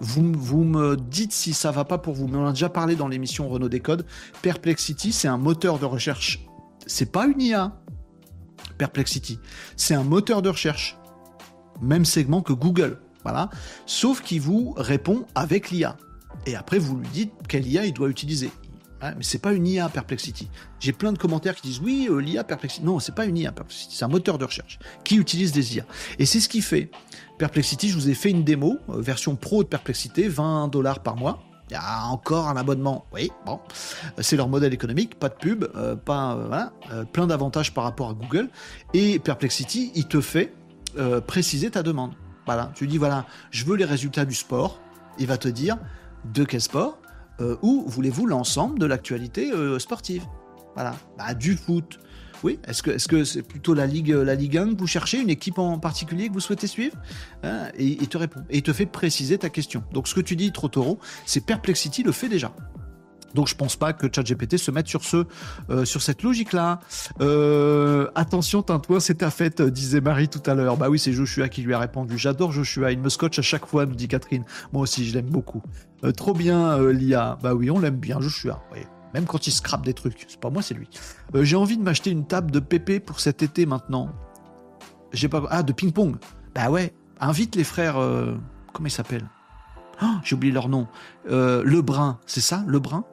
Vous, 0.00 0.62
me 0.62 0.96
dites 0.96 1.32
si 1.32 1.52
ça 1.52 1.70
va 1.70 1.84
pas 1.84 1.98
pour 1.98 2.14
vous, 2.14 2.28
mais 2.28 2.36
on 2.36 2.46
a 2.46 2.52
déjà 2.52 2.68
parlé 2.68 2.94
dans 2.94 3.08
l'émission 3.08 3.48
Renault 3.48 3.68
Décode. 3.68 4.06
Perplexity, 4.42 5.12
c'est 5.12 5.28
un 5.28 5.38
moteur 5.38 5.78
de 5.78 5.86
recherche. 5.86 6.46
C'est 6.86 7.10
pas 7.10 7.26
une 7.26 7.40
IA. 7.40 7.80
Perplexity, 8.76 9.38
c'est 9.76 9.94
un 9.94 10.04
moteur 10.04 10.40
de 10.40 10.48
recherche. 10.48 10.96
Même 11.82 12.04
segment 12.04 12.42
que 12.42 12.52
Google. 12.52 13.00
Sauf 13.86 14.22
qu'il 14.22 14.40
vous 14.40 14.74
répond 14.76 15.26
avec 15.34 15.70
l'IA. 15.70 15.96
Et 16.46 16.56
après, 16.56 16.78
vous 16.78 16.96
lui 16.96 17.08
dites 17.08 17.32
quelle 17.48 17.66
IA 17.66 17.86
il 17.86 17.92
doit 17.92 18.08
utiliser. 18.08 18.50
Mais 19.00 19.14
mais 19.16 19.22
c'est 19.24 19.38
pas 19.38 19.52
une 19.52 19.66
IA 19.66 19.88
Perplexity. 19.88 20.48
J'ai 20.80 20.92
plein 20.92 21.12
de 21.12 21.18
commentaires 21.18 21.54
qui 21.54 21.62
disent 21.68 21.80
oui, 21.80 22.08
euh, 22.10 22.18
l'IA 22.18 22.44
Perplexity. 22.44 22.84
Non, 22.84 22.98
c'est 22.98 23.14
pas 23.14 23.26
une 23.26 23.36
IA 23.36 23.52
Perplexity, 23.52 23.96
c'est 23.96 24.04
un 24.04 24.08
moteur 24.08 24.38
de 24.38 24.44
recherche 24.44 24.78
qui 25.04 25.16
utilise 25.16 25.52
des 25.52 25.76
IA. 25.76 25.84
Et 26.18 26.26
c'est 26.26 26.40
ce 26.40 26.48
qui 26.48 26.62
fait. 26.62 26.90
Perplexity, 27.38 27.88
je 27.88 27.94
vous 27.94 28.08
ai 28.08 28.14
fait 28.14 28.30
une 28.30 28.44
démo, 28.44 28.78
euh, 28.88 29.00
version 29.00 29.36
pro 29.36 29.62
de 29.62 29.68
Perplexity, 29.68 30.28
20 30.28 30.68
dollars 30.68 31.00
par 31.00 31.16
mois. 31.16 31.40
Il 31.70 31.74
y 31.74 31.76
a 31.76 32.06
encore 32.06 32.48
un 32.48 32.56
abonnement. 32.56 33.04
Oui, 33.12 33.30
bon. 33.46 33.60
Euh, 34.18 34.22
c'est 34.22 34.36
leur 34.36 34.48
modèle 34.48 34.72
économique, 34.72 35.18
pas 35.18 35.28
de 35.28 35.34
pub, 35.34 35.66
pas, 36.04 36.34
voilà, 36.34 36.72
plein 37.12 37.26
d'avantages 37.26 37.74
par 37.74 37.84
rapport 37.84 38.10
à 38.10 38.14
Google. 38.14 38.48
Et 38.94 39.18
Perplexity, 39.18 39.92
il 39.94 40.06
te 40.06 40.20
fait 40.20 40.54
préciser 41.26 41.70
ta 41.70 41.82
demande. 41.82 42.14
Voilà, 42.48 42.72
tu 42.74 42.86
dis 42.86 42.96
voilà, 42.96 43.26
je 43.50 43.66
veux 43.66 43.76
les 43.76 43.84
résultats 43.84 44.24
du 44.24 44.34
sport. 44.34 44.80
Il 45.18 45.26
va 45.26 45.36
te 45.36 45.48
dire 45.48 45.76
de 46.32 46.44
quel 46.44 46.62
sport 46.62 46.98
euh, 47.42 47.56
ou 47.60 47.84
voulez-vous 47.86 48.24
l'ensemble 48.24 48.78
de 48.78 48.86
l'actualité 48.86 49.52
euh, 49.52 49.78
sportive? 49.78 50.24
Voilà, 50.74 50.96
bah, 51.18 51.34
du 51.34 51.58
foot. 51.58 51.98
Oui, 52.42 52.58
est-ce 52.66 52.82
que 52.82 52.96
c'est 52.96 53.12
-ce 53.12 53.24
c'est 53.24 53.42
plutôt 53.42 53.74
la 53.74 53.84
Ligue, 53.84 54.12
la 54.12 54.34
Ligue 54.34 54.56
1 54.56 54.72
que 54.72 54.78
vous 54.78 54.86
cherchez, 54.86 55.20
une 55.20 55.28
équipe 55.28 55.58
en 55.58 55.78
particulier 55.78 56.28
que 56.28 56.32
vous 56.32 56.40
souhaitez 56.40 56.68
suivre? 56.68 56.96
Hein, 57.42 57.68
Et 57.76 57.84
il 58.00 58.08
te 58.08 58.16
répond. 58.16 58.40
Et 58.48 58.56
il 58.56 58.62
te 58.62 58.72
fait 58.72 58.86
préciser 58.86 59.36
ta 59.36 59.50
question. 59.50 59.84
Donc 59.92 60.08
ce 60.08 60.14
que 60.14 60.22
tu 60.22 60.34
dis, 60.34 60.50
Trotoro, 60.50 60.98
c'est 61.26 61.44
Perplexity 61.44 62.02
le 62.02 62.12
fait 62.12 62.30
déjà. 62.30 62.50
Donc 63.34 63.48
je 63.48 63.54
pense 63.54 63.76
pas 63.76 63.92
que 63.92 64.06
ChatGPT 64.12 64.56
se 64.56 64.70
mette 64.70 64.88
sur 64.88 65.04
ce, 65.04 65.24
euh, 65.70 65.84
cette 65.84 66.22
logique-là. 66.22 66.80
Euh, 67.20 68.08
attention, 68.14 68.62
Tintouin, 68.62 69.00
c'est 69.00 69.16
ta 69.16 69.30
fête, 69.30 69.60
disait 69.60 70.00
Marie 70.00 70.28
tout 70.28 70.42
à 70.46 70.54
l'heure. 70.54 70.76
Bah 70.76 70.88
oui, 70.88 70.98
c'est 70.98 71.12
Joshua 71.12 71.48
qui 71.48 71.62
lui 71.62 71.74
a 71.74 71.78
répondu. 71.78 72.16
J'adore 72.16 72.52
Joshua, 72.52 72.92
il 72.92 73.00
me 73.00 73.08
scotche 73.08 73.38
à 73.38 73.42
chaque 73.42 73.66
fois, 73.66 73.86
nous 73.86 73.94
dit 73.94 74.08
Catherine. 74.08 74.44
Moi 74.72 74.82
aussi, 74.82 75.06
je 75.06 75.14
l'aime 75.14 75.26
beaucoup. 75.26 75.62
Euh, 76.04 76.12
trop 76.12 76.32
bien, 76.32 76.78
l'IA. 76.90 77.38
Bah 77.42 77.54
oui, 77.54 77.70
on 77.70 77.78
l'aime 77.78 77.96
bien, 77.96 78.20
Joshua. 78.20 78.62
Même 79.14 79.24
quand 79.24 79.46
il 79.46 79.52
scrape 79.52 79.84
des 79.84 79.94
trucs. 79.94 80.26
C'est 80.28 80.40
pas 80.40 80.50
moi, 80.50 80.62
c'est 80.62 80.74
lui. 80.74 80.88
J'ai 81.34 81.56
envie 81.56 81.76
de 81.76 81.82
m'acheter 81.82 82.10
une 82.10 82.26
table 82.26 82.50
de 82.50 82.60
pépé 82.60 83.00
pour 83.00 83.20
cet 83.20 83.42
été 83.42 83.66
maintenant. 83.66 84.10
J'ai 85.12 85.28
pas. 85.28 85.42
Ah, 85.50 85.62
de 85.62 85.72
ping-pong. 85.72 86.16
Bah 86.54 86.70
ouais. 86.70 86.94
Invite 87.20 87.56
les 87.56 87.64
frères. 87.64 87.94
Comment 88.72 88.86
ils 88.86 88.90
s'appellent? 88.90 89.28
Oh, 90.02 90.06
J'ai 90.22 90.36
oublié 90.36 90.52
leur 90.52 90.68
nom. 90.68 90.86
Lebrun, 91.26 92.18
c'est 92.26 92.40
ça 92.40 92.62
Lebrun? 92.66 93.04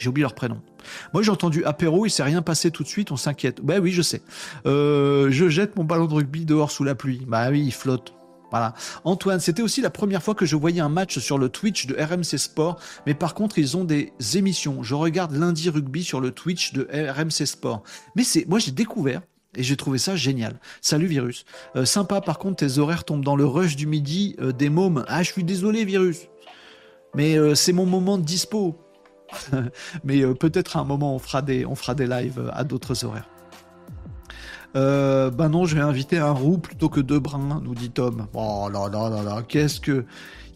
J'ai 0.00 0.08
oublié 0.08 0.22
leur 0.22 0.34
prénom. 0.34 0.60
Moi, 1.12 1.22
j'ai 1.22 1.30
entendu 1.30 1.62
apéro, 1.64 2.06
il 2.06 2.10
s'est 2.10 2.22
rien 2.22 2.42
passé 2.42 2.70
tout 2.70 2.82
de 2.82 2.88
suite, 2.88 3.12
on 3.12 3.16
s'inquiète. 3.16 3.60
Bah 3.62 3.78
oui, 3.80 3.92
je 3.92 4.02
sais. 4.02 4.22
Euh, 4.66 5.30
je 5.30 5.48
jette 5.48 5.76
mon 5.76 5.84
ballon 5.84 6.06
de 6.06 6.14
rugby 6.14 6.46
dehors 6.46 6.70
sous 6.70 6.84
la 6.84 6.94
pluie. 6.94 7.22
Bah 7.28 7.50
oui, 7.50 7.60
il 7.60 7.72
flotte. 7.72 8.14
Voilà. 8.50 8.74
Antoine, 9.04 9.38
c'était 9.38 9.62
aussi 9.62 9.80
la 9.80 9.90
première 9.90 10.22
fois 10.22 10.34
que 10.34 10.46
je 10.46 10.56
voyais 10.56 10.80
un 10.80 10.88
match 10.88 11.18
sur 11.18 11.38
le 11.38 11.50
Twitch 11.50 11.86
de 11.86 11.94
RMC 11.94 12.38
Sport, 12.38 12.80
mais 13.06 13.14
par 13.14 13.34
contre, 13.34 13.58
ils 13.58 13.76
ont 13.76 13.84
des 13.84 14.12
émissions. 14.34 14.82
Je 14.82 14.94
regarde 14.94 15.36
lundi 15.36 15.68
rugby 15.68 16.02
sur 16.02 16.20
le 16.20 16.32
Twitch 16.32 16.72
de 16.72 16.88
RMC 16.90 17.46
Sport. 17.46 17.82
Mais 18.16 18.24
c'est, 18.24 18.48
moi, 18.48 18.58
j'ai 18.58 18.72
découvert 18.72 19.20
et 19.54 19.62
j'ai 19.62 19.76
trouvé 19.76 19.98
ça 19.98 20.16
génial. 20.16 20.58
Salut 20.80 21.06
Virus. 21.06 21.44
Euh, 21.76 21.84
sympa, 21.84 22.22
par 22.22 22.38
contre, 22.38 22.66
tes 22.66 22.78
horaires 22.78 23.04
tombent 23.04 23.24
dans 23.24 23.36
le 23.36 23.44
rush 23.44 23.76
du 23.76 23.86
midi 23.86 24.34
euh, 24.40 24.52
des 24.52 24.70
mômes. 24.70 25.04
Ah, 25.06 25.22
je 25.22 25.30
suis 25.30 25.44
désolé, 25.44 25.84
Virus. 25.84 26.22
Mais 27.14 27.36
c'est 27.56 27.72
mon 27.72 27.86
moment 27.86 28.18
de 28.18 28.24
dispo. 28.24 28.78
Mais 30.04 30.22
euh, 30.22 30.34
peut-être 30.34 30.76
à 30.76 30.80
un 30.80 30.84
moment, 30.84 31.14
on 31.14 31.18
fera 31.18 31.42
des, 31.42 31.66
on 31.66 31.74
fera 31.74 31.94
des 31.94 32.06
lives 32.06 32.38
euh, 32.38 32.50
à 32.52 32.64
d'autres 32.64 33.04
horaires. 33.04 33.28
Euh, 34.76 35.30
bah 35.30 35.48
non, 35.48 35.64
je 35.64 35.74
vais 35.74 35.80
inviter 35.80 36.18
un 36.18 36.30
roux 36.30 36.58
plutôt 36.58 36.88
que 36.88 37.00
deux 37.00 37.18
bruns, 37.18 37.60
nous 37.62 37.74
dit 37.74 37.90
Tom. 37.90 38.26
Oh 38.34 38.68
là 38.72 38.88
là 38.88 39.10
là 39.10 39.22
là, 39.24 39.42
qu'est-ce 39.42 39.80
que, 39.80 40.04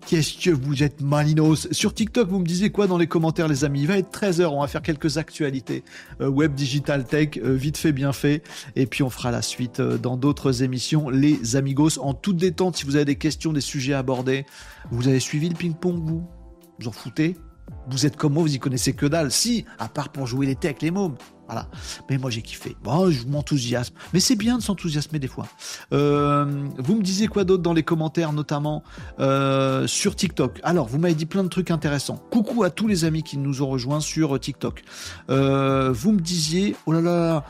qu'est-ce 0.07 0.39
que 0.39 0.51
vous 0.51 0.85
êtes 0.85 1.01
malinos. 1.01 1.67
Sur 1.73 1.93
TikTok, 1.93 2.29
vous 2.29 2.39
me 2.39 2.47
disiez 2.47 2.71
quoi 2.71 2.87
dans 2.87 2.97
les 2.97 3.09
commentaires, 3.09 3.49
les 3.49 3.65
amis? 3.65 3.81
Il 3.81 3.89
va 3.89 3.99
être 3.99 4.17
13h, 4.17 4.45
on 4.45 4.61
va 4.61 4.69
faire 4.69 4.83
quelques 4.83 5.19
actualités 5.19 5.83
web, 6.21 6.55
digital, 6.55 7.05
tech, 7.07 7.39
vite 7.39 7.77
fait, 7.77 7.91
bien 7.91 8.13
fait. 8.13 8.45
Et 8.77 8.87
puis 8.87 9.03
on 9.03 9.11
fera 9.11 9.33
la 9.33 9.43
suite 9.43 9.81
dans 9.81 10.17
d'autres 10.17 10.63
émissions, 10.63 11.11
les 11.11 11.57
amigos, 11.57 11.99
en 11.99 12.15
toute 12.15 12.37
détente. 12.37 12.77
Si 12.77 12.85
vous 12.85 12.95
avez 12.95 13.05
des 13.05 13.17
questions, 13.17 13.53
des 13.53 13.61
sujets 13.61 13.95
abordés, 13.95 14.47
vous 14.93 15.09
avez 15.09 15.19
suivi 15.19 15.49
le 15.49 15.57
ping-pong, 15.57 16.01
vous? 16.05 16.25
Vous 16.79 16.89
en 16.89 16.93
foutez? 16.93 17.37
Vous 17.89 18.07
êtes 18.07 18.17
comme 18.17 18.35
moi, 18.35 18.43
vous 18.43 18.55
y 18.55 18.59
connaissez 18.59 18.95
que 18.95 19.07
dalle. 19.07 19.31
Si, 19.31 19.65
à 19.79 19.89
part 19.89 20.09
pour 20.09 20.27
jouer 20.27 20.47
l'été 20.47 20.69
avec 20.69 20.83
les 20.83 20.91
mômes. 20.91 21.17
Voilà. 21.47 21.69
Mais 22.09 22.17
moi, 22.17 22.31
j'ai 22.31 22.41
kiffé. 22.41 22.75
Bon, 22.83 23.11
je 23.11 23.27
m'enthousiasme. 23.27 23.95
Mais 24.15 24.21
c'est 24.21 24.37
bien 24.37 24.57
de 24.57 24.63
s'enthousiasmer 24.63 25.19
des 25.19 25.29
fois. 25.29 25.47
Euh, 25.93 26.67
vous 26.79 26.95
me 26.97 27.03
disiez 27.03 27.29
quoi 27.29 27.45
d'autre 27.45 27.63
dans 27.63 27.75
les 27.75 27.83
commentaires, 27.83 28.33
notamment 28.33 28.83
euh, 29.21 29.87
sur 29.87 30.17
TikTok? 30.17 30.61
Alors, 30.63 30.87
vous 30.87 30.99
m'avez 30.99 31.15
dit 31.15 31.27
plein 31.27 31.45
de 31.45 31.49
trucs 31.49 31.71
intéressants. 31.71 32.17
Coucou 32.31 32.63
à 32.63 32.71
tous 32.71 32.89
les 32.89 33.05
amis 33.05 33.23
qui 33.23 33.37
nous 33.37 33.61
ont 33.61 33.69
rejoints 33.69 34.01
sur 34.01 34.41
TikTok. 34.41 34.85
Euh, 35.29 35.93
vous 35.93 36.13
me 36.13 36.21
disiez, 36.21 36.77
oh 36.87 36.93
là 36.93 37.03
là, 37.03 37.45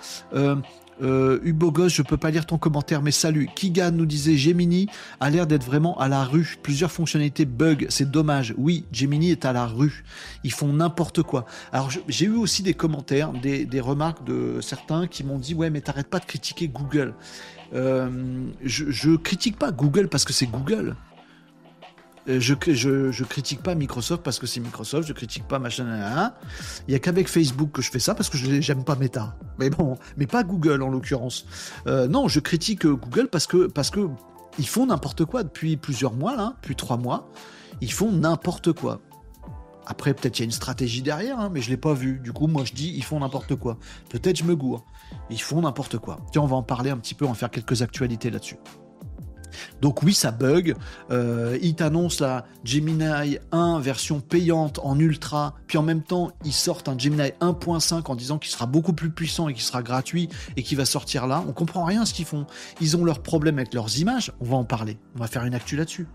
euh, 1.02 1.40
Hugo 1.42 1.70
Goss, 1.72 1.92
je 1.92 2.02
peux 2.02 2.16
pas 2.16 2.30
lire 2.30 2.46
ton 2.46 2.58
commentaire, 2.58 3.02
mais 3.02 3.10
salut. 3.10 3.48
Kigan 3.54 3.90
nous 3.92 4.06
disait 4.06 4.36
Gemini 4.36 4.88
a 5.20 5.30
l'air 5.30 5.46
d'être 5.46 5.64
vraiment 5.64 5.98
à 5.98 6.08
la 6.08 6.24
rue. 6.24 6.56
Plusieurs 6.62 6.92
fonctionnalités 6.92 7.44
bug, 7.44 7.86
c'est 7.88 8.10
dommage. 8.10 8.54
Oui, 8.56 8.84
Gemini 8.92 9.30
est 9.30 9.44
à 9.44 9.52
la 9.52 9.66
rue. 9.66 10.04
Ils 10.44 10.52
font 10.52 10.72
n'importe 10.72 11.22
quoi. 11.22 11.46
Alors 11.72 11.90
j'ai 12.08 12.26
eu 12.26 12.36
aussi 12.36 12.62
des 12.62 12.74
commentaires, 12.74 13.32
des, 13.32 13.80
remarques 13.80 14.24
de 14.24 14.60
certains 14.60 15.06
qui 15.06 15.24
m'ont 15.24 15.38
dit 15.38 15.54
ouais, 15.54 15.68
mais 15.68 15.80
t'arrêtes 15.80 16.08
pas 16.08 16.20
de 16.20 16.24
critiquer 16.24 16.68
Google. 16.68 17.14
Euh, 17.74 18.46
je, 18.62 18.90
je 18.90 19.16
critique 19.16 19.58
pas 19.58 19.72
Google 19.72 20.08
parce 20.08 20.24
que 20.24 20.32
c'est 20.32 20.46
Google. 20.46 20.96
Euh, 22.28 22.40
je, 22.40 23.24
critique 23.24 23.62
pas 23.62 23.74
Microsoft 23.74 24.22
parce 24.22 24.38
que 24.38 24.46
c'est 24.46 24.60
Microsoft, 24.60 25.06
je 25.06 25.12
critique 25.12 25.46
pas 25.46 25.58
machin. 25.58 26.32
Il 26.88 26.92
y 26.92 26.94
a 26.94 26.98
qu'avec 26.98 27.28
Facebook 27.28 27.72
que 27.72 27.82
je 27.82 27.90
fais 27.90 27.98
ça 27.98 28.14
parce 28.14 28.30
que 28.30 28.38
je 28.38 28.60
j'aime 28.60 28.84
pas 28.84 28.96
Meta. 28.96 29.36
Mais 29.58 29.70
bon, 29.70 29.98
mais 30.16 30.26
pas 30.26 30.42
Google 30.42 30.82
en 30.82 30.88
l'occurrence. 30.88 31.46
Euh, 31.86 32.08
non, 32.08 32.28
je 32.28 32.40
critique 32.40 32.86
Google 32.86 33.28
parce 33.28 33.46
que 33.46 33.66
parce 33.66 33.90
que 33.90 34.08
ils 34.58 34.68
font 34.68 34.86
n'importe 34.86 35.24
quoi 35.24 35.42
depuis 35.42 35.76
plusieurs 35.76 36.14
mois 36.14 36.36
là, 36.36 36.54
depuis 36.62 36.76
trois 36.76 36.96
mois. 36.96 37.28
Ils 37.80 37.92
font 37.92 38.10
n'importe 38.12 38.72
quoi. 38.72 39.00
Après, 39.86 40.14
peut-être 40.14 40.38
il 40.38 40.42
y 40.42 40.44
a 40.44 40.46
une 40.46 40.50
stratégie 40.50 41.02
derrière, 41.02 41.38
hein, 41.38 41.50
mais 41.52 41.60
je 41.60 41.68
l'ai 41.68 41.76
pas 41.76 41.92
vu. 41.92 42.18
Du 42.20 42.32
coup, 42.32 42.46
moi 42.46 42.64
je 42.64 42.72
dis, 42.72 42.94
ils 42.96 43.04
font 43.04 43.20
n'importe 43.20 43.54
quoi. 43.56 43.76
Peut-être 44.08 44.38
je 44.38 44.44
me 44.44 44.56
gourre. 44.56 44.84
Ils 45.28 45.40
font 45.40 45.60
n'importe 45.60 45.98
quoi. 45.98 46.20
Tiens, 46.32 46.42
on 46.42 46.46
va 46.46 46.56
en 46.56 46.62
parler 46.62 46.90
un 46.90 46.96
petit 46.96 47.14
peu, 47.14 47.26
on 47.26 47.30
va 47.30 47.34
faire 47.34 47.50
quelques 47.50 47.82
actualités 47.82 48.30
là-dessus. 48.30 48.56
Donc 49.80 50.02
oui, 50.02 50.14
ça 50.14 50.30
bug. 50.30 50.74
Euh, 51.10 51.58
il 51.62 51.74
t'annonce 51.74 52.20
la 52.20 52.46
Gemini 52.64 53.38
1 53.52 53.80
version 53.80 54.20
payante 54.20 54.80
en 54.82 54.98
ultra, 54.98 55.54
puis 55.66 55.78
en 55.78 55.82
même 55.82 56.02
temps, 56.02 56.32
ils 56.44 56.52
sortent 56.52 56.88
un 56.88 56.98
Gemini 56.98 57.30
1.5 57.40 58.10
en 58.10 58.14
disant 58.14 58.38
qu'il 58.38 58.50
sera 58.50 58.66
beaucoup 58.66 58.92
plus 58.92 59.10
puissant 59.10 59.48
et 59.48 59.54
qu'il 59.54 59.62
sera 59.62 59.82
gratuit 59.82 60.28
et 60.56 60.62
qu'il 60.62 60.76
va 60.76 60.84
sortir 60.84 61.26
là. 61.26 61.44
On 61.48 61.52
comprend 61.52 61.84
rien 61.84 62.04
ce 62.04 62.14
qu'ils 62.14 62.24
font. 62.24 62.46
Ils 62.80 62.96
ont 62.96 63.04
leurs 63.04 63.22
problèmes 63.22 63.58
avec 63.58 63.74
leurs 63.74 63.98
images. 63.98 64.32
On 64.40 64.44
va 64.44 64.56
en 64.56 64.64
parler. 64.64 64.98
On 65.16 65.20
va 65.20 65.26
faire 65.26 65.44
une 65.44 65.54
actu 65.54 65.76
là-dessus. 65.76 66.06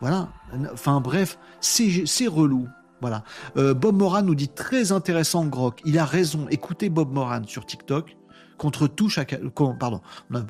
Voilà. 0.00 0.28
Enfin 0.72 1.00
bref, 1.00 1.38
c'est 1.60 2.26
relou. 2.26 2.68
Voilà. 3.00 3.22
Euh, 3.56 3.74
Bob 3.74 3.96
Moran 3.96 4.22
nous 4.22 4.34
dit 4.34 4.48
très 4.48 4.92
intéressant, 4.92 5.44
Grok. 5.44 5.80
Il 5.84 5.98
a 5.98 6.04
raison. 6.04 6.46
Écoutez 6.50 6.88
Bob 6.88 7.12
Moran 7.12 7.42
sur 7.46 7.66
TikTok 7.66 8.16
contre 8.58 8.86
tout 8.86 9.08
chacun. 9.08 9.38
Pardon, 9.78 10.00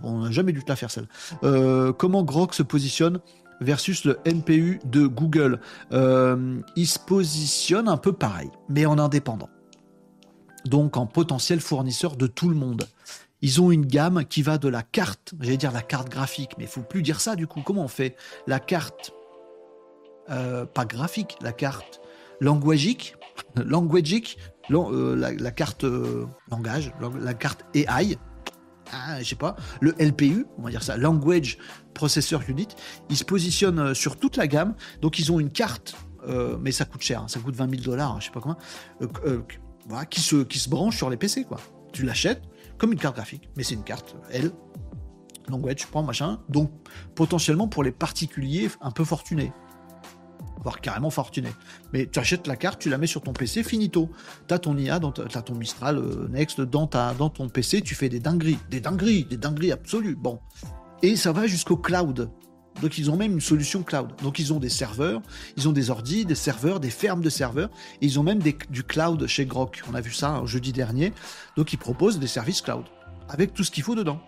on 0.02 0.20
n'a 0.20 0.30
jamais 0.30 0.52
dû 0.52 0.62
te 0.62 0.68
la 0.68 0.76
faire 0.76 0.90
celle. 0.90 1.08
Euh, 1.42 1.92
comment 1.92 2.22
Grok 2.22 2.54
se 2.54 2.62
positionne 2.62 3.20
versus 3.60 4.04
le 4.04 4.18
NPU 4.26 4.80
de 4.84 5.06
Google? 5.06 5.60
Euh, 5.92 6.60
Il 6.76 6.86
se 6.86 6.98
positionne 6.98 7.88
un 7.88 7.96
peu 7.96 8.12
pareil, 8.12 8.50
mais 8.68 8.86
en 8.86 8.98
indépendant. 8.98 9.48
Donc 10.64 10.96
en 10.96 11.06
potentiel 11.06 11.60
fournisseur 11.60 12.16
de 12.16 12.26
tout 12.26 12.48
le 12.48 12.56
monde. 12.56 12.86
Ils 13.42 13.60
ont 13.60 13.70
une 13.70 13.84
gamme 13.84 14.24
qui 14.24 14.40
va 14.40 14.56
de 14.56 14.68
la 14.68 14.82
carte, 14.82 15.34
j'allais 15.38 15.58
dire 15.58 15.72
la 15.72 15.82
carte 15.82 16.08
graphique, 16.08 16.52
mais 16.56 16.64
il 16.64 16.70
faut 16.70 16.80
plus 16.80 17.02
dire 17.02 17.20
ça 17.20 17.36
du 17.36 17.46
coup. 17.46 17.60
Comment 17.60 17.84
on 17.84 17.88
fait 17.88 18.16
La 18.46 18.58
carte, 18.58 19.12
euh, 20.30 20.64
pas 20.64 20.86
graphique, 20.86 21.36
la 21.42 21.52
carte 21.52 22.00
languagique, 22.40 23.16
languagique, 23.56 24.38
euh, 24.70 25.14
la, 25.16 25.50
carte 25.50 25.84
euh, 25.84 26.26
langage, 26.50 26.92
la 27.20 27.34
carte 27.34 27.64
AI, 27.74 28.18
ah, 28.92 29.22
je 29.22 29.28
sais 29.28 29.36
pas, 29.36 29.56
le 29.80 29.94
LPU, 29.98 30.46
on 30.58 30.62
va 30.62 30.70
dire 30.70 30.82
ça, 30.82 30.96
Language 30.96 31.58
Processor 31.92 32.42
Unit, 32.48 32.68
il 33.10 33.16
se 33.16 33.24
positionne 33.24 33.78
euh, 33.78 33.94
sur 33.94 34.18
toute 34.18 34.36
la 34.36 34.46
gamme. 34.46 34.74
Donc 35.00 35.18
ils 35.18 35.32
ont 35.32 35.40
une 35.40 35.50
carte, 35.50 35.96
mais 36.60 36.72
ça 36.72 36.86
coûte 36.86 37.02
cher, 37.02 37.22
hein, 37.22 37.28
ça 37.28 37.38
coûte 37.40 37.54
20 37.54 37.70
000 37.70 37.82
dollars, 37.82 38.18
je 38.20 38.26
sais 38.26 38.32
pas 38.32 38.40
comment, 38.40 38.56
qui 40.08 40.20
se, 40.20 40.68
branche 40.70 40.96
sur 40.96 41.10
les 41.10 41.18
PC, 41.18 41.44
quoi. 41.44 41.60
Tu 41.92 42.02
l'achètes 42.04 42.42
comme 42.78 42.92
une 42.92 42.98
carte 42.98 43.16
graphique, 43.16 43.50
mais 43.56 43.62
c'est 43.62 43.74
une 43.74 43.84
carte 43.84 44.16
L. 44.30 44.50
Language, 45.48 45.86
prends 45.88 46.02
machin. 46.02 46.40
Donc 46.48 46.70
potentiellement 47.14 47.68
pour 47.68 47.84
les 47.84 47.92
particuliers 47.92 48.70
un 48.80 48.90
peu 48.90 49.04
fortunés 49.04 49.52
voire 50.64 50.80
carrément 50.80 51.10
fortuné. 51.10 51.50
Mais 51.92 52.08
tu 52.10 52.18
achètes 52.18 52.46
la 52.46 52.56
carte, 52.56 52.80
tu 52.80 52.90
la 52.90 52.98
mets 52.98 53.06
sur 53.06 53.20
ton 53.22 53.32
PC, 53.32 53.62
finito. 53.62 54.10
Tu 54.48 54.54
as 54.54 54.58
ton 54.58 54.76
IA, 54.76 54.98
tu 54.98 55.38
as 55.38 55.42
ton 55.42 55.54
Mistral 55.54 55.98
euh, 55.98 56.26
Next 56.30 56.60
dans, 56.60 56.86
ta, 56.86 57.14
dans 57.14 57.28
ton 57.28 57.48
PC, 57.48 57.82
tu 57.82 57.94
fais 57.94 58.08
des 58.08 58.18
dingueries, 58.18 58.58
des 58.70 58.80
dingueries, 58.80 59.24
des 59.24 59.36
dingueries 59.36 59.72
absolues. 59.72 60.16
Bon. 60.16 60.40
Et 61.02 61.16
ça 61.16 61.32
va 61.32 61.46
jusqu'au 61.46 61.76
cloud. 61.76 62.30
Donc 62.82 62.98
ils 62.98 63.10
ont 63.10 63.16
même 63.16 63.32
une 63.32 63.40
solution 63.40 63.82
cloud. 63.82 64.10
Donc 64.22 64.38
ils 64.38 64.52
ont 64.52 64.58
des 64.58 64.68
serveurs, 64.68 65.22
ils 65.56 65.68
ont 65.68 65.72
des 65.72 65.90
ordis, 65.90 66.24
des 66.24 66.34
serveurs, 66.34 66.80
des 66.80 66.90
fermes 66.90 67.20
de 67.20 67.30
serveurs, 67.30 67.70
ils 68.00 68.18
ont 68.18 68.24
même 68.24 68.40
du 68.40 68.82
cloud 68.82 69.26
chez 69.26 69.46
Grok. 69.46 69.82
On 69.90 69.94
a 69.94 70.00
vu 70.00 70.12
ça 70.12 70.42
jeudi 70.44 70.72
dernier. 70.72 71.12
Donc 71.56 71.72
ils 71.72 71.78
proposent 71.78 72.18
des 72.18 72.26
services 72.26 72.62
cloud 72.62 72.84
avec 73.28 73.54
tout 73.54 73.62
ce 73.62 73.70
qu'il 73.70 73.84
faut 73.84 73.94
dedans. 73.94 74.20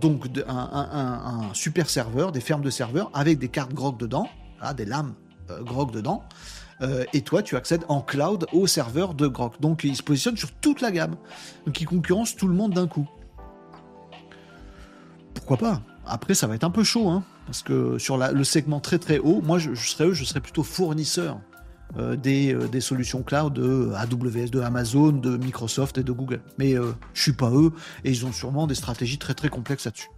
Donc 0.00 0.26
un, 0.46 0.54
un, 0.54 1.54
super 1.54 1.88
serveur, 1.90 2.32
des 2.32 2.40
fermes 2.40 2.62
de 2.62 2.70
serveurs 2.70 3.10
avec 3.14 3.38
des 3.38 3.48
cartes 3.48 3.72
Grok 3.72 3.98
dedans, 3.98 4.28
des 4.76 4.84
lames 4.84 5.14
euh, 5.50 5.62
Grok 5.62 5.92
dedans. 5.92 6.24
Euh, 6.80 7.04
et 7.12 7.22
toi, 7.22 7.42
tu 7.42 7.56
accèdes 7.56 7.84
en 7.88 8.00
cloud 8.00 8.46
au 8.52 8.66
serveur 8.66 9.14
de 9.14 9.26
Grok. 9.26 9.60
Donc, 9.60 9.84
il 9.84 9.96
se 9.96 10.02
positionne 10.02 10.36
sur 10.36 10.52
toute 10.52 10.80
la 10.80 10.90
gamme. 10.90 11.16
Il 11.66 11.86
concurrence 11.86 12.36
tout 12.36 12.46
le 12.46 12.54
monde 12.54 12.74
d'un 12.74 12.86
coup. 12.86 13.08
Pourquoi 15.34 15.56
pas? 15.56 15.82
Après, 16.06 16.34
ça 16.34 16.46
va 16.46 16.54
être 16.54 16.64
un 16.64 16.70
peu 16.70 16.84
chaud, 16.84 17.08
hein, 17.08 17.24
parce 17.46 17.62
que 17.62 17.98
sur 17.98 18.16
le 18.16 18.44
segment 18.44 18.80
très 18.80 18.98
très 18.98 19.18
haut, 19.18 19.40
moi, 19.42 19.58
je, 19.58 19.74
je 19.74 19.88
serais 19.88 20.06
eux, 20.06 20.14
je 20.14 20.24
serais 20.24 20.40
plutôt 20.40 20.62
fournisseur 20.62 21.38
euh, 21.96 22.16
euh, 22.26 22.68
des, 22.68 22.80
solutions 22.80 23.22
cloud 23.22 23.54
de 23.54 23.92
AWS, 23.94 24.50
de 24.50 24.60
Amazon, 24.60 25.12
de 25.12 25.36
Microsoft 25.36 25.98
et 25.98 26.02
de 26.02 26.12
Google. 26.12 26.40
Mais 26.58 26.76
euh, 26.76 26.92
je 27.14 27.22
suis 27.22 27.32
pas 27.32 27.50
eux 27.50 27.72
et 28.04 28.10
ils 28.10 28.26
ont 28.26 28.32
sûrement 28.32 28.66
des 28.66 28.74
stratégies 28.74 29.18
très 29.18 29.34
très 29.34 29.48
complexes 29.48 29.86
là-dessus. 29.86 30.10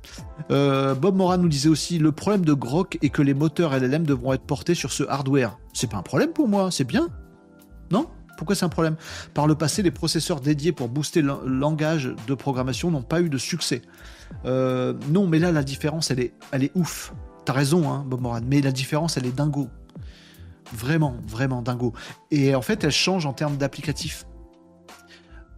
Bob 1.01 1.17
Moran 1.17 1.39
nous 1.39 1.49
disait 1.49 1.69
aussi 1.69 1.99
le 1.99 2.13
problème 2.13 2.45
de 2.45 2.53
Grok 2.53 2.99
est 3.03 3.11
que 3.11 3.23
les 3.23 3.35
moteurs 3.35 3.79
LLM 3.79 4.05
devront 4.05 4.33
être 4.33 4.43
portés 4.43 4.75
sur 4.75 4.93
ce 4.93 5.05
hardware. 5.05 5.59
C'est 5.73 5.89
pas 5.89 5.97
un 5.97 6.03
problème 6.03 6.33
pour 6.33 6.49
moi, 6.49 6.71
c'est 6.71 6.85
bien. 6.85 7.09
Non? 7.91 8.07
Pourquoi 8.37 8.57
c'est 8.57 8.65
un 8.65 8.71
problème? 8.71 8.97
Par 9.35 9.47
le 9.47 9.55
passé, 9.55 9.83
les 9.83 9.91
processeurs 9.91 10.41
dédiés 10.41 10.73
pour 10.73 10.89
booster 10.89 11.23
le 11.23 11.35
langage 11.45 12.15
de 12.27 12.35
programmation 12.35 12.91
n'ont 12.91 13.03
pas 13.03 13.21
eu 13.21 13.29
de 13.29 13.39
succès. 13.39 13.83
non, 14.45 15.27
mais 15.29 15.39
là, 15.39 15.53
la 15.53 15.63
différence, 15.63 16.11
elle 16.11 16.21
est, 16.21 16.35
elle 16.51 16.65
est 16.65 16.73
ouf. 16.75 17.13
T'as 17.45 17.53
raison, 17.53 17.91
hein, 17.91 18.05
Bob 18.07 18.21
Moran, 18.21 18.41
mais 18.47 18.61
la 18.61 18.73
différence, 18.73 19.17
elle 19.17 19.27
est 19.27 19.35
dingo. 19.35 19.69
Vraiment, 20.73 21.17
vraiment 21.27 21.63
dingo. 21.63 21.93
Et 22.31 22.55
en 22.55 22.63
fait, 22.63 22.85
elle 22.85 22.93
change 22.93 23.27
en 23.27 23.33
termes 23.33 23.57
d'applicatif. 23.57 24.25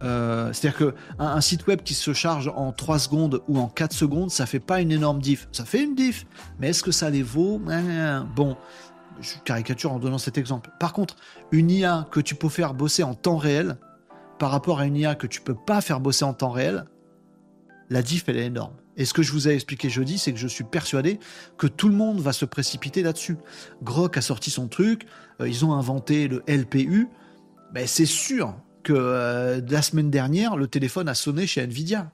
Euh, 0.03 0.51
c'est-à-dire 0.51 0.91
qu'un 1.17 1.25
un 1.25 1.41
site 1.41 1.65
web 1.67 1.81
qui 1.81 1.93
se 1.93 2.13
charge 2.13 2.51
en 2.53 2.73
3 2.73 2.99
secondes 2.99 3.41
ou 3.47 3.57
en 3.57 3.67
4 3.67 3.93
secondes, 3.93 4.31
ça 4.31 4.45
fait 4.45 4.59
pas 4.59 4.81
une 4.81 4.91
énorme 4.91 5.21
diff. 5.21 5.47
Ça 5.51 5.65
fait 5.65 5.83
une 5.83 5.95
diff, 5.95 6.25
mais 6.59 6.69
est-ce 6.69 6.83
que 6.83 6.91
ça 6.91 7.09
les 7.09 7.23
vaut? 7.23 7.61
Bon, 8.35 8.57
je 9.21 9.35
caricature 9.45 9.93
en 9.93 9.99
donnant 9.99 10.17
cet 10.17 10.37
exemple. 10.37 10.71
Par 10.79 10.93
contre, 10.93 11.15
une 11.51 11.71
IA 11.71 12.07
que 12.11 12.19
tu 12.19 12.35
peux 12.35 12.49
faire 12.49 12.73
bosser 12.73 13.03
en 13.03 13.13
temps 13.13 13.37
réel 13.37 13.77
par 14.39 14.51
rapport 14.51 14.79
à 14.79 14.85
une 14.85 14.97
IA 14.97 15.15
que 15.15 15.27
tu 15.27 15.39
peux 15.39 15.55
pas 15.55 15.79
faire 15.79 15.99
bosser 15.99 16.25
en 16.25 16.33
temps 16.33 16.49
réel, 16.49 16.85
la 17.89 18.01
diff, 18.01 18.27
elle 18.27 18.37
est 18.37 18.47
énorme. 18.47 18.75
Et 18.97 19.05
ce 19.05 19.13
que 19.13 19.23
je 19.23 19.31
vous 19.31 19.47
ai 19.47 19.53
expliqué 19.53 19.89
jeudi, 19.89 20.17
c'est 20.17 20.33
que 20.33 20.39
je 20.39 20.47
suis 20.47 20.63
persuadé 20.63 21.19
que 21.57 21.67
tout 21.67 21.87
le 21.87 21.95
monde 21.95 22.19
va 22.19 22.33
se 22.33 22.45
précipiter 22.45 23.01
là-dessus. 23.01 23.37
Grok 23.81 24.17
a 24.17 24.21
sorti 24.21 24.51
son 24.51 24.67
truc, 24.67 25.05
euh, 25.41 25.47
ils 25.47 25.65
ont 25.65 25.73
inventé 25.73 26.27
le 26.27 26.43
LPU. 26.47 27.07
Ben, 27.73 27.87
c'est 27.87 28.05
sûr 28.05 28.55
que 28.83 28.93
euh, 28.93 29.61
la 29.67 29.81
semaine 29.81 30.11
dernière, 30.11 30.57
le 30.57 30.67
téléphone 30.67 31.09
a 31.09 31.15
sonné 31.15 31.47
chez 31.47 31.61
Nvidia. 31.61 32.11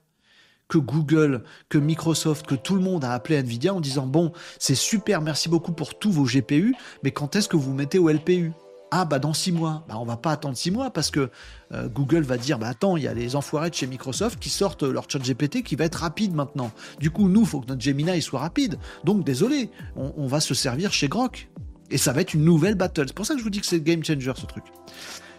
Que 0.69 0.77
Google, 0.77 1.43
que 1.67 1.79
Microsoft, 1.79 2.45
que 2.45 2.53
tout 2.53 2.75
le 2.75 2.81
monde 2.81 3.03
a 3.03 3.13
appelé 3.13 3.37
Nvidia 3.37 3.73
en 3.73 3.81
disant 3.81 4.05
Bon, 4.05 4.31
c'est 4.59 4.75
super, 4.75 5.19
merci 5.19 5.49
beaucoup 5.49 5.71
pour 5.71 5.97
tous 5.97 6.11
vos 6.11 6.25
GPU, 6.25 6.75
mais 7.03 7.09
quand 7.09 7.35
est-ce 7.35 7.49
que 7.49 7.57
vous 7.57 7.73
mettez 7.73 7.97
au 7.97 8.07
LPU 8.07 8.51
ah 8.91 9.05
bah 9.05 9.19
dans 9.19 9.33
six 9.33 9.51
mois, 9.51 9.85
bah 9.87 9.95
on 9.99 10.05
va 10.05 10.17
pas 10.17 10.31
attendre 10.31 10.57
six 10.57 10.71
mois 10.71 10.91
parce 10.91 11.11
que 11.11 11.29
euh, 11.73 11.87
Google 11.87 12.21
va 12.21 12.37
dire 12.37 12.57
bah 12.57 12.67
attends 12.67 12.97
il 12.97 13.03
y 13.03 13.07
a 13.07 13.13
les 13.13 13.35
enfoirés 13.35 13.69
de 13.69 13.75
chez 13.75 13.87
Microsoft 13.87 14.39
qui 14.39 14.49
sortent 14.49 14.83
leur 14.83 15.09
chat 15.09 15.19
GPT 15.19 15.63
qui 15.63 15.75
va 15.75 15.85
être 15.85 15.95
rapide 15.95 16.33
maintenant. 16.33 16.71
Du 16.99 17.11
coup 17.11 17.27
nous 17.29 17.45
faut 17.45 17.61
que 17.61 17.67
notre 17.67 17.81
Gemini 17.81 18.21
soit 18.21 18.39
rapide. 18.39 18.79
Donc 19.03 19.23
désolé, 19.23 19.69
on, 19.95 20.27
va 20.27 20.39
se 20.39 20.53
servir 20.53 20.91
chez 20.91 21.07
Grok 21.07 21.49
et 21.91 21.97
ça 21.97 22.13
va 22.13 22.21
être 22.21 22.33
une 22.33 22.43
nouvelle 22.43 22.75
battle. 22.75 23.05
C'est 23.07 23.15
pour 23.15 23.25
ça 23.25 23.33
que 23.33 23.39
je 23.39 23.43
vous 23.43 23.49
dis 23.49 23.59
que 23.59 23.67
c'est 23.67 23.81
game 23.81 24.03
changer 24.03 24.31
ce 24.35 24.45
truc. 24.45 24.63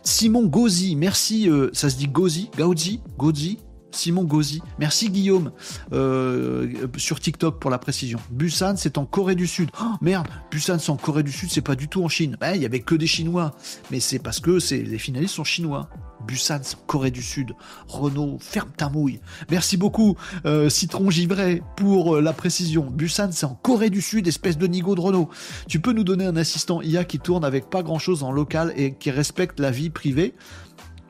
Simon 0.03 0.47
Gauzy, 0.47 0.97
merci. 0.97 1.49
Euh, 1.49 1.71
ça 1.73 1.91
se 1.91 1.97
dit 1.97 2.09
Gauzy, 2.09 2.51
Gauzy, 2.57 3.01
Gauzy, 3.19 3.59
Simon 3.93 4.25
Gauzy. 4.25 4.63
Merci 4.79 5.11
Guillaume 5.11 5.53
euh, 5.93 6.69
sur 6.97 7.21
TikTok 7.21 7.59
pour 7.59 7.71
la 7.71 7.79
précision. 7.79 8.19
Busan, 8.31 8.77
c'est 8.77 8.99
en 8.99 9.07
Corée 9.07 9.35
du 9.35 9.47
Sud. 9.47 9.71
Oh, 9.81 9.95
merde, 10.01 10.29
Busan, 10.51 10.79
c'est 10.79 10.91
en 10.91 10.97
Corée 10.97 11.23
du 11.23 11.33
Sud, 11.33 11.51
c'est 11.51 11.61
pas 11.61 11.77
du 11.77 11.89
tout 11.89 12.03
en 12.05 12.09
Chine. 12.09 12.37
Il 12.55 12.63
y 12.63 12.67
avait 12.67 12.81
que 12.81 12.95
des 12.95 13.07
Chinois. 13.07 13.53
Mais 13.91 14.01
c'est 14.01 14.19
parce 14.19 14.41
que 14.41 14.59
les 14.73 14.99
finalistes 14.99 15.35
sont 15.35 15.45
chinois. 15.45 15.89
Busan, 16.27 16.61
Corée 16.87 17.11
du 17.11 17.23
Sud. 17.23 17.55
Renault, 17.89 18.39
ferme 18.41 18.71
ta 18.77 18.89
mouille. 18.89 19.21
Merci 19.51 19.77
beaucoup, 19.77 20.17
euh, 20.45 20.69
Citron 20.69 21.11
Givray, 21.11 21.63
pour 21.77 22.17
euh, 22.17 22.21
la 22.21 22.33
précision. 22.33 22.91
Busan, 22.91 23.31
c'est 23.33 23.47
en 23.47 23.55
Corée 23.55 23.91
du 23.91 24.03
Sud, 24.03 24.27
espèce 24.29 24.59
de 24.59 24.67
nigo 24.67 24.95
de 24.95 25.01
Renault. 25.01 25.31
Tu 25.69 25.81
peux 25.81 25.93
nous 25.93 26.05
donner 26.05 26.27
un 26.27 26.37
assistant 26.37 26.83
IA 26.83 27.05
qui 27.05 27.19
tourne 27.19 27.45
avec 27.45 27.71
pas 27.71 27.83
grand 27.83 27.99
chose 27.99 28.23
en 28.23 28.33
local 28.33 28.73
et 28.77 28.95
qui 28.95 29.11
respecte 29.11 29.61
la 29.61 29.71
vie 29.71 29.91
privée? 29.91 30.35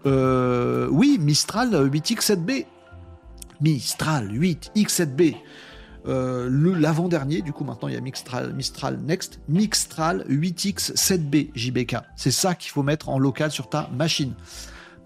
Euh, 0.06 0.88
oui, 0.90 1.18
Mistral 1.20 1.70
8X7B. 1.70 2.66
Mistral 3.60 4.32
8X7B. 4.32 5.36
Euh, 6.06 6.48
l'avant-dernier, 6.78 7.42
du 7.42 7.52
coup 7.52 7.64
maintenant 7.64 7.88
il 7.88 7.94
y 7.94 7.96
a 7.96 8.00
Mistral, 8.00 8.54
Mistral 8.54 8.98
Next, 9.02 9.40
Mistral 9.48 10.24
8X7B 10.30 11.50
JBK. 11.54 11.96
C'est 12.16 12.30
ça 12.30 12.54
qu'il 12.54 12.70
faut 12.70 12.82
mettre 12.82 13.10
en 13.10 13.18
local 13.18 13.50
sur 13.50 13.68
ta 13.68 13.90
machine. 13.92 14.34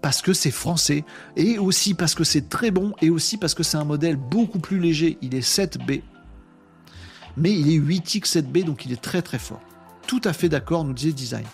Parce 0.01 0.21
que 0.21 0.33
c'est 0.33 0.51
français, 0.51 1.03
et 1.35 1.57
aussi 1.57 1.95
parce 1.95 2.13
que 2.13 2.23
c'est 2.23 2.47
très 2.47 2.69
bon, 2.69 2.93
et 3.01 3.09
aussi 3.09 3.37
parce 3.37 3.55
que 3.55 3.63
c'est 3.63 3.77
un 3.77 3.85
modèle 3.85 4.17
beaucoup 4.17 4.59
plus 4.59 4.79
léger. 4.79 5.17
Il 5.21 5.33
est 5.33 5.45
7B, 5.45 6.03
mais 7.37 7.51
il 7.51 7.71
est 7.71 7.79
8X7B, 7.79 8.63
donc 8.63 8.85
il 8.85 8.93
est 8.93 9.01
très 9.01 9.21
très 9.21 9.39
fort. 9.39 9.61
Tout 10.05 10.21
à 10.23 10.31
fait 10.31 10.47
d'accord, 10.47 10.85
nous 10.85 10.93
disait 10.93 11.11
Design. 11.11 11.45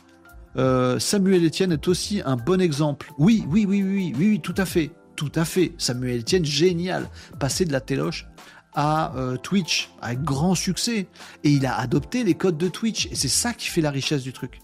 Euh, 0.58 1.00
Samuel 1.00 1.46
Etienne 1.46 1.72
est 1.72 1.88
aussi 1.88 2.22
un 2.26 2.36
bon 2.36 2.62
exemple. 2.62 3.12
Oui, 3.18 3.44
oui, 3.50 3.66
oui, 3.68 3.84
oui, 3.84 4.14
oui, 4.18 4.28
oui, 4.30 4.40
tout 4.42 4.56
à 4.58 4.66
fait. 4.66 4.92
Tout 5.16 5.32
à 5.36 5.46
fait. 5.46 5.74
Samuel 5.78 6.22
Etienne, 6.22 6.46
génial. 6.46 7.10
Passer 7.40 7.66
de 7.66 7.72
la 7.72 7.82
téloche 7.82 8.28
à 8.74 9.16
euh, 9.18 9.38
Twitch 9.38 9.90
avec 10.02 10.22
grand 10.24 10.56
succès 10.56 11.08
et 11.44 11.50
il 11.50 11.66
a 11.66 11.78
adopté 11.78 12.24
les 12.24 12.36
codes 12.36 12.58
de 12.58 12.70
Twitch 12.70 13.08
et 13.08 13.16
c'est 13.16 13.28
ça 13.28 13.54
qui 13.54 13.68
fait 13.68 13.82
la 13.82 13.92
richesse 13.92 14.24
du 14.24 14.34
truc. 14.34 14.60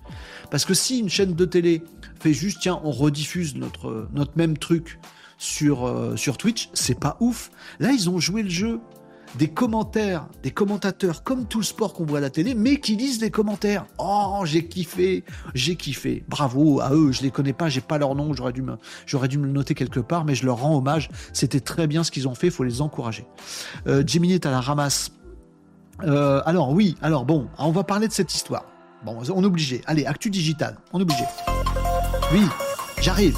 Parce 0.49 0.65
que 0.65 0.73
si 0.73 0.99
une 0.99 1.09
chaîne 1.09 1.33
de 1.33 1.45
télé 1.45 1.83
fait 2.19 2.33
juste 2.33 2.59
tiens 2.61 2.79
on 2.83 2.91
rediffuse 2.91 3.55
notre 3.55 4.07
notre 4.13 4.31
même 4.37 4.57
truc 4.57 4.99
sur 5.37 5.85
euh, 5.85 6.15
sur 6.15 6.37
Twitch, 6.37 6.69
c'est 6.73 6.99
pas 6.99 7.17
ouf. 7.19 7.51
Là 7.79 7.91
ils 7.91 8.09
ont 8.09 8.19
joué 8.19 8.43
le 8.43 8.49
jeu 8.49 8.79
des 9.35 9.47
commentaires, 9.47 10.27
des 10.43 10.51
commentateurs 10.51 11.23
comme 11.23 11.47
tout 11.47 11.59
le 11.59 11.63
sport 11.63 11.93
qu'on 11.93 12.05
voit 12.05 12.19
à 12.19 12.21
la 12.21 12.29
télé, 12.29 12.55
mais 12.55 12.79
qui 12.79 12.95
lisent 12.95 13.21
les 13.21 13.31
commentaires. 13.31 13.85
Oh, 13.99 14.41
j'ai 14.45 14.67
kiffé, 14.67 15.23
j'ai 15.53 15.75
kiffé. 15.75 16.23
Bravo 16.27 16.79
à 16.81 16.91
eux, 16.93 17.11
je 17.11 17.21
les 17.21 17.31
connais 17.31 17.53
pas, 17.53 17.69
j'ai 17.69 17.81
pas 17.81 17.97
leur 17.97 18.15
nom, 18.15 18.33
j'aurais 18.33 18.53
dû 18.53 18.61
me, 18.61 18.77
dû 19.27 19.37
me 19.37 19.45
le 19.45 19.51
noter 19.51 19.73
quelque 19.73 19.99
part, 19.99 20.25
mais 20.25 20.35
je 20.35 20.45
leur 20.45 20.57
rends 20.57 20.77
hommage. 20.77 21.09
C'était 21.33 21.59
très 21.59 21.87
bien 21.87 22.03
ce 22.03 22.11
qu'ils 22.11 22.27
ont 22.27 22.35
fait, 22.35 22.49
faut 22.49 22.63
les 22.63 22.81
encourager. 22.81 23.25
Euh, 23.87 24.03
Jimmy 24.05 24.33
est 24.33 24.45
à 24.45 24.51
la 24.51 24.61
ramasse. 24.61 25.11
Euh, 26.03 26.41
alors 26.45 26.71
oui, 26.71 26.95
alors 27.01 27.25
bon, 27.25 27.47
on 27.57 27.71
va 27.71 27.83
parler 27.83 28.07
de 28.07 28.13
cette 28.13 28.33
histoire. 28.33 28.65
Bon, 29.05 29.17
on 29.33 29.43
est 29.43 29.45
obligé. 29.45 29.81
Allez, 29.85 30.05
actu 30.05 30.29
digital, 30.29 30.77
on 30.93 30.99
est 30.99 31.03
obligé. 31.03 31.23
Oui, 32.31 32.41
j'arrive. 33.01 33.37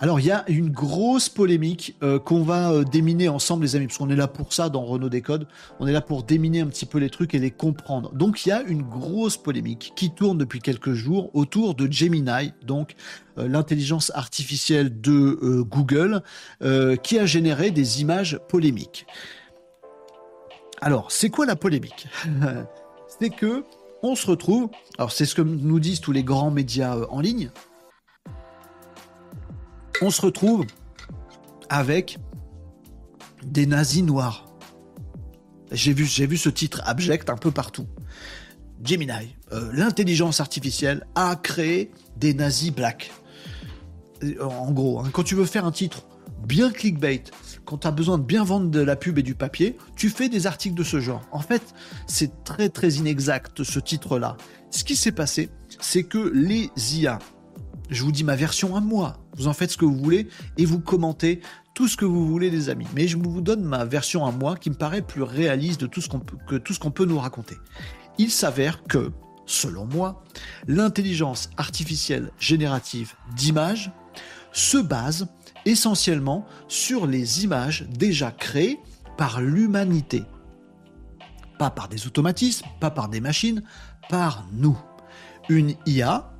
Alors 0.00 0.20
il 0.20 0.26
y 0.26 0.30
a 0.30 0.44
une 0.48 0.70
grosse 0.70 1.28
polémique 1.28 1.96
euh, 2.02 2.20
qu'on 2.20 2.42
va 2.42 2.70
euh, 2.70 2.84
déminer 2.84 3.28
ensemble 3.28 3.64
les 3.64 3.74
amis, 3.74 3.86
parce 3.86 3.98
qu'on 3.98 4.10
est 4.10 4.16
là 4.16 4.28
pour 4.28 4.52
ça 4.52 4.68
dans 4.68 4.84
Renault 4.84 5.08
Décode, 5.08 5.48
on 5.80 5.88
est 5.88 5.92
là 5.92 6.00
pour 6.00 6.22
déminer 6.22 6.60
un 6.60 6.68
petit 6.68 6.86
peu 6.86 6.98
les 6.98 7.10
trucs 7.10 7.34
et 7.34 7.40
les 7.40 7.50
comprendre. 7.50 8.12
Donc 8.14 8.46
il 8.46 8.50
y 8.50 8.52
a 8.52 8.62
une 8.62 8.82
grosse 8.82 9.36
polémique 9.36 9.92
qui 9.96 10.10
tourne 10.10 10.38
depuis 10.38 10.60
quelques 10.60 10.92
jours 10.92 11.30
autour 11.34 11.74
de 11.74 11.90
Gemini, 11.90 12.52
donc 12.64 12.94
euh, 13.38 13.48
l'intelligence 13.48 14.12
artificielle 14.14 15.00
de 15.00 15.62
Google, 15.62 16.22
qui 17.02 17.18
a 17.18 17.26
généré 17.26 17.70
des 17.70 18.00
images 18.00 18.38
polémiques. 18.48 19.06
Alors 20.80 21.10
c'est 21.10 21.30
quoi 21.30 21.46
la 21.46 21.56
polémique 21.56 22.06
C'est 23.20 23.30
que 23.30 23.64
on 24.02 24.14
se 24.14 24.26
retrouve, 24.26 24.70
alors 24.96 25.10
c'est 25.10 25.24
ce 25.24 25.34
que 25.34 25.42
nous 25.42 25.80
disent 25.80 26.00
tous 26.00 26.12
les 26.12 26.22
grands 26.22 26.52
médias 26.52 26.96
en 27.10 27.20
ligne, 27.20 27.50
on 30.00 30.10
se 30.10 30.20
retrouve 30.22 30.66
avec 31.68 32.18
des 33.42 33.66
nazis 33.66 34.02
noirs. 34.02 34.46
J'ai 35.70 35.92
vu, 35.92 36.06
ce 36.06 36.48
titre 36.48 36.80
abject 36.86 37.28
un 37.28 37.36
peu 37.36 37.50
partout. 37.50 37.86
Gemini, 38.82 39.34
euh, 39.52 39.70
l'intelligence 39.72 40.40
artificielle 40.40 41.06
a 41.14 41.36
créé 41.36 41.90
des 42.16 42.32
nazis 42.32 42.70
blacks. 42.70 43.10
Euh, 44.22 44.42
en 44.42 44.70
gros, 44.72 45.00
hein, 45.00 45.10
quand 45.12 45.24
tu 45.24 45.34
veux 45.34 45.44
faire 45.44 45.66
un 45.66 45.72
titre 45.72 46.06
bien 46.46 46.70
clickbait, 46.70 47.24
quand 47.64 47.78
tu 47.78 47.86
as 47.86 47.90
besoin 47.90 48.16
de 48.18 48.22
bien 48.22 48.44
vendre 48.44 48.70
de 48.70 48.80
la 48.80 48.96
pub 48.96 49.18
et 49.18 49.22
du 49.22 49.34
papier, 49.34 49.76
tu 49.96 50.08
fais 50.08 50.28
des 50.28 50.46
articles 50.46 50.74
de 50.74 50.84
ce 50.84 51.00
genre. 51.00 51.22
En 51.32 51.40
fait, 51.40 51.74
c'est 52.06 52.44
très 52.44 52.68
très 52.68 52.92
inexact 52.94 53.62
ce 53.62 53.78
titre-là. 53.78 54.36
Ce 54.70 54.84
qui 54.84 54.96
s'est 54.96 55.12
passé, 55.12 55.50
c'est 55.80 56.04
que 56.04 56.32
les 56.34 56.70
IA, 56.94 57.18
je 57.90 58.02
vous 58.04 58.12
dis 58.12 58.24
ma 58.24 58.36
version 58.36 58.76
à 58.76 58.80
moi. 58.80 59.18
Vous 59.38 59.46
en 59.46 59.52
faites 59.52 59.70
ce 59.70 59.76
que 59.76 59.84
vous 59.84 59.96
voulez 59.96 60.28
et 60.56 60.64
vous 60.64 60.80
commentez 60.80 61.40
tout 61.74 61.86
ce 61.86 61.96
que 61.96 62.04
vous 62.04 62.26
voulez, 62.26 62.50
les 62.50 62.70
amis. 62.70 62.88
Mais 62.94 63.06
je 63.06 63.16
vous 63.16 63.40
donne 63.40 63.62
ma 63.62 63.84
version 63.84 64.26
à 64.26 64.32
moi 64.32 64.56
qui 64.56 64.68
me 64.68 64.74
paraît 64.74 65.00
plus 65.02 65.22
réaliste 65.22 65.80
de 65.80 65.86
tout 65.86 66.00
ce 66.00 66.08
qu'on 66.08 66.18
peut, 66.18 66.36
que 66.48 66.56
tout 66.56 66.74
ce 66.74 66.80
qu'on 66.80 66.90
peut 66.90 67.04
nous 67.04 67.18
raconter. 67.18 67.56
Il 68.18 68.32
s'avère 68.32 68.82
que, 68.82 69.12
selon 69.46 69.86
moi, 69.86 70.24
l'intelligence 70.66 71.50
artificielle 71.56 72.32
générative 72.40 73.14
d'images 73.36 73.92
se 74.52 74.78
base 74.78 75.28
essentiellement 75.66 76.46
sur 76.66 77.06
les 77.06 77.44
images 77.44 77.86
déjà 77.96 78.32
créées 78.32 78.80
par 79.16 79.40
l'humanité. 79.40 80.24
Pas 81.58 81.70
par 81.70 81.88
des 81.88 82.08
automatismes, 82.08 82.66
pas 82.80 82.90
par 82.90 83.08
des 83.08 83.20
machines, 83.20 83.62
par 84.08 84.46
nous. 84.52 84.78
Une 85.48 85.74
IA, 85.86 86.32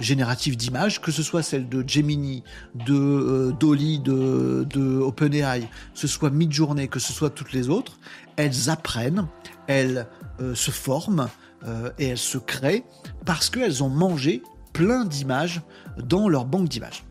générative 0.00 0.56
d'images, 0.56 1.00
que 1.00 1.12
ce 1.12 1.22
soit 1.22 1.42
celle 1.42 1.68
de 1.68 1.84
Gemini, 1.86 2.42
de 2.74 2.94
euh, 2.94 3.52
Dolly, 3.52 3.98
de, 3.98 4.98
OpenAI, 5.00 5.60
que 5.60 5.66
ce 5.94 6.06
soit 6.06 6.30
Midjourney, 6.30 6.88
que 6.88 6.98
ce 6.98 7.12
soit 7.12 7.30
toutes 7.30 7.52
les 7.52 7.68
autres, 7.68 7.98
elles 8.36 8.70
apprennent, 8.70 9.26
elles 9.66 10.06
euh, 10.40 10.54
se 10.54 10.70
forment 10.70 11.28
euh, 11.66 11.90
et 11.98 12.06
elles 12.06 12.18
se 12.18 12.38
créent 12.38 12.84
parce 13.26 13.50
qu'elles 13.50 13.82
ont 13.82 13.90
mangé 13.90 14.42
plein 14.72 15.04
d'images 15.04 15.60
dans 15.98 16.28
leur 16.28 16.44
banque 16.44 16.68
d'images 16.68 17.04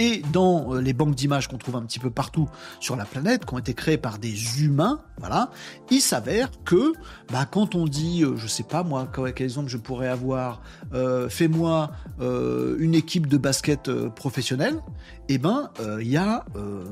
et 0.00 0.22
dans 0.32 0.74
euh, 0.74 0.80
les 0.80 0.94
banques 0.94 1.14
d'images 1.14 1.46
qu'on 1.46 1.58
trouve 1.58 1.76
un 1.76 1.82
petit 1.82 1.98
peu 1.98 2.08
partout 2.08 2.48
sur 2.80 2.96
la 2.96 3.04
planète, 3.04 3.44
qui 3.44 3.52
ont 3.52 3.58
été 3.58 3.74
créées 3.74 3.98
par 3.98 4.18
des 4.18 4.64
humains, 4.64 5.02
voilà, 5.18 5.50
il 5.90 6.00
s'avère 6.00 6.50
que 6.64 6.94
bah, 7.30 7.44
quand 7.44 7.74
on 7.74 7.84
dit, 7.84 8.24
euh, 8.24 8.34
je 8.36 8.46
sais 8.46 8.62
pas 8.62 8.82
moi, 8.82 9.06
quel 9.14 9.44
exemple 9.44 9.68
je 9.68 9.76
pourrais 9.76 10.08
avoir, 10.08 10.62
euh, 10.94 11.28
fais-moi 11.28 11.90
une 12.18 12.94
équipe 12.94 13.26
de 13.26 13.36
basket 13.36 13.90
professionnelle, 14.14 14.80
eh 15.28 15.36
ben 15.36 15.70
il 16.00 16.08
y 16.08 16.16
a 16.16 16.44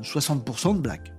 60% 0.03 0.75
de 0.75 0.79
black 0.79 1.11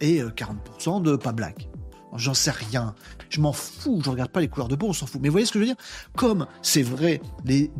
et 0.00 0.22
40% 0.22 1.02
de 1.02 1.16
pas 1.16 1.32
black. 1.32 1.68
J'en 2.16 2.34
sais 2.34 2.50
rien. 2.50 2.94
Je 3.32 3.40
m'en 3.40 3.52
fous. 3.52 4.00
Je 4.04 4.10
regarde 4.10 4.30
pas 4.30 4.42
les 4.42 4.48
couleurs 4.48 4.68
de 4.68 4.76
peau, 4.76 4.88
on 4.88 4.92
s'en 4.92 5.06
fout. 5.06 5.20
Mais 5.22 5.30
voyez 5.30 5.46
ce 5.46 5.52
que 5.52 5.58
je 5.58 5.64
veux 5.64 5.68
dire? 5.70 5.82
Comme 6.16 6.46
c'est 6.60 6.82
vrai, 6.82 7.22
des, 7.44 7.70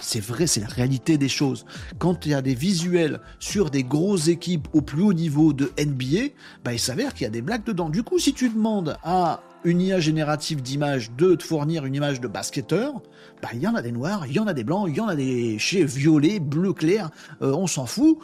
c'est 0.00 0.20
vrai, 0.20 0.46
c'est 0.46 0.60
la 0.60 0.68
réalité 0.68 1.18
des 1.18 1.28
choses. 1.28 1.66
Quand 1.98 2.24
il 2.24 2.30
y 2.30 2.34
a 2.34 2.42
des 2.42 2.54
visuels 2.54 3.20
sur 3.40 3.70
des 3.70 3.82
grosses 3.82 4.28
équipes 4.28 4.68
au 4.72 4.80
plus 4.80 5.02
haut 5.02 5.12
niveau 5.12 5.52
de 5.52 5.72
NBA, 5.76 6.34
bah, 6.64 6.72
il 6.72 6.78
s'avère 6.78 7.14
qu'il 7.14 7.24
y 7.24 7.26
a 7.26 7.30
des 7.30 7.42
blagues 7.42 7.64
dedans. 7.64 7.90
Du 7.90 8.04
coup, 8.04 8.20
si 8.20 8.32
tu 8.32 8.48
demandes 8.48 8.96
à 9.02 9.40
une 9.64 9.80
IA 9.80 9.98
générative 9.98 10.62
d'images 10.62 11.10
de 11.10 11.34
te 11.34 11.42
fournir 11.42 11.84
une 11.84 11.96
image 11.96 12.20
de 12.20 12.28
basketteur, 12.28 13.02
bah, 13.42 13.48
il 13.54 13.60
y 13.60 13.66
en 13.66 13.74
a 13.74 13.82
des 13.82 13.92
noirs, 13.92 14.26
il 14.26 14.34
y 14.34 14.38
en 14.38 14.46
a 14.46 14.54
des 14.54 14.64
blancs, 14.64 14.86
il 14.88 14.96
y 14.96 15.00
en 15.00 15.08
a 15.08 15.16
des 15.16 15.58
chez 15.58 15.84
violets, 15.84 16.38
bleu 16.38 16.72
clair, 16.72 17.10
euh, 17.42 17.52
on 17.52 17.66
s'en 17.66 17.86
fout. 17.86 18.18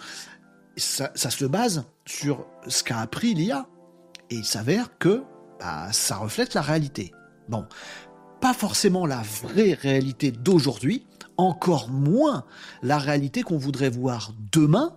Ça, 0.76 1.10
ça 1.16 1.30
se 1.30 1.44
base 1.44 1.86
sur 2.06 2.46
ce 2.68 2.84
qu'a 2.84 2.98
appris 2.98 3.34
l'IA. 3.34 3.66
Et 4.30 4.36
il 4.36 4.44
s'avère 4.44 4.96
que 4.98 5.24
bah, 5.60 5.89
ça 5.93 6.16
reflète 6.16 6.55
la 6.55 6.62
réalité. 6.62 7.12
Bon, 7.48 7.66
pas 8.40 8.55
forcément 8.55 9.06
la 9.06 9.22
vraie 9.43 9.74
réalité 9.74 10.30
d'aujourd'hui, 10.30 11.06
encore 11.36 11.89
moins 11.89 12.44
la 12.82 12.98
réalité 12.98 13.43
qu'on 13.43 13.59
voudrait 13.59 13.90
voir 13.90 14.32
demain, 14.52 14.97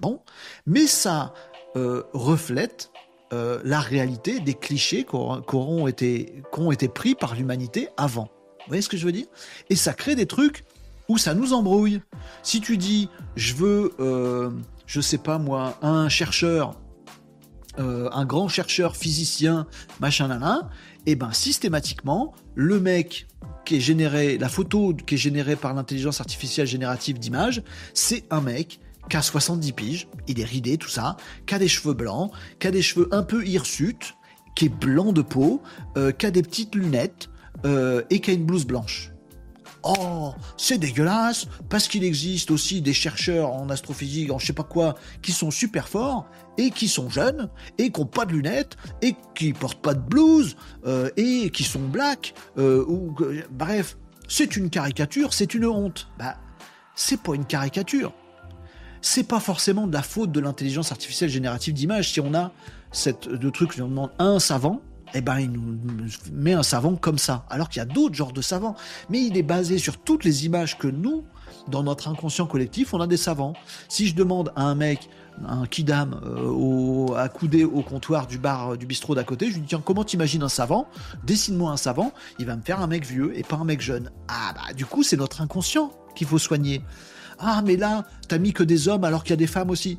bon, 0.00 0.20
mais 0.66 0.86
ça 0.86 1.32
euh, 1.76 2.02
reflète 2.12 2.90
euh, 3.32 3.60
la 3.64 3.80
réalité 3.80 4.40
des 4.40 4.54
clichés 4.54 5.04
qui 5.04 5.16
auront 5.16 5.88
été, 5.88 6.42
été 6.72 6.88
pris 6.88 7.14
par 7.14 7.34
l'humanité 7.34 7.88
avant. 7.96 8.28
Vous 8.60 8.68
voyez 8.68 8.82
ce 8.82 8.88
que 8.88 8.96
je 8.96 9.06
veux 9.06 9.12
dire? 9.12 9.26
Et 9.70 9.76
ça 9.76 9.92
crée 9.92 10.14
des 10.14 10.26
trucs 10.26 10.64
où 11.08 11.18
ça 11.18 11.34
nous 11.34 11.52
embrouille. 11.52 12.00
Si 12.42 12.60
tu 12.60 12.76
dis, 12.76 13.08
je 13.36 13.54
veux, 13.54 13.94
euh, 14.00 14.50
je 14.86 15.00
sais 15.00 15.18
pas 15.18 15.38
moi, 15.38 15.78
un 15.82 16.08
chercheur 16.08 16.76
euh, 17.78 18.08
un 18.12 18.24
grand 18.24 18.48
chercheur 18.48 18.96
physicien, 18.96 19.66
machin 20.00 20.28
là, 20.28 20.70
et 21.06 21.14
ben 21.14 21.32
systématiquement, 21.32 22.34
le 22.54 22.80
mec 22.80 23.26
qui 23.64 23.76
est 23.76 23.80
généré, 23.80 24.38
la 24.38 24.48
photo 24.48 24.94
qui 24.94 25.16
est 25.16 25.18
générée 25.18 25.56
par 25.56 25.74
l'intelligence 25.74 26.20
artificielle 26.20 26.66
générative 26.66 27.18
d'images, 27.18 27.62
c'est 27.94 28.24
un 28.30 28.40
mec 28.40 28.80
qui 29.08 29.16
a 29.16 29.22
70 29.22 29.72
piges, 29.72 30.08
il 30.26 30.40
est 30.40 30.44
ridé, 30.44 30.78
tout 30.78 30.88
ça, 30.88 31.16
qui 31.46 31.54
a 31.54 31.58
des 31.58 31.68
cheveux 31.68 31.94
blancs, 31.94 32.32
qui 32.58 32.66
a 32.66 32.70
des 32.70 32.82
cheveux 32.82 33.08
un 33.12 33.22
peu 33.22 33.46
hirsutes, 33.46 34.14
qui 34.54 34.66
est 34.66 34.68
blanc 34.68 35.12
de 35.12 35.22
peau, 35.22 35.62
euh, 35.96 36.12
qui 36.12 36.26
a 36.26 36.30
des 36.30 36.42
petites 36.42 36.74
lunettes 36.74 37.28
euh, 37.64 38.02
et 38.10 38.20
qui 38.20 38.30
a 38.30 38.34
une 38.34 38.44
blouse 38.44 38.66
blanche. 38.66 39.12
Oh, 39.82 40.34
c'est 40.56 40.78
dégueulasse, 40.78 41.46
parce 41.68 41.86
qu'il 41.86 42.02
existe 42.02 42.50
aussi 42.50 42.82
des 42.82 42.92
chercheurs 42.92 43.52
en 43.52 43.70
astrophysique, 43.70 44.32
en 44.32 44.38
je 44.38 44.46
sais 44.46 44.52
pas 44.52 44.64
quoi, 44.64 44.96
qui 45.22 45.30
sont 45.30 45.52
super 45.52 45.88
forts, 45.88 46.26
et 46.58 46.70
qui 46.70 46.88
sont 46.88 47.08
jeunes, 47.10 47.48
et 47.78 47.90
qui 47.90 48.00
n'ont 48.00 48.06
pas 48.06 48.24
de 48.24 48.32
lunettes, 48.32 48.76
et 49.02 49.14
qui 49.34 49.52
portent 49.52 49.80
pas 49.80 49.94
de 49.94 50.00
blouse, 50.00 50.56
euh, 50.86 51.10
et 51.16 51.50
qui 51.50 51.64
sont 51.64 51.80
black, 51.80 52.34
euh, 52.58 52.84
ou 52.86 53.14
bref, 53.50 53.96
c'est 54.28 54.56
une 54.56 54.70
caricature, 54.70 55.32
c'est 55.32 55.54
une 55.54 55.66
honte. 55.66 56.08
Bah, 56.18 56.36
c'est 56.94 57.20
pas 57.20 57.34
une 57.34 57.44
caricature. 57.44 58.12
C'est 59.02 59.24
pas 59.24 59.40
forcément 59.40 59.86
de 59.86 59.92
la 59.92 60.02
faute 60.02 60.32
de 60.32 60.40
l'intelligence 60.40 60.90
artificielle 60.90 61.30
générative 61.30 61.74
d'image 61.74 62.12
si 62.12 62.20
on 62.20 62.34
a 62.34 62.50
cette 62.90 63.28
de 63.28 63.50
truc, 63.50 63.74
on 63.78 63.88
demande 63.88 64.10
un 64.18 64.38
savant, 64.38 64.80
eh 65.14 65.20
ben, 65.20 65.38
il 65.38 65.50
nous 65.50 65.78
met 66.32 66.52
un 66.52 66.62
savant 66.62 66.96
comme 66.96 67.18
ça. 67.18 67.44
Alors 67.48 67.68
qu'il 67.68 67.80
y 67.80 67.82
a 67.82 67.86
d'autres 67.86 68.14
genres 68.14 68.32
de 68.32 68.42
savants. 68.42 68.74
Mais 69.08 69.24
il 69.24 69.36
est 69.36 69.42
basé 69.42 69.78
sur 69.78 69.98
toutes 69.98 70.24
les 70.24 70.46
images 70.46 70.76
que 70.78 70.88
nous, 70.88 71.24
dans 71.68 71.82
notre 71.82 72.08
inconscient 72.08 72.46
collectif, 72.46 72.94
on 72.94 73.00
a 73.00 73.06
des 73.06 73.16
savants. 73.16 73.54
Si 73.88 74.06
je 74.06 74.14
demande 74.14 74.52
à 74.56 74.64
un 74.64 74.74
mec, 74.74 75.08
un 75.46 75.66
kidam, 75.66 76.20
euh, 76.24 77.14
accoudé 77.16 77.64
au 77.64 77.82
comptoir 77.82 78.26
du 78.26 78.38
bar, 78.38 78.72
euh, 78.72 78.76
du 78.76 78.86
bistrot 78.86 79.14
d'à 79.14 79.24
côté, 79.24 79.48
je 79.48 79.54
lui 79.54 79.60
dis 79.60 79.68
tiens, 79.68 79.82
comment 79.84 80.04
t'imagines 80.04 80.42
un 80.42 80.48
savant? 80.48 80.88
Dessine-moi 81.24 81.70
un 81.70 81.76
savant. 81.76 82.12
Il 82.38 82.46
va 82.46 82.56
me 82.56 82.62
faire 82.62 82.80
un 82.80 82.86
mec 82.86 83.04
vieux 83.04 83.36
et 83.36 83.42
pas 83.42 83.56
un 83.56 83.64
mec 83.64 83.80
jeune. 83.80 84.10
Ah 84.28 84.52
bah, 84.54 84.72
du 84.74 84.86
coup, 84.86 85.02
c'est 85.02 85.16
notre 85.16 85.40
inconscient 85.40 85.92
qu'il 86.14 86.26
faut 86.26 86.38
soigner. 86.38 86.82
Ah, 87.38 87.62
mais 87.64 87.76
là, 87.76 88.04
t'as 88.28 88.38
mis 88.38 88.52
que 88.52 88.62
des 88.62 88.88
hommes 88.88 89.04
alors 89.04 89.22
qu'il 89.22 89.30
y 89.30 89.34
a 89.34 89.36
des 89.36 89.46
femmes 89.46 89.70
aussi. 89.70 89.98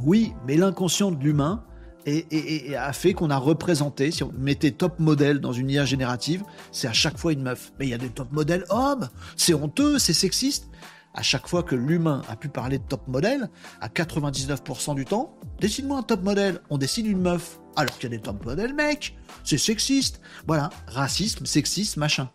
Oui, 0.00 0.32
mais 0.46 0.56
l'inconscient 0.56 1.10
de 1.10 1.22
l'humain 1.22 1.64
a 2.06 2.92
fait 2.94 3.12
qu'on 3.12 3.28
a 3.30 3.36
représenté, 3.36 4.10
si 4.10 4.22
on 4.22 4.32
mettait 4.38 4.70
top 4.70 4.98
modèle 4.98 5.40
dans 5.40 5.52
une 5.52 5.68
IA 5.68 5.84
générative, 5.84 6.42
c'est 6.72 6.88
à 6.88 6.94
chaque 6.94 7.18
fois 7.18 7.32
une 7.32 7.42
meuf. 7.42 7.72
Mais 7.78 7.86
il 7.86 7.90
y 7.90 7.94
a 7.94 7.98
des 7.98 8.08
top 8.08 8.32
modèles 8.32 8.64
hommes, 8.70 9.08
c'est 9.36 9.54
honteux, 9.54 9.98
c'est 9.98 10.14
sexiste. 10.14 10.70
À 11.20 11.22
chaque 11.22 11.48
fois 11.48 11.62
que 11.62 11.74
l'humain 11.74 12.22
a 12.30 12.36
pu 12.36 12.48
parler 12.48 12.78
de 12.78 12.82
top 12.82 13.06
modèle, 13.06 13.50
à 13.82 13.88
99% 13.88 14.94
du 14.94 15.04
temps, 15.04 15.36
dessine-moi 15.58 15.98
un 15.98 16.02
top 16.02 16.22
modèle, 16.22 16.62
on 16.70 16.78
dessine 16.78 17.04
une 17.04 17.20
meuf. 17.20 17.60
Alors 17.76 17.92
qu'il 17.98 18.10
y 18.10 18.14
a 18.14 18.16
des 18.16 18.22
top 18.22 18.42
modèles 18.46 18.72
mecs, 18.72 19.18
c'est 19.44 19.58
sexiste. 19.58 20.22
Voilà, 20.46 20.70
racisme, 20.86 21.44
sexisme, 21.44 22.00
machin. 22.00 22.30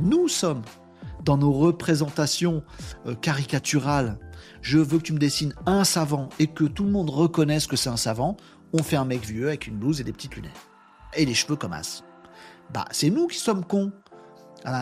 Nous 0.00 0.26
sommes 0.26 0.62
dans 1.22 1.36
nos 1.36 1.52
représentations 1.52 2.64
euh, 3.06 3.14
caricaturales. 3.14 4.18
Je 4.62 4.78
veux 4.78 4.98
que 4.98 5.04
tu 5.04 5.12
me 5.12 5.20
dessines 5.20 5.54
un 5.66 5.84
savant 5.84 6.28
et 6.40 6.48
que 6.48 6.64
tout 6.64 6.82
le 6.82 6.90
monde 6.90 7.10
reconnaisse 7.10 7.68
que 7.68 7.76
c'est 7.76 7.88
un 7.88 7.96
savant 7.96 8.36
on 8.72 8.82
fait 8.82 8.96
un 8.96 9.04
mec 9.04 9.24
vieux 9.24 9.46
avec 9.46 9.68
une 9.68 9.76
blouse 9.76 10.00
et 10.00 10.04
des 10.04 10.12
petites 10.12 10.34
lunettes. 10.34 10.50
Et 11.16 11.24
les 11.24 11.34
cheveux 11.34 11.54
comme 11.54 11.72
as. 11.72 12.02
Bah, 12.72 12.86
c'est 12.90 13.10
nous 13.10 13.28
qui 13.28 13.38
sommes 13.38 13.64
cons. 13.64 13.92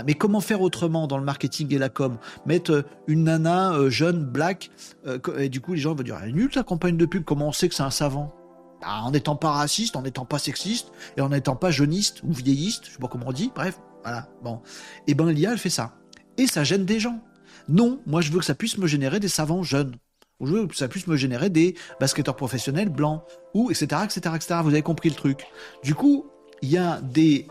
Mais 0.04 0.14
comment 0.14 0.40
faire 0.40 0.60
autrement 0.60 1.06
dans 1.06 1.18
le 1.18 1.24
marketing 1.24 1.72
et 1.74 1.78
la 1.78 1.88
com? 1.88 2.18
Mettre 2.46 2.70
euh, 2.70 2.82
une 3.06 3.24
nana 3.24 3.72
euh, 3.72 3.90
jeune, 3.90 4.24
black, 4.24 4.70
euh, 5.06 5.18
et 5.38 5.48
du 5.48 5.60
coup 5.60 5.74
les 5.74 5.80
gens 5.80 5.94
vont 5.94 6.02
dire, 6.02 6.18
elle 6.22 6.32
nulle 6.32 6.50
ta 6.50 6.62
campagne 6.62 6.96
de 6.96 7.06
pub, 7.06 7.24
comment 7.24 7.48
on 7.48 7.52
sait 7.52 7.68
que 7.68 7.74
c'est 7.74 7.82
un 7.82 7.90
savant? 7.90 8.32
Bah, 8.80 9.00
En 9.02 9.10
n'étant 9.10 9.36
pas 9.36 9.50
raciste, 9.50 9.96
en 9.96 10.02
n'étant 10.02 10.24
pas 10.24 10.38
sexiste, 10.38 10.92
et 11.16 11.20
en 11.20 11.30
n'étant 11.30 11.56
pas 11.56 11.70
jeuniste 11.70 12.22
ou 12.22 12.32
vieilliste, 12.32 12.86
je 12.86 12.92
sais 12.92 12.98
pas 12.98 13.08
comment 13.08 13.26
on 13.28 13.32
dit, 13.32 13.50
bref, 13.54 13.80
voilà, 14.02 14.28
bon. 14.42 14.60
Et 15.06 15.12
eh 15.12 15.14
ben 15.14 15.30
l'IA, 15.30 15.52
elle 15.52 15.58
fait 15.58 15.70
ça. 15.70 15.94
Et 16.36 16.46
ça 16.46 16.64
gêne 16.64 16.84
des 16.84 17.00
gens. 17.00 17.20
Non, 17.68 18.00
moi 18.06 18.20
je 18.20 18.30
veux 18.32 18.38
que 18.38 18.44
ça 18.44 18.54
puisse 18.54 18.78
me 18.78 18.86
générer 18.86 19.20
des 19.20 19.28
savants 19.28 19.62
jeunes 19.62 19.94
ou 20.40 20.72
ça 20.72 20.88
puisse 20.88 21.06
me 21.06 21.16
générer 21.16 21.50
des 21.50 21.76
basketteurs 22.00 22.34
professionnels 22.34 22.88
blancs, 22.88 23.22
ou 23.54 23.70
etc., 23.70 24.02
etc., 24.04 24.20
etc. 24.34 24.60
Vous 24.62 24.70
avez 24.70 24.82
compris 24.82 25.08
le 25.08 25.14
truc. 25.14 25.46
Du 25.84 25.94
coup, 25.94 26.26
il 26.62 26.70
y 26.70 26.78
a 26.78 27.00
des 27.00 27.46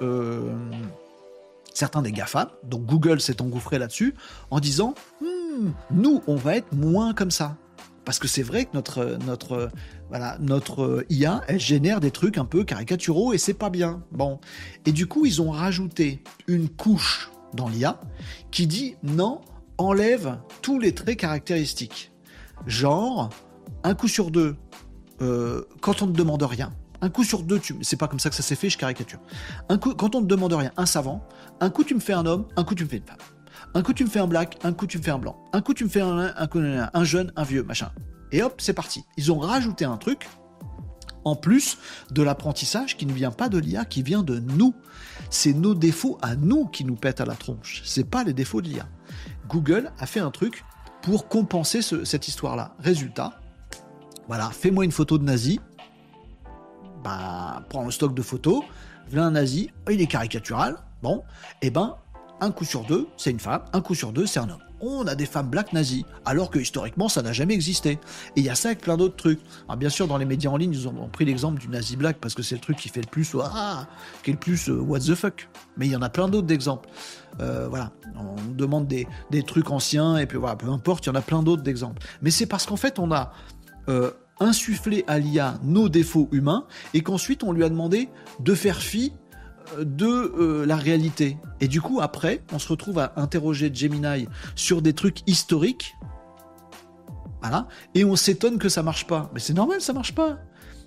certains 1.74 2.02
des 2.02 2.12
GAFA, 2.12 2.52
donc 2.64 2.86
Google 2.86 3.22
s'est 3.22 3.42
engouffré 3.42 3.80
là-dessus, 3.80 4.16
en 4.50 4.60
disant 4.60 4.94
hmm, 5.22 5.70
nous, 5.92 6.22
on 6.28 6.36
va 6.36 6.58
être 6.58 6.74
moins 6.74 7.14
comme 7.14 7.32
ça. 7.32 7.58
Parce 8.06 8.18
que 8.18 8.28
c'est 8.28 8.42
vrai 8.42 8.66
que 8.66 8.72
notre, 8.74 9.18
notre, 9.26 9.70
voilà, 10.10 10.38
notre 10.40 11.06
IA, 11.10 11.42
elle 11.48 11.60
génère 11.60 12.00
des 12.00 12.12
trucs 12.12 12.38
un 12.38 12.46
peu 12.46 12.64
caricaturaux 12.64 13.32
et 13.34 13.38
c'est 13.38 13.54
pas 13.54 13.70
bien. 13.70 14.04
Bon. 14.12 14.40
Et 14.86 14.92
du 14.92 15.08
coup, 15.08 15.26
ils 15.26 15.42
ont 15.42 15.52
rajouté 15.52 16.24
une 16.48 16.68
couche 16.68 17.30
dans 17.54 17.70
l'IA 17.70 18.00
qui 18.50 18.66
dit 18.66 18.96
non, 19.04 19.42
enlève 19.78 20.40
tous 20.62 20.80
les 20.80 20.96
traits 20.96 21.20
caractéristiques. 21.20 22.12
Genre, 22.66 23.30
un 23.84 23.94
coup 23.94 24.08
sur 24.08 24.32
deux, 24.32 24.56
euh, 25.22 25.64
quand 25.82 26.02
on 26.02 26.08
ne 26.08 26.14
demande 26.14 26.42
rien, 26.44 26.74
un 27.02 27.10
coup 27.10 27.24
sur 27.24 27.44
deux, 27.44 27.60
tu... 27.60 27.76
c'est 27.82 27.98
pas 27.98 28.08
comme 28.08 28.20
ça 28.20 28.30
que 28.30 28.36
ça 28.36 28.44
s'est 28.44 28.56
fait, 28.56 28.70
je 28.70 28.78
caricature. 28.78 29.20
Un 29.70 29.78
coup, 29.78 29.94
quand 29.94 30.16
on 30.16 30.22
ne 30.22 30.28
demande 30.28 30.54
rien, 30.54 30.72
un 30.78 30.86
savant, 30.86 31.28
un 31.60 31.70
coup 31.70 31.84
tu 31.84 31.96
me 31.96 32.00
fais 32.00 32.14
un 32.14 32.26
homme, 32.26 32.48
un 32.56 32.64
coup 32.64 32.76
tu 32.76 32.84
me 32.84 32.90
fais 32.90 32.98
une 32.98 33.06
femme. 33.06 33.18
Un 33.74 33.82
coup 33.82 33.94
tu 33.94 34.04
me 34.04 34.10
fais 34.10 34.20
un 34.20 34.28
black, 34.28 34.58
un 34.64 34.74
coup 34.74 34.88
tu 34.88 34.98
me 34.98 35.04
fais 35.04 35.12
un 35.12 35.20
blanc. 35.20 35.38
Un 35.54 35.62
coup 35.62 35.74
tu 35.74 35.84
me 35.84 35.90
fais 35.90 36.02
un, 36.02 36.34
un, 36.36 36.90
un 36.94 37.04
jeune, 37.04 37.32
un 37.36 37.44
vieux, 37.44 37.64
machin. 37.64 37.92
Et 38.32 38.44
hop, 38.44 38.56
c'est 38.60 38.74
parti. 38.74 39.04
Ils 39.18 39.32
ont 39.32 39.40
rajouté 39.40 39.86
un 39.86 39.98
truc 39.98 40.28
en 41.24 41.36
plus 41.36 41.78
de 42.12 42.22
l'apprentissage 42.22 42.98
qui 42.98 43.06
ne 43.06 43.14
vient 43.14 43.32
pas 43.32 43.50
de 43.50 43.58
l'IA, 43.58 43.86
qui 43.86 44.02
vient 44.04 44.24
de 44.24 44.40
nous. 44.40 44.74
C'est 45.30 45.54
nos 45.54 45.76
défauts 45.76 46.18
à 46.22 46.36
nous 46.36 46.66
qui 46.66 46.84
nous 46.84 46.96
pètent 46.96 47.22
à 47.22 47.26
la 47.26 47.36
tronche. 47.36 47.82
C'est 47.86 48.10
pas 48.10 48.24
les 48.24 48.34
défauts 48.34 48.62
de 48.62 48.68
l'IA. 48.68 48.88
Google 49.48 49.92
a 50.00 50.06
fait 50.06 50.20
un 50.20 50.32
truc 50.32 50.64
pour 51.02 51.28
compenser 51.28 51.82
cette 51.82 52.28
histoire-là. 52.28 52.76
Résultat, 52.80 53.40
voilà, 54.28 54.50
fais-moi 54.50 54.86
une 54.86 54.92
photo 54.92 55.18
de 55.18 55.24
nazi. 55.24 55.60
Bah, 57.04 57.64
prends 57.70 57.86
le 57.86 57.92
stock 57.92 58.14
de 58.14 58.22
photos. 58.22 58.64
Voilà 59.10 59.28
un 59.28 59.32
nazi, 59.32 59.70
il 59.90 60.02
est 60.02 60.08
caricatural. 60.08 60.78
Bon, 61.02 61.24
et 61.62 61.68
eh 61.68 61.70
ben, 61.72 61.96
un 62.42 62.52
coup 62.52 62.66
sur 62.66 62.84
deux, 62.84 63.08
c'est 63.18 63.32
une 63.32 63.40
femme, 63.40 63.64
un 63.74 63.82
coup 63.82 63.96
sur 63.96 64.12
deux, 64.12 64.26
c'est 64.26 64.40
un 64.40 64.50
homme. 64.50 64.62
On 64.84 65.06
a 65.06 65.14
des 65.14 65.28
femmes 65.28 65.48
black 65.48 65.74
nazies, 65.74 66.06
alors 66.26 66.50
que 66.50 66.58
historiquement, 66.58 67.08
ça 67.08 67.22
n'a 67.22 67.34
jamais 67.34 67.54
existé. 67.54 68.00
Et 68.36 68.40
il 68.40 68.44
y 68.44 68.50
a 68.50 68.56
ça 68.56 68.70
avec 68.70 68.82
plein 68.82 68.98
d'autres 68.98 69.16
trucs. 69.16 69.40
Alors, 69.68 69.78
bien 69.78 69.90
sûr, 69.90 70.08
dans 70.08 70.18
les 70.18 70.26
médias 70.26 70.50
en 70.50 70.58
ligne, 70.58 70.74
ils 70.74 70.88
ont 70.88 71.08
pris 71.08 71.24
l'exemple 71.24 71.60
du 71.60 71.68
nazi 71.68 71.96
black 71.98 72.18
parce 72.18 72.34
que 72.34 72.42
c'est 72.42 72.56
le 72.56 72.62
truc 72.62 72.78
qui 72.78 72.90
fait 72.90 73.02
le 73.02 73.08
plus, 73.08 73.36
ah, 73.44 73.86
qui 74.24 74.32
est 74.32 74.34
le 74.34 74.40
plus 74.40 74.70
euh, 74.70 74.80
what 74.80 75.02
the 75.02 75.14
fuck. 75.14 75.50
Mais 75.78 75.86
il 75.86 75.92
y 75.92 75.96
en 75.96 76.02
a 76.02 76.10
plein 76.10 76.28
d'autres 76.28 76.48
d'exemples. 76.48 76.90
Euh, 77.42 77.68
voilà, 77.70 77.92
on 78.16 78.36
demande 78.54 78.88
des, 78.88 79.08
trucs 79.44 79.70
anciens, 79.70 80.18
et 80.18 80.26
puis 80.26 80.40
voilà, 80.40 80.56
peu 80.56 80.68
importe, 80.68 81.06
il 81.06 81.10
y 81.10 81.12
en 81.12 81.16
a 81.16 81.22
plein 81.22 81.44
d'autres 81.44 81.62
d'exemples. 81.62 82.02
Mais 82.24 82.32
c'est 82.32 82.48
parce 82.48 82.66
qu'en 82.66 82.76
fait, 82.76 82.98
on 82.98 83.12
a 83.12 83.34
euh, 83.88 84.12
insufflé 84.40 85.04
à 85.08 85.20
l'IA 85.20 85.60
nos 85.64 85.90
défauts 85.90 86.30
humains, 86.32 86.66
et 86.94 87.02
qu'ensuite, 87.02 87.44
on 87.44 87.52
lui 87.52 87.64
a 87.64 87.70
demandé 87.70 88.10
de 88.40 88.56
faire 88.56 88.82
fi 88.82 89.14
de 89.80 90.06
euh, 90.06 90.66
la 90.66 90.76
réalité. 90.76 91.38
Et 91.60 91.68
du 91.68 91.82
coup, 91.82 92.02
après, 92.02 92.42
on 92.52 92.60
se 92.60 92.68
retrouve 92.68 93.00
à 93.00 93.14
interroger 93.16 93.72
Gemini 93.74 94.28
sur 94.56 94.82
des 94.82 94.94
trucs 94.94 95.20
historiques. 95.28 95.96
Voilà. 97.42 97.68
Et 97.96 98.06
on 98.06 98.16
s'étonne 98.16 98.58
que 98.58 98.70
ça 98.70 98.84
marche 98.84 99.08
pas. 99.08 99.30
Mais 99.34 99.40
c'est 99.40 99.54
normal, 99.54 99.82
ça 99.82 99.94
marche 99.94 100.14
pas. 100.14 100.38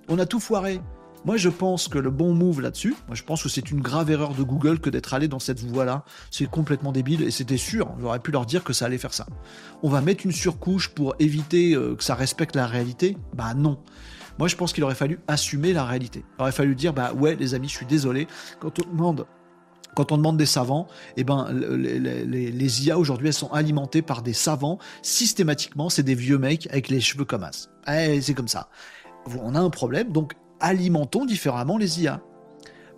On 0.09 0.19
a 0.19 0.27
tout 0.27 0.41
foiré. 0.41 0.81
Moi, 1.25 1.39
je 1.39 1.49
pense 1.49 1.89
que 1.89 1.99
le 1.99 2.11
bon 2.11 2.35
move 2.35 2.61
là-dessus, 2.61 2.95
moi, 3.07 3.15
je 3.15 3.23
pense 3.23 3.43
que 3.43 3.49
c'est 3.49 3.71
une 3.71 3.81
grave 3.81 4.11
erreur 4.11 4.35
de 4.35 4.43
Google 4.43 4.79
que 4.79 4.91
d'être 4.91 5.15
allé 5.15 5.27
dans 5.27 5.39
cette 5.39 5.61
voie-là. 5.61 6.05
C'est 6.31 6.49
complètement 6.49 6.93
débile 6.93 7.23
et 7.23 7.31
c'était 7.31 7.57
sûr. 7.57 7.91
J'aurais 7.99 8.19
pu 8.19 8.31
leur 8.31 8.45
dire 8.45 8.63
que 8.63 8.75
ça 8.75 8.85
allait 8.87 8.99
faire 8.99 9.15
ça. 9.15 9.27
On 9.83 9.89
va 9.89 10.03
mettre 10.03 10.27
une 10.27 10.33
surcouche 10.33 10.91
pour 10.91 11.15
éviter 11.19 11.75
euh, 11.75 11.95
que 11.95 12.05
ça 12.05 12.15
respecte 12.15 12.57
la 12.57 12.67
réalité? 12.67 13.17
Bah 13.33 13.55
non. 13.55 13.79
Moi, 14.39 14.49
je 14.49 14.57
pense 14.57 14.75
qu'il 14.75 14.85
aurait 14.85 14.95
fallu 14.95 15.19
assumer 15.27 15.73
la 15.73 15.85
réalité. 15.85 16.25
Il 16.39 16.43
aurait 16.43 16.53
fallu 16.53 16.75
dire, 16.75 16.93
bah 16.93 17.15
ouais, 17.15 17.37
les 17.37 17.55
amis, 17.55 17.69
je 17.69 17.77
suis 17.77 17.87
désolé. 17.87 18.27
Quand 18.61 18.79
on 18.81 18.91
demande 18.91 19.27
quand 19.95 20.11
on 20.11 20.17
demande 20.17 20.37
des 20.37 20.47
savants, 20.47 20.89
eh 21.17 21.23
ben, 21.23 21.49
les, 21.53 22.87
IA 22.87 22.99
aujourd'hui, 22.99 23.29
elles 23.29 23.33
sont 23.33 23.53
alimentées 23.53 24.03
par 24.03 24.23
des 24.23 24.33
savants. 24.33 24.81
Systématiquement, 25.03 25.89
c'est 25.89 26.03
des 26.03 26.17
vieux 26.17 26.37
mecs 26.37 26.67
avec 26.67 26.89
les 26.89 27.01
cheveux 27.01 27.25
comme 27.25 27.45
as. 27.45 27.69
Eh, 27.89 28.21
c'est 28.21 28.35
comme 28.35 28.49
ça. 28.49 28.69
On 29.39 29.55
a 29.55 29.61
un 29.61 29.71
problème, 29.71 30.11
donc 30.11 30.35
alimentons 30.65 31.25
différemment 31.25 31.77
les 31.77 32.03
IA. 32.03 32.21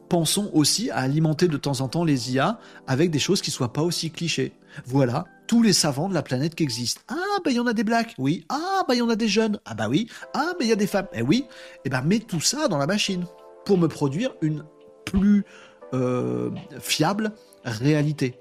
Pensons 0.09 0.51
aussi 0.53 0.91
à 0.91 0.99
alimenter 0.99 1.49
de 1.49 1.57
temps 1.57 1.81
en 1.81 1.89
temps 1.89 2.05
les 2.05 2.33
IA 2.33 2.61
avec 2.87 3.11
des 3.11 3.19
choses 3.19 3.43
qui 3.43 3.51
soient 3.51 3.73
pas 3.73 3.83
aussi 3.83 4.11
clichés. 4.11 4.53
Voilà, 4.87 5.25
tous 5.49 5.63
les 5.63 5.73
savants 5.73 6.09
de 6.09 6.15
la 6.15 6.23
planète 6.23 6.55
qui 6.55 6.63
existent. 6.63 7.01
Ah, 7.09 7.39
bah 7.45 7.51
il 7.51 7.57
y 7.57 7.61
en 7.61 7.67
a 7.67 7.73
des 7.73 7.83
blacks, 7.83 8.15
oui. 8.19 8.47
Ah, 8.49 8.85
bah 8.87 8.95
il 8.95 8.99
y 8.99 9.03
en 9.03 9.09
a 9.09 9.17
des 9.17 9.29
jeunes, 9.29 9.59
ah 9.65 9.75
bah 9.75 9.89
oui. 9.89 10.09
Ah, 10.33 10.53
bah 10.53 10.59
il 10.61 10.69
y 10.69 10.73
a 10.73 10.77
des 10.77 10.87
femmes, 10.87 11.09
eh 11.13 11.23
oui. 11.23 11.47
Eh 11.85 11.89
ben 11.89 12.03
mets 12.03 12.21
tout 12.21 12.41
ça 12.41 12.69
dans 12.69 12.79
la 12.79 12.87
machine 12.87 13.27
pour 13.65 13.79
me 13.79 13.89
produire 13.89 14.33
une 14.43 14.65
plus 15.05 15.45
euh, 15.93 16.51
fiable 16.79 17.33
réalité. 17.65 18.39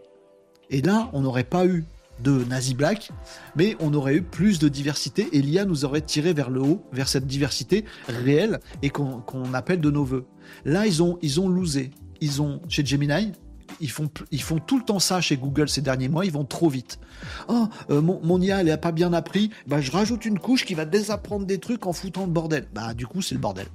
Et 0.69 0.81
là, 0.81 1.09
on 1.13 1.21
n'aurait 1.21 1.43
pas 1.43 1.65
eu 1.65 1.85
de 2.23 2.43
Nazi 2.45 2.73
Black, 2.73 3.11
mais 3.55 3.75
on 3.79 3.93
aurait 3.93 4.15
eu 4.15 4.21
plus 4.21 4.59
de 4.59 4.67
diversité 4.67 5.27
et 5.33 5.41
l'IA 5.41 5.65
nous 5.65 5.85
aurait 5.85 6.01
tiré 6.01 6.33
vers 6.33 6.49
le 6.49 6.61
haut, 6.61 6.83
vers 6.91 7.07
cette 7.07 7.27
diversité 7.27 7.85
réelle 8.07 8.59
et 8.81 8.89
qu'on 8.89 9.53
appelle 9.53 9.81
de 9.81 9.91
nos 9.91 10.03
voeux. 10.03 10.25
Là, 10.63 10.85
ils 10.85 11.03
ont, 11.03 11.17
ils 11.21 11.39
ont 11.39 11.49
losé. 11.49 11.91
Ils 12.21 12.41
ont, 12.41 12.61
chez 12.69 12.85
Gemini, 12.85 13.33
ils 13.79 13.89
font, 13.89 14.09
ils 14.31 14.41
font 14.41 14.59
tout 14.59 14.77
le 14.77 14.85
temps 14.85 14.99
ça 14.99 15.21
chez 15.21 15.37
Google 15.37 15.69
ces 15.69 15.81
derniers 15.81 16.07
mois, 16.07 16.25
ils 16.25 16.31
vont 16.31 16.45
trop 16.45 16.69
vite. 16.69 16.99
Oh, 17.47 17.67
euh, 17.89 18.01
mon, 18.01 18.19
mon, 18.23 18.41
IA, 18.41 18.61
elle 18.61 18.67
n'a 18.67 18.77
pas 18.77 18.91
bien 18.91 19.13
appris, 19.13 19.49
bah, 19.67 19.81
je 19.81 19.91
rajoute 19.91 20.25
une 20.25 20.39
couche 20.39 20.65
qui 20.65 20.73
va 20.73 20.85
désapprendre 20.85 21.45
des 21.45 21.59
trucs 21.59 21.85
en 21.85 21.93
foutant 21.93 22.25
le 22.25 22.31
bordel. 22.31 22.67
Bah, 22.73 22.93
du 22.93 23.05
coup, 23.05 23.21
c'est 23.21 23.35
le 23.35 23.41
bordel. 23.41 23.67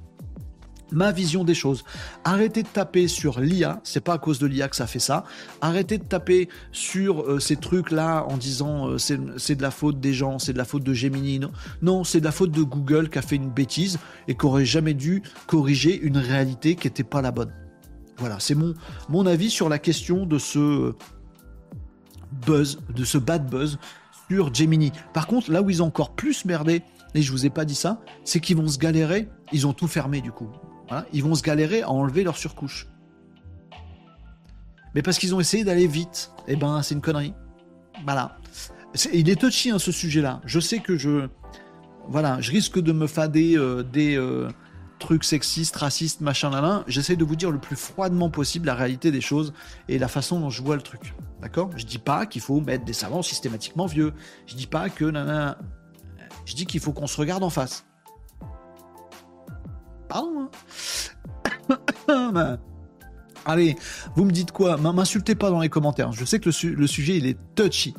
Ma 0.91 1.11
vision 1.11 1.43
des 1.43 1.53
choses. 1.53 1.83
Arrêtez 2.23 2.63
de 2.63 2.67
taper 2.67 3.07
sur 3.07 3.39
l'IA, 3.39 3.79
c'est 3.83 4.01
pas 4.01 4.13
à 4.13 4.17
cause 4.17 4.39
de 4.39 4.47
l'IA 4.47 4.67
que 4.67 4.75
ça 4.75 4.87
fait 4.87 4.99
ça. 4.99 5.23
Arrêtez 5.61 5.97
de 5.97 6.03
taper 6.03 6.49
sur 6.71 7.21
euh, 7.21 7.39
ces 7.39 7.55
trucs-là 7.55 8.25
en 8.27 8.37
disant 8.37 8.89
euh, 8.89 8.97
c'est 8.97 9.55
de 9.55 9.61
la 9.61 9.71
faute 9.71 9.99
des 9.99 10.13
gens, 10.13 10.39
c'est 10.39 10.53
de 10.53 10.57
la 10.57 10.65
faute 10.65 10.83
de 10.83 10.93
Gemini. 10.93 11.39
Non, 11.39 11.51
non 11.81 12.03
c'est 12.03 12.19
de 12.19 12.25
la 12.25 12.31
faute 12.31 12.51
de 12.51 12.63
Google 12.63 13.09
qui 13.09 13.19
a 13.19 13.21
fait 13.21 13.37
une 13.37 13.49
bêtise 13.49 13.99
et 14.27 14.35
qui 14.35 14.45
aurait 14.45 14.65
jamais 14.65 14.93
dû 14.93 15.23
corriger 15.47 15.99
une 15.99 16.17
réalité 16.17 16.75
qui 16.75 16.87
n'était 16.87 17.03
pas 17.03 17.21
la 17.21 17.31
bonne. 17.31 17.53
Voilà, 18.17 18.39
c'est 18.39 18.55
mon, 18.55 18.73
mon 19.09 19.25
avis 19.25 19.49
sur 19.49 19.69
la 19.69 19.79
question 19.79 20.25
de 20.25 20.37
ce 20.37 20.93
buzz, 22.45 22.79
de 22.93 23.03
ce 23.03 23.17
bad 23.17 23.49
buzz 23.49 23.79
sur 24.29 24.53
Gemini. 24.53 24.91
Par 25.13 25.27
contre, 25.27 25.51
là 25.51 25.61
où 25.61 25.69
ils 25.69 25.81
ont 25.81 25.87
encore 25.87 26.15
plus 26.15 26.45
merdé, 26.45 26.83
et 27.13 27.21
je 27.21 27.31
vous 27.31 27.45
ai 27.45 27.49
pas 27.49 27.65
dit 27.65 27.75
ça, 27.75 28.01
c'est 28.23 28.39
qu'ils 28.39 28.57
vont 28.57 28.67
se 28.67 28.77
galérer, 28.77 29.27
ils 29.51 29.67
ont 29.67 29.73
tout 29.73 29.87
fermé 29.87 30.21
du 30.21 30.31
coup. 30.31 30.49
Ils 31.13 31.23
vont 31.23 31.35
se 31.35 31.43
galérer 31.43 31.81
à 31.81 31.89
enlever 31.89 32.23
leur 32.23 32.37
surcouche. 32.37 32.87
Mais 34.93 35.01
parce 35.01 35.17
qu'ils 35.17 35.33
ont 35.33 35.39
essayé 35.39 35.63
d'aller 35.63 35.87
vite, 35.87 36.31
eh 36.47 36.55
ben 36.55 36.81
c'est 36.81 36.95
une 36.95 37.01
connerie. 37.01 37.33
Voilà. 38.03 38.37
il 39.13 39.29
est 39.29 39.39
touchy 39.39 39.71
hein, 39.71 39.79
ce 39.79 39.91
sujet-là. 39.91 40.41
Je 40.45 40.59
sais 40.59 40.79
que 40.79 40.97
je, 40.97 41.27
voilà, 42.07 42.41
je 42.41 42.51
risque 42.51 42.79
de 42.79 42.91
me 42.91 43.07
fader 43.07 43.57
euh, 43.57 43.83
des, 43.83 44.17
euh, 44.17 44.49
trucs 45.01 45.23
sexistes, 45.25 45.75
racistes, 45.75 46.21
machin, 46.21 46.49
là, 46.49 46.83
j'essaie 46.87 47.17
de 47.17 47.25
vous 47.25 47.35
dire 47.35 47.51
le 47.51 47.59
plus 47.59 47.75
froidement 47.75 48.29
possible 48.29 48.67
la 48.67 48.75
réalité 48.75 49.11
des 49.11 49.19
choses 49.19 49.51
et 49.89 49.97
la 49.97 50.07
façon 50.07 50.39
dont 50.39 50.49
je 50.49 50.61
vois 50.61 50.75
le 50.75 50.81
truc. 50.81 51.13
D'accord? 51.41 51.71
Je 51.75 51.85
dis 51.85 51.97
pas 51.97 52.25
qu'il 52.25 52.41
faut 52.41 52.61
mettre 52.61 52.85
des 52.85 52.93
savants 52.93 53.23
systématiquement 53.23 53.87
vieux. 53.87 54.13
Je 54.45 54.55
dis 54.55 54.67
pas 54.67 54.89
que, 54.89 55.11
je 56.45 56.55
dis 56.55 56.65
qu'il 56.65 56.79
faut 56.79 56.93
qu'on 56.93 57.07
se 57.07 57.17
regarde 57.17 57.43
en 57.43 57.49
face. 57.49 57.85
Pardon. 60.11 60.49
Allez, 63.45 63.77
vous 64.15 64.25
me 64.25 64.31
dites 64.31 64.51
quoi? 64.51 64.75
M'insultez 64.75 65.35
pas 65.35 65.49
dans 65.49 65.61
les 65.61 65.69
commentaires. 65.69 66.11
Je 66.11 66.25
sais 66.25 66.39
que 66.39 66.49
le, 66.49 66.87
sujet, 66.87 67.15
il 67.15 67.25
est 67.25 67.37
touchy. 67.55 67.93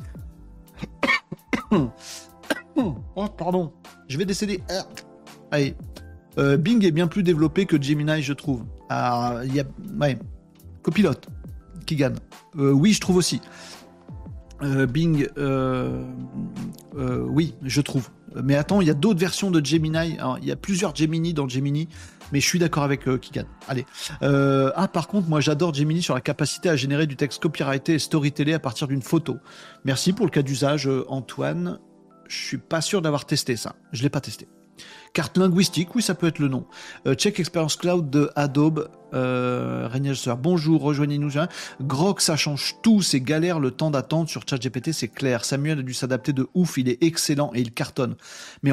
oh, 1.71 1.89
pardon. 3.35 3.73
Je 4.07 4.17
vais 4.19 4.25
décéder. 4.25 4.63
Allez. 5.49 5.75
Euh, 6.37 6.55
Bing 6.57 6.85
est 6.85 6.91
bien 6.91 7.07
plus 7.07 7.23
développé 7.23 7.65
que 7.65 7.81
Gemini, 7.81 8.21
je 8.21 8.33
trouve. 8.33 8.63
Ah, 8.89 9.41
il 9.45 9.55
y 9.55 9.59
a... 9.59 9.63
Ouais. 9.99 10.19
Copilote 10.83 11.27
qui 11.87 11.95
gagne. 11.95 12.15
Euh, 12.57 12.71
oui, 12.71 12.93
je 12.93 13.01
trouve 13.01 13.17
aussi. 13.17 13.41
Euh, 14.61 14.85
Bing, 14.85 15.27
oui, 16.95 17.55
je 17.63 17.81
trouve. 17.81 18.09
Mais 18.43 18.55
attends, 18.55 18.81
il 18.81 18.87
y 18.87 18.91
a 18.91 18.95
d'autres 18.95 19.19
versions 19.19 19.51
de 19.51 19.63
Gemini. 19.63 20.17
il 20.41 20.47
y 20.47 20.51
a 20.51 20.55
plusieurs 20.55 20.95
Gemini 20.95 21.33
dans 21.33 21.47
Gemini 21.47 21.87
mais 22.33 22.39
je 22.39 22.47
suis 22.47 22.59
d'accord 22.59 22.83
avec 22.83 23.07
euh, 23.07 23.17
Kigan. 23.19 23.45
Allez. 23.67 23.85
Euh, 24.23 24.71
ah, 24.75 24.87
par 24.87 25.07
contre, 25.07 25.29
moi, 25.29 25.39
j'adore 25.39 25.73
Gemini 25.73 26.01
sur 26.01 26.15
la 26.15 26.21
capacité 26.21 26.67
à 26.67 26.75
générer 26.75 27.05
du 27.05 27.15
texte 27.15 27.41
copyrighté 27.41 27.93
et 27.93 27.99
storytellé 27.99 28.53
à 28.53 28.59
partir 28.59 28.87
d'une 28.87 29.03
photo. 29.03 29.37
Merci 29.85 30.13
pour 30.13 30.25
le 30.25 30.31
cas 30.31 30.41
d'usage, 30.41 30.87
euh, 30.87 31.05
Antoine. 31.09 31.79
Je 32.27 32.35
suis 32.35 32.57
pas 32.57 32.81
sûr 32.81 33.03
d'avoir 33.03 33.25
testé 33.25 33.55
ça. 33.55 33.75
Je 33.91 34.01
l'ai 34.01 34.09
pas 34.09 34.19
testé. 34.19 34.47
Carte 35.13 35.37
linguistique, 35.37 35.93
oui, 35.93 36.01
ça 36.01 36.15
peut 36.15 36.25
être 36.25 36.39
le 36.39 36.47
nom. 36.47 36.65
check 37.13 37.39
Experience 37.39 37.75
Cloud 37.75 38.09
de 38.09 38.31
Adobe. 38.35 38.89
Euh, 39.13 39.87
bonjour, 40.39 40.81
rejoignez-nous. 40.81 41.29
Grok, 41.81 42.19
ça 42.19 42.35
change 42.35 42.77
tout. 42.81 43.03
C'est 43.03 43.21
galère 43.21 43.59
le 43.59 43.69
temps 43.69 43.91
d'attente 43.91 44.29
sur 44.29 44.41
ChatGPT, 44.49 44.91
c'est 44.91 45.09
clair. 45.09 45.45
Samuel 45.45 45.79
a 45.79 45.81
dû 45.83 45.93
s'adapter 45.93 46.33
de 46.33 46.47
ouf. 46.55 46.79
Il 46.79 46.89
est 46.89 47.03
excellent 47.03 47.51
et 47.53 47.61
il 47.61 47.71
cartonne. 47.71 48.15
Mais 48.63 48.71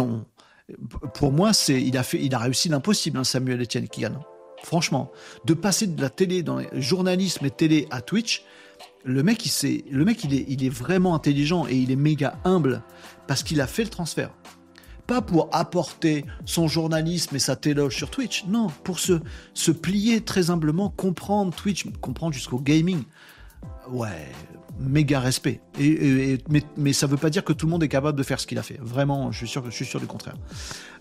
pour 1.12 1.30
moi, 1.30 1.52
c'est, 1.52 1.82
il 1.82 1.98
a 1.98 2.02
fait, 2.02 2.22
il 2.22 2.34
a 2.34 2.38
réussi 2.38 2.70
l'impossible, 2.70 3.18
hein, 3.18 3.24
Samuel 3.24 3.60
Etienne 3.60 3.86
Kigan. 3.86 4.18
Franchement, 4.62 5.12
de 5.44 5.52
passer 5.52 5.88
de 5.88 6.00
la 6.00 6.08
télé, 6.08 6.42
dans 6.42 6.62
journalisme 6.72 7.44
et 7.44 7.50
télé 7.50 7.86
à 7.90 8.00
Twitch, 8.00 8.44
le 9.04 9.22
mec, 9.22 9.44
il 9.44 9.82
le 9.90 10.04
mec, 10.06 10.24
il 10.24 10.32
est, 10.32 10.46
il 10.48 10.64
est 10.64 10.70
vraiment 10.70 11.14
intelligent 11.14 11.66
et 11.66 11.76
il 11.76 11.90
est 11.90 11.96
méga 11.96 12.38
humble 12.44 12.82
parce 13.26 13.42
qu'il 13.42 13.60
a 13.60 13.66
fait 13.66 13.84
le 13.84 13.90
transfert. 13.90 14.30
Pas 15.10 15.22
pour 15.22 15.48
apporter 15.50 16.24
son 16.44 16.68
journalisme 16.68 17.34
et 17.34 17.40
sa 17.40 17.56
téloge 17.56 17.96
sur 17.96 18.10
Twitch, 18.10 18.44
non, 18.46 18.68
pour 18.84 19.00
se, 19.00 19.14
se 19.54 19.72
plier 19.72 20.20
très 20.20 20.50
humblement, 20.50 20.88
comprendre 20.88 21.52
Twitch, 21.52 21.84
comprendre 22.00 22.32
jusqu'au 22.32 22.60
gaming. 22.60 23.02
Ouais, 23.90 24.28
méga 24.78 25.18
respect. 25.18 25.62
Et, 25.80 26.38
mais, 26.48 26.62
mais, 26.76 26.92
ça 26.92 27.08
veut 27.08 27.16
pas 27.16 27.28
dire 27.28 27.42
que 27.42 27.52
tout 27.52 27.66
le 27.66 27.72
monde 27.72 27.82
est 27.82 27.88
capable 27.88 28.16
de 28.16 28.22
faire 28.22 28.38
ce 28.38 28.46
qu'il 28.46 28.56
a 28.56 28.62
fait. 28.62 28.78
Vraiment, 28.80 29.32
je 29.32 29.38
suis 29.38 29.48
sûr, 29.48 29.64
je 29.64 29.70
suis 29.72 29.84
sûr 29.84 29.98
du 29.98 30.06
contraire. 30.06 30.36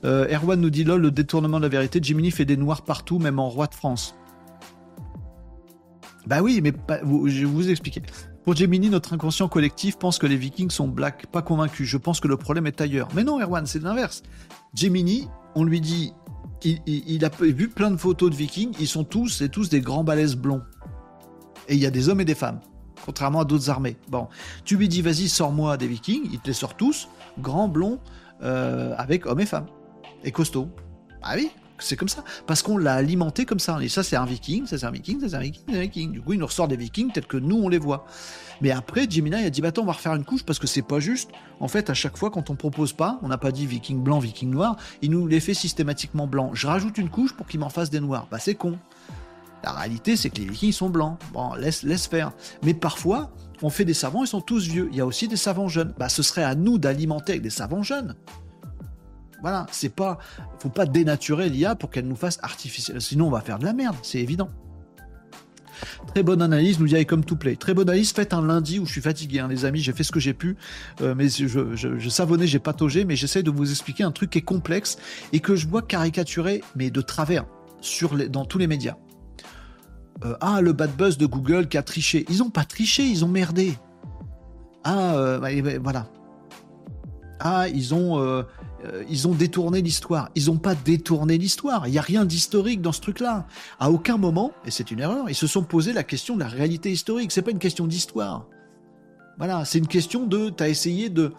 Euh, 0.04 0.26
Erwan 0.36 0.60
nous 0.60 0.72
dit 0.72 0.84
lol, 0.84 1.02
le 1.02 1.12
détournement 1.12 1.60
de 1.60 1.66
la 1.66 1.70
vérité. 1.70 2.00
Jiminy 2.02 2.32
fait 2.32 2.46
des 2.46 2.58
noirs 2.58 2.82
partout, 2.82 3.20
même 3.20 3.38
en 3.38 3.48
roi 3.48 3.68
de 3.68 3.76
France. 3.76 4.16
Bah 6.26 6.42
oui, 6.42 6.62
mais 6.64 6.74
je 7.28 7.40
vais 7.42 7.46
vous 7.46 7.70
expliquer. 7.70 8.02
Pour 8.50 8.56
Gemini, 8.56 8.90
notre 8.90 9.14
inconscient 9.14 9.48
collectif 9.48 10.00
pense 10.00 10.18
que 10.18 10.26
les 10.26 10.36
Vikings 10.36 10.72
sont 10.72 10.88
black, 10.88 11.28
pas 11.28 11.44
convaincus. 11.44 11.88
Je 11.88 11.98
pense 11.98 12.20
que 12.20 12.28
le 12.28 12.36
problème 12.36 12.66
est 12.66 12.82
ailleurs. 12.82 13.08
Mais 13.14 13.24
non, 13.24 13.40
Erwan, 13.40 13.68
c'est 13.68 13.78
l'inverse. 13.78 14.24
Gemini, 14.74 15.28
on 15.54 15.64
lui 15.64 15.80
dit, 15.80 16.14
il, 16.64 17.24
a 17.24 17.30
vu 17.30 17.70
plein 17.70 17.92
de 17.92 17.98
photos 17.98 18.32
de 18.32 18.36
Vikings, 18.36 18.74
ils 18.80 18.88
sont 18.88 19.04
tous, 19.04 19.28
c'est 19.28 19.50
tous 19.50 19.70
des 19.70 19.82
grands 19.82 20.04
balaises 20.04 20.36
blonds. 20.36 20.64
Et 21.68 21.76
il 21.76 21.80
y 21.80 21.86
a 21.86 21.92
des 21.92 22.10
hommes 22.10 22.22
et 22.22 22.26
des 22.26 22.34
femmes 22.34 22.60
contrairement 23.06 23.42
à 23.42 23.46
d'autres 23.46 23.70
armées. 23.70 23.98
Bon, 24.08 24.28
tu 24.66 24.78
lui 24.78 24.90
dis 24.90 25.04
vas-y, 25.04 25.30
sors-moi 25.30 25.78
des 25.78 25.88
vikings, 25.88 26.28
il 26.34 26.40
te 26.40 26.48
les 26.48 26.54
sort 26.54 26.76
tous, 26.76 27.08
grands, 27.38 27.68
blonds, 27.68 28.00
euh, 28.42 28.96
avec 28.98 29.28
hommes 29.28 29.42
et 29.42 29.46
femmes, 29.46 29.68
et 30.24 30.32
costauds. 30.32 30.70
Ah 31.22 31.34
oui, 31.36 31.52
c'est 31.80 31.96
comme 31.96 32.10
ça, 32.10 32.24
parce 32.48 32.62
qu'on 32.62 32.78
l'a 32.78 32.94
alimenté 32.94 33.46
comme 33.46 33.60
ça. 33.60 33.78
Et 33.82 33.90
ça, 33.90 34.04
c'est 34.04 34.16
un 34.16 34.26
viking, 34.26 34.66
ça 34.66 34.78
c'est 34.78 34.86
un 34.86 34.92
viking, 34.92 35.20
ça 35.22 35.30
c'est 35.30 35.36
un 35.36 35.40
viking, 35.40 35.76
un 35.76 35.82
viking. 35.82 36.12
Du 36.12 36.22
coup, 36.22 36.34
il 36.34 36.40
nous 36.40 36.46
ressort 36.46 36.68
des 36.68 36.78
vikings 36.78 37.12
tels 37.12 37.28
que 37.28 37.38
nous, 37.38 37.58
on 37.58 37.70
les 37.70 37.78
voit. 37.78 38.06
Mais 38.62 38.72
après, 38.72 39.10
Gemini 39.10 39.36
a 39.36 39.50
dit, 39.50 39.62
bah 39.62 39.70
attends, 39.70 39.84
on 39.84 39.86
va 39.86 39.94
refaire 39.94 40.16
une 40.16 40.26
couche 40.26 40.44
parce 40.44 40.60
que 40.60 40.68
c'est 40.68 40.82
pas 40.82 41.00
juste. 41.00 41.30
En 41.60 41.68
fait, 41.68 41.90
à 41.90 41.94
chaque 41.94 42.18
fois, 42.18 42.30
quand 42.30 42.50
on 42.50 42.56
propose 42.56 42.94
pas, 42.94 43.20
on 43.22 43.30
n'a 43.30 43.38
pas 43.38 43.52
dit 43.52 43.66
viking 43.66 44.02
blanc, 44.02 44.20
viking 44.20 44.50
noir, 44.50 44.76
il 45.02 45.12
nous 45.12 45.28
les 45.28 45.40
fait 45.40 45.54
systématiquement 45.54 46.28
blanc. 46.28 46.52
Je 46.54 46.68
rajoute 46.68 46.98
une 46.98 47.10
couche 47.10 47.34
pour 47.34 47.48
qu'il 47.48 47.60
m'en 47.60 47.70
fasse 47.70 47.90
des 47.90 48.00
noirs. 48.00 48.28
Bah 48.30 48.40
c'est 48.40 48.56
con. 48.56 48.78
La 49.64 49.72
réalité, 49.72 50.16
c'est 50.16 50.30
que 50.30 50.38
les 50.38 50.46
vikings 50.46 50.72
sont 50.72 50.90
blancs. 50.90 51.18
Bon, 51.34 51.54
laisse, 51.54 51.84
laisse 51.84 52.08
faire. 52.08 52.32
Mais 52.64 52.74
parfois, 52.74 53.32
on 53.62 53.70
fait 53.70 53.86
des 53.86 53.94
savants, 53.94 54.24
ils 54.24 54.28
sont 54.28 54.42
tous 54.42 54.68
vieux. 54.68 54.90
Il 54.92 54.98
y 54.98 55.02
a 55.02 55.06
aussi 55.06 55.28
des 55.28 55.36
savants 55.36 55.68
jeunes. 55.68 55.94
Bah, 55.98 56.10
ce 56.10 56.24
serait 56.24 56.44
à 56.44 56.56
nous 56.56 56.78
d'alimenter 56.78 57.34
avec 57.34 57.42
des 57.42 57.50
savants 57.50 57.84
jeunes. 57.84 58.16
Voilà, 59.42 59.66
c'est 59.72 59.96
pas, 59.96 60.18
faut 60.60 60.70
pas 60.70 60.86
dénaturer 60.86 61.50
l'IA 61.50 61.76
pour 61.76 61.90
qu'elle 61.90 62.08
nous 62.08 62.16
fasse 62.16 62.40
artificielle. 62.42 63.02
Sinon, 63.02 63.28
on 63.28 63.32
va 63.32 63.42
faire 63.42 63.60
de 63.60 63.66
la 63.66 63.74
merde, 63.74 63.96
c'est 64.02 64.20
évident. 64.20 64.50
Très 66.08 66.24
bonne 66.24 66.42
analyse, 66.42 66.80
nous 66.80 66.88
dit 66.88 67.06
comme 67.06 67.24
to 67.24 67.36
play. 67.36 67.56
Très 67.56 67.74
bonne 67.74 67.90
analyse, 67.90 68.12
faites 68.12 68.34
un 68.34 68.46
lundi 68.46 68.80
où 68.80 68.86
je 68.86 68.92
suis 68.92 69.02
fatigué, 69.02 69.40
hein, 69.40 69.48
les 69.48 69.66
amis. 69.66 69.80
J'ai 69.80 69.94
fait 69.94 70.04
ce 70.04 70.12
que 70.12 70.20
j'ai 70.20 70.34
pu, 70.34 70.58
euh, 71.02 71.16
mais 71.16 71.30
je, 71.30 72.10
savonnais, 72.10 72.48
j'ai 72.48 72.60
pataugé, 72.60 73.06
mais 73.06 73.16
j'essaie 73.16 73.44
de 73.44 73.52
vous 73.52 73.70
expliquer 73.70 74.04
un 74.04 74.12
truc 74.12 74.32
qui 74.32 74.40
est 74.40 74.44
complexe 74.44 74.98
et 75.34 75.40
que 75.40 75.56
je 75.56 75.68
vois 75.68 75.82
caricaturer, 75.82 76.64
mais 76.76 76.90
de 76.90 77.02
travers, 77.02 77.46
dans 78.30 78.46
tous 78.46 78.58
les 78.58 78.68
médias. 78.68 78.96
Euh, 80.26 80.36
ah, 80.42 80.60
le 80.62 80.74
bad 80.74 80.96
buzz 80.98 81.18
de 81.18 81.26
Google 81.26 81.68
qui 81.68 81.78
a 81.78 81.84
triché. 81.84 82.26
Ils 82.30 82.44
ont 82.44 82.50
pas 82.50 82.66
triché, 82.66 83.04
ils 83.04 83.24
ont 83.24 83.30
merdé. 83.30 83.74
Ah, 84.84 85.16
euh, 85.16 85.40
bah, 85.40 85.50
bah, 85.64 85.80
voilà. 85.82 86.08
Ah, 87.40 87.70
ils 87.70 87.94
ont, 87.94 88.44
euh, 88.86 89.04
ils 89.10 89.28
ont 89.28 89.34
détourné 89.34 89.82
l'histoire. 89.82 90.30
Ils 90.36 90.46
n'ont 90.48 90.58
pas 90.58 90.76
détourné 90.76 91.38
l'histoire. 91.38 91.88
Il 91.88 91.92
n'y 91.92 91.98
a 91.98 92.02
rien 92.02 92.26
d'historique 92.26 92.82
dans 92.82 92.92
ce 92.92 93.02
truc-là. 93.02 93.46
À 93.80 93.92
aucun 93.92 94.18
moment, 94.18 94.52
et 94.66 94.72
c'est 94.72 94.92
une 94.92 95.00
erreur, 95.00 95.30
ils 95.30 95.36
se 95.36 95.48
sont 95.48 95.64
posé 95.64 95.94
la 95.94 96.04
question 96.04 96.36
de 96.36 96.42
la 96.42 96.48
réalité 96.48 96.92
historique. 96.92 97.32
C'est 97.32 97.42
pas 97.42 97.52
une 97.52 97.60
question 97.60 97.88
d'histoire. 97.88 98.48
Voilà, 99.38 99.66
c'est 99.66 99.80
une 99.80 99.88
question 99.88 100.26
de, 100.26 100.50
tu 100.50 100.64
as 100.64 100.70
essayé 100.70 101.10
de, 101.10 101.34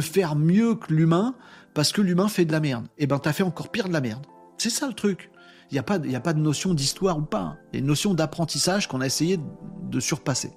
faire 0.00 0.34
mieux 0.34 0.74
que 0.74 0.92
l'humain 0.92 1.36
parce 1.72 1.92
que 1.92 2.00
l'humain 2.00 2.28
fait 2.28 2.44
de 2.44 2.52
la 2.52 2.60
merde. 2.60 2.86
Et 2.98 3.04
eh 3.04 3.06
ben, 3.06 3.20
as 3.24 3.32
fait 3.32 3.42
encore 3.42 3.70
pire 3.70 3.88
de 3.88 3.92
la 3.92 4.00
merde. 4.00 4.26
C'est 4.58 4.70
ça 4.70 4.88
le 4.88 4.92
truc. 4.92 5.30
Il 5.70 5.74
n'y 5.74 5.78
a, 5.78 5.82
pas, 5.82 5.94
a 5.94 6.20
pas 6.20 6.32
de 6.32 6.40
notion 6.40 6.74
d'histoire 6.74 7.18
ou 7.18 7.22
pas. 7.22 7.56
Il 7.72 7.76
y 7.76 7.78
a 7.78 7.80
une 7.80 7.86
notion 7.86 8.12
d'apprentissage 8.14 8.88
qu'on 8.88 9.00
a 9.00 9.06
essayé 9.06 9.38
de 9.90 10.00
surpasser. 10.00 10.52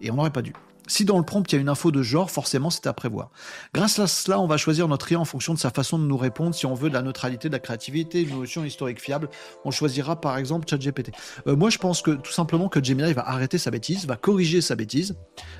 Et 0.00 0.10
on 0.10 0.16
n'aurait 0.16 0.32
pas 0.32 0.42
dû. 0.42 0.52
Si 0.86 1.04
dans 1.04 1.18
le 1.18 1.24
prompt 1.24 1.50
il 1.50 1.56
y 1.56 1.58
a 1.58 1.60
une 1.60 1.68
info 1.68 1.90
de 1.90 2.02
genre, 2.02 2.30
forcément 2.30 2.70
c'est 2.70 2.86
à 2.86 2.92
prévoir. 2.92 3.30
Grâce 3.74 3.98
à 3.98 4.06
cela, 4.06 4.40
on 4.40 4.46
va 4.46 4.56
choisir 4.56 4.88
notre 4.88 5.10
IA 5.10 5.20
en 5.20 5.24
fonction 5.24 5.54
de 5.54 5.58
sa 5.58 5.70
façon 5.70 5.98
de 5.98 6.04
nous 6.04 6.16
répondre. 6.16 6.54
Si 6.54 6.66
on 6.66 6.74
veut 6.74 6.88
de 6.88 6.94
la 6.94 7.02
neutralité, 7.02 7.48
de 7.48 7.52
la 7.52 7.58
créativité, 7.58 8.22
une 8.22 8.40
notion 8.40 8.64
historique 8.64 9.00
fiable, 9.00 9.28
on 9.64 9.70
choisira 9.70 10.20
par 10.20 10.36
exemple 10.38 10.68
ChatGPT. 10.68 11.12
Euh, 11.46 11.56
moi 11.56 11.70
je 11.70 11.78
pense 11.78 12.02
que 12.02 12.12
tout 12.12 12.32
simplement 12.32 12.68
que 12.68 12.82
Gemini 12.82 13.12
va 13.12 13.28
arrêter 13.28 13.58
sa 13.58 13.70
bêtise, 13.70 14.06
va 14.06 14.16
corriger 14.16 14.60
sa 14.60 14.76
bêtise, 14.76 15.16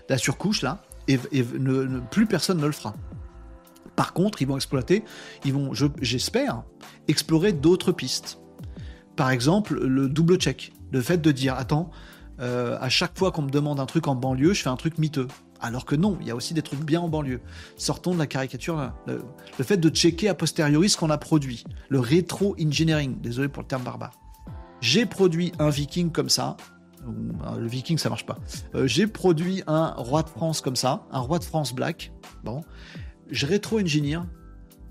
la 0.08 0.18
surcouche 0.18 0.62
là, 0.62 0.82
et, 1.08 1.18
plus 2.10 2.26
personne 2.26 2.58
ne 2.58 2.66
le 2.66 2.72
fera. 2.72 2.94
Par 3.94 4.12
contre, 4.12 4.42
ils 4.42 4.48
vont 4.48 4.56
exploiter, 4.56 5.04
ils 5.44 5.54
vont, 5.54 5.72
j'espère, 6.02 6.64
explorer 7.08 7.52
d'autres 7.52 7.92
pistes. 7.92 8.38
Par 9.16 9.30
exemple, 9.30 9.80
le 9.80 10.08
double 10.08 10.36
check. 10.36 10.72
Le 10.92 11.00
fait 11.00 11.16
de 11.16 11.32
dire, 11.32 11.54
attends, 11.54 11.90
euh, 12.40 12.76
à 12.80 12.88
chaque 12.88 13.16
fois 13.16 13.32
qu'on 13.32 13.42
me 13.42 13.50
demande 13.50 13.80
un 13.80 13.86
truc 13.86 14.08
en 14.08 14.14
banlieue, 14.14 14.52
je 14.52 14.62
fais 14.62 14.68
un 14.68 14.76
truc 14.76 14.98
miteux. 14.98 15.28
Alors 15.60 15.84
que 15.84 15.96
non, 15.96 16.18
il 16.20 16.26
y 16.26 16.30
a 16.30 16.36
aussi 16.36 16.54
des 16.54 16.62
trucs 16.62 16.80
bien 16.80 17.00
en 17.00 17.08
banlieue. 17.08 17.40
Sortons 17.76 18.12
de 18.12 18.18
la 18.18 18.26
caricature. 18.26 18.92
Le, 19.06 19.22
fait 19.64 19.78
de 19.78 19.88
checker 19.88 20.28
a 20.28 20.34
posteriori 20.34 20.88
ce 20.88 20.96
qu'on 20.96 21.10
a 21.10 21.18
produit. 21.18 21.64
Le 21.88 21.98
rétro-engineering. 22.00 23.20
Désolé 23.20 23.48
pour 23.48 23.62
le 23.62 23.68
terme 23.68 23.82
barbare. 23.82 24.12
J'ai 24.80 25.06
produit 25.06 25.52
un 25.58 25.70
viking 25.70 26.10
comme 26.10 26.28
ça. 26.28 26.56
Euh, 27.06 27.58
le 27.58 27.66
viking, 27.66 27.98
ça 27.98 28.08
marche 28.08 28.26
pas. 28.26 28.38
Euh, 28.74 28.86
j'ai 28.86 29.06
produit 29.06 29.62
un 29.66 29.92
roi 29.96 30.22
de 30.22 30.28
France 30.28 30.60
comme 30.60 30.76
ça. 30.76 31.06
Un 31.10 31.20
roi 31.20 31.38
de 31.38 31.44
France 31.44 31.72
black. 31.74 32.12
Bon. 32.44 32.62
Je 33.30 33.46
rétro-engineer 33.46 34.20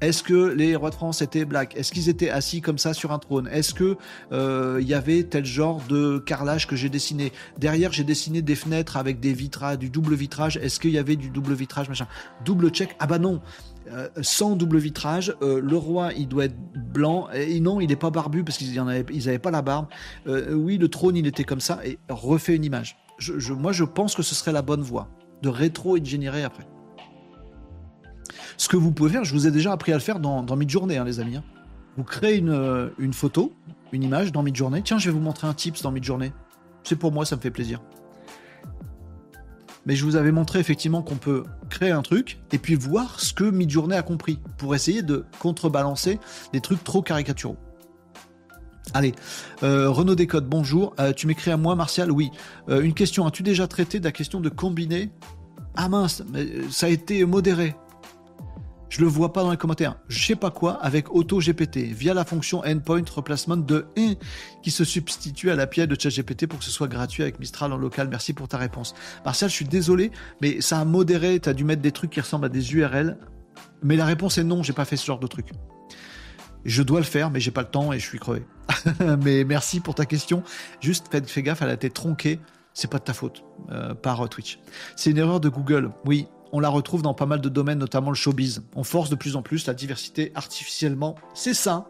est-ce 0.02 0.24
que 0.24 0.54
les 0.54 0.76
rois 0.76 0.90
de 0.90 0.96
France 0.96 1.22
étaient 1.22 1.46
black? 1.46 1.76
Est-ce 1.76 1.92
qu'ils 1.92 2.10
étaient 2.10 2.30
assis 2.30 2.62
comme 2.62 2.78
ça 2.78 2.94
sur 2.94 3.12
un 3.12 3.20
trône? 3.20 3.48
Est-ce 3.52 3.74
que 3.74 3.98
euh, 4.32 4.80
il 4.82 4.88
y 4.88 4.94
avait 4.94 5.24
tel 5.24 5.46
genre 5.46 5.82
de 5.88 6.18
carrelage 6.20 6.68
que 6.68 6.76
j'ai 6.76 6.90
dessiné? 6.90 7.32
Derrière, 7.58 7.94
j'ai 7.94 8.04
dessiné 8.04 8.42
des 8.42 8.56
fenêtres 8.56 8.98
avec 8.98 9.20
des 9.20 9.34
vitrages, 9.34 9.80
du 9.80 9.90
double 9.90 10.16
vitrage. 10.16 10.58
Est-ce 10.58 10.80
qu'il 10.80 10.92
y 10.92 10.98
avait 10.98 11.16
du 11.16 11.30
double 11.30 11.54
vitrage, 11.54 11.88
machin? 11.88 12.08
Double 12.44 12.70
check? 12.70 12.96
Ah 13.00 13.08
bah 13.08 13.20
non. 13.20 13.42
Euh, 13.92 14.10
sans 14.22 14.56
double 14.56 14.80
vitrage, 14.80 15.36
euh, 15.42 15.62
le 15.62 15.78
roi 15.78 16.12
il 16.14 16.28
doit 16.28 16.46
être 16.46 16.58
blanc 16.76 17.30
et 17.34 17.60
non 17.60 17.80
il 17.80 17.88
n'est 17.88 17.96
pas 17.96 18.10
barbu 18.10 18.44
parce 18.44 18.58
qu'ils 18.58 18.74
n'avaient 18.74 19.40
pas 19.40 19.52
la 19.52 19.62
barbe. 19.62 19.88
oui 20.26 20.80
le 20.80 20.88
trône 20.88 21.16
il 21.16 21.28
était 21.28 21.44
comme 21.44 21.60
ça 21.60 21.80
et 21.86 22.00
refait 22.10 22.56
une 22.56 22.66
image. 22.66 22.98
moi 23.52 23.72
je 23.72 23.84
pense 23.84 24.16
que 24.16 24.24
ce 24.24 24.34
serait 24.34 24.54
la 24.54 24.64
bonne 24.64 24.82
voie 24.82 25.08
de 25.44 25.50
rétro-ingénierer 25.50 26.44
après. 26.44 26.66
Ce 28.57 28.69
que 28.69 28.77
vous 28.77 28.91
pouvez 28.91 29.10
faire, 29.10 29.23
je 29.23 29.34
vous 29.34 29.48
ai 29.48 29.52
déjà 29.52 29.72
appris 29.72 29.91
à 29.91 29.95
le 29.95 30.02
faire 30.02 30.19
dans, 30.19 30.44
dans 30.44 30.56
Midjourney, 30.56 30.98
hein, 30.98 31.03
les 31.03 31.19
amis. 31.19 31.38
Hein. 31.38 31.44
Vous 31.98 32.03
créez 32.03 32.38
une, 32.38 32.49
euh, 32.49 32.90
une, 32.99 33.14
photo, 33.14 33.53
une 33.91 34.03
image 34.03 34.32
dans 34.32 34.44
Midjourney. 34.44 34.82
Tiens, 34.84 34.98
je 34.98 35.10
vais 35.10 35.14
vous 35.14 35.22
montrer 35.22 35.48
un 35.48 35.53
tips 35.53 35.82
dans 35.82 35.91
Midjourney. 35.91 36.32
C'est 36.84 36.95
pour 36.95 37.11
moi, 37.11 37.26
ça 37.26 37.36
me 37.36 37.41
fait 37.41 37.52
plaisir. 37.52 37.82
Mais 39.86 39.95
je 39.95 40.03
vous 40.03 40.15
avais 40.15 40.32
montré 40.32 40.60
effectivement 40.60 41.03
qu'on 41.03 41.15
peut 41.15 41.44
créer 41.69 41.91
un 41.91 42.02
truc 42.02 42.40
et 42.52 42.57
puis 42.57 42.76
voir 42.76 43.19
ce 43.19 43.34
que 43.34 43.44
Midjourney 43.44 43.95
a 43.95 44.02
compris 44.02 44.40
pour 44.57 44.73
essayer 44.73 45.03
de 45.03 45.26
contrebalancer 45.40 46.19
des 46.53 46.61
trucs 46.61 46.84
trop 46.84 47.02
caricaturaux. 47.02 47.57
Allez, 48.94 49.14
euh, 49.64 49.90
Renaud 49.90 50.15
Décode, 50.15 50.48
bonjour. 50.48 50.95
Euh, 50.99 51.11
tu 51.11 51.27
m'écris 51.27 51.52
à 51.52 51.57
moi, 51.57 51.76
Martial 51.76 52.11
Oui. 52.11 52.32
Une 52.68 52.94
question, 52.94 53.26
as-tu 53.26 53.44
déjà 53.44 53.68
traité 53.68 53.99
de 53.99 54.06
la 54.06 54.11
question 54.11 54.40
de 54.40 54.49
combiner 54.49 55.11
Ah 55.76 55.90
mince, 55.90 56.23
mais 56.32 56.48
ça 56.69 56.88
a 56.88 56.90
été 56.90 57.23
modéré. 57.26 57.76
Je 58.96 59.02
le 59.02 59.08
vois 59.08 59.34
pas 59.34 59.44
dans 59.44 59.52
les 59.52 59.58
commentaires. 59.58 59.98
Je 60.08 60.26
sais 60.26 60.38
pas 60.38 60.52
quoi 60.52 60.76
avec 60.76 61.14
AutoGPT 61.14 61.80
via 61.80 62.14
la 62.14 62.24
fonction 62.24 62.62
endpoint 62.66 63.04
replacement 63.14 63.58
de 63.58 63.88
1 63.98 64.14
qui 64.64 64.72
se 64.72 64.86
substitue 64.86 65.52
à 65.52 65.56
l'API 65.56 65.86
de 65.86 66.00
ChatGPT 66.00 66.48
pour 66.48 66.60
que 66.60 66.64
ce 66.64 66.72
soit 66.72 66.88
gratuit 66.88 67.22
avec 67.22 67.38
Mistral 67.38 67.74
en 67.74 67.78
local. 67.78 68.08
Merci 68.10 68.32
pour 68.32 68.48
ta 68.48 68.58
réponse. 68.58 68.96
Martial, 69.26 69.50
je 69.50 69.56
suis 69.56 69.66
désolé, 69.66 70.12
mais 70.40 70.62
ça 70.62 70.80
a 70.80 70.86
modéré. 70.86 71.42
Tu 71.42 71.50
as 71.50 71.54
dû 71.54 71.66
mettre 71.66 71.82
des 71.82 71.92
trucs 71.92 72.10
qui 72.10 72.22
ressemblent 72.22 72.46
à 72.46 72.50
des 72.50 72.74
URL. 72.74 73.18
Mais 73.84 73.98
la 73.98 74.06
réponse 74.06 74.38
est 74.38 74.46
non, 74.46 74.64
j'ai 74.64 74.72
pas 74.72 74.86
fait 74.86 74.96
ce 74.96 75.06
genre 75.06 75.20
de 75.20 75.28
truc. 75.28 75.48
Je 76.64 76.82
dois 76.82 77.02
le 77.02 77.06
faire, 77.06 77.32
mais 77.32 77.42
j'ai 77.42 77.52
pas 77.52 77.64
le 77.64 77.68
temps 77.68 77.92
et 77.92 78.00
je 78.00 78.06
suis 78.08 78.20
crevé. 78.20 78.46
mais 79.26 79.44
merci 79.44 79.82
pour 79.82 79.96
ta 79.96 80.06
question. 80.06 80.42
Juste 80.80 81.08
fais, 81.28 81.44
gaffe, 81.44 81.62
elle 81.62 81.70
a 81.70 81.74
été 81.74 81.90
tronquée. 81.90 82.40
C'est 82.74 82.90
pas 82.90 83.00
de 83.00 83.04
ta 83.04 83.14
faute 83.14 83.44
euh, 83.72 83.94
par 83.94 84.22
euh, 84.22 84.28
Twitch. 84.28 84.60
C'est 84.96 85.12
une 85.12 85.18
erreur 85.18 85.42
de 85.42 85.50
Google. 85.50 85.92
Oui, 86.06 86.30
on 86.56 86.61
la 86.61 86.69
retrouve 86.69 87.02
dans 87.02 87.14
pas 87.14 87.26
mal 87.26 87.41
de 87.41 87.49
domaines, 87.49 87.80
notamment 87.80 88.11
le 88.11 88.15
showbiz. 88.15 88.64
On 88.77 88.86
force 88.86 89.10
de 89.10 89.15
plus 89.15 89.36
en 89.36 89.41
plus 89.41 89.68
la 89.68 89.73
diversité 89.73 90.32
artificiellement. 90.36 91.15
C'est 91.34 91.53
ça. 91.53 91.90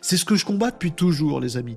C'est 0.00 0.16
ce 0.16 0.24
que 0.24 0.36
je 0.36 0.46
combat 0.46 0.70
depuis 0.70 0.92
toujours, 0.92 1.38
les 1.38 1.58
amis. 1.58 1.76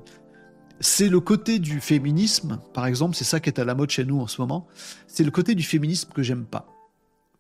C'est 0.80 1.10
le 1.10 1.20
côté 1.20 1.60
du 1.60 1.82
féminisme, 1.82 2.62
par 2.74 2.86
exemple, 2.86 3.18
c'est 3.18 3.26
ça 3.26 3.42
qui 3.42 3.50
est 3.50 3.60
à 3.60 3.66
la 3.66 3.76
mode 3.76 3.90
chez 3.90 4.06
nous 4.06 4.22
en 4.22 4.28
ce 4.28 4.40
moment. 4.40 4.68
C'est 5.06 5.26
le 5.26 5.32
côté 5.32 5.54
du 5.54 5.64
féminisme 5.64 6.14
que 6.14 6.24
j'aime 6.24 6.46
pas. 6.46 6.66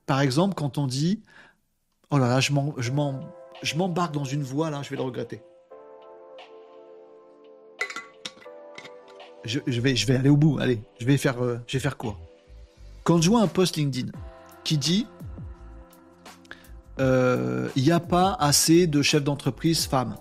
Par 0.05 0.19
exemple, 0.19 0.53
quand 0.53 0.77
on 0.77 0.85
dit 0.85 1.21
Oh 2.11 2.17
là 2.17 2.27
là, 2.27 2.41
je 2.41 3.75
m'embarque 3.77 4.13
dans 4.13 4.25
une 4.25 4.43
voie, 4.43 4.69
là, 4.69 4.81
je 4.84 4.89
vais 4.89 4.97
le 4.97 5.03
regretter. 5.03 5.41
Je, 9.45 9.59
vais, 9.80 10.15
aller 10.17 10.30
au 10.30 10.38
bout, 10.38 10.59
allez, 10.59 10.81
je 10.99 11.05
vais 11.05 11.15
faire, 11.15 11.41
euh, 11.41 11.57
je 11.67 11.77
vais 11.77 11.81
faire 11.81 11.95
quoi? 11.95 12.17
Quand 13.03 13.21
je 13.21 13.30
vois 13.30 13.41
un 13.41 13.47
post 13.47 13.75
LinkedIn 13.75 14.11
qui 14.63 14.77
dit 14.77 15.07
euh, 16.99 17.67
il 17.75 17.84
n'y 17.84 17.91
a 17.91 17.99
pas 17.99 18.38
assez 18.39 18.88
de 18.88 19.01
chefs 19.01 19.23
d'entreprise 19.23 19.85
femmes. 19.85 20.15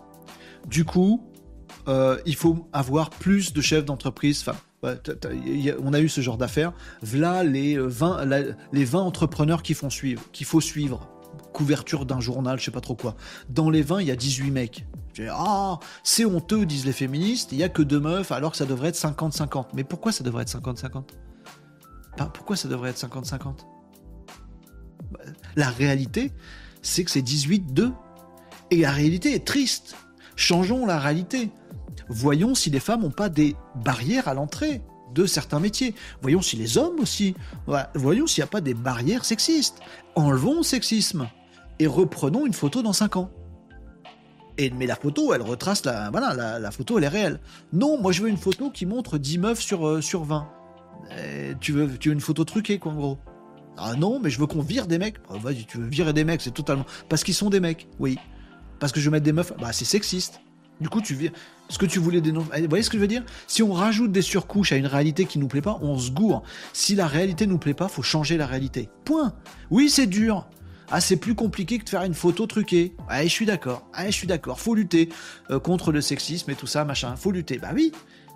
Du 0.67 0.85
coup, 0.85 1.23
euh, 1.89 2.19
il 2.27 2.35
faut 2.35 2.69
avoir 2.73 3.11
plus 3.11 3.53
de 3.53 3.61
chefs 3.61 3.85
d'entreprise 3.85 4.43
femmes. 4.43 4.57
on 4.83 5.93
a 5.93 6.01
eu 6.01 6.09
ce 6.09 6.21
genre 6.21 6.39
d'affaires. 6.39 6.73
Voilà 7.03 7.45
les 7.45 7.77
20, 7.79 8.25
les 8.73 8.85
20 8.85 9.01
entrepreneurs 9.01 9.63
qu'il 9.63 9.77
faut 9.77 10.61
suivre. 10.61 11.09
Couverture 11.53 12.07
d'un 12.07 12.21
journal, 12.21 12.59
je 12.59 12.65
sais 12.65 12.71
pas 12.71 12.81
trop 12.81 12.95
quoi. 12.95 13.17
Dans 13.49 13.71
les 13.71 13.83
20, 13.83 14.01
il 14.01 14.09
y 14.09 14.11
a 14.11 14.17
18 14.17 14.51
mecs. 14.51 14.87
Ah, 15.31 15.79
c'est 16.03 16.25
honteux, 16.25 16.65
disent 16.65 16.87
les 16.87 16.93
féministes, 16.93 17.53
il 17.53 17.59
n'y 17.59 17.65
a 17.65 17.69
que 17.69 17.83
deux 17.83 18.01
meufs 18.01 18.33
alors 18.33 18.53
que 18.53 18.57
ça 18.57 18.65
devrait 18.65 18.89
être 18.89 18.97
50-50. 18.97 19.67
Mais 19.75 19.85
pourquoi 19.85 20.11
ça 20.11 20.25
devrait 20.25 20.43
être 20.43 20.59
50-50 20.59 21.03
Pourquoi 22.17 22.57
ça 22.57 22.69
devrait 22.69 22.91
être 22.91 22.99
50-50 22.99 23.67
bah, 25.11 25.21
La 25.57 25.71
réalité, 25.71 26.33
c'est 26.83 27.05
que 27.05 27.11
c'est 27.11 27.23
18-2. 27.23 27.93
Et 28.71 28.77
la 28.77 28.91
réalité 28.91 29.35
est 29.35 29.45
triste. 29.45 29.97
Changeons 30.37 30.87
la 30.87 30.99
réalité. 30.99 31.51
Voyons 32.09 32.55
si 32.55 32.71
les 32.71 32.81
femmes 32.81 33.03
n'ont 33.03 33.11
pas 33.11 33.29
des 33.29 33.57
barrières 33.75 34.29
à 34.29 34.35
l'entrée 34.35 34.83
de 35.15 35.27
certains 35.27 35.61
métiers. 35.61 35.95
Voyons 36.23 36.43
si 36.43 36.57
les 36.57 36.79
hommes 36.79 37.01
aussi. 37.01 37.35
Voyons 37.95 38.27
s'il 38.27 38.43
n'y 38.43 38.47
a 38.47 38.51
pas 38.51 38.61
des 38.61 38.75
barrières 38.75 39.25
sexistes. 39.25 39.79
Enlevons 40.15 40.59
le 40.59 40.63
sexisme 40.63 41.29
et 41.79 41.87
reprenons 41.87 42.47
une 42.47 42.55
photo 42.55 42.83
dans 42.83 42.93
5 42.93 43.17
ans. 43.17 43.31
Et, 44.59 44.71
mais 44.71 44.87
la 44.87 44.97
photo, 44.97 45.33
elle 45.33 45.43
retrace 45.43 45.85
la. 45.85 46.11
Voilà, 46.11 46.59
la, 46.59 46.71
photo, 46.71 46.99
elle 46.99 47.05
est 47.05 47.09
réelle. 47.09 47.41
Non, 47.73 48.01
moi 48.01 48.13
je 48.13 48.23
veux 48.23 48.29
une 48.29 48.37
photo 48.37 48.71
qui 48.71 48.87
montre 48.87 49.19
10 49.19 49.39
meufs 49.39 49.61
sur, 49.61 49.87
euh, 49.87 50.01
sur 50.01 50.25
20. 50.25 50.49
Tu, 51.61 51.73
veux, 51.73 51.99
tu 51.99 52.09
veux 52.09 52.15
une 52.15 52.21
photo 52.21 52.45
truquée, 52.45 52.79
quoi, 52.79 52.93
en 52.93 52.97
gros? 52.97 53.19
Ah 53.77 53.95
non, 53.95 54.21
mais 54.21 54.31
je 54.31 54.39
veux 54.39 54.47
qu'on 54.47 54.61
vire 54.61 54.87
des 54.87 54.99
mecs. 54.99 55.17
Oh, 55.31 55.39
vas-y, 55.39 55.65
tu 55.65 55.79
veux 55.79 55.87
virer 55.87 56.13
des 56.13 56.25
mecs, 56.25 56.43
c'est 56.43 56.53
totalement. 56.53 56.87
Parce 57.09 57.25
qu'ils 57.25 57.35
sont 57.35 57.51
des 57.51 57.61
mecs, 57.61 57.89
oui. 57.99 58.19
Parce 58.79 58.93
que 58.93 59.01
je 59.01 59.07
veux 59.07 59.13
mettre 59.13 59.25
des 59.25 59.33
meufs, 59.33 59.53
bah 59.59 59.73
c'est 59.73 59.85
sexiste. 59.85 60.41
Du 60.81 60.89
coup, 60.89 61.01
tu 61.01 61.15
vires. 61.15 61.33
Ce 61.69 61.79
que 61.79 61.87
tu 61.87 61.99
voulais 62.01 62.21
dénoncer. 62.21 62.61
Vous 62.61 62.69
voyez 62.69 62.83
ce 62.83 62.91
que 62.91 62.97
je 62.97 63.01
veux 63.01 63.09
dire? 63.09 63.23
Si 63.47 63.63
on 63.63 63.73
rajoute 63.73 64.13
des 64.13 64.21
surcouches 64.21 64.73
à 64.73 64.77
une 64.77 64.87
réalité 64.87 65.25
qui 65.25 65.39
nous 65.39 65.47
plaît 65.49 65.63
pas, 65.63 65.79
on 65.81 65.97
se 65.99 66.11
gourre. 66.11 66.43
Si 66.73 66.95
la 66.95 67.07
réalité 67.07 67.47
nous 67.47 67.59
plaît 67.59 67.73
pas, 67.73 67.89
faut 67.89 68.03
changer 68.03 68.37
la 68.37 68.47
réalité. 68.47 68.91
Point. 69.05 69.33
Oui, 69.71 69.89
c'est 69.89 70.07
dur. 70.07 70.49
Ah, 70.91 71.01
c'est 71.01 71.17
plus 71.17 71.35
compliqué 71.35 71.79
que 71.79 71.85
de 71.85 71.89
faire 71.89 72.03
une 72.03 72.15
photo 72.15 72.47
truquée. 72.47 72.95
Ah, 73.09 73.23
je 73.23 73.29
suis 73.29 73.47
d'accord. 73.47 73.89
Ah, 73.95 74.07
je 74.07 74.11
suis 74.11 74.27
d'accord. 74.27 74.61
Faut 74.61 74.75
lutter 74.75 75.09
euh, 75.51 75.59
contre 75.59 75.93
le 75.93 76.01
sexisme 76.01 76.51
et 76.51 76.55
tout 76.55 76.67
ça, 76.67 76.85
machin. 76.85 77.17
Faut 77.17 77.31
lutter. 77.31 77.59
Bah 77.59 77.71
oui. 77.75 77.93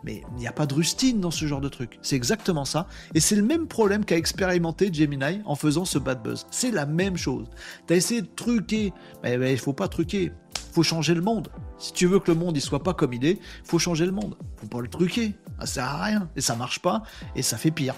Mais 0.07 0.23
il 0.37 0.39
n'y 0.39 0.47
a 0.47 0.53
pas 0.53 0.67
de 0.67 0.73
rustine 0.75 1.21
dans 1.21 1.33
ce 1.33 1.47
genre 1.47 1.61
de 1.61 1.69
truc. 1.69 1.99
C'est 2.01 2.15
exactement 2.15 2.65
ça. 2.65 2.87
Et 3.15 3.21
c'est 3.21 3.35
le 3.35 3.43
même 3.43 3.67
problème 3.67 4.05
qu'a 4.05 4.17
expérimenté 4.17 4.91
Gemini 4.93 5.43
en 5.45 5.57
faisant 5.57 5.85
ce 5.85 5.99
bad 5.99 6.23
buzz. 6.23 6.47
C'est 6.53 6.71
la 6.71 6.87
même 6.87 7.17
chose. 7.17 7.49
T'as 7.89 7.97
essayé 7.97 8.23
de 8.23 8.29
truquer. 8.29 8.93
Mais, 9.25 9.53
il 9.53 9.59
faut 9.59 9.73
pas 9.73 9.89
truquer. 9.89 10.33
Faut 10.73 10.85
changer 10.85 11.15
le 11.15 11.23
monde. 11.23 11.49
Si 11.79 11.93
tu 11.93 12.07
veux 12.07 12.21
que 12.21 12.31
le 12.31 12.39
monde 12.39 12.57
il 12.57 12.61
soit 12.61 12.83
pas 12.83 12.95
comme 12.95 13.13
il 13.15 13.25
est, 13.25 13.41
faut 13.65 13.81
changer 13.81 14.07
le 14.07 14.13
monde. 14.13 14.37
Faut 14.57 14.69
pas 14.69 14.81
le 14.81 14.89
truquer. 14.89 15.35
Ça 15.61 15.67
sert 15.67 15.85
à 15.85 16.05
rien. 16.05 16.31
Et 16.37 16.41
ça 16.41 16.55
marche 16.55 16.79
pas. 16.79 17.03
Et 17.35 17.43
ça 17.43 17.57
fait 17.57 17.73
pire. 17.73 17.97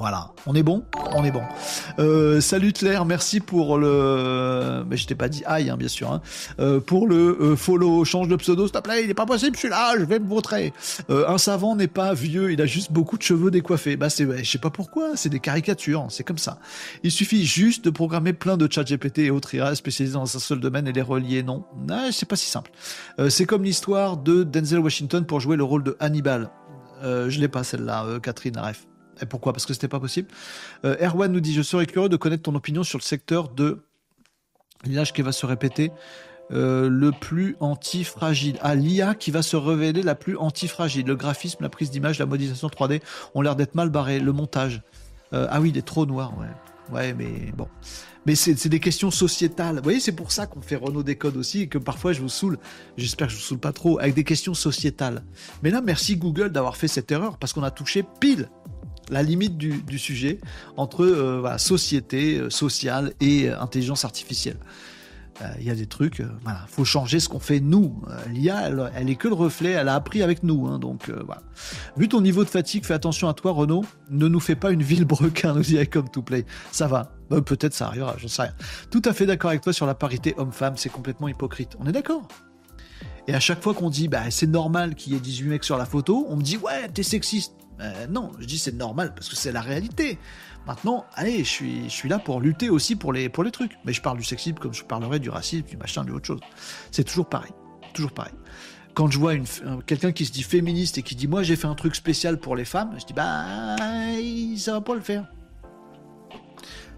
Voilà, 0.00 0.32
on 0.46 0.54
est 0.54 0.62
bon? 0.62 0.82
On 1.14 1.22
est 1.24 1.30
bon. 1.30 1.42
Euh, 1.98 2.40
salut 2.40 2.72
Claire, 2.72 3.04
merci 3.04 3.38
pour 3.38 3.76
le... 3.76 4.82
Mais 4.88 4.96
je 4.96 5.06
t'ai 5.06 5.14
pas 5.14 5.28
dit 5.28 5.42
aïe, 5.44 5.68
hein, 5.68 5.76
bien 5.76 5.88
sûr. 5.88 6.10
Hein. 6.10 6.22
Euh, 6.58 6.80
pour 6.80 7.06
le 7.06 7.36
euh, 7.38 7.54
follow, 7.54 8.02
change 8.06 8.26
de 8.26 8.36
pseudo, 8.36 8.66
s'il 8.66 8.72
te 8.72 8.78
plaît, 8.78 9.02
il 9.02 9.08
n'est 9.08 9.14
pas 9.14 9.26
possible 9.26 9.58
celui-là, 9.58 9.96
je 9.98 10.04
vais 10.06 10.18
me 10.18 10.24
montrer. 10.24 10.72
un 11.10 11.36
savant 11.36 11.76
n'est 11.76 11.86
pas 11.86 12.14
vieux, 12.14 12.50
il 12.50 12.62
a 12.62 12.66
juste 12.66 12.92
beaucoup 12.92 13.18
de 13.18 13.22
cheveux 13.22 13.50
décoiffés. 13.50 13.98
Bah 13.98 14.08
c'est, 14.08 14.26
je 14.42 14.50
sais 14.50 14.56
pas 14.56 14.70
pourquoi, 14.70 15.16
c'est 15.16 15.28
des 15.28 15.38
caricatures, 15.38 16.06
c'est 16.08 16.24
comme 16.24 16.38
ça. 16.38 16.60
Il 17.02 17.10
suffit 17.10 17.44
juste 17.44 17.84
de 17.84 17.90
programmer 17.90 18.32
plein 18.32 18.56
de 18.56 18.66
chat 18.72 18.84
GPT 18.84 19.18
et 19.18 19.30
autres 19.30 19.54
IA 19.54 19.74
spécialisés 19.74 20.14
dans 20.14 20.22
un 20.22 20.40
seul 20.40 20.60
domaine 20.60 20.88
et 20.88 20.92
les 20.92 21.02
relier, 21.02 21.42
non? 21.42 21.66
Non, 21.86 22.08
c'est 22.10 22.26
pas 22.26 22.36
si 22.36 22.48
simple. 22.48 22.70
c'est 23.28 23.44
comme 23.44 23.64
l'histoire 23.64 24.16
de 24.16 24.44
Denzel 24.44 24.78
Washington 24.78 25.26
pour 25.26 25.40
jouer 25.40 25.58
le 25.58 25.64
rôle 25.64 25.82
de 25.82 25.94
Hannibal. 26.00 26.48
je 27.02 27.38
l'ai 27.38 27.48
pas 27.48 27.64
celle-là, 27.64 28.06
Catherine 28.22 28.56
Aref. 28.56 28.86
Et 29.22 29.26
pourquoi? 29.26 29.52
Parce 29.52 29.66
que 29.66 29.74
c'était 29.74 29.88
pas 29.88 30.00
possible. 30.00 30.28
Euh, 30.84 30.96
Erwan 31.00 31.30
nous 31.30 31.40
dit 31.40 31.54
Je 31.54 31.62
serais 31.62 31.86
curieux 31.86 32.08
de 32.08 32.16
connaître 32.16 32.42
ton 32.42 32.54
opinion 32.54 32.82
sur 32.82 32.98
le 32.98 33.02
secteur 33.04 33.48
de 33.48 33.82
l'image 34.84 35.12
qui 35.12 35.22
va 35.22 35.32
se 35.32 35.46
répéter. 35.46 35.92
Euh, 36.52 36.88
le 36.88 37.12
plus 37.12 37.56
antifragile. 37.60 38.58
Ah, 38.60 38.74
l'IA 38.74 39.14
qui 39.14 39.30
va 39.30 39.40
se 39.40 39.56
révéler 39.56 40.02
la 40.02 40.16
plus 40.16 40.36
antifragile. 40.36 41.06
Le 41.06 41.14
graphisme, 41.14 41.62
la 41.62 41.68
prise 41.68 41.92
d'image, 41.92 42.18
la 42.18 42.26
modélisation 42.26 42.66
3D 42.66 43.00
ont 43.36 43.42
l'air 43.42 43.54
d'être 43.54 43.76
mal 43.76 43.88
barrés. 43.88 44.18
Le 44.18 44.32
montage. 44.32 44.82
Euh, 45.32 45.46
ah 45.48 45.60
oui, 45.60 45.68
il 45.68 45.78
est 45.78 45.86
trop 45.86 46.06
noir, 46.06 46.36
ouais. 46.38 46.48
Ouais, 46.92 47.14
mais 47.14 47.52
bon. 47.56 47.68
Mais 48.26 48.34
c'est 48.34 48.68
des 48.68 48.80
questions 48.80 49.10
sociétales. 49.10 49.76
Vous 49.76 49.82
voyez, 49.84 50.00
c'est 50.00 50.12
pour 50.12 50.32
ça 50.32 50.46
qu'on 50.46 50.60
fait 50.60 50.76
Renault 50.76 51.02
Décode 51.02 51.36
aussi 51.36 51.62
et 51.62 51.66
que 51.68 51.78
parfois 51.78 52.12
je 52.12 52.20
vous 52.20 52.28
saoule. 52.28 52.58
J'espère 52.98 53.28
que 53.28 53.32
je 53.32 53.38
vous 53.38 53.44
saoule 53.44 53.58
pas 53.58 53.72
trop 53.72 53.98
avec 53.98 54.14
des 54.14 54.24
questions 54.24 54.52
sociétales. 54.52 55.22
Mais 55.62 55.70
là, 55.70 55.80
merci 55.80 56.16
Google 56.16 56.50
d'avoir 56.50 56.76
fait 56.76 56.88
cette 56.88 57.10
erreur 57.12 57.38
parce 57.38 57.52
qu'on 57.52 57.62
a 57.62 57.70
touché 57.70 58.04
pile 58.20 58.48
la 59.10 59.22
limite 59.22 59.56
du, 59.56 59.98
sujet 59.98 60.38
entre 60.76 61.04
euh, 61.04 61.58
société 61.58 62.38
euh, 62.38 62.50
sociale 62.50 63.12
et 63.20 63.48
euh, 63.48 63.60
intelligence 63.60 64.04
artificielle. 64.04 64.56
Il 65.58 65.64
y 65.64 65.70
a 65.70 65.74
des 65.74 65.86
trucs, 65.86 66.22
voilà, 66.42 66.66
faut 66.68 66.84
changer 66.84 67.18
ce 67.18 67.30
qu'on 67.30 67.38
fait 67.38 67.60
nous. 67.60 68.02
L'IA, 68.30 68.68
elle, 68.94 69.08
est 69.08 69.14
que 69.14 69.26
le 69.26 69.32
reflet, 69.32 69.70
elle 69.70 69.88
a 69.88 69.94
appris 69.94 70.22
avec 70.22 70.42
nous, 70.42 70.66
hein, 70.66 70.78
donc. 70.78 71.10
Vu 71.96 72.08
ton 72.08 72.20
niveau 72.20 72.44
de 72.44 72.50
fatigue, 72.50 72.84
fais 72.84 72.92
attention 72.92 73.26
à 73.26 73.32
toi, 73.32 73.52
Renaud. 73.52 73.82
Ne 74.10 74.28
nous 74.28 74.38
fais 74.38 74.54
pas 74.54 74.70
une 74.70 74.82
ville 74.82 75.06
brequin, 75.06 75.54
nous 75.54 75.62
dit 75.62 75.78
comme 75.86 76.10
to 76.10 76.20
play. 76.20 76.44
Ça 76.72 76.88
va. 76.88 77.12
Peut-être 77.30 77.72
ça 77.72 77.86
arrivera, 77.86 78.16
je 78.18 78.28
sais 78.28 78.42
rien. 78.42 78.52
Tout 78.90 79.00
à 79.06 79.14
fait 79.14 79.24
d'accord 79.24 79.48
avec 79.48 79.62
toi 79.62 79.72
sur 79.72 79.86
la 79.86 79.94
parité 79.94 80.34
homme-femme, 80.36 80.74
c'est 80.76 80.90
complètement 80.90 81.28
hypocrite. 81.28 81.74
On 81.80 81.86
est 81.86 81.92
d'accord? 81.92 82.28
Et 83.26 83.34
à 83.34 83.40
chaque 83.40 83.62
fois 83.62 83.74
qu'on 83.74 83.90
dit, 83.90 84.08
bah, 84.08 84.30
c'est 84.30 84.46
normal 84.46 84.94
qu'il 84.94 85.12
y 85.12 85.16
ait 85.16 85.20
18 85.20 85.48
mecs 85.48 85.64
sur 85.64 85.76
la 85.76 85.86
photo, 85.86 86.26
on 86.28 86.36
me 86.36 86.42
dit, 86.42 86.56
ouais, 86.56 86.88
t'es 86.88 87.02
sexiste. 87.02 87.54
Euh, 87.80 88.06
non, 88.08 88.30
je 88.38 88.46
dis 88.46 88.58
c'est 88.58 88.74
normal 88.74 89.14
parce 89.14 89.28
que 89.28 89.36
c'est 89.36 89.52
la 89.52 89.60
réalité. 89.60 90.18
Maintenant, 90.66 91.06
allez, 91.14 91.38
je 91.38 91.48
suis, 91.48 91.84
je 91.84 91.94
suis 91.94 92.08
là 92.08 92.18
pour 92.18 92.40
lutter 92.40 92.68
aussi 92.68 92.94
pour 92.94 93.12
les, 93.12 93.28
pour 93.28 93.42
les 93.42 93.50
trucs. 93.50 93.72
Mais 93.84 93.92
je 93.92 94.02
parle 94.02 94.18
du 94.18 94.24
sexisme 94.24 94.56
comme 94.58 94.74
je 94.74 94.84
parlerais 94.84 95.18
du 95.18 95.30
racisme, 95.30 95.66
du 95.66 95.76
machin, 95.76 96.04
du 96.04 96.12
autre 96.12 96.26
chose. 96.26 96.40
C'est 96.90 97.04
toujours 97.04 97.28
pareil. 97.28 97.52
Toujours 97.94 98.12
pareil. 98.12 98.34
Quand 98.94 99.10
je 99.10 99.18
vois 99.18 99.34
une, 99.34 99.46
quelqu'un 99.86 100.12
qui 100.12 100.26
se 100.26 100.32
dit 100.32 100.42
féministe 100.42 100.98
et 100.98 101.02
qui 101.02 101.14
dit 101.14 101.28
moi 101.28 101.42
j'ai 101.42 101.56
fait 101.56 101.68
un 101.68 101.74
truc 101.74 101.94
spécial 101.94 102.38
pour 102.38 102.56
les 102.56 102.64
femmes, 102.64 102.90
je 102.98 103.06
dis 103.06 103.12
bah 103.12 103.76
ça 104.56 104.72
va 104.72 104.80
pas 104.80 104.94
le 104.94 105.00
faire. 105.00 105.26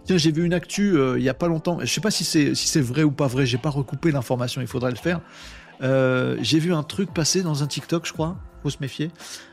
Tiens, 0.05 0.17
j'ai 0.17 0.33
vu 0.33 0.45
une 0.45 0.55
actu 0.55 0.97
euh, 0.97 1.19
il 1.19 1.23
y 1.23 1.29
a 1.29 1.35
pas 1.35 1.47
longtemps. 1.47 1.79
Je 1.81 1.87
sais 1.87 2.01
pas 2.01 2.11
si 2.11 2.25
c'est 2.25 2.55
si 2.55 2.67
c'est 2.67 2.81
vrai 2.81 3.05
ou 3.05 3.13
pas 3.13 3.29
vrai. 3.29 3.47
J'ai 3.47 3.59
pas 3.59 3.71
recoupé 3.71 4.11
l'information. 4.11 4.61
Il 4.61 4.67
faudrait 4.67 4.91
le 4.91 4.97
faire. 4.97 5.21
Euh, 5.81 6.37
j'ai 6.41 6.59
vu 6.59 6.73
un 6.73 6.83
truc 6.83 7.13
passer 7.13 7.43
dans 7.43 7.63
un 7.63 7.67
TikTok, 7.67 8.07
je 8.07 8.13
crois. 8.13 8.37
Faut 8.63 8.71
se 8.71 8.79
méfier. 8.81 9.11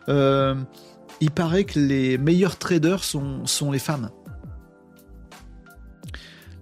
Euh, 0.08 0.56
il 1.22 1.32
paraît 1.32 1.64
que 1.64 1.80
les 1.80 2.18
meilleurs 2.18 2.58
traders 2.58 3.04
sont, 3.04 3.46
sont 3.46 3.72
les 3.72 3.80
femmes. 3.80 4.10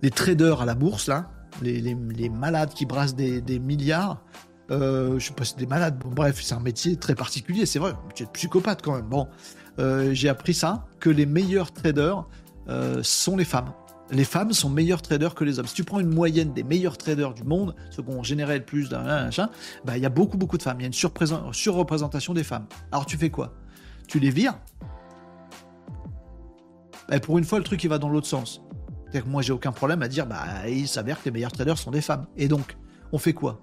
Les 0.02 0.12
traders 0.12 0.62
à 0.62 0.66
la 0.66 0.76
bourse, 0.76 1.08
là, 1.08 1.32
les, 1.62 1.96
malades 2.30 2.74
qui 2.74 2.86
brassent 2.86 3.16
des, 3.16 3.60
milliards, 3.60 4.24
Euh, 4.70 5.18
je 5.18 5.28
sais 5.28 5.34
pas 5.34 5.46
si 5.46 5.56
des 5.56 5.66
malades. 5.66 5.98
Bon, 5.98 6.10
bref, 6.10 6.42
c'est 6.42 6.54
un 6.54 6.60
métier 6.60 6.98
très 6.98 7.16
particulier, 7.16 7.66
c'est 7.66 7.80
vrai. 7.80 7.94
Tu 8.16 8.24
es 8.24 8.26
psychopathe 8.28 8.82
quand 8.82 8.96
même. 8.96 9.08
Bon, 9.08 9.28
euh, 9.80 10.14
j'ai 10.14 10.28
appris 10.28 10.54
ça 10.54 10.86
que 11.00 11.10
les 11.10 11.26
meilleurs 11.26 11.72
traders 11.72 12.26
sont 13.02 13.38
les 13.38 13.46
femmes. 13.46 13.72
Les 14.10 14.24
femmes 14.24 14.54
sont 14.54 14.70
meilleurs 14.70 15.02
traders 15.02 15.36
que 15.36 15.44
les 15.44 15.60
hommes. 15.60 15.68
Si 15.68 15.74
tu 15.74 15.84
prends 15.84 16.00
une 16.00 16.14
moyenne 16.14 16.54
des 16.54 16.64
meilleurs 16.64 16.98
traders 16.98 17.34
du 17.34 17.44
monde, 17.44 17.76
ceux 17.90 18.04
qui 18.04 18.10
ont 18.10 18.24
généré 18.24 18.58
le 18.58 18.64
plus 18.64 18.90
d'un 18.90 19.30
bah 19.84 19.98
il 19.98 20.04
y 20.04 20.06
a 20.06 20.10
beaucoup 20.10 20.38
beaucoup 20.38 20.58
de 20.58 20.64
femmes. 20.64 20.80
Il 20.80 20.84
y 20.84 20.86
a 20.86 20.88
une 20.88 21.54
surreprésentation 21.54 22.34
des 22.34 22.44
femmes. 22.44 22.66
Alors 22.92 23.06
tu 23.06 23.18
fais 23.18 23.30
quoi? 23.30 23.54
Tu 24.08 24.20
les 24.20 24.30
vires? 24.30 24.58
Bah, 27.10 27.20
Pour 27.20 27.38
une 27.38 27.44
fois, 27.44 27.58
le 27.58 27.66
truc 27.66 27.84
il 27.84 27.90
va 27.90 27.98
dans 27.98 28.10
l'autre 28.10 28.28
sens. 28.28 28.62
C'est-à-dire 29.04 29.26
que 29.26 29.30
moi 29.30 29.42
j'ai 29.42 29.54
aucun 29.54 29.72
problème 29.72 30.02
à 30.02 30.08
dire 30.08 30.26
bah 30.26 30.68
il 30.68 30.88
s'avère 30.88 31.20
que 31.20 31.26
les 31.26 31.32
meilleurs 31.32 31.52
traders 31.52 31.78
sont 31.78 31.92
des 31.92 32.02
femmes. 32.02 32.28
Et 32.38 32.48
donc 32.48 32.78
on 33.12 33.18
fait 33.18 33.34
quoi? 33.34 33.60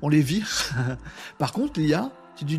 On 0.00 0.08
les 0.08 0.22
vire? 0.22 0.48
Par 1.38 1.52
contre, 1.52 1.78
il 1.78 1.86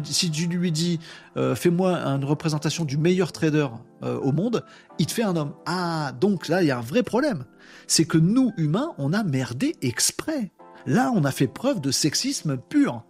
si 0.04 0.32
tu, 0.32 0.48
lui 0.48 0.72
dis 0.72 1.00
euh, 1.38 1.56
fais-moi 1.56 1.98
une 1.98 2.26
représentation 2.26 2.86
du 2.86 2.98
meilleur 2.98 3.32
trader 3.32 3.68
euh, 4.04 4.18
au 4.20 4.32
monde, 4.32 4.64
il 5.00 5.06
te 5.06 5.12
fait 5.12 5.24
un 5.24 5.36
homme. 5.36 5.54
Ah, 5.66 6.12
donc 6.20 6.48
là, 6.48 6.64
il 6.64 6.68
y 6.68 6.72
a 6.72 6.78
un 6.78 6.82
vrai 6.82 7.04
problème. 7.04 7.46
C'est 7.88 8.06
que 8.06 8.18
nous, 8.18 8.52
humains, 8.58 8.94
on 8.98 9.14
a 9.14 9.24
merdé 9.24 9.76
exprès. 9.82 10.52
Là, 10.86 11.12
on 11.16 11.24
a 11.24 11.32
fait 11.32 11.48
preuve 11.48 11.82
de 11.82 11.92
sexisme 11.92 12.58
pur. 12.58 13.04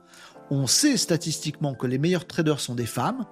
On 0.51 0.67
sait 0.67 0.97
statistiquement 0.97 1.73
que 1.73 1.87
les 1.87 1.97
meilleurs 1.97 2.27
traders 2.27 2.59
sont 2.59 2.75
des 2.75 2.85
femmes, 2.85 3.25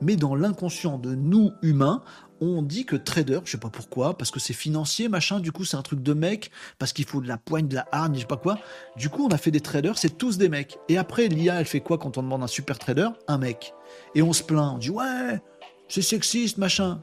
mais 0.00 0.16
dans 0.16 0.34
l'inconscient 0.34 0.98
de 0.98 1.14
nous, 1.14 1.52
humains, 1.62 2.02
on 2.40 2.62
dit 2.62 2.84
que 2.84 2.96
trader, 2.96 3.40
je 3.44 3.52
sais 3.52 3.58
pas 3.58 3.70
pourquoi, 3.70 4.16
parce 4.16 4.30
que 4.30 4.40
c'est 4.40 4.52
financier, 4.52 5.08
machin, 5.08 5.40
du 5.40 5.52
coup 5.52 5.64
c'est 5.64 5.76
un 5.76 5.82
truc 5.82 6.02
de 6.02 6.12
mec, 6.12 6.50
parce 6.78 6.92
qu'il 6.92 7.04
faut 7.04 7.20
de 7.20 7.28
la 7.28 7.38
poigne, 7.38 7.68
de 7.68 7.74
la 7.74 7.86
hargne, 7.92 8.14
je 8.14 8.20
sais 8.20 8.26
pas 8.26 8.36
quoi. 8.36 8.58
Du 8.96 9.08
coup, 9.08 9.26
on 9.26 9.28
a 9.28 9.38
fait 9.38 9.50
des 9.50 9.60
traders, 9.60 9.98
c'est 9.98 10.18
tous 10.18 10.38
des 10.38 10.48
mecs. 10.48 10.78
Et 10.88 10.98
après, 10.98 11.28
l'IA, 11.28 11.60
elle 11.60 11.66
fait 11.66 11.80
quoi 11.80 11.98
quand 11.98 12.18
on 12.18 12.22
demande 12.22 12.42
un 12.42 12.46
super 12.48 12.78
trader? 12.78 13.08
Un 13.28 13.38
mec. 13.38 13.72
Et 14.14 14.22
on 14.22 14.32
se 14.32 14.42
plaint, 14.42 14.74
on 14.74 14.78
dit 14.78 14.90
ouais, 14.90 15.40
c'est 15.88 16.02
sexiste, 16.02 16.58
machin. 16.58 17.00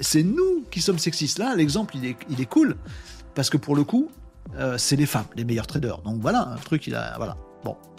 C'est 0.00 0.22
nous 0.22 0.64
qui 0.70 0.80
sommes 0.80 0.98
sexistes. 0.98 1.38
Là, 1.38 1.54
l'exemple, 1.54 1.96
il 1.96 2.04
est, 2.06 2.16
il 2.28 2.40
est 2.40 2.46
cool, 2.46 2.76
parce 3.34 3.50
que 3.50 3.56
pour 3.56 3.76
le 3.76 3.84
coup, 3.84 4.10
euh, 4.56 4.76
c'est 4.78 4.96
les 4.96 5.06
femmes, 5.06 5.26
les 5.36 5.44
meilleurs 5.44 5.66
traders. 5.66 5.98
Donc 6.02 6.20
voilà, 6.20 6.48
un 6.48 6.56
truc, 6.56 6.86
il 6.86 6.94
a. 6.94 7.16
Voilà. 7.16 7.36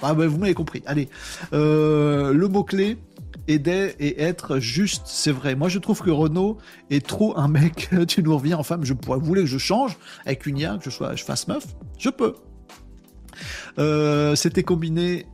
Ah, 0.01 0.13
bah, 0.13 0.27
vous 0.27 0.37
m'avez 0.37 0.53
compris. 0.53 0.83
Allez, 0.85 1.09
euh, 1.53 2.33
le 2.33 2.47
mot-clé, 2.47 2.97
aider 3.47 3.95
et 3.99 4.21
être 4.21 4.59
juste, 4.59 5.03
c'est 5.05 5.31
vrai. 5.31 5.55
Moi, 5.55 5.69
je 5.69 5.79
trouve 5.79 6.01
que 6.01 6.09
Renault 6.09 6.57
est 6.89 7.05
trop 7.05 7.37
un 7.37 7.47
mec. 7.47 7.89
tu 8.07 8.23
nous 8.23 8.35
reviens 8.35 8.57
en 8.57 8.63
femme. 8.63 8.83
Je 8.83 8.93
pourrais, 8.93 9.19
vous 9.19 9.25
voulez 9.25 9.41
que 9.41 9.47
je 9.47 9.57
change 9.57 9.97
avec 10.25 10.45
une 10.45 10.57
IA, 10.57 10.77
que 10.77 10.85
je 10.85 10.89
sois, 10.89 11.15
je 11.15 11.23
fasse 11.23 11.47
meuf? 11.47 11.65
Je 11.97 12.09
peux. 12.09 12.35
Euh, 13.79 14.35
c'était 14.35 14.63
combiné. 14.63 15.25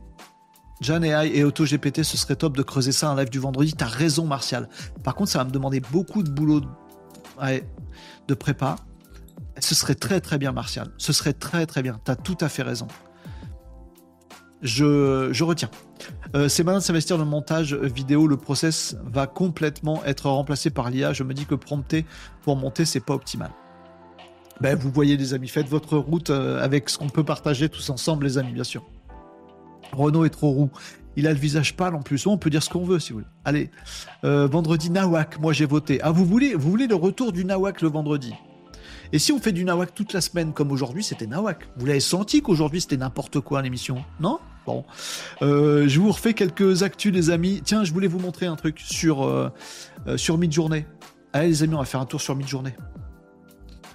Jan 0.80 1.02
AI 1.02 1.30
et 1.36 1.44
AutoGPT, 1.44 2.02
ce 2.02 2.16
serait 2.16 2.34
top 2.34 2.56
de 2.56 2.62
creuser 2.62 2.90
ça 2.90 3.08
un 3.08 3.16
live 3.16 3.30
du 3.30 3.38
vendredi. 3.38 3.72
T'as 3.72 3.86
raison, 3.86 4.26
Martial. 4.26 4.68
Par 5.04 5.14
contre, 5.14 5.30
ça 5.30 5.38
va 5.38 5.44
me 5.44 5.52
demander 5.52 5.78
beaucoup 5.78 6.24
de 6.24 6.30
boulot 6.30 6.60
de, 6.60 6.66
de 8.26 8.34
prépa. 8.34 8.74
Ce 9.60 9.76
serait 9.76 9.94
très 9.94 10.20
très 10.20 10.38
bien, 10.38 10.50
Martial. 10.50 10.90
Ce 10.98 11.12
serait 11.12 11.34
très 11.34 11.66
très 11.66 11.82
bien. 11.82 12.00
T'as 12.02 12.16
tout 12.16 12.36
à 12.40 12.48
fait 12.48 12.62
raison. 12.62 12.88
Je, 14.62 15.42
retiens. 15.42 15.70
Euh, 16.36 16.48
c'est 16.48 16.62
malin 16.62 16.78
de 16.78 16.82
s'investir 16.82 17.18
dans 17.18 17.24
le 17.24 17.30
montage 17.30 17.74
vidéo, 17.74 18.28
le 18.28 18.36
process 18.36 18.96
va 19.04 19.26
complètement 19.26 20.04
être 20.04 20.30
remplacé 20.30 20.70
par 20.70 20.88
l'IA. 20.88 21.12
Je 21.12 21.24
me 21.24 21.34
dis 21.34 21.46
que 21.46 21.56
prompter 21.56 22.06
pour 22.42 22.56
monter, 22.56 22.84
c'est 22.84 23.00
pas 23.00 23.14
optimal. 23.14 23.50
Ben, 24.60 24.76
vous 24.76 24.90
voyez 24.90 25.16
les 25.16 25.34
amis, 25.34 25.48
faites 25.48 25.68
votre 25.68 25.98
route 25.98 26.30
euh, 26.30 26.62
avec 26.62 26.88
ce 26.88 26.96
qu'on 26.96 27.08
peut 27.08 27.24
partager 27.24 27.68
tous 27.68 27.90
ensemble, 27.90 28.24
les 28.24 28.38
amis, 28.38 28.52
bien 28.52 28.64
sûr. 28.64 28.84
Renault 29.92 30.24
est 30.24 30.30
trop 30.30 30.50
roux. 30.50 30.70
Il 31.16 31.26
a 31.26 31.32
le 31.32 31.38
visage 31.38 31.76
pâle 31.76 31.94
en 31.96 32.02
plus. 32.02 32.26
On 32.26 32.38
peut 32.38 32.48
dire 32.48 32.62
ce 32.62 32.70
qu'on 32.70 32.84
veut 32.84 33.00
si 33.00 33.12
vous 33.12 33.18
voulez. 33.18 33.30
Allez, 33.44 33.70
euh, 34.24 34.46
vendredi 34.46 34.90
Nawak, 34.90 35.40
moi 35.40 35.52
j'ai 35.52 35.66
voté. 35.66 36.00
Ah, 36.02 36.12
vous 36.12 36.24
voulez, 36.24 36.54
vous 36.54 36.70
voulez 36.70 36.86
le 36.86 36.94
retour 36.94 37.32
du 37.32 37.44
Nawak 37.44 37.82
le 37.82 37.88
vendredi? 37.88 38.32
Et 39.12 39.18
si 39.18 39.30
on 39.32 39.38
fait 39.38 39.52
du 39.52 39.64
Nawak 39.64 39.94
toute 39.94 40.14
la 40.14 40.22
semaine 40.22 40.52
comme 40.52 40.72
aujourd'hui, 40.72 41.04
c'était 41.04 41.26
Nawak. 41.26 41.68
Vous 41.76 41.86
l'avez 41.86 42.00
senti 42.00 42.40
qu'aujourd'hui 42.40 42.80
c'était 42.80 42.96
n'importe 42.96 43.40
quoi 43.40 43.60
l'émission, 43.60 44.04
non? 44.20 44.40
Bon, 44.64 44.84
euh, 45.42 45.88
je 45.88 46.00
vous 46.00 46.12
refais 46.12 46.34
quelques 46.34 46.82
actus, 46.82 47.12
les 47.12 47.30
amis. 47.30 47.60
Tiens, 47.64 47.84
je 47.84 47.92
voulais 47.92 48.06
vous 48.06 48.20
montrer 48.20 48.46
un 48.46 48.56
truc 48.56 48.78
sur, 48.78 49.24
euh, 49.24 49.50
euh, 50.06 50.16
sur. 50.16 50.38
Allez, 51.34 51.48
les 51.48 51.62
amis, 51.62 51.74
on 51.74 51.78
va 51.78 51.84
faire 51.84 52.00
un 52.00 52.06
tour 52.06 52.20
sur 52.20 52.36
Midjourney. 52.36 52.74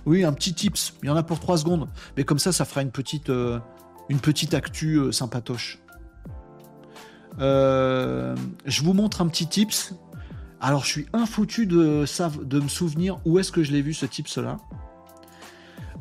Oui, 0.06 0.23
un 0.23 0.34
petit 0.34 0.53
tips. 0.53 0.94
Il 1.03 1.07
y 1.07 1.10
en 1.10 1.15
a 1.15 1.23
pour 1.23 1.39
3 1.39 1.57
secondes. 1.57 1.88
Mais 2.15 2.23
comme 2.23 2.39
ça, 2.39 2.52
ça 2.52 2.65
fera 2.65 2.81
une 2.81 2.91
petite, 2.91 3.30
une 3.30 4.19
petite 4.19 4.53
actu 4.53 5.11
sympatoche. 5.11 5.80
je 7.39 8.81
vous 8.84 8.94
montre 8.94 9.22
un 9.22 9.27
petit 9.27 9.48
tips. 9.48 9.94
Alors, 10.60 10.84
je 10.84 10.89
suis 10.89 11.06
infoutu 11.14 11.68
de, 11.68 12.06
de 12.44 12.60
me 12.60 12.68
souvenir 12.68 13.19
où 13.26 13.38
est-ce 13.38 13.52
que 13.52 13.64
je 13.64 13.72
l'ai 13.72 13.81
vu, 13.81 13.94
ce 13.94 14.06
tips-là. 14.06 14.57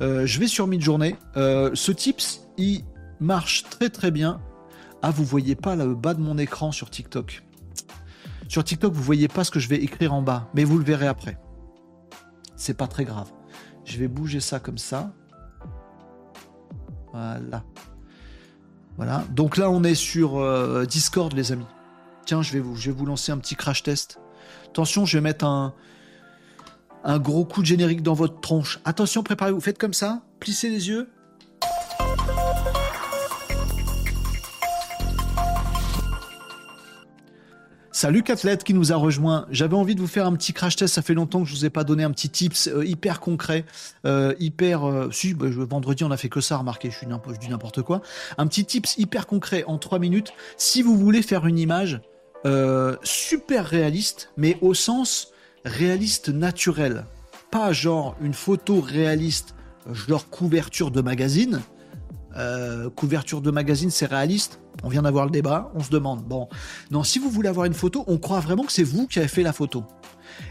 Je 0.01 0.39
vais 0.39 0.49
sur 0.49 0.67
Midjourney. 0.67 1.17
ce 1.35 1.93
tips, 1.93 2.43
il 2.59 2.85
marche 3.21 3.65
très 3.65 3.89
très 3.89 4.11
bien 4.11 4.41
ah, 5.03 5.11
vous 5.11 5.25
voyez 5.25 5.55
pas 5.55 5.77
le 5.77 5.95
bas 5.95 6.15
de 6.15 6.21
mon 6.21 6.37
écran 6.37 6.73
sur 6.73 6.91
TikTok. 6.91 7.45
Sur 8.49 8.65
TikTok, 8.65 8.93
vous 8.93 9.03
voyez 9.03 9.29
pas 9.29 9.45
ce 9.45 9.53
que 9.53 9.61
je 9.61 9.69
vais 9.69 9.77
écrire 9.77 10.13
en 10.13 10.21
bas, 10.23 10.49
mais 10.53 10.65
vous 10.65 10.79
le 10.79 10.85
verrez 10.85 11.07
après. 11.07 11.39
C'est 12.57 12.75
pas 12.75 12.89
très 12.89 13.05
grave. 13.05 13.31
Je 13.85 13.99
vais 13.99 14.09
bouger 14.09 14.41
ça 14.41 14.59
comme 14.59 14.79
ça. 14.79 15.13
Voilà. 17.13 17.63
Voilà. 18.97 19.25
Donc 19.31 19.57
là, 19.57 19.71
on 19.71 19.85
est 19.85 19.95
sur 19.95 20.39
euh, 20.39 20.87
Discord, 20.87 21.33
les 21.35 21.53
amis. 21.53 21.67
Tiens, 22.25 22.43
je 22.43 22.53
vais, 22.53 22.61
vous, 22.61 22.75
je 22.75 22.91
vais 22.91 22.97
vous 22.97 23.07
lancer 23.07 23.31
un 23.31 23.39
petit 23.39 23.55
crash 23.55 23.83
test. 23.83 24.19
Attention, 24.67 25.05
je 25.05 25.19
vais 25.19 25.23
mettre 25.23 25.45
un, 25.45 25.75
un 27.07 27.19
gros 27.21 27.45
coup 27.45 27.63
de 27.63 27.67
générique 27.67 28.03
dans 28.03 28.15
votre 28.15 28.41
tronche. 28.41 28.81
Attention, 28.85 29.23
préparez-vous. 29.23 29.61
Faites 29.61 29.79
comme 29.79 29.95
ça. 29.95 30.23
Plissez 30.41 30.69
les 30.69 30.89
yeux. 30.89 31.09
Salut 37.93 38.23
Cathlete 38.23 38.63
qui 38.63 38.75
nous 38.75 38.93
a 38.93 38.97
rejoint. 38.97 39.47
J'avais 39.51 39.77
envie 39.77 39.95
de 39.95 40.01
vous 40.01 40.07
faire 40.09 40.27
un 40.27 40.35
petit 40.35 40.53
crash 40.53 40.77
test. 40.77 40.95
Ça 40.95 41.01
fait 41.01 41.15
longtemps 41.15 41.43
que 41.43 41.49
je 41.49 41.55
vous 41.55 41.65
ai 41.65 41.71
pas 41.71 41.85
donné 41.85 42.03
un 42.03 42.11
petit 42.11 42.29
tips 42.29 42.67
euh, 42.67 42.85
hyper 42.85 43.21
concret, 43.21 43.65
euh, 44.05 44.35
hyper. 44.39 44.85
Euh, 44.85 45.09
si, 45.13 45.33
bah, 45.33 45.47
vendredi 45.49 46.05
on 46.05 46.11
a 46.11 46.17
fait 46.17 46.29
que 46.29 46.41
ça. 46.43 46.59
Remarquez, 46.59 46.91
je 46.91 46.97
suis 46.97 47.07
je 47.07 47.39
dis 47.39 47.49
n'importe 47.49 47.83
quoi. 47.83 48.03
Un 48.37 48.49
petit 48.49 48.67
tips 48.67 48.99
hyper 48.99 49.27
concret 49.27 49.65
en 49.67 49.79
3 49.79 50.01
minutes. 50.01 50.33
Si 50.59 50.83
vous 50.83 50.99
voulez 50.99 51.23
faire 51.23 51.47
une 51.47 51.59
image 51.59 52.01
super 53.03 53.67
réaliste, 53.67 54.31
mais 54.37 54.57
au 54.61 54.73
sens 54.73 55.33
réaliste 55.67 56.31
naturel, 56.31 57.05
pas 57.51 57.73
genre 57.73 58.17
une 58.23 58.35
photo 58.35 58.81
réaliste, 58.81 59.55
genre 59.93 60.31
couverture 60.31 60.91
de 60.91 61.03
magazine. 61.03 61.61
couverture 62.97 63.41
de 63.41 63.51
magazine, 63.51 63.91
c'est 63.91 64.07
réaliste 64.07 64.61
on 64.83 64.89
vient 64.89 65.03
d'avoir 65.03 65.25
le 65.25 65.31
débat, 65.31 65.71
on 65.75 65.83
se 65.83 65.91
demande, 65.91 66.23
bon, 66.25 66.49
non, 66.91 67.03
si 67.03 67.19
vous 67.19 67.31
voulez 67.31 67.49
avoir 67.49 67.67
une 67.67 67.75
photo, 67.75 68.05
on 68.07 68.19
croit 68.19 68.41
vraiment 68.41 68.65
que 68.65 68.73
c'est 68.73 68.83
vous 68.83 69.07
qui 69.07 69.19
avez 69.19 69.29
fait 69.29 69.43
la 69.43 69.53
photo. 69.53 69.85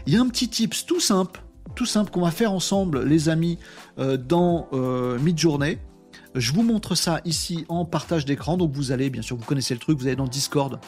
Il 0.06 0.14
y 0.14 0.16
a 0.16 0.20
un 0.20 0.28
petit 0.28 0.48
tips 0.48 0.86
tout 0.86 1.00
simple, 1.00 1.42
tout 1.74 1.86
simple 1.86 2.10
qu'on 2.10 2.22
va 2.22 2.30
faire 2.30 2.52
ensemble, 2.52 3.04
les 3.04 3.28
amis, 3.28 3.58
euh, 3.98 4.16
dans 4.16 4.68
euh, 4.72 5.18
Mid-Journée. 5.18 5.78
Je 6.36 6.52
vous 6.52 6.62
montre 6.62 6.94
ça 6.94 7.22
ici 7.24 7.64
en 7.70 7.86
partage 7.86 8.26
d'écran. 8.26 8.58
Donc 8.58 8.72
vous 8.72 8.92
allez, 8.92 9.08
bien 9.08 9.22
sûr, 9.22 9.36
vous 9.36 9.44
connaissez 9.44 9.72
le 9.72 9.80
truc, 9.80 9.98
vous 9.98 10.06
allez 10.06 10.16
dans 10.16 10.28
Discord 10.28 10.78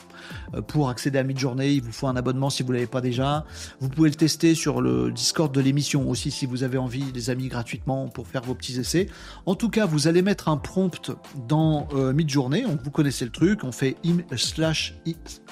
euh, 0.54 0.60
pour 0.60 0.90
accéder 0.90 1.18
à 1.18 1.22
Mid-Journée. 1.22 1.72
Il 1.72 1.82
vous 1.82 1.90
faut 1.90 2.06
un 2.06 2.16
abonnement 2.16 2.50
si 2.50 2.62
vous 2.62 2.68
ne 2.68 2.74
l'avez 2.74 2.86
pas 2.86 3.00
déjà. 3.00 3.46
Vous 3.80 3.88
pouvez 3.88 4.10
le 4.10 4.14
tester 4.14 4.54
sur 4.54 4.82
le 4.82 5.10
Discord 5.10 5.50
de 5.52 5.60
l'émission 5.62 6.08
aussi 6.10 6.30
si 6.30 6.44
vous 6.44 6.64
avez 6.64 6.76
envie, 6.76 7.04
les 7.14 7.30
amis, 7.30 7.48
gratuitement 7.48 8.08
pour 8.08 8.26
faire 8.26 8.42
vos 8.42 8.54
petits 8.54 8.78
essais. 8.78 9.06
En 9.46 9.54
tout 9.54 9.70
cas, 9.70 9.86
vous 9.86 10.06
allez 10.06 10.20
mettre 10.20 10.50
un 10.50 10.58
prompt 10.58 11.12
dans 11.48 11.88
euh, 11.94 12.12
Mid-Journée. 12.12 12.62
Donc 12.62 12.82
vous 12.82 12.90
connaissez 12.90 13.24
le 13.24 13.32
truc. 13.32 13.64
On 13.64 13.72
fait 13.72 13.96
im 14.04 14.18
slash, 14.36 14.96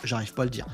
j'arrive 0.05 0.35
pas 0.35 0.43
à 0.43 0.44
le 0.44 0.51
dire 0.51 0.66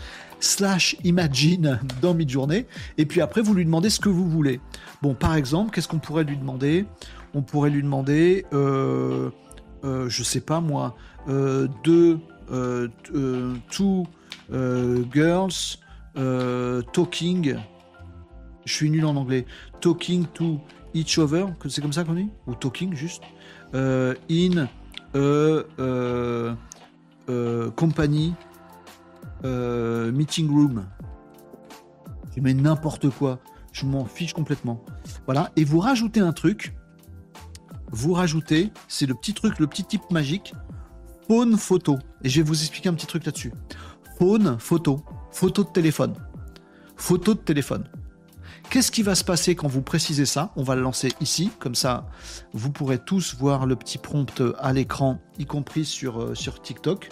slash 0.42 0.96
imagine 1.04 1.78
dans 2.02 2.14
Midjourney. 2.14 2.66
Et 2.98 3.06
puis 3.06 3.20
après, 3.20 3.40
vous 3.40 3.54
lui 3.54 3.64
demandez 3.64 3.90
ce 3.90 4.00
que 4.00 4.08
vous 4.08 4.28
voulez. 4.28 4.60
Bon, 5.00 5.14
par 5.14 5.36
exemple, 5.36 5.70
qu'est-ce 5.72 5.88
qu'on 5.88 6.00
pourrait 6.00 6.24
lui 6.24 6.36
demander? 6.36 6.84
On 7.34 7.42
pourrait 7.42 7.70
lui 7.70 7.82
demander, 7.82 8.46
euh, 8.52 9.30
euh, 9.84 10.08
je 10.08 10.22
sais 10.22 10.40
pas 10.40 10.60
moi, 10.60 10.96
euh, 11.28 11.68
deux, 11.84 12.18
two 13.70 14.04
girls 15.12 15.78
talking. 16.92 17.56
Je 18.64 18.72
suis 18.72 18.90
nul 18.90 19.04
en 19.06 19.16
anglais. 19.16 19.46
Talking 19.80 20.26
to 20.34 20.60
each 20.94 21.18
other, 21.18 21.46
c'est 21.68 21.80
comme 21.80 21.92
ça 21.92 22.04
qu'on 22.04 22.14
dit? 22.14 22.28
Ou 22.46 22.54
talking 22.54 22.94
juste 22.94 23.22
In 23.74 24.68
a 25.14 26.56
company 27.76 28.34
meeting 29.42 30.50
room. 30.50 30.84
Je 32.36 32.40
mets 32.40 32.54
n'importe 32.54 33.08
quoi. 33.10 33.38
Je 33.72 33.86
m'en 33.86 34.04
fiche 34.04 34.34
complètement. 34.34 34.84
Voilà. 35.24 35.50
Et 35.56 35.64
vous 35.64 35.78
rajoutez 35.78 36.20
un 36.20 36.32
truc 36.32 36.74
vous 37.92 38.14
rajoutez, 38.14 38.72
c'est 38.88 39.06
le 39.06 39.14
petit 39.14 39.34
truc, 39.34 39.58
le 39.58 39.66
petit 39.66 39.84
type 39.84 40.10
magique, 40.10 40.54
faune 41.28 41.56
photo. 41.56 41.98
et 42.24 42.28
je 42.28 42.40
vais 42.40 42.46
vous 42.46 42.60
expliquer 42.60 42.88
un 42.88 42.94
petit 42.94 43.06
truc 43.06 43.26
là-dessus. 43.26 43.52
Phone, 44.18 44.56
photo, 44.58 45.04
photo 45.30 45.62
de 45.62 45.68
téléphone, 45.68 46.14
photo 46.96 47.34
de 47.34 47.40
téléphone. 47.40 47.84
Qu'est-ce 48.70 48.90
qui 48.90 49.02
va 49.02 49.14
se 49.14 49.24
passer 49.24 49.54
quand 49.54 49.68
vous 49.68 49.82
précisez 49.82 50.24
ça? 50.24 50.52
On 50.56 50.62
va 50.62 50.74
le 50.74 50.80
lancer 50.80 51.12
ici, 51.20 51.50
comme 51.58 51.74
ça 51.74 52.06
vous 52.54 52.70
pourrez 52.70 52.98
tous 52.98 53.34
voir 53.34 53.66
le 53.66 53.76
petit 53.76 53.98
prompt 53.98 54.42
à 54.58 54.72
l'écran, 54.72 55.20
y 55.38 55.44
compris 55.44 55.84
sur, 55.84 56.22
euh, 56.22 56.34
sur 56.34 56.62
TikTok. 56.62 57.10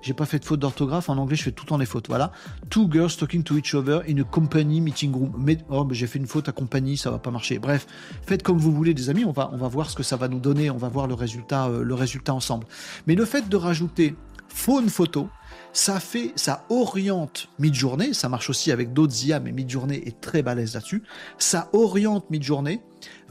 J'ai 0.00 0.14
pas 0.14 0.26
fait 0.26 0.38
de 0.38 0.44
faute 0.44 0.60
d'orthographe. 0.60 1.08
En 1.08 1.16
anglais, 1.16 1.36
je 1.36 1.42
fais 1.42 1.52
tout 1.52 1.64
le 1.64 1.68
temps 1.68 1.78
les 1.78 1.86
fautes. 1.86 2.08
Voilà. 2.08 2.32
Two 2.70 2.88
girls 2.90 3.16
talking 3.16 3.42
to 3.42 3.56
each 3.56 3.74
other 3.74 4.02
in 4.08 4.20
a 4.20 4.24
company 4.24 4.80
meeting 4.80 5.12
room. 5.12 5.32
Mais 5.38 5.58
oh, 5.70 5.86
j'ai 5.90 6.06
fait 6.06 6.18
une 6.18 6.26
faute 6.26 6.48
à 6.48 6.52
compagnie, 6.52 6.96
ça 6.96 7.10
va 7.10 7.18
pas 7.18 7.30
marcher. 7.30 7.58
Bref, 7.58 7.86
faites 8.26 8.42
comme 8.42 8.58
vous 8.58 8.72
voulez, 8.72 8.94
les 8.94 9.10
amis. 9.10 9.24
On 9.24 9.32
va, 9.32 9.50
on 9.52 9.56
va 9.56 9.68
voir 9.68 9.90
ce 9.90 9.96
que 9.96 10.02
ça 10.02 10.16
va 10.16 10.28
nous 10.28 10.40
donner. 10.40 10.70
On 10.70 10.76
va 10.76 10.88
voir 10.88 11.06
le 11.06 11.14
résultat, 11.14 11.66
euh, 11.66 11.82
le 11.82 11.94
résultat 11.94 12.34
ensemble. 12.34 12.66
Mais 13.06 13.14
le 13.14 13.24
fait 13.24 13.48
de 13.48 13.56
rajouter 13.56 14.14
phone 14.48 14.88
photo, 14.88 15.28
ça 15.72 16.00
fait, 16.00 16.32
ça 16.36 16.64
oriente 16.70 17.48
Midjourney, 17.58 18.14
ça 18.14 18.28
marche 18.28 18.50
aussi 18.50 18.72
avec 18.72 18.92
d'autres 18.92 19.24
IA, 19.24 19.40
mais 19.40 19.52
Midjourney 19.52 19.96
est 19.96 20.20
très 20.20 20.42
balèze 20.42 20.74
là-dessus. 20.74 21.02
Ça 21.38 21.68
oriente 21.72 22.30
Midjourney 22.30 22.80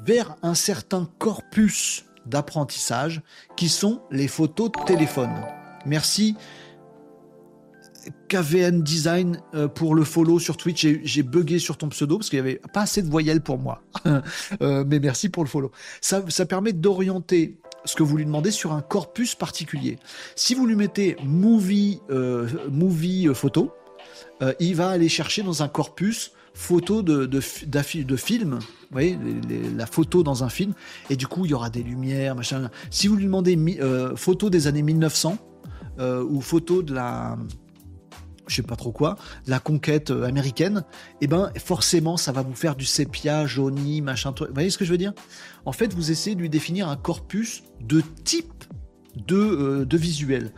vers 0.05 0.35
un 0.43 0.53
certain 0.53 1.09
corpus 1.17 2.05
d'apprentissage 2.25 3.21
qui 3.55 3.69
sont 3.69 4.01
les 4.11 4.27
photos 4.27 4.71
de 4.71 4.85
téléphone. 4.85 5.33
Merci 5.87 6.35
KVN 8.29 8.81
Design 8.81 9.41
euh, 9.53 9.67
pour 9.67 9.95
le 9.95 10.03
follow 10.03 10.39
sur 10.39 10.57
Twitch. 10.57 10.85
J'ai 11.03 11.23
bugué 11.23 11.59
sur 11.59 11.77
ton 11.77 11.89
pseudo 11.89 12.17
parce 12.17 12.29
qu'il 12.29 12.41
n'y 12.41 12.47
avait 12.47 12.61
pas 12.73 12.81
assez 12.81 13.01
de 13.01 13.09
voyelles 13.09 13.41
pour 13.41 13.57
moi. 13.57 13.81
Euh, 14.61 14.83
mais 14.87 14.99
merci 14.99 15.29
pour 15.29 15.43
le 15.43 15.49
follow. 15.49 15.71
Ça, 16.01 16.21
permet 16.45 16.73
d'orienter 16.73 17.57
ce 17.85 17.95
que 17.95 18.03
vous 18.03 18.17
lui 18.17 18.25
demandez 18.25 18.51
sur 18.51 18.73
un 18.73 18.81
corpus 18.81 19.35
particulier. 19.35 19.99
Si 20.35 20.55
vous 20.55 20.65
lui 20.65 20.75
mettez 20.75 21.17
movie, 21.23 21.99
euh, 22.09 22.47
movie 22.71 23.27
photo, 23.33 23.71
il 24.59 24.75
va 24.75 24.89
aller 24.89 25.09
chercher 25.09 25.43
dans 25.43 25.63
un 25.63 25.67
corpus 25.67 26.31
photo 26.53 27.01
de 27.03 27.39
film, 27.39 28.59
vous 28.59 28.65
voyez, 28.91 29.17
la 29.75 29.85
photo 29.85 30.23
dans 30.23 30.43
un 30.43 30.49
film, 30.49 30.73
et 31.09 31.15
du 31.15 31.27
coup 31.27 31.45
il 31.45 31.51
y 31.51 31.53
aura 31.53 31.69
des 31.69 31.83
lumières, 31.83 32.35
machin. 32.35 32.69
Si 32.89 33.07
vous 33.07 33.15
lui 33.15 33.25
demandez 33.25 33.57
photo 34.15 34.49
des 34.49 34.67
années 34.67 34.83
1900, 34.83 35.37
ou 35.99 36.41
photo 36.41 36.83
de 36.83 36.93
la 36.93 37.37
je 38.47 38.55
sais 38.55 38.63
trop 38.63 38.91
quoi, 38.91 39.17
la 39.45 39.59
conquête 39.59 40.11
euh, 40.11 40.23
américaine, 40.23 40.83
eh 41.21 41.27
ben 41.27 41.51
forcément 41.57 42.17
ça 42.17 42.31
va 42.31 42.41
vous 42.41 42.55
faire 42.55 42.75
du 42.75 42.85
sépia, 42.85 43.45
jauni, 43.45 44.01
machin. 44.01 44.33
Vous 44.37 44.45
voyez 44.53 44.69
ce 44.69 44.77
que 44.77 44.85
je 44.85 44.91
veux 44.91 44.97
dire? 44.97 45.13
En 45.65 45.71
fait, 45.71 45.93
vous 45.93 46.11
essayez 46.11 46.35
de 46.35 46.41
lui 46.41 46.49
définir 46.49 46.89
un 46.89 46.95
corpus 46.95 47.63
de 47.81 48.01
type 48.23 48.63
de, 49.15 49.35
euh, 49.35 49.85
de 49.85 49.97
visuel. 49.97 50.51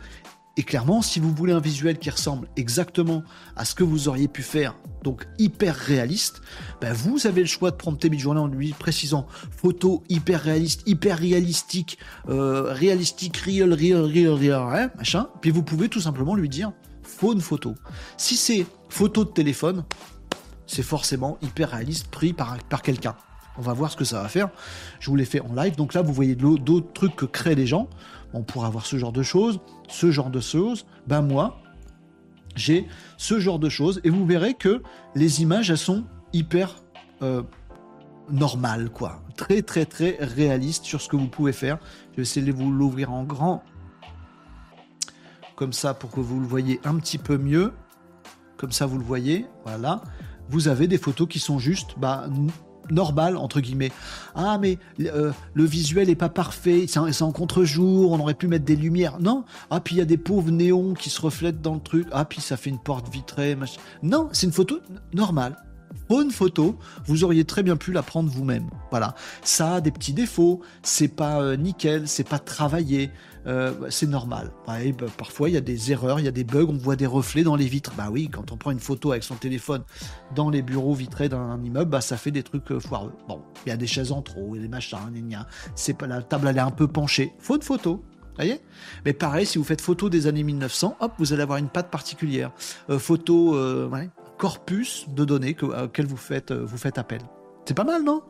Et 0.56 0.62
clairement, 0.62 1.00
si 1.00 1.20
vous 1.20 1.32
voulez 1.32 1.52
un 1.52 1.60
visuel 1.60 1.98
qui 1.98 2.10
ressemble 2.10 2.48
exactement 2.56 3.22
à 3.56 3.64
ce 3.64 3.74
que 3.74 3.84
vous 3.84 4.08
auriez 4.08 4.28
pu 4.28 4.42
faire, 4.42 4.74
donc 5.02 5.26
hyper 5.38 5.74
réaliste, 5.74 6.42
ben 6.80 6.92
vous 6.92 7.26
avez 7.26 7.40
le 7.40 7.46
choix 7.46 7.70
de 7.70 7.76
prompter 7.76 8.10
Midjourney 8.10 8.40
en 8.40 8.48
lui 8.48 8.72
précisant 8.72 9.26
photo 9.56 10.02
hyper 10.08 10.42
réaliste, 10.42 10.82
hyper 10.86 11.18
réalistique, 11.18 11.98
euh, 12.28 12.72
réalistique, 12.72 13.36
real, 13.38 13.72
real, 13.72 14.02
real, 14.02 14.34
real, 14.34 14.78
hein, 14.78 14.90
machin. 14.98 15.28
Puis 15.40 15.50
vous 15.50 15.62
pouvez 15.62 15.88
tout 15.88 16.00
simplement 16.00 16.34
lui 16.34 16.48
dire 16.48 16.72
phone 17.02 17.40
photo. 17.40 17.74
Si 18.16 18.36
c'est 18.36 18.66
photo 18.88 19.24
de 19.24 19.30
téléphone, 19.30 19.84
c'est 20.66 20.82
forcément 20.82 21.38
hyper 21.42 21.70
réaliste 21.70 22.08
pris 22.08 22.32
par, 22.32 22.58
par 22.68 22.82
quelqu'un. 22.82 23.16
On 23.58 23.62
va 23.62 23.72
voir 23.72 23.90
ce 23.90 23.96
que 23.96 24.04
ça 24.04 24.22
va 24.22 24.28
faire. 24.28 24.48
Je 25.00 25.10
vous 25.10 25.16
l'ai 25.16 25.24
fait 25.24 25.40
en 25.40 25.52
live. 25.54 25.76
Donc 25.76 25.94
là, 25.94 26.02
vous 26.02 26.12
voyez 26.12 26.34
d'autres 26.34 26.92
trucs 26.92 27.16
que 27.16 27.26
créent 27.26 27.54
les 27.54 27.66
gens. 27.66 27.88
On 28.32 28.42
pourra 28.42 28.68
avoir 28.68 28.86
ce 28.86 28.96
genre 28.96 29.12
de 29.12 29.22
choses, 29.22 29.60
ce 29.88 30.10
genre 30.10 30.30
de 30.30 30.40
choses. 30.40 30.86
Ben 31.06 31.22
moi, 31.22 31.60
j'ai 32.56 32.86
ce 33.16 33.40
genre 33.40 33.58
de 33.58 33.68
choses. 33.68 34.00
Et 34.04 34.10
vous 34.10 34.26
verrez 34.26 34.54
que 34.54 34.82
les 35.14 35.42
images, 35.42 35.70
elles 35.70 35.78
sont 35.78 36.04
hyper 36.32 36.76
euh, 37.22 37.42
normales, 38.30 38.90
quoi. 38.90 39.22
Très, 39.36 39.62
très, 39.62 39.86
très 39.86 40.16
réalistes 40.20 40.84
sur 40.84 41.00
ce 41.00 41.08
que 41.08 41.16
vous 41.16 41.28
pouvez 41.28 41.52
faire. 41.52 41.78
Je 42.12 42.16
vais 42.16 42.22
essayer 42.22 42.46
de 42.46 42.52
vous 42.52 42.70
l'ouvrir 42.70 43.12
en 43.12 43.24
grand 43.24 43.62
comme 45.60 45.74
ça 45.74 45.92
pour 45.92 46.10
que 46.10 46.20
vous 46.20 46.40
le 46.40 46.46
voyez 46.46 46.80
un 46.84 46.96
petit 46.96 47.18
peu 47.18 47.36
mieux. 47.36 47.74
Comme 48.56 48.72
ça, 48.72 48.86
vous 48.86 48.96
le 48.96 49.04
voyez. 49.04 49.44
Voilà. 49.66 50.00
Vous 50.48 50.68
avez 50.68 50.88
des 50.88 50.96
photos 50.96 51.28
qui 51.28 51.38
sont 51.38 51.58
juste 51.58 51.98
bah, 51.98 52.30
normales, 52.90 53.36
entre 53.36 53.60
guillemets. 53.60 53.92
Ah, 54.34 54.58
mais 54.60 54.78
euh, 55.00 55.32
le 55.54 55.64
visuel 55.64 56.10
est 56.10 56.14
pas 56.14 56.28
parfait, 56.28 56.86
c'est 56.88 57.22
en, 57.22 57.32
contre-jour, 57.32 58.12
on 58.12 58.20
aurait 58.20 58.34
pu 58.34 58.48
mettre 58.48 58.64
des 58.64 58.76
lumières. 58.76 59.18
Non. 59.20 59.44
Ah, 59.70 59.80
puis 59.80 59.96
il 59.96 59.98
y 59.98 60.02
a 60.02 60.06
des 60.06 60.18
pauvres 60.18 60.50
néons 60.50 60.94
qui 60.94 61.10
se 61.10 61.20
reflètent 61.20 61.60
dans 61.60 61.74
le 61.74 61.80
truc. 61.80 62.06
Ah, 62.12 62.24
puis 62.24 62.40
ça 62.40 62.56
fait 62.56 62.70
une 62.70 62.78
porte 62.78 63.08
vitrée. 63.12 63.56
Non, 64.02 64.28
c'est 64.32 64.46
une 64.46 64.52
photo 64.52 64.78
normale 65.12 65.56
bonne 66.08 66.30
photo, 66.32 66.76
vous 67.06 67.22
auriez 67.22 67.44
très 67.44 67.62
bien 67.62 67.76
pu 67.76 67.92
la 67.92 68.02
prendre 68.02 68.30
vous-même. 68.30 68.68
Voilà. 68.90 69.14
Ça 69.42 69.76
a 69.76 69.80
des 69.80 69.92
petits 69.92 70.12
défauts, 70.12 70.60
c'est 70.82 71.08
pas 71.08 71.40
euh, 71.40 71.56
nickel, 71.56 72.08
c'est 72.08 72.28
pas 72.28 72.40
travaillé, 72.40 73.10
euh, 73.46 73.72
c'est 73.88 74.06
normal. 74.06 74.50
Bah, 74.66 74.78
parfois, 75.16 75.48
il 75.48 75.52
y 75.52 75.56
a 75.56 75.62
des 75.62 75.92
erreurs, 75.92 76.20
il 76.20 76.24
y 76.24 76.28
a 76.28 76.32
des 76.32 76.44
bugs, 76.44 76.66
on 76.68 76.76
voit 76.76 76.96
des 76.96 77.06
reflets 77.06 77.42
dans 77.42 77.56
les 77.56 77.66
vitres. 77.66 77.92
Bah 77.96 78.08
oui, 78.10 78.28
quand 78.28 78.52
on 78.52 78.56
prend 78.56 78.70
une 78.70 78.80
photo 78.80 79.12
avec 79.12 79.24
son 79.24 79.34
téléphone 79.34 79.82
dans 80.34 80.50
les 80.50 80.62
bureaux 80.62 80.94
vitrés 80.94 81.28
d'un 81.28 81.62
immeuble, 81.62 81.90
bah, 81.90 82.00
ça 82.00 82.16
fait 82.16 82.30
des 82.30 82.42
trucs 82.42 82.70
euh, 82.70 82.80
foireux. 82.80 83.12
Bon, 83.28 83.42
il 83.64 83.70
y 83.70 83.72
a 83.72 83.76
des 83.76 83.86
chaises 83.86 84.12
en 84.12 84.22
trop, 84.22 84.54
il 84.54 84.58
y 84.58 84.60
a 84.60 84.62
des 84.62 84.68
machins, 84.68 84.98
c'est 85.74 85.94
pas 85.94 86.06
la 86.06 86.22
table 86.22 86.48
elle 86.48 86.56
est 86.56 86.60
un 86.60 86.70
peu 86.70 86.88
penchée. 86.88 87.32
Faute 87.38 87.64
photo. 87.64 88.02
Voyez? 88.36 88.60
Mais 89.04 89.12
pareil, 89.12 89.44
si 89.44 89.58
vous 89.58 89.64
faites 89.64 89.80
photo 89.80 90.08
des 90.08 90.26
années 90.26 90.42
1900, 90.42 90.96
hop, 91.00 91.12
vous 91.18 91.32
allez 91.32 91.42
avoir 91.42 91.58
une 91.58 91.68
patte 91.68 91.90
particulière. 91.90 92.52
Euh, 92.88 92.98
photo, 92.98 93.56
corpus 94.38 95.06
de 95.08 95.24
données 95.24 95.54
que, 95.54 96.02
vous 96.02 96.16
faites, 96.16 96.52
vous 96.52 96.78
faites 96.78 96.96
appel. 96.96 97.20
C'est 97.66 97.74
pas 97.74 97.84
mal, 97.84 98.02
non? 98.02 98.22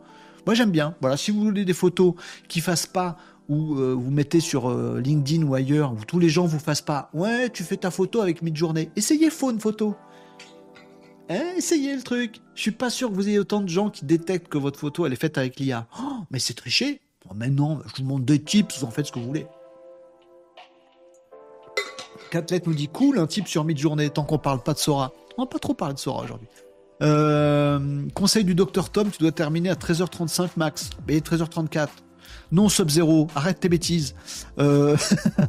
Moi, 0.46 0.54
j'aime 0.54 0.70
bien. 0.70 0.94
Voilà, 1.00 1.16
si 1.16 1.30
vous 1.30 1.40
voulez 1.40 1.64
des 1.64 1.74
photos 1.74 2.14
qui 2.48 2.60
fassent 2.60 2.86
pas 2.86 3.16
ou 3.50 3.74
euh, 3.74 3.94
vous 3.94 4.10
mettez 4.12 4.38
sur 4.38 4.70
euh, 4.70 5.00
LinkedIn 5.00 5.42
ou 5.42 5.54
ailleurs, 5.54 5.92
où 5.92 6.04
tous 6.06 6.20
les 6.20 6.28
gens 6.28 6.46
vous 6.46 6.60
fassent 6.60 6.80
pas, 6.80 7.10
ouais, 7.12 7.50
tu 7.50 7.64
fais 7.64 7.76
ta 7.76 7.90
photo 7.90 8.22
avec 8.22 8.42
Midjourney. 8.42 8.90
Essayez 8.94 9.28
Phone 9.28 9.58
Photo. 9.58 9.96
Hein, 11.28 11.54
essayez 11.56 11.94
le 11.96 12.02
truc. 12.02 12.36
Je 12.54 12.62
suis 12.62 12.70
pas 12.70 12.90
sûr 12.90 13.10
que 13.10 13.14
vous 13.14 13.28
ayez 13.28 13.40
autant 13.40 13.60
de 13.60 13.68
gens 13.68 13.90
qui 13.90 14.04
détectent 14.04 14.48
que 14.48 14.56
votre 14.56 14.78
photo 14.78 15.04
elle 15.04 15.12
est 15.12 15.20
faite 15.20 15.36
avec 15.36 15.58
l'IA. 15.58 15.88
Oh, 16.00 16.20
mais 16.30 16.38
c'est 16.38 16.54
triché. 16.54 17.00
mais 17.34 17.50
non, 17.50 17.80
je 17.86 18.02
vous 18.02 18.08
montre 18.08 18.24
des 18.24 18.40
tips, 18.40 18.78
vous 18.78 18.86
en 18.86 18.90
faites 18.90 19.06
ce 19.06 19.12
que 19.12 19.18
vous 19.18 19.26
voulez. 19.26 19.46
Catlet 22.30 22.62
nous 22.64 22.74
dit 22.74 22.86
cool, 22.86 23.18
un 23.18 23.26
type 23.26 23.48
sur 23.48 23.64
Midjourney, 23.64 24.10
tant 24.10 24.22
qu'on 24.22 24.38
parle 24.38 24.62
pas 24.62 24.74
de 24.74 24.78
Sora. 24.78 25.12
On 25.36 25.42
va 25.42 25.48
pas 25.48 25.58
trop 25.58 25.74
parler 25.74 25.94
de 25.94 25.98
Sora 25.98 26.22
aujourd'hui. 26.22 26.48
Euh, 27.02 28.06
conseil 28.14 28.44
du 28.44 28.54
docteur 28.54 28.90
Tom, 28.90 29.10
tu 29.10 29.18
dois 29.18 29.32
terminer 29.32 29.70
à 29.70 29.74
13h35 29.74 30.50
max. 30.56 30.90
Mais 31.08 31.18
13h34. 31.18 31.88
Non, 32.52 32.68
Sub-Zero, 32.68 33.28
arrête 33.34 33.60
tes 33.60 33.68
bêtises. 33.68 34.14
Euh, 34.58 34.96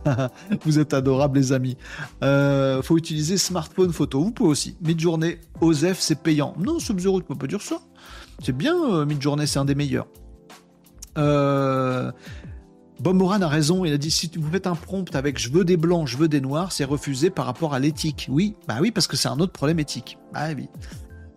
vous 0.66 0.80
êtes 0.80 0.94
adorables, 0.94 1.40
les 1.40 1.52
amis. 1.52 1.78
Euh, 2.24 2.82
faut 2.82 2.98
utiliser 2.98 3.38
smartphone 3.38 3.92
photo. 3.92 4.24
Vous 4.24 4.32
pouvez 4.32 4.50
aussi. 4.50 4.78
Mid-journée, 4.82 5.40
OSEF, 5.62 6.00
c'est 6.00 6.22
payant. 6.22 6.54
Non, 6.60 6.80
Sub-Zero, 6.80 7.22
tu 7.22 7.28
peux 7.28 7.36
pas 7.36 7.48
dire 7.48 7.62
ça. 7.62 7.80
C'est 8.44 8.56
bien, 8.56 8.76
euh, 8.76 9.06
Mid-journée, 9.06 9.48
c'est 9.48 9.60
un 9.60 9.66
des 9.66 9.76
meilleurs. 9.76 10.08
Bob 11.16 13.16
Moran 13.16 13.42
a 13.42 13.48
raison, 13.48 13.84
il 13.84 13.94
a 13.94 13.98
dit 13.98 14.12
si 14.12 14.30
vous 14.36 14.52
faites 14.52 14.68
un 14.68 14.76
prompt 14.76 15.16
avec 15.16 15.40
je 15.40 15.50
veux 15.50 15.66
des 15.66 15.76
blancs, 15.76 16.08
je 16.08 16.18
veux 16.18 16.28
des 16.28 16.40
noirs, 16.40 16.72
c'est 16.72 16.84
refusé 16.84 17.32
par 17.32 17.48
rapport 17.48 17.74
à 17.74 17.80
l'éthique. 17.80 18.28
Oui, 18.30 18.56
bah 18.68 18.78
oui, 18.80 18.92
parce 18.92 19.08
que 19.08 19.18
c'est 19.18 19.28
un 19.28 19.40
autre 19.40 19.54
problème 19.54 19.80
éthique. 19.80 20.20
Bah 20.32 20.50
oui. 20.56 20.70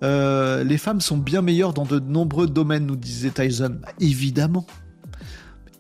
les 0.03 0.79
femmes 0.79 1.01
sont 1.01 1.17
bien 1.17 1.41
meilleures 1.41 1.73
dans 1.73 1.87
de 1.87 1.99
nombreux 1.99 2.49
domaines, 2.49 2.85
nous 2.85 2.97
disait 2.97 3.31
Tyson. 3.31 3.79
Bah, 3.81 3.89
évidemment. 3.99 4.67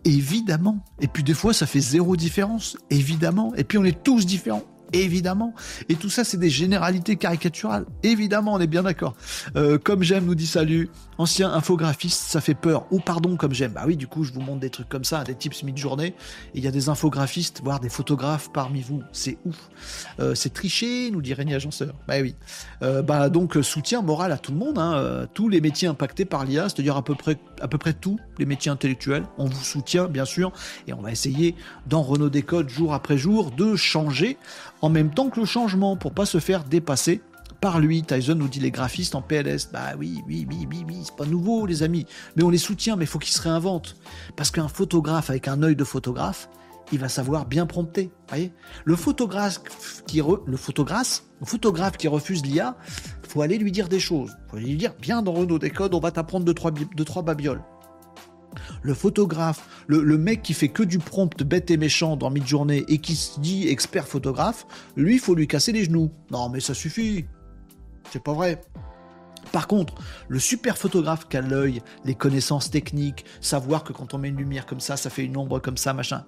Évidemment. 0.05 0.85
Et 1.01 1.09
puis 1.09 1.23
des 1.23 1.35
fois, 1.35 1.55
ça 1.55 1.67
fait 1.67 1.81
zéro 1.81 2.17
différence. 2.17 2.77
Évidemment. 2.91 3.55
Et 3.57 3.65
puis 3.65 3.79
on 3.79 3.85
est 3.85 4.03
tous 4.03 4.27
différents 4.27 4.65
évidemment. 4.93 5.55
Et 5.89 5.97
tout 5.97 6.09
ça, 6.09 6.25
c'est 6.25 6.37
des 6.37 6.51
généralités 6.51 7.17
caricaturales. 7.17 7.87
Évidemment, 8.03 8.55
on 8.55 8.61
est 8.61 8.67
bien 8.67 8.83
d'accord. 8.83 9.15
Euh, 9.57 9.79
comme 9.79 10.03
j'aime 10.03 10.25
nous 10.25 10.35
dit 10.35 10.47
salut, 10.47 10.89
ancien 11.19 11.53
infographiste, 11.53 12.23
ça 12.23 12.41
fait 12.41 12.55
peur. 12.55 12.87
Ou 12.91 13.01
pardon, 13.01 13.37
comme 13.37 13.53
j'aime. 13.53 13.73
Bah 13.73 13.85
oui, 13.87 13.97
du 13.97 14.07
coup, 14.07 14.25
je 14.25 14.33
vous 14.33 14.41
montre 14.41 14.61
des 14.61 14.71
trucs 14.71 14.89
comme 14.89 15.05
ça, 15.05 15.25
des 15.25 15.35
tips 15.35 15.63
mid-journée. 15.63 16.15
Il 16.55 16.65
y 16.65 16.69
a 16.69 16.71
des 16.71 16.89
infographistes, 16.89 17.61
voire 17.63 17.81
des 17.81 17.89
photographes 17.89 18.51
parmi 18.53 18.81
vous. 18.83 19.03
C'est 19.13 19.39
ouf. 19.45 19.69
Euh, 20.21 20.35
c'est 20.35 20.53
triché, 20.53 21.11
nous 21.11 21.23
dit 21.23 21.35
Rémi 21.35 21.55
Agenceur. 21.55 21.95
Bah 22.07 22.15
oui. 22.21 22.35
Euh, 22.83 23.03
bah 23.03 23.29
donc, 23.29 23.57
soutien 23.63 24.03
moral 24.03 24.33
à 24.33 24.39
tout 24.39 24.53
le 24.53 24.59
monde. 24.59 24.79
Hein. 24.79 25.27
tous 25.35 25.49
les 25.49 25.61
métiers 25.61 25.89
impactés 25.89 26.25
par 26.25 26.45
l'IA, 26.45 26.69
c'est-à-dire 26.69 26.97
à 26.97 27.05
peu 27.05 27.15
près 27.15 27.39
à 27.61 27.69
peu 27.69 27.79
près 27.79 27.93
tous 27.93 28.19
les 28.39 28.47
métiers 28.47 28.71
intellectuels. 28.71 29.25
On 29.39 29.47
vous 29.47 29.65
soutient, 29.65 30.07
bien 30.07 30.25
sûr. 30.25 30.53
Et 30.87 30.93
on 30.93 31.01
va 31.01 31.11
essayer, 31.11 31.55
dans 31.87 32.03
Renault 32.03 32.29
Décode, 32.29 32.69
jour 32.69 32.95
après 32.95 33.17
jour, 33.17 33.51
de 33.51 33.77
changer 33.77 34.37
en 34.83 34.91
même 34.91 35.11
temps 35.11 35.31
que 35.31 35.41
le 35.41 35.47
changement 35.47 35.97
pour 35.97 36.13
pas 36.13 36.27
se 36.27 36.39
faire 36.39 36.65
dépasser 36.65 37.23
par 37.65 37.81
lui. 37.81 38.03
Tyson 38.03 38.35
nous 38.35 38.49
dit 38.49 38.61
les 38.61 38.71
graphistes 38.71 39.15
en 39.15 39.23
PLS. 39.23 39.71
Bah 39.73 39.95
oui, 39.99 40.23
oui, 40.27 40.47
oui, 40.51 40.69
oui, 40.71 40.85
oui, 40.87 40.99
c'est 41.03 41.17
pas 41.17 41.25
nouveau, 41.25 41.65
les 41.65 41.83
amis. 41.83 42.05
Mais 42.37 42.43
on 42.43 42.51
les 42.51 42.59
soutient, 42.59 42.95
mais 42.95 43.05
il 43.05 43.09
faut 43.09 43.19
qu'ils 43.19 43.33
se 43.33 43.41
réinventent. 43.41 43.97
Parce 44.37 44.51
qu'un 44.51 44.69
photographe 44.69 45.31
avec 45.31 45.49
un 45.49 45.63
œil 45.63 45.75
de 45.75 45.85
photographe, 45.85 46.51
il 46.93 46.99
va 46.99 47.09
savoir 47.09 47.47
bien 47.47 47.65
prompter. 47.65 48.11
Voyez 48.29 48.53
le 48.85 48.97
photographe 48.97 49.63
qui 50.07 50.21
refuse 50.21 52.45
l'IA, 52.45 52.77
faut 53.27 53.41
aller 53.41 53.57
lui 53.57 53.73
dire 53.73 53.89
des 53.89 53.99
choses. 53.99 54.37
Faut 54.51 54.59
lui 54.59 54.77
dire 54.77 54.93
bien 55.01 55.23
dans 55.23 55.33
Renault 55.33 55.59
Décode, 55.59 55.95
on 55.95 56.01
va 56.01 56.11
t'apprendre 56.11 56.45
deux 56.45 56.53
trois, 56.53 56.71
deux, 56.71 57.05
trois 57.07 57.23
babioles. 57.23 57.63
Le 58.83 58.93
photographe, 58.93 59.67
le, 59.87 60.19
mec 60.19 60.43
qui 60.43 60.53
fait 60.53 60.69
que 60.69 60.83
du 60.83 60.99
prompt 60.99 61.43
bête 61.43 61.71
et 61.71 61.79
méchant 61.79 62.19
dans 62.19 62.29
mid-journée 62.29 62.85
et 62.89 62.99
qui 62.99 63.17
se 63.17 63.41
dit 63.41 63.69
expert 63.69 64.07
photographe, 64.07 64.67
lui, 64.97 65.17
faut 65.17 65.35
lui 65.35 65.49
casser 65.49 65.73
les 65.73 65.85
genoux. 65.85 66.11
Non, 66.31 66.51
mais 66.51 66.61
ça 66.61 66.75
suffit. 66.75 67.25
C'est 68.11 68.23
pas 68.23 68.33
vrai. 68.33 68.61
Par 69.53 69.67
contre, 69.67 69.95
le 70.29 70.39
super 70.39 70.77
photographe 70.77 71.29
qui 71.29 71.37
a 71.37 71.41
l'œil, 71.41 71.83
les 72.05 72.15
connaissances 72.15 72.71
techniques, 72.71 73.25
savoir 73.41 73.85
que 73.85 73.93
quand 73.93 74.15
on 74.15 74.19
met 74.19 74.29
une 74.29 74.37
lumière 74.37 74.67
comme 74.67 74.81
ça, 74.81 74.97
ça 74.97 75.11
fait 75.11 75.25
une 75.25 75.37
ombre 75.37 75.61
comme 75.61 75.77
ça, 75.77 75.93
machin. 75.93 76.25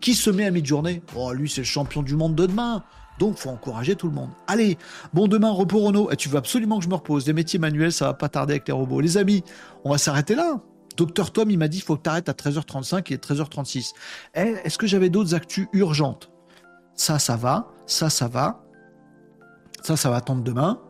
Qui 0.00 0.14
se 0.14 0.30
met 0.30 0.46
à 0.46 0.50
mi-journée 0.50 1.02
Oh, 1.16 1.32
lui, 1.32 1.48
c'est 1.48 1.62
le 1.62 1.66
champion 1.66 2.02
du 2.02 2.16
monde 2.16 2.34
de 2.34 2.46
demain. 2.46 2.84
Donc, 3.18 3.36
faut 3.36 3.50
encourager 3.50 3.96
tout 3.96 4.06
le 4.06 4.14
monde. 4.14 4.30
Allez, 4.46 4.78
bon 5.12 5.26
demain, 5.26 5.50
repos 5.50 5.80
Renault. 5.80 6.10
Et 6.10 6.16
tu 6.16 6.28
veux 6.28 6.36
absolument 6.36 6.78
que 6.78 6.84
je 6.84 6.88
me 6.88 6.94
repose. 6.94 7.26
Les 7.26 7.32
métiers 7.32 7.58
manuels, 7.58 7.92
ça 7.92 8.06
va 8.06 8.14
pas 8.14 8.28
tarder 8.28 8.54
avec 8.54 8.68
les 8.68 8.74
robots. 8.74 9.00
Les 9.00 9.16
amis, 9.16 9.42
on 9.84 9.90
va 9.90 9.98
s'arrêter 9.98 10.34
là. 10.34 10.60
Docteur 10.96 11.32
Tom, 11.32 11.50
il 11.50 11.58
m'a 11.58 11.68
dit, 11.68 11.78
il 11.78 11.82
faut 11.82 11.96
que 11.96 12.02
tu 12.02 12.10
arrêtes 12.10 12.28
à 12.28 12.32
13h35 12.32 13.12
et 13.12 13.16
13h36. 13.16 13.92
Eh, 14.34 14.40
est-ce 14.64 14.78
que 14.78 14.86
j'avais 14.86 15.10
d'autres 15.10 15.34
actus 15.34 15.68
urgentes? 15.72 16.30
Ça, 16.94 17.18
ça 17.18 17.36
va. 17.36 17.68
Ça, 17.86 18.10
ça 18.10 18.28
va. 18.28 18.64
Ça, 19.82 19.96
ça 19.96 20.10
va 20.10 20.16
attendre 20.16 20.42
demain. 20.42 20.80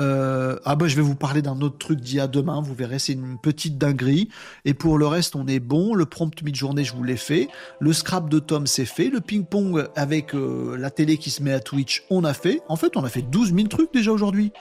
Euh, 0.00 0.58
ah 0.64 0.76
bah 0.76 0.88
je 0.88 0.96
vais 0.96 1.02
vous 1.02 1.14
parler 1.14 1.42
d'un 1.42 1.60
autre 1.60 1.78
truc 1.78 2.00
d'il 2.00 2.16
y 2.16 2.20
a 2.20 2.26
demain, 2.26 2.60
vous 2.60 2.74
verrez, 2.74 2.98
c'est 2.98 3.12
une 3.12 3.38
petite 3.38 3.78
dinguerie. 3.78 4.28
Et 4.64 4.74
pour 4.74 4.98
le 4.98 5.06
reste, 5.06 5.36
on 5.36 5.46
est 5.46 5.60
bon. 5.60 5.94
Le 5.94 6.06
prompt 6.06 6.42
mid-journée, 6.42 6.84
je 6.84 6.94
vous 6.94 7.04
l'ai 7.04 7.16
fait. 7.16 7.48
Le 7.80 7.92
scrap 7.92 8.28
de 8.28 8.38
Tom, 8.38 8.66
c'est 8.66 8.84
fait. 8.84 9.08
Le 9.08 9.20
ping-pong 9.20 9.88
avec 9.96 10.34
euh, 10.34 10.76
la 10.78 10.90
télé 10.90 11.18
qui 11.18 11.30
se 11.30 11.42
met 11.42 11.52
à 11.52 11.60
Twitch, 11.60 12.04
on 12.10 12.24
a 12.24 12.34
fait. 12.34 12.62
En 12.68 12.76
fait, 12.76 12.96
on 12.96 13.04
a 13.04 13.08
fait 13.08 13.22
12 13.22 13.54
000 13.54 13.68
trucs 13.68 13.92
déjà 13.92 14.12
aujourd'hui. 14.12 14.52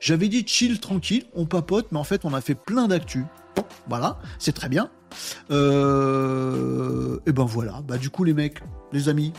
J'avais 0.00 0.28
dit 0.28 0.44
chill, 0.46 0.78
tranquille, 0.78 1.24
on 1.34 1.46
papote, 1.46 1.86
mais 1.90 1.98
en 1.98 2.04
fait, 2.04 2.24
on 2.24 2.34
a 2.34 2.40
fait 2.40 2.54
plein 2.54 2.88
d'actu. 2.88 3.24
voilà, 3.88 4.18
c'est 4.38 4.52
très 4.52 4.68
bien. 4.68 4.90
Euh, 5.50 7.18
et 7.26 7.32
ben 7.32 7.44
voilà, 7.44 7.80
bah 7.86 7.96
du 7.96 8.10
coup 8.10 8.24
les 8.24 8.34
mecs, 8.34 8.60
les 8.92 9.08
amis, 9.08 9.32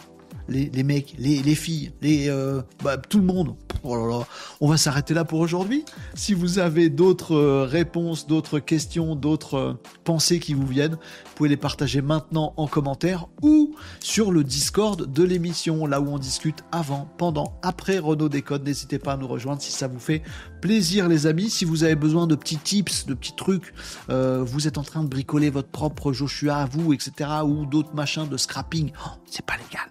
les, 0.49 0.83
mecs, 0.83 1.15
les, 1.17 1.55
filles, 1.55 1.91
les, 2.01 2.29
euh, 2.29 2.61
bah, 2.83 2.97
tout 2.97 3.19
le 3.19 3.25
monde. 3.25 3.55
Oh 3.83 4.23
On 4.59 4.67
va 4.67 4.77
s'arrêter 4.77 5.13
là 5.13 5.23
pour 5.23 5.39
aujourd'hui. 5.39 5.85
Si 6.15 6.33
vous 6.33 6.59
avez 6.59 6.89
d'autres 6.89 7.35
euh, 7.35 7.63
réponses, 7.63 8.27
d'autres 8.27 8.59
questions, 8.59 9.15
d'autres 9.15 9.55
euh, 9.55 9.73
pensées 10.03 10.39
qui 10.39 10.53
vous 10.53 10.65
viennent, 10.65 10.93
vous 10.93 11.33
pouvez 11.35 11.49
les 11.49 11.57
partager 11.57 12.01
maintenant 12.01 12.53
en 12.57 12.67
commentaire 12.67 13.27
ou 13.41 13.75
sur 13.99 14.31
le 14.31 14.43
Discord 14.43 15.11
de 15.11 15.23
l'émission, 15.23 15.85
là 15.85 16.01
où 16.01 16.07
on 16.09 16.17
discute 16.17 16.63
avant, 16.71 17.07
pendant, 17.17 17.59
après 17.61 17.99
Renault 17.99 18.29
Décode. 18.29 18.65
N'hésitez 18.65 18.99
pas 18.99 19.13
à 19.13 19.17
nous 19.17 19.27
rejoindre 19.27 19.61
si 19.61 19.71
ça 19.71 19.87
vous 19.87 19.99
fait 19.99 20.23
plaisir, 20.61 21.07
les 21.07 21.27
amis. 21.27 21.49
Si 21.49 21.65
vous 21.65 21.83
avez 21.83 21.95
besoin 21.95 22.27
de 22.27 22.35
petits 22.35 22.57
tips, 22.57 23.05
de 23.05 23.13
petits 23.13 23.35
trucs, 23.35 23.73
vous 24.09 24.67
êtes 24.67 24.77
en 24.77 24.83
train 24.83 25.03
de 25.03 25.07
bricoler 25.07 25.49
votre 25.49 25.69
propre 25.69 26.13
Joshua 26.13 26.57
à 26.57 26.65
vous, 26.65 26.93
etc., 26.93 27.29
ou 27.45 27.65
d'autres 27.65 27.93
machins 27.93 28.27
de 28.27 28.37
scrapping, 28.37 28.91
oh, 29.05 29.11
c'est 29.29 29.45
pas 29.45 29.57
légal 29.57 29.87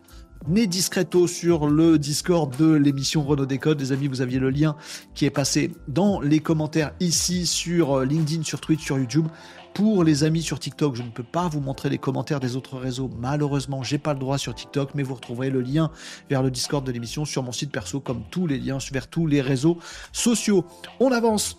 mais 0.49 0.67
discreto 0.67 1.27
sur 1.27 1.67
le 1.67 1.99
Discord 1.99 2.57
de 2.57 2.73
l'émission 2.73 3.23
Renault 3.25 3.47
Décode. 3.47 3.81
Les 3.81 3.93
amis, 3.93 4.07
vous 4.07 4.21
aviez 4.21 4.39
le 4.39 4.51
lien 4.51 4.77
qui 5.15 5.25
est 5.25 5.31
passé 5.31 5.73
dans 5.89 6.21
les 6.21 6.41
commentaires 6.41 6.93
ici 7.01 7.47
sur 7.47 7.99
euh, 7.99 8.05
LinkedIn, 8.05 8.45
sur 8.45 8.61
Twitch, 8.61 8.85
sur 8.85 8.99
YouTube. 8.99 9.27
Pour 9.75 10.05
les 10.05 10.25
amis 10.25 10.43
sur 10.43 10.59
TikTok, 10.59 10.95
je 10.95 11.03
ne 11.03 11.11
peux 11.11 11.23
pas 11.23 11.49
vous 11.49 11.61
montrer 11.61 11.91
les 11.91 11.99
commentaires 11.99 12.41
des 12.41 12.57
autres 12.57 12.79
réseaux. 12.79 13.11
Malheureusement, 13.19 13.83
j'ai 13.83 13.99
pas 13.99 14.15
le 14.15 14.19
droit 14.19 14.39
sur 14.39 14.55
TikTok, 14.55 14.91
mais 14.95 15.03
vous 15.03 15.15
retrouverez 15.15 15.51
le 15.51 15.61
lien 15.61 15.91
vers 16.31 16.43
le 16.43 16.51
Discord 16.51 16.87
de 16.87 16.93
l'émission 16.93 17.25
sur 17.25 17.43
mon 17.43 17.53
site 17.53 17.73
perso, 17.73 18.01
comme 18.01 18.23
tous 18.31 18.47
les 18.47 18.59
liens 18.59 18.79
vers 18.91 19.09
tous 19.09 19.27
les 19.27 19.43
réseaux 19.43 19.79
sociaux. 20.13 20.65
On 20.99 21.13
avance 21.13 21.59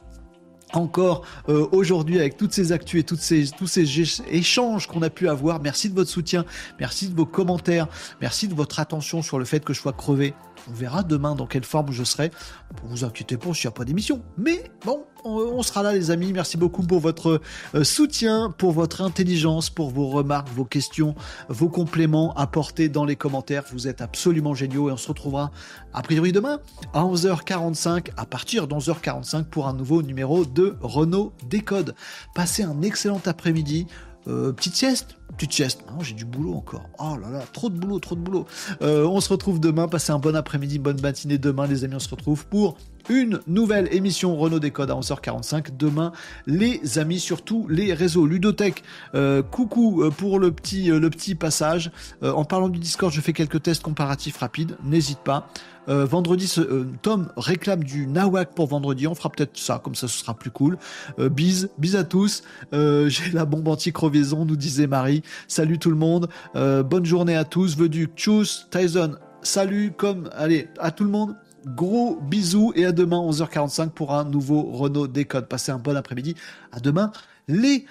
encore 0.73 1.23
euh, 1.49 1.67
aujourd'hui 1.71 2.19
avec 2.19 2.37
toutes 2.37 2.53
ces 2.53 2.71
actus 2.71 3.01
et 3.01 3.03
toutes 3.03 3.21
ces, 3.21 3.49
tous 3.51 3.67
ces 3.67 3.85
échanges 4.29 4.87
qu'on 4.87 5.01
a 5.01 5.09
pu 5.09 5.29
avoir. 5.29 5.61
Merci 5.61 5.89
de 5.89 5.95
votre 5.95 6.09
soutien, 6.09 6.45
merci 6.79 7.07
de 7.07 7.15
vos 7.15 7.25
commentaires, 7.25 7.87
merci 8.21 8.47
de 8.47 8.53
votre 8.53 8.79
attention 8.79 9.21
sur 9.21 9.39
le 9.39 9.45
fait 9.45 9.63
que 9.63 9.73
je 9.73 9.79
sois 9.79 9.93
crevé. 9.93 10.33
On 10.69 10.73
verra 10.73 11.03
demain 11.03 11.35
dans 11.35 11.47
quelle 11.47 11.63
forme 11.63 11.91
je 11.91 12.03
serai. 12.03 12.31
Vous 12.83 13.03
inquiétez 13.03 13.37
pas 13.37 13.53
s'il 13.53 13.67
n'y 13.67 13.73
a 13.73 13.75
pas 13.75 13.85
d'émission. 13.85 14.21
Mais 14.37 14.71
bon, 14.85 15.03
on, 15.23 15.61
sera 15.63 15.83
là 15.83 15.93
les 15.93 16.11
amis. 16.11 16.33
Merci 16.33 16.57
beaucoup 16.57 16.83
pour 16.83 16.99
votre 16.99 17.41
euh, 17.75 17.83
soutien, 17.83 18.53
pour 18.57 18.71
votre 18.71 19.01
intelligence, 19.01 19.69
pour 19.69 19.89
vos 19.89 20.07
remarques, 20.07 20.49
vos 20.49 20.65
questions, 20.65 21.15
vos 21.49 21.69
compléments 21.69 22.33
apportés 22.35 22.89
dans 22.89 23.05
les 23.05 23.15
commentaires. 23.15 23.63
Vous 23.71 23.87
êtes 23.87 24.01
absolument 24.01 24.53
géniaux 24.53 24.89
et 24.89 24.91
on 24.91 24.97
se 24.97 25.07
retrouvera 25.07 25.51
a 25.93 26.01
priori 26.01 26.31
demain 26.31 26.59
à 26.93 27.03
11h45, 27.03 28.09
à 28.17 28.25
partir 28.25 28.67
de 28.67 28.75
11h45 28.75 29.45
pour 29.45 29.67
un 29.67 29.73
nouveau 29.73 30.01
numéro 30.01 30.45
de 30.45 30.77
Renault 30.81 31.33
Décode. 31.49 31.95
Passez 32.35 32.63
un 32.63 32.81
excellent 32.81 33.21
après-midi. 33.25 33.87
Euh, 34.27 34.51
petite 34.51 34.75
sieste 34.75 35.17
Petite 35.37 35.53
sieste. 35.53 35.83
j'ai 36.01 36.15
du 36.15 36.25
boulot 36.25 36.55
encore. 36.55 36.89
Oh 36.97 37.15
là 37.21 37.29
là, 37.29 37.43
trop 37.53 37.69
de 37.69 37.77
boulot, 37.77 37.99
trop 37.99 38.15
de 38.15 38.21
boulot. 38.21 38.47
Euh, 38.81 39.05
on 39.05 39.21
se 39.21 39.29
retrouve 39.29 39.59
demain. 39.59 39.87
Passez 39.87 40.11
un 40.11 40.17
bon 40.17 40.35
après-midi, 40.35 40.79
bonne 40.79 40.99
matinée 40.99 41.37
demain, 41.37 41.67
les 41.67 41.83
amis. 41.83 41.93
On 41.95 41.99
se 41.99 42.09
retrouve 42.09 42.47
pour 42.47 42.75
une 43.07 43.39
nouvelle 43.45 43.87
émission 43.93 44.35
Renault 44.35 44.59
Décode 44.59 44.89
à 44.89 44.95
11h45 44.95 45.77
demain 45.77 46.11
les 46.45 46.97
amis 46.97 47.19
sur 47.19 47.41
tous 47.41 47.67
les 47.69 47.93
réseaux 47.93 48.25
Ludothèque 48.25 48.83
euh, 49.15 49.41
coucou 49.41 50.03
pour 50.17 50.39
le 50.39 50.51
petit 50.51 50.87
le 50.87 51.09
petit 51.09 51.33
passage 51.33 51.89
en 52.21 52.43
parlant 52.43 52.67
du 52.67 52.79
Discord 52.79 53.13
je 53.13 53.21
fais 53.21 53.31
quelques 53.31 53.63
tests 53.63 53.81
comparatifs 53.81 54.35
rapides 54.35 54.75
n'hésite 54.83 55.19
pas 55.19 55.47
euh, 55.89 56.05
vendredi, 56.05 56.53
euh, 56.57 56.85
Tom 57.01 57.29
réclame 57.37 57.83
du 57.83 58.07
Nawak 58.07 58.53
pour 58.53 58.67
vendredi. 58.67 59.07
On 59.07 59.15
fera 59.15 59.29
peut-être 59.29 59.57
ça, 59.57 59.79
comme 59.83 59.95
ça 59.95 60.07
ce 60.07 60.19
sera 60.19 60.33
plus 60.33 60.51
cool. 60.51 60.77
Euh, 61.19 61.29
bise, 61.29 61.69
bise 61.77 61.95
à 61.95 62.03
tous. 62.03 62.43
J'ai 62.71 63.31
la 63.33 63.45
bombe 63.45 63.67
anti-crevaison, 63.67 64.45
nous 64.45 64.55
disait 64.55 64.87
Marie. 64.87 65.23
Salut 65.47 65.79
tout 65.79 65.89
le 65.89 65.95
monde. 65.95 66.29
bonne 66.53 67.05
journée 67.05 67.35
à 67.35 67.43
tous. 67.43 67.77
Vedu, 67.77 68.09
tchuss, 68.15 68.67
Tyson. 68.71 69.15
Salut, 69.41 69.93
comme, 69.95 70.29
allez, 70.33 70.67
à 70.79 70.91
tout 70.91 71.03
le 71.03 71.09
monde. 71.09 71.35
Gros 71.65 72.17
bisous 72.21 72.71
et 72.75 72.85
à 72.85 72.91
demain 72.91 73.17
11h45 73.17 73.89
pour 73.89 74.13
un 74.13 74.23
nouveau 74.23 74.63
Renault 74.63 75.07
Décode. 75.07 75.47
Passez 75.47 75.71
un 75.71 75.79
bon 75.79 75.95
après-midi. 75.95 76.35
À 76.71 76.79
demain, 76.79 77.11
les 77.47 77.85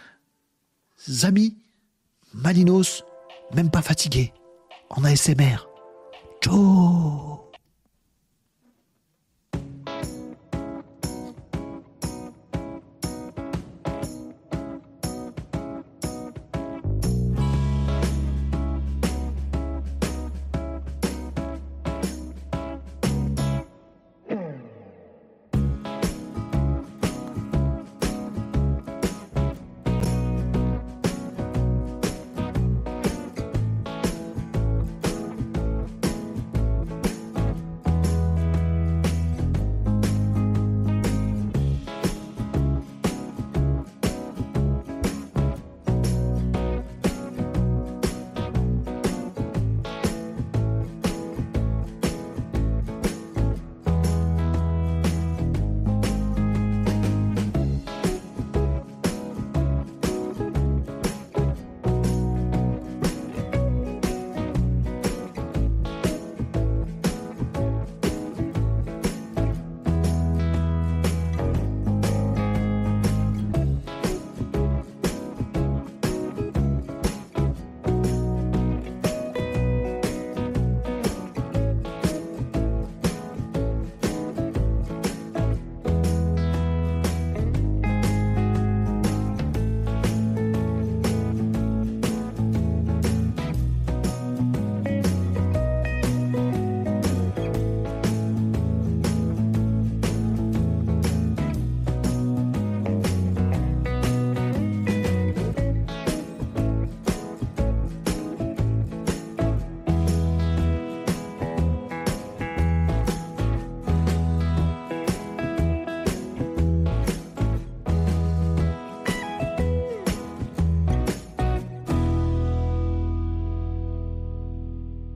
amis 1.22 1.56
Malinos, 2.34 3.04
même 3.54 3.70
pas 3.70 3.82
fatigués, 3.82 4.32
en 4.90 5.04
ASMR. 5.04 5.66
Ciao 6.42 7.45